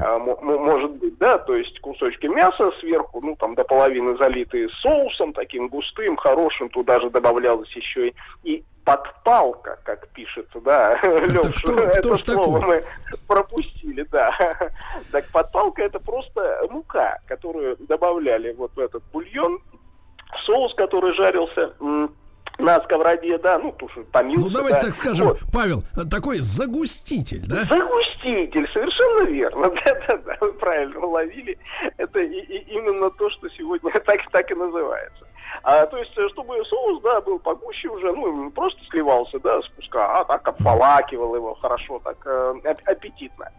А, 0.00 0.18
мо- 0.18 0.38
мо- 0.40 0.58
может 0.58 0.92
быть, 0.92 1.18
да, 1.18 1.38
то 1.38 1.54
есть 1.54 1.80
кусочки 1.80 2.26
мяса 2.26 2.70
сверху, 2.80 3.20
ну, 3.20 3.36
там, 3.36 3.54
до 3.54 3.64
половины 3.64 4.16
залитые 4.16 4.68
соусом 4.80 5.32
таким 5.32 5.68
густым, 5.68 6.16
хорошим, 6.16 6.68
туда 6.68 7.00
же 7.00 7.10
добавлялось 7.10 7.70
еще 7.76 8.08
и, 8.08 8.14
и 8.44 8.64
подпалка, 8.84 9.78
как 9.84 10.08
пишется, 10.08 10.60
да, 10.60 10.98
Лёш, 11.02 11.62
кто- 11.62 11.72
кто 11.72 11.80
это 11.82 12.16
ж 12.16 12.20
слово 12.20 12.60
такой? 12.60 12.76
мы 12.76 12.84
пропустили, 13.26 14.02
да. 14.12 14.32
Так 15.12 15.26
подпалка 15.32 15.82
это 15.82 15.98
просто 16.00 16.60
мука, 16.70 17.18
которую 17.26 17.76
добавляли 17.80 18.52
вот 18.52 18.72
в 18.76 18.78
этот 18.78 19.02
бульон, 19.12 19.60
соус, 20.44 20.74
который 20.74 21.12
жарился 21.14 21.72
на 22.58 22.80
сковороде, 22.82 23.38
да, 23.38 23.58
ну, 23.58 23.72
тушу 23.72 24.04
томился. 24.12 24.44
Ну, 24.46 24.50
давайте 24.50 24.80
да. 24.80 24.86
так 24.86 24.96
скажем, 24.96 25.28
Вот. 25.28 25.38
Павел, 25.52 25.82
такой 26.10 26.38
загуститель, 26.40 27.42
да? 27.46 27.64
Загуститель, 27.64 28.68
совершенно 28.72 29.28
верно. 29.30 29.70
Да-да-да, 29.84 30.36
вы 30.40 30.52
правильно 30.54 31.00
уловили. 31.00 31.58
Это 31.96 32.20
и- 32.20 32.40
и 32.40 32.58
именно 32.74 33.10
то, 33.10 33.28
что 33.30 33.48
сегодня 33.50 33.90
так, 34.06 34.20
так 34.30 34.50
и 34.50 34.54
называется. 34.54 35.26
А, 35.62 35.86
то 35.86 35.96
есть, 35.96 36.12
э, 36.16 36.28
чтобы 36.30 36.62
соус, 36.64 37.02
да, 37.02 37.20
был 37.20 37.38
погуще 37.38 37.88
уже, 37.88 38.12
ну, 38.12 38.44
не 38.44 38.50
просто 38.50 38.78
сливался, 38.90 39.38
да, 39.40 39.60
с 39.62 39.68
куска, 39.70 40.20
а 40.20 40.24
так 40.24 40.46
обволакивал 40.48 41.34
его 41.34 41.54
хорошо, 41.54 42.00
так 42.04 42.16
э, 42.26 42.54
ап- 42.64 42.82
аппетитно. 42.84 43.50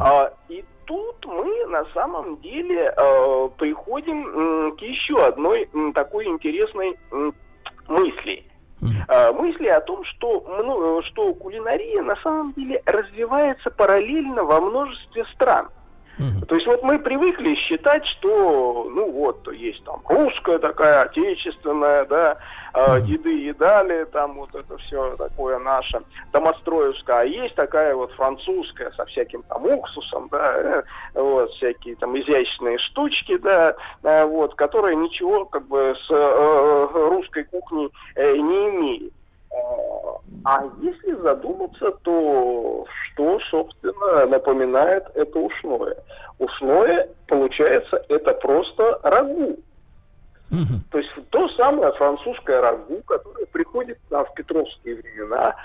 А, 0.00 0.30
и 0.48 0.64
тут 0.84 1.24
мы 1.26 1.66
на 1.66 1.84
самом 1.94 2.40
деле 2.42 2.92
э, 2.96 3.48
приходим 3.56 4.26
м, 4.26 4.76
к 4.76 4.82
еще 4.82 5.24
одной 5.24 5.68
м, 5.72 5.92
такой 5.94 6.26
интересной 6.26 6.96
м, 7.10 7.34
мысли. 7.88 8.44
Э, 9.08 9.32
мысли 9.32 9.68
о 9.68 9.80
том, 9.80 10.04
что, 10.04 11.02
что 11.06 11.34
кулинария 11.34 12.02
на 12.02 12.16
самом 12.16 12.52
деле 12.54 12.82
развивается 12.86 13.70
параллельно 13.70 14.42
во 14.44 14.60
множестве 14.60 15.24
стран. 15.34 15.68
То 16.46 16.54
есть 16.54 16.66
вот 16.66 16.82
мы 16.82 16.98
привыкли 16.98 17.54
считать, 17.54 18.06
что, 18.06 18.88
ну 18.94 19.10
вот, 19.10 19.50
есть 19.52 19.82
там 19.84 20.02
русская 20.04 20.58
такая, 20.58 21.02
отечественная, 21.02 22.04
да, 22.04 22.38
э, 22.74 22.98
еды 23.04 23.30
едали, 23.44 24.04
там 24.04 24.34
вот 24.34 24.54
это 24.54 24.76
все 24.78 25.16
такое 25.16 25.58
наше, 25.58 26.02
домостроевское, 26.32 27.20
а 27.20 27.24
есть 27.24 27.54
такая 27.54 27.94
вот 27.94 28.12
французская 28.12 28.90
со 28.92 29.04
всяким 29.06 29.42
там 29.44 29.64
уксусом, 29.66 30.28
да, 30.30 30.58
э, 30.58 30.82
вот, 31.14 31.50
всякие 31.52 31.96
там 31.96 32.18
изящные 32.18 32.78
штучки, 32.78 33.36
да, 33.38 33.74
э, 34.02 34.24
вот, 34.24 34.54
которые 34.54 34.96
ничего 34.96 35.44
как 35.44 35.66
бы 35.66 35.94
с 36.06 36.10
э, 36.10 36.88
русской 36.92 37.44
кухней 37.44 37.90
э, 38.14 38.36
не 38.36 38.68
имеют. 38.70 39.12
А 40.44 40.64
если 40.80 41.12
задуматься, 41.20 41.92
то 42.02 42.86
что, 43.12 43.38
собственно, 43.50 44.26
напоминает 44.26 45.04
это 45.14 45.38
ушное? 45.38 45.96
Ушное, 46.38 47.08
получается, 47.28 48.04
это 48.08 48.34
просто 48.34 48.98
рагу. 49.02 49.58
То 50.90 50.98
есть 50.98 51.10
то 51.30 51.48
самое 51.50 51.92
французское 51.92 52.60
рагу, 52.60 53.02
которое 53.06 53.46
приходит 53.46 53.98
нам 54.10 54.26
в 54.26 54.34
петровские 54.34 54.96
времена, 54.96 55.56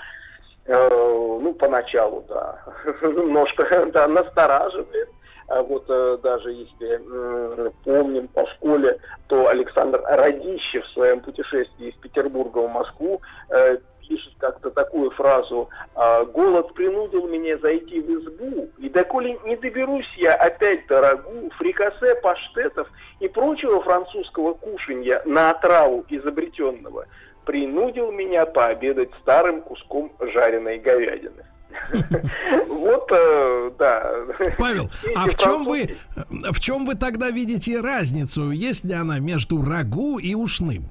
э, 0.66 0.88
ну, 0.90 1.52
поначалу, 1.54 2.24
да, 2.28 2.58
немножко 3.02 3.86
да, 3.92 4.08
настораживает. 4.08 5.10
А 5.48 5.62
вот 5.62 5.84
э, 5.88 6.18
даже 6.22 6.52
если 6.52 7.70
помним 7.84 8.28
по 8.28 8.46
школе, 8.46 8.98
то 9.28 9.48
Александр 9.48 10.02
Радищев 10.04 10.84
в 10.84 10.92
своем 10.92 11.20
путешествии 11.20 11.88
из 11.88 11.94
Петербурга 11.96 12.58
в 12.58 12.70
Москву 12.70 13.20
э, 13.48 13.78
пишет 14.08 14.32
как-то 14.38 14.70
такую 14.70 15.10
фразу 15.10 15.68
«А, 15.94 16.24
«Голод 16.24 16.74
принудил 16.74 17.28
меня 17.28 17.58
зайти 17.58 18.00
в 18.00 18.10
избу, 18.10 18.70
и 18.78 18.88
доколе 18.88 19.38
не 19.44 19.56
доберусь 19.56 20.08
я 20.16 20.34
опять 20.34 20.86
до 20.86 21.00
рагу, 21.00 21.50
фрикасе, 21.58 22.14
паштетов 22.16 22.88
и 23.20 23.28
прочего 23.28 23.82
французского 23.82 24.54
кушанья 24.54 25.22
на 25.24 25.50
отраву 25.50 26.04
изобретенного, 26.08 27.06
принудил 27.44 28.10
меня 28.10 28.46
пообедать 28.46 29.10
старым 29.22 29.62
куском 29.62 30.12
жареной 30.20 30.78
говядины». 30.78 31.44
Вот, 32.68 33.10
э, 33.10 33.70
да. 33.78 34.10
Павел, 34.56 34.88
а 35.14 35.26
в 35.26 35.36
чем 35.36 35.64
вы, 35.64 35.96
в 36.52 36.60
чем 36.60 36.86
вы 36.86 36.94
тогда 36.94 37.28
видите 37.30 37.80
разницу, 37.80 38.50
есть 38.50 38.84
ли 38.84 38.94
она 38.94 39.18
между 39.18 39.62
рагу 39.62 40.18
и 40.18 40.34
ушным? 40.34 40.90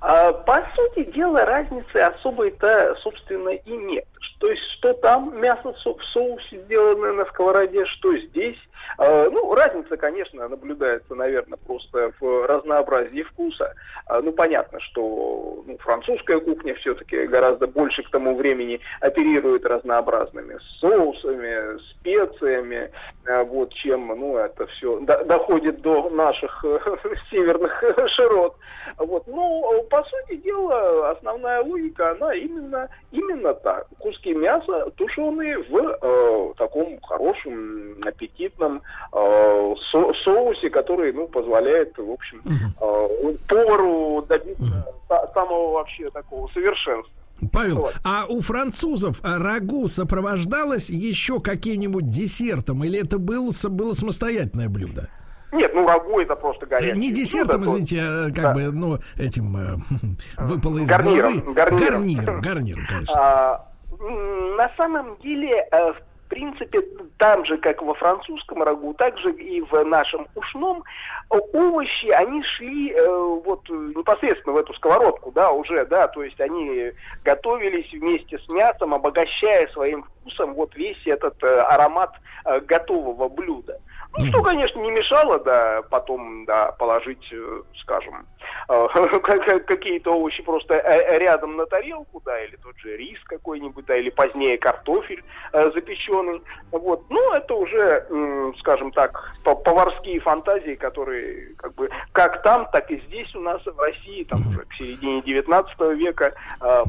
А, 0.00 0.32
по 0.32 0.64
сути 0.74 1.10
дела, 1.10 1.44
разницы 1.44 1.96
особой-то, 1.96 2.96
собственно, 3.02 3.50
и 3.50 3.70
нет. 3.70 4.06
То 4.38 4.48
есть, 4.48 4.62
что 4.72 4.92
там 4.94 5.40
мясо 5.40 5.72
в 5.72 6.04
соусе 6.12 6.62
сделанное 6.64 7.12
на 7.12 7.24
сковороде, 7.26 7.84
что 7.86 8.16
здесь. 8.16 8.58
А, 8.96 9.28
ну, 9.30 9.54
разница, 9.54 9.96
конечно, 9.96 10.48
наблюдается, 10.48 11.14
наверное, 11.14 11.58
просто 11.58 12.12
в 12.20 12.46
разнообразии 12.46 13.22
вкуса. 13.22 13.74
А, 14.06 14.20
ну, 14.22 14.32
понятно, 14.32 14.80
что 14.80 15.62
ну, 15.66 15.76
французская 15.78 16.40
кухня 16.40 16.74
все-таки 16.74 17.26
гораздо 17.26 17.66
больше 17.66 18.02
к 18.02 18.10
тому 18.10 18.36
времени 18.36 18.80
оперирует 19.00 19.66
разнообразными 19.66 20.58
соусами, 20.80 21.78
специями, 21.90 22.90
вот, 23.26 23.72
чем, 23.74 24.08
ну, 24.08 24.36
это 24.38 24.66
все 24.66 25.00
доходит 25.00 25.82
до 25.82 26.08
наших 26.10 26.64
северных 27.30 27.82
широт. 28.08 28.56
Вот. 28.96 29.26
Ну, 29.26 29.86
по 29.90 30.02
сути 30.04 30.36
дела, 30.36 31.10
основная 31.10 31.62
логика, 31.62 32.12
она 32.12 32.34
именно, 32.34 32.88
именно 33.12 33.54
так. 33.54 33.86
Куски 33.98 34.34
мяса 34.34 34.90
тушеные 34.96 35.58
в 35.58 35.76
э, 35.76 36.54
таком 36.56 37.00
хорошем, 37.02 37.96
аппетитном 38.04 38.77
э, 39.12 39.74
со 39.90 40.12
соусе, 40.24 40.70
который, 40.70 41.12
ну, 41.12 41.28
позволяет, 41.28 41.96
в 41.96 42.10
общем, 42.10 42.42
э, 42.46 43.34
повару 43.48 44.22
добиться 44.28 44.86
самого 45.34 45.72
вообще 45.72 46.08
такого 46.10 46.48
совершенства. 46.48 47.12
Павел, 47.52 47.76
вот. 47.76 47.94
а 48.04 48.26
у 48.28 48.40
французов 48.40 49.20
рагу 49.22 49.86
сопровождалось 49.86 50.90
еще 50.90 51.40
каким-нибудь 51.40 52.08
десертом, 52.10 52.82
или 52.84 53.00
это 53.00 53.18
было, 53.18 53.52
было 53.68 53.92
самостоятельное 53.94 54.68
блюдо? 54.68 55.08
Нет, 55.52 55.72
ну 55.74 55.86
рагу 55.86 56.20
это 56.20 56.36
просто 56.36 56.66
горячий. 56.66 56.98
Не 56.98 57.12
десертом, 57.12 57.62
ну, 57.62 57.66
извините, 57.68 58.00
а 58.02 58.24
как 58.26 58.42
да. 58.42 58.54
бы, 58.54 58.72
ну, 58.72 58.98
этим 59.16 59.56
э, 59.56 59.76
выпало 60.38 60.78
из 60.78 60.88
гарниром, 60.88 61.40
головы. 61.40 61.52
Гарниром. 61.54 61.86
Гарниром, 61.86 62.40
гарниром, 62.42 62.86
конечно. 62.86 63.14
А, 63.16 63.68
на 64.56 64.70
самом 64.76 65.16
деле, 65.22 65.66
э, 65.72 65.92
в 66.28 66.30
принципе, 66.30 66.82
там 67.16 67.46
же, 67.46 67.56
как 67.56 67.80
во 67.80 67.94
французском 67.94 68.62
рагу, 68.62 68.92
так 68.92 69.16
же 69.16 69.32
и 69.32 69.62
в 69.62 69.82
нашем 69.84 70.28
ушном, 70.34 70.84
овощи, 71.30 72.08
они 72.08 72.42
шли 72.42 72.92
э, 72.92 73.40
вот 73.46 73.66
непосредственно 73.70 74.52
в 74.52 74.58
эту 74.58 74.74
сковородку, 74.74 75.32
да, 75.32 75.50
уже, 75.52 75.86
да, 75.86 76.06
то 76.08 76.22
есть 76.22 76.38
они 76.38 76.92
готовились 77.24 77.90
вместе 77.94 78.38
с 78.38 78.46
мясом, 78.50 78.92
обогащая 78.92 79.68
своим 79.68 80.02
вкусом 80.02 80.52
вот 80.52 80.76
весь 80.76 81.00
этот 81.06 81.42
э, 81.42 81.60
аромат 81.60 82.12
э, 82.44 82.60
готового 82.60 83.30
блюда. 83.30 83.80
Ну, 84.16 84.26
что, 84.26 84.42
конечно, 84.42 84.80
не 84.80 84.90
мешало, 84.90 85.38
да, 85.38 85.82
потом, 85.90 86.44
да, 86.44 86.72
положить, 86.72 87.24
э, 87.30 87.62
скажем, 87.82 88.26
э, 88.68 88.88
какие-то 89.66 90.12
овощи 90.12 90.42
просто 90.42 90.74
э, 90.74 91.18
рядом 91.18 91.56
на 91.56 91.66
тарелку, 91.66 92.20
да, 92.24 92.40
или 92.42 92.56
тот 92.56 92.76
же 92.78 92.96
рис 92.96 93.18
какой-нибудь, 93.24 93.84
да, 93.86 93.96
или 93.96 94.10
позднее 94.10 94.58
картофель 94.58 95.22
запеченный. 95.52 96.42
Вот. 96.72 97.08
Ну, 97.10 97.32
это 97.32 97.54
уже, 97.54 98.06
скажем 98.60 98.92
так, 98.92 99.34
поварские 99.44 100.20
фантазии, 100.20 100.74
которые, 100.74 101.54
как 101.56 101.74
бы, 101.74 101.88
как 102.12 102.42
там, 102.42 102.68
так 102.72 102.90
и 102.90 103.00
здесь 103.06 103.34
у 103.34 103.40
нас 103.40 103.62
в 103.64 103.78
России, 103.78 104.24
там 104.24 104.40
уже 104.48 104.60
к 104.60 104.74
середине 104.74 105.22
19 105.22 105.80
века 105.96 106.32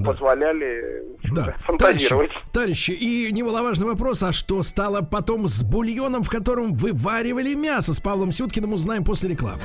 позволяли 0.03 1.03
да. 1.35 1.55
фантазировать. 1.65 2.31
Товарищи, 2.31 2.51
товарищи, 2.53 2.91
и 2.91 3.31
немаловажный 3.31 3.87
вопрос, 3.87 4.23
а 4.23 4.31
что 4.31 4.63
стало 4.63 5.01
потом 5.01 5.47
с 5.47 5.63
бульоном, 5.63 6.23
в 6.23 6.29
котором 6.29 6.73
вы 6.73 6.91
Варивали 7.09 7.55
мясо 7.55 7.95
с 7.95 7.99
Павлом 7.99 8.31
Сюткиным 8.31 8.73
узнаем 8.73 9.03
после 9.03 9.29
рекламы. 9.29 9.63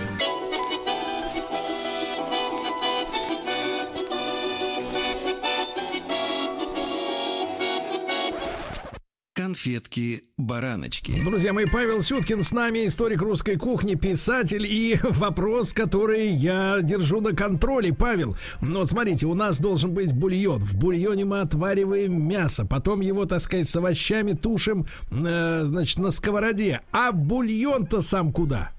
Конфетки-бараночки. 9.54 11.12
Друзья 11.24 11.52
мои, 11.52 11.66
Павел 11.72 12.00
Сюткин 12.00 12.42
с 12.42 12.52
нами, 12.52 12.86
историк 12.86 13.22
русской 13.22 13.56
кухни, 13.56 13.94
писатель. 13.94 14.66
И 14.66 14.96
вопрос, 15.02 15.72
который 15.72 16.26
я 16.26 16.78
держу 16.80 17.20
на 17.20 17.36
контроле. 17.36 17.94
Павел, 17.94 18.34
ну 18.60 18.80
вот 18.80 18.88
смотрите, 18.88 19.26
у 19.26 19.34
нас 19.34 19.60
должен 19.60 19.94
быть 19.94 20.12
бульон. 20.12 20.58
В 20.58 20.76
бульоне 20.76 21.24
мы 21.24 21.40
отвариваем 21.40 22.28
мясо, 22.28 22.66
потом 22.68 23.00
его, 23.00 23.26
так 23.26 23.40
сказать, 23.40 23.68
с 23.68 23.76
овощами 23.76 24.32
тушим, 24.32 24.86
э, 25.12 25.60
значит, 25.62 25.98
на 25.98 26.10
сковороде. 26.10 26.80
А 26.92 27.12
бульон-то 27.12 28.00
сам 28.00 28.32
куда? 28.32 28.72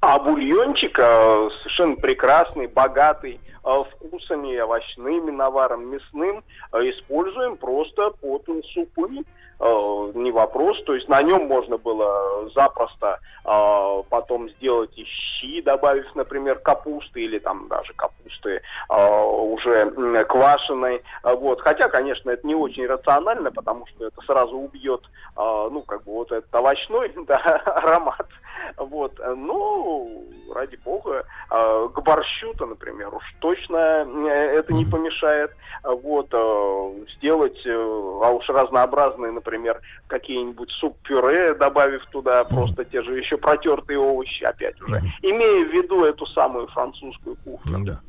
А 0.00 0.18
бульончик 0.18 0.98
э, 0.98 1.48
совершенно 1.62 1.94
прекрасный, 1.94 2.66
богатый 2.66 3.38
э, 3.64 3.84
вкусами, 3.92 4.58
овощными 4.58 5.30
наваром, 5.30 5.88
мясным, 5.88 6.42
э, 6.72 6.78
используем 6.78 7.56
просто 7.56 8.10
под 8.20 8.44
супами 8.72 9.20
Э, 9.20 9.43
не 9.60 10.30
вопрос. 10.30 10.82
То 10.84 10.94
есть 10.94 11.08
на 11.08 11.22
нем 11.22 11.46
можно 11.46 11.78
было 11.78 12.50
запросто 12.54 13.20
э, 13.44 14.02
потом 14.08 14.48
сделать 14.50 14.96
и 14.96 15.04
щи, 15.04 15.62
добавив, 15.62 16.06
например, 16.14 16.58
капусты 16.58 17.22
или 17.22 17.38
там 17.38 17.68
даже 17.68 17.92
капусты 17.94 18.62
э, 18.88 19.22
уже 19.24 19.90
квашеной. 20.24 21.02
Вот. 21.22 21.60
Хотя, 21.60 21.88
конечно, 21.88 22.30
это 22.30 22.46
не 22.46 22.54
очень 22.54 22.86
рационально, 22.86 23.50
потому 23.50 23.86
что 23.86 24.06
это 24.06 24.20
сразу 24.22 24.56
убьет, 24.56 25.02
э, 25.36 25.68
ну, 25.70 25.82
как 25.82 26.04
бы 26.04 26.12
вот 26.12 26.32
этот 26.32 26.54
овощной 26.54 27.12
да, 27.26 27.36
аромат. 27.64 28.28
Вот. 28.76 29.12
Ну, 29.36 30.24
ради 30.54 30.76
бога, 30.76 31.26
э, 31.50 31.88
к 31.94 32.00
борщу-то, 32.00 32.66
например, 32.66 33.14
уж 33.14 33.24
точно 33.40 33.76
э, 33.76 34.28
это 34.28 34.72
не 34.72 34.84
помешает. 34.84 35.50
Вот. 35.82 36.28
Э, 36.32 36.92
сделать, 37.16 37.60
э, 37.66 37.72
а 37.72 38.30
уж 38.30 38.48
разнообразные, 38.48 39.32
например, 39.44 39.80
какие-нибудь 40.06 40.70
суп-пюре, 40.70 41.54
добавив 41.54 42.04
туда 42.06 42.44
просто 42.44 42.84
те 42.84 43.02
же 43.02 43.18
еще 43.18 43.36
протертые 43.36 43.98
овощи, 43.98 44.44
опять 44.44 44.80
уже, 44.80 45.02
имея 45.22 45.66
в 45.66 45.72
виду 45.72 46.04
эту 46.04 46.26
самую 46.26 46.66
французскую 46.68 47.36
кухню. 47.44 47.84
Да. 47.84 48.00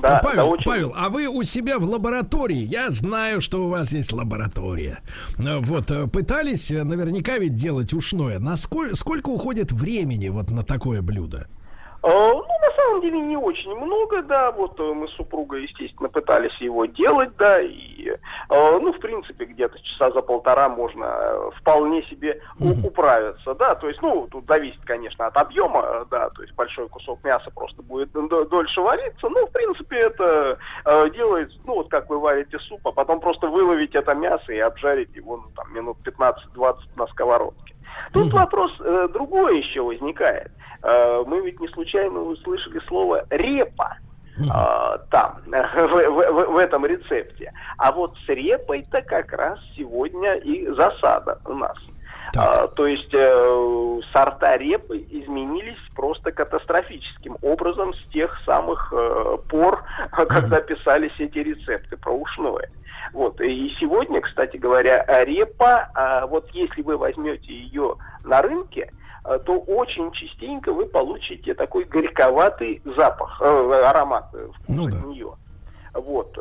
Да, 0.00 0.20
Павел, 0.22 0.48
очень... 0.48 0.64
Павел, 0.64 0.94
а 0.96 1.10
вы 1.10 1.26
у 1.26 1.42
себя 1.42 1.78
в 1.78 1.84
лаборатории, 1.84 2.64
я 2.64 2.90
знаю, 2.90 3.42
что 3.42 3.66
у 3.66 3.68
вас 3.68 3.92
есть 3.92 4.10
лаборатория. 4.12 5.00
Вот, 5.36 5.90
э, 5.90 6.06
пытались 6.06 6.70
наверняка 6.70 7.36
ведь 7.36 7.56
делать 7.56 7.92
ушное. 7.92 8.38
Насколько, 8.38 8.96
сколько 8.96 9.28
уходит 9.28 9.70
времени 9.70 10.30
вот 10.30 10.50
на 10.50 10.64
такое 10.64 11.02
блюдо? 11.02 11.46
Ну, 12.02 12.42
самом 12.82 12.92
самом 12.92 13.00
деле 13.02 13.20
не 13.20 13.36
очень 13.36 13.74
много, 13.74 14.22
да, 14.22 14.50
вот 14.52 14.78
э, 14.78 14.82
мы 14.82 15.08
с 15.08 15.12
супругой, 15.12 15.62
естественно, 15.62 16.08
пытались 16.08 16.54
его 16.60 16.84
делать, 16.86 17.36
да, 17.36 17.60
и, 17.60 18.08
э, 18.08 18.16
ну, 18.48 18.92
в 18.92 18.98
принципе, 18.98 19.44
где-то 19.44 19.78
часа 19.82 20.10
за 20.10 20.22
полтора 20.22 20.68
можно 20.68 21.04
э, 21.04 21.50
вполне 21.56 22.02
себе 22.04 22.40
у- 22.60 22.86
управиться, 22.86 23.54
да, 23.54 23.74
то 23.74 23.88
есть, 23.88 24.02
ну, 24.02 24.26
тут 24.30 24.46
зависит, 24.46 24.80
конечно, 24.84 25.26
от 25.26 25.36
объема, 25.36 25.82
э, 25.84 26.04
да, 26.10 26.30
то 26.30 26.42
есть 26.42 26.54
большой 26.54 26.88
кусок 26.88 27.22
мяса 27.24 27.50
просто 27.54 27.82
будет 27.82 28.12
дольше 28.12 28.80
вариться, 28.80 29.28
ну, 29.28 29.46
в 29.46 29.50
принципе, 29.52 29.96
это 29.96 30.58
э, 30.84 31.10
делается, 31.10 31.56
ну, 31.64 31.76
вот 31.76 31.88
как 31.88 32.10
вы 32.10 32.18
варите 32.18 32.58
суп, 32.58 32.80
а 32.86 32.92
потом 32.92 33.20
просто 33.20 33.48
выловить 33.48 33.94
это 33.94 34.14
мясо 34.14 34.52
и 34.52 34.58
обжарить 34.58 35.14
его, 35.14 35.36
ну, 35.36 35.44
там, 35.54 35.72
минут 35.74 35.98
15-20 36.04 36.76
на 36.96 37.06
сковородке. 37.08 37.71
Тут 38.12 38.32
вопрос 38.32 38.72
э, 38.80 39.08
другой 39.12 39.58
еще 39.58 39.82
возникает. 39.82 40.50
Э, 40.82 41.22
мы 41.26 41.40
ведь 41.40 41.60
не 41.60 41.68
случайно 41.68 42.20
услышали 42.20 42.80
слово 42.88 43.24
репа 43.30 43.96
э, 44.38 44.98
там, 45.10 45.38
в- 45.46 46.10
в- 46.10 46.52
в 46.52 46.56
этом 46.56 46.86
рецепте. 46.86 47.52
А 47.78 47.92
вот 47.92 48.14
с 48.26 48.28
репой-то 48.28 49.02
как 49.02 49.32
раз 49.32 49.58
сегодня 49.76 50.34
и 50.34 50.66
засада 50.68 51.38
у 51.46 51.54
нас. 51.54 51.76
А, 52.36 52.66
то 52.68 52.86
есть 52.86 53.12
э, 53.12 54.00
сорта 54.12 54.56
репы 54.56 54.98
изменились 55.10 55.78
просто 55.94 56.32
катастрофическим 56.32 57.36
образом 57.42 57.92
с 57.94 58.12
тех 58.12 58.40
самых 58.46 58.92
э, 58.96 59.38
пор, 59.48 59.84
когда 60.12 60.60
писались 60.60 61.12
эти 61.18 61.38
рецепты 61.38 61.96
про 61.96 62.12
ушное. 62.12 62.70
Вот. 63.12 63.40
И 63.40 63.74
сегодня, 63.78 64.20
кстати 64.20 64.56
говоря, 64.56 65.04
репа, 65.24 65.90
а, 65.94 66.26
вот 66.26 66.48
если 66.52 66.82
вы 66.82 66.96
возьмете 66.96 67.52
ее 67.52 67.96
на 68.24 68.40
рынке, 68.40 68.90
э, 69.24 69.38
то 69.44 69.58
очень 69.58 70.10
частенько 70.12 70.72
вы 70.72 70.86
получите 70.86 71.54
такой 71.54 71.84
горьковатый 71.84 72.80
запах, 72.96 73.40
э, 73.42 73.82
аромат 73.84 74.28
э, 74.32 74.48
вкус 74.54 74.94
от 74.94 75.04
нее. 75.04 75.32
Вот. 75.92 76.38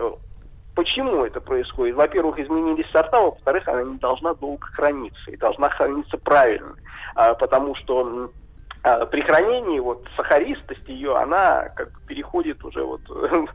Почему 0.73 1.25
это 1.25 1.41
происходит? 1.41 1.95
Во-первых, 1.95 2.39
изменились 2.39 2.89
сорта, 2.91 3.19
во-вторых, 3.19 3.67
она 3.67 3.83
не 3.83 3.97
должна 3.97 4.33
долго 4.35 4.65
храниться 4.67 5.31
и 5.31 5.37
должна 5.37 5.69
храниться 5.69 6.17
правильно, 6.17 6.75
А, 7.15 7.33
потому 7.33 7.75
что 7.75 8.31
при 8.81 9.21
хранении 9.21 9.79
вот 9.79 10.03
сахаристость 10.15 10.87
ее, 10.87 11.15
она 11.15 11.69
как 11.75 11.91
бы 11.91 11.99
переходит 12.07 12.63
уже 12.65 12.83
вот 12.83 13.01
э, 13.09 13.45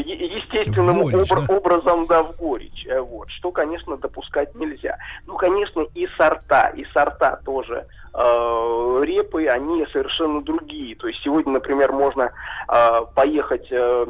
естественным 0.00 1.02
горечь, 1.02 1.30
обра- 1.30 1.46
да? 1.46 1.54
образом 1.54 2.06
да, 2.06 2.22
в 2.24 2.36
горечь, 2.36 2.84
э, 2.86 3.00
вот, 3.00 3.30
что, 3.30 3.52
конечно, 3.52 3.96
допускать 3.96 4.54
нельзя. 4.56 4.98
Ну, 5.26 5.36
конечно, 5.36 5.86
и 5.94 6.08
сорта, 6.16 6.70
и 6.70 6.84
сорта 6.86 7.40
тоже 7.44 7.86
э, 8.14 9.00
репы, 9.04 9.46
они 9.46 9.86
совершенно 9.92 10.42
другие. 10.42 10.96
То 10.96 11.06
есть 11.06 11.22
сегодня, 11.22 11.52
например, 11.52 11.92
можно 11.92 12.32
э, 12.68 13.00
поехать 13.14 13.68
э, 13.70 14.06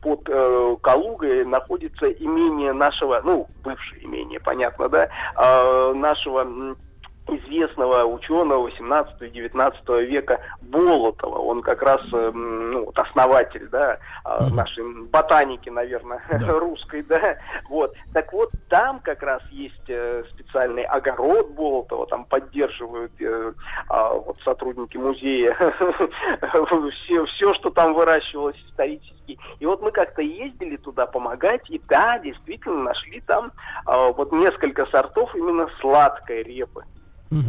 под 0.00 0.28
э, 0.28 0.76
Калугой, 0.80 1.44
находится 1.44 2.10
имение 2.12 2.72
нашего, 2.72 3.20
ну, 3.24 3.48
бывшее 3.64 4.04
имение, 4.04 4.38
понятно, 4.38 4.88
да, 4.88 5.08
э, 5.36 5.92
нашего 5.94 6.76
известного 7.26 8.04
ученого 8.04 8.68
18-19 8.68 10.04
века 10.04 10.40
Болотова. 10.60 11.38
Он 11.38 11.62
как 11.62 11.82
раз 11.82 12.00
э, 12.12 12.16
м, 12.16 12.72
ну, 12.72 12.92
основатель 12.94 13.68
да, 13.68 13.98
э, 14.24 14.48
нашей 14.52 14.84
ботаники, 15.06 15.70
наверное, 15.70 16.20
русской. 16.46 17.02
Да. 17.02 17.36
Вот. 17.68 17.94
Так 18.12 18.32
вот, 18.32 18.50
там 18.68 19.00
как 19.00 19.22
раз 19.22 19.42
есть 19.50 19.88
э, 19.88 20.24
специальный 20.32 20.84
огород 20.84 21.50
Болотова, 21.50 22.06
там 22.06 22.24
поддерживают 22.24 23.12
э, 23.20 23.52
а, 23.88 24.14
вот 24.14 24.36
сотрудники 24.44 24.96
музея 24.96 25.56
все, 27.04 27.24
все, 27.26 27.54
что 27.54 27.70
там 27.70 27.94
выращивалось 27.94 28.56
исторически. 28.68 29.38
И 29.58 29.66
вот 29.66 29.80
мы 29.80 29.90
как-то 29.90 30.22
ездили 30.22 30.76
туда 30.76 31.06
помогать, 31.06 31.68
и 31.70 31.80
да, 31.88 32.18
действительно 32.18 32.82
нашли 32.82 33.20
там 33.20 33.52
а, 33.86 34.12
вот 34.12 34.32
несколько 34.32 34.86
сортов 34.86 35.34
именно 35.34 35.68
сладкой 35.80 36.42
репы. 36.42 36.84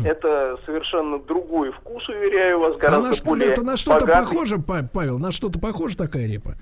Это 0.06 0.58
совершенно 0.66 1.20
другой 1.20 1.72
вкус, 1.72 2.08
уверяю 2.10 2.60
вас, 2.60 2.74
А 2.76 2.78
гораздо 2.80 3.08
на 3.10 3.14
что, 3.14 3.26
более 3.26 3.50
это 3.50 3.64
на 3.64 3.78
что-то 3.78 4.06
богатый. 4.06 4.26
похоже, 4.32 4.58
Па- 4.60 4.88
Павел? 4.92 5.20
На 5.20 5.32
что-то 5.32 5.60
похожа 5.60 5.98
такая 5.98 6.28
репа? 6.28 6.56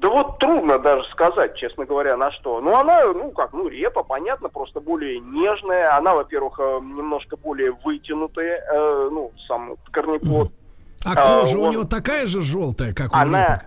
Да 0.00 0.08
вот 0.10 0.38
трудно 0.38 0.78
даже 0.78 1.08
сказать, 1.10 1.56
честно 1.56 1.84
говоря, 1.86 2.16
на 2.16 2.30
что. 2.32 2.60
Ну, 2.60 2.74
она, 2.76 3.04
ну, 3.12 3.30
как, 3.30 3.52
ну, 3.52 3.68
репа, 3.68 4.02
понятно, 4.02 4.48
просто 4.48 4.80
более 4.80 5.18
нежная. 5.20 5.96
Она, 5.96 6.14
во-первых, 6.14 6.58
э, 6.60 6.80
немножко 6.82 7.36
более 7.36 7.72
вытянутая, 7.84 8.60
э, 8.70 9.08
ну, 9.10 9.32
сам 9.46 9.76
корнеплод. 9.90 10.52
А 11.06 11.12
А, 11.12 11.40
кожа 11.40 11.58
у 11.58 11.62
он- 11.62 11.70
него 11.72 11.84
такая 11.84 12.26
же 12.26 12.42
желтая, 12.42 12.92
как 12.92 13.12
у 13.12 13.16
Она 13.16 13.42
репы? 13.54 13.64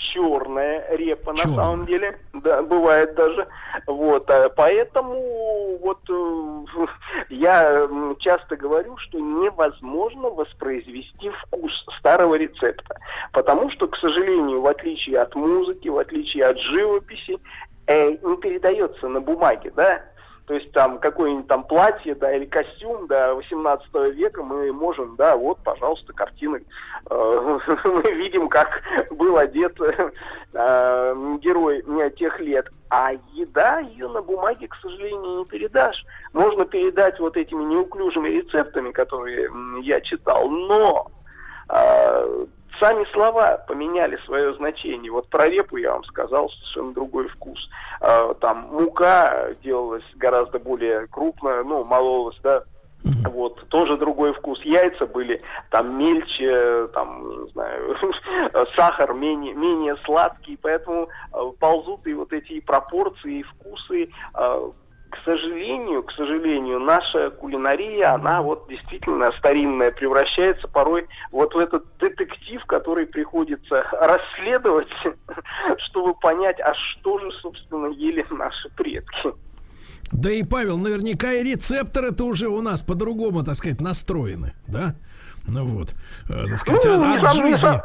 Черная 0.00 0.84
репа, 0.96 1.34
Чёрная. 1.34 1.56
на 1.56 1.62
самом 1.62 1.86
деле. 1.86 2.18
Да, 2.32 2.62
бывает 2.62 3.14
даже. 3.14 3.46
Вот, 3.86 4.30
а 4.30 4.48
поэтому 4.48 5.78
вот 5.78 6.00
э, 6.08 6.86
я 7.30 7.88
часто 8.18 8.56
говорю, 8.56 8.96
что 8.96 9.18
невозможно 9.18 10.30
воспроизвести 10.30 11.30
вкус 11.30 11.72
старого 11.98 12.34
рецепта. 12.34 12.98
Потому 13.32 13.70
что, 13.70 13.88
к 13.88 13.96
сожалению, 13.96 14.60
в 14.60 14.66
отличие 14.66 15.20
от 15.20 15.34
музыки, 15.34 15.88
в 15.88 15.98
отличие 15.98 16.46
от 16.46 16.58
живописи, 16.58 17.38
э, 17.86 18.10
не 18.22 18.36
передается 18.36 19.08
на 19.08 19.20
бумаге, 19.20 19.72
да? 19.74 20.02
То 20.50 20.56
есть 20.56 20.72
там 20.72 20.98
какое-нибудь 20.98 21.46
там 21.46 21.62
платье, 21.62 22.12
да, 22.16 22.34
или 22.34 22.44
костюм, 22.44 23.06
да, 23.06 23.34
18 23.34 23.86
века 24.16 24.42
мы 24.42 24.72
можем, 24.72 25.14
да, 25.14 25.36
вот, 25.36 25.60
пожалуйста, 25.62 26.12
картины. 26.12 26.64
Э, 27.08 27.58
Мы 27.84 28.02
видим, 28.14 28.48
как 28.48 28.82
был 29.12 29.38
одет 29.38 29.80
э, 29.80 30.10
герой 31.40 31.84
э, 31.86 32.10
тех 32.18 32.40
лет. 32.40 32.66
А 32.88 33.12
еда 33.32 33.78
ее 33.78 34.08
на 34.08 34.22
бумаге, 34.22 34.66
к 34.66 34.74
сожалению, 34.82 35.38
не 35.38 35.44
передашь. 35.44 36.04
Можно 36.32 36.64
передать 36.64 37.20
вот 37.20 37.36
этими 37.36 37.62
неуклюжими 37.62 38.30
рецептами, 38.30 38.90
которые 38.90 39.48
я 39.82 40.00
читал, 40.00 40.50
но 40.50 41.12
сами 42.80 43.04
слова 43.12 43.58
поменяли 43.68 44.18
свое 44.24 44.54
значение. 44.54 45.12
Вот 45.12 45.28
про 45.28 45.48
репу 45.48 45.76
я 45.76 45.92
вам 45.92 46.04
сказал 46.04 46.50
совершенно 46.50 46.92
другой 46.92 47.28
вкус. 47.28 47.70
Э, 48.00 48.34
там 48.40 48.68
мука 48.72 49.54
делалась 49.62 50.04
гораздо 50.16 50.58
более 50.58 51.06
крупная, 51.06 51.62
ну, 51.62 51.84
мололась, 51.84 52.38
да, 52.42 52.64
вот, 53.02 53.66
тоже 53.68 53.96
другой 53.96 54.32
вкус. 54.32 54.60
Яйца 54.62 55.06
были 55.06 55.42
там 55.70 55.96
мельче, 55.96 56.88
там, 56.88 57.44
не 57.44 57.50
знаю, 57.50 57.96
сахар 58.76 59.14
менее, 59.14 59.54
менее 59.54 59.96
сладкий, 60.04 60.58
поэтому 60.60 61.08
э, 61.32 61.52
ползут 61.58 62.06
и 62.06 62.14
вот 62.14 62.32
эти 62.32 62.60
пропорции, 62.60 63.40
и 63.40 63.42
вкусы. 63.42 64.10
Э, 64.34 64.70
к 65.10 65.16
сожалению, 65.24 66.02
к 66.02 66.12
сожалению, 66.12 66.78
наша 66.80 67.30
кулинария, 67.30 68.14
она 68.14 68.42
вот 68.42 68.68
действительно 68.68 69.32
старинная, 69.38 69.90
превращается 69.90 70.68
порой 70.68 71.08
вот 71.32 71.54
в 71.54 71.58
этот 71.58 71.84
детектив, 71.98 72.64
который 72.66 73.06
приходится 73.06 73.84
расследовать, 73.92 74.88
чтобы 75.78 76.14
понять, 76.14 76.60
а 76.60 76.74
что 76.74 77.18
же, 77.18 77.30
собственно, 77.42 77.86
ели 77.88 78.24
наши 78.30 78.68
предки. 78.70 79.32
Да 80.12 80.30
и, 80.30 80.42
Павел, 80.42 80.78
наверняка 80.78 81.32
и 81.32 81.42
рецепторы-то 81.44 82.24
уже 82.24 82.48
у 82.48 82.60
нас 82.62 82.82
по-другому, 82.82 83.42
так 83.44 83.54
сказать, 83.56 83.80
настроены, 83.80 84.54
да? 84.66 84.94
Ну 85.46 85.64
вот, 85.66 85.94
э, 86.28 86.46
так 86.48 86.58
сказать, 86.58 86.84
Ну, 86.84 86.92
от- 86.94 87.00
не 87.00 87.16
от 87.16 87.22
не 87.22 87.28
жизни. 87.50 87.80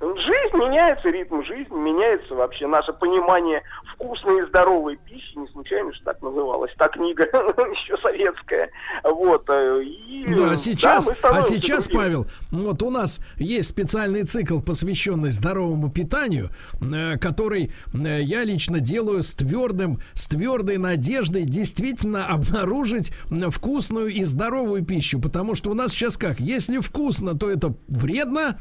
Жизнь 0.00 0.56
меняется, 0.56 1.10
ритм 1.10 1.42
жизни 1.42 1.74
меняется 1.74 2.34
вообще. 2.34 2.66
Наше 2.66 2.90
понимание 2.94 3.62
вкусной 3.92 4.42
и 4.42 4.46
здоровой 4.46 4.96
пищи, 4.96 5.36
не 5.36 5.46
случайно, 5.48 5.92
что 5.92 6.04
так 6.06 6.22
называлась 6.22 6.72
та 6.78 6.88
книга, 6.88 7.24
еще 7.24 7.98
советская. 7.98 8.70
Вот. 9.04 9.44
э, 9.50 9.82
И, 9.82 10.34
Да, 10.34 10.56
сейчас, 10.56 11.08
мы 11.08 11.14
а 11.22 11.42
сейчас, 11.42 11.84
другими. 11.84 12.02
Павел, 12.02 12.26
вот 12.50 12.82
у 12.82 12.90
нас 12.90 13.20
есть 13.36 13.68
специальный 13.68 14.22
цикл, 14.22 14.60
посвященный 14.60 15.32
здоровому 15.32 15.90
питанию, 15.90 16.48
э, 16.80 17.18
который 17.18 17.70
э, 17.92 18.22
я 18.22 18.44
лично 18.44 18.80
делаю 18.80 19.22
с 19.22 19.34
твердым, 19.34 20.00
с 20.14 20.26
твердой 20.28 20.78
надеждой 20.78 21.42
действительно 21.42 22.26
обнаружить 22.26 23.12
вкусную 23.50 24.08
и 24.08 24.24
здоровую 24.24 24.82
пищу, 24.82 25.20
потому 25.20 25.54
что 25.54 25.70
у 25.70 25.74
нас 25.74 25.92
сейчас 25.92 26.16
как, 26.16 26.40
если 26.40 26.78
вкусно, 26.78 27.38
то 27.38 27.50
это 27.50 27.74
вредно, 27.88 28.58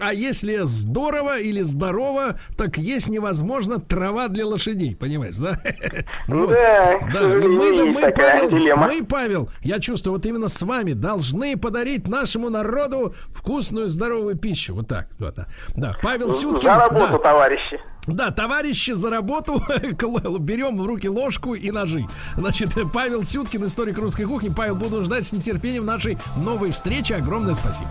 а 0.00 0.14
если 0.14 0.64
здорово 0.76 1.38
или 1.38 1.62
здорово, 1.62 2.38
так 2.56 2.78
есть 2.78 3.08
невозможно 3.08 3.80
трава 3.80 4.28
для 4.28 4.46
лошадей, 4.46 4.96
понимаешь, 4.96 5.36
да? 5.36 5.58
Вот. 6.28 6.50
Да, 6.50 6.98
Да, 7.12 7.20
сожалению, 7.20 7.86
мы, 7.86 7.92
мы, 7.92 8.00
такая 8.02 8.40
Павел, 8.40 8.50
дилемма. 8.50 8.86
мы, 8.86 9.04
Павел, 9.04 9.50
я 9.62 9.78
чувствую, 9.78 10.14
вот 10.14 10.26
именно 10.26 10.48
с 10.48 10.62
вами 10.62 10.92
должны 10.92 11.56
подарить 11.56 12.08
нашему 12.08 12.50
народу 12.50 13.14
вкусную, 13.30 13.88
здоровую 13.88 14.36
пищу. 14.36 14.74
Вот 14.74 14.88
так. 14.88 15.08
Вот, 15.18 15.34
да. 15.34 15.46
да, 15.74 15.96
Павел 16.02 16.32
Сюткин. 16.32 16.68
За 16.68 16.76
работу, 16.76 17.12
да. 17.12 17.18
товарищи. 17.18 17.80
Да, 18.06 18.30
товарищи, 18.30 18.92
за 18.92 19.10
работу 19.10 19.60
берем 20.38 20.78
в 20.78 20.86
руки 20.86 21.08
ложку 21.08 21.54
и 21.54 21.70
ножи. 21.70 22.06
Значит, 22.36 22.74
Павел 22.92 23.24
Сюткин, 23.24 23.64
историк 23.64 23.98
русской 23.98 24.24
кухни. 24.24 24.52
Павел, 24.54 24.76
буду 24.76 25.02
ждать 25.02 25.26
с 25.26 25.32
нетерпением 25.32 25.86
нашей 25.86 26.18
новой 26.36 26.70
встречи. 26.70 27.12
Огромное 27.12 27.54
спасибо. 27.54 27.90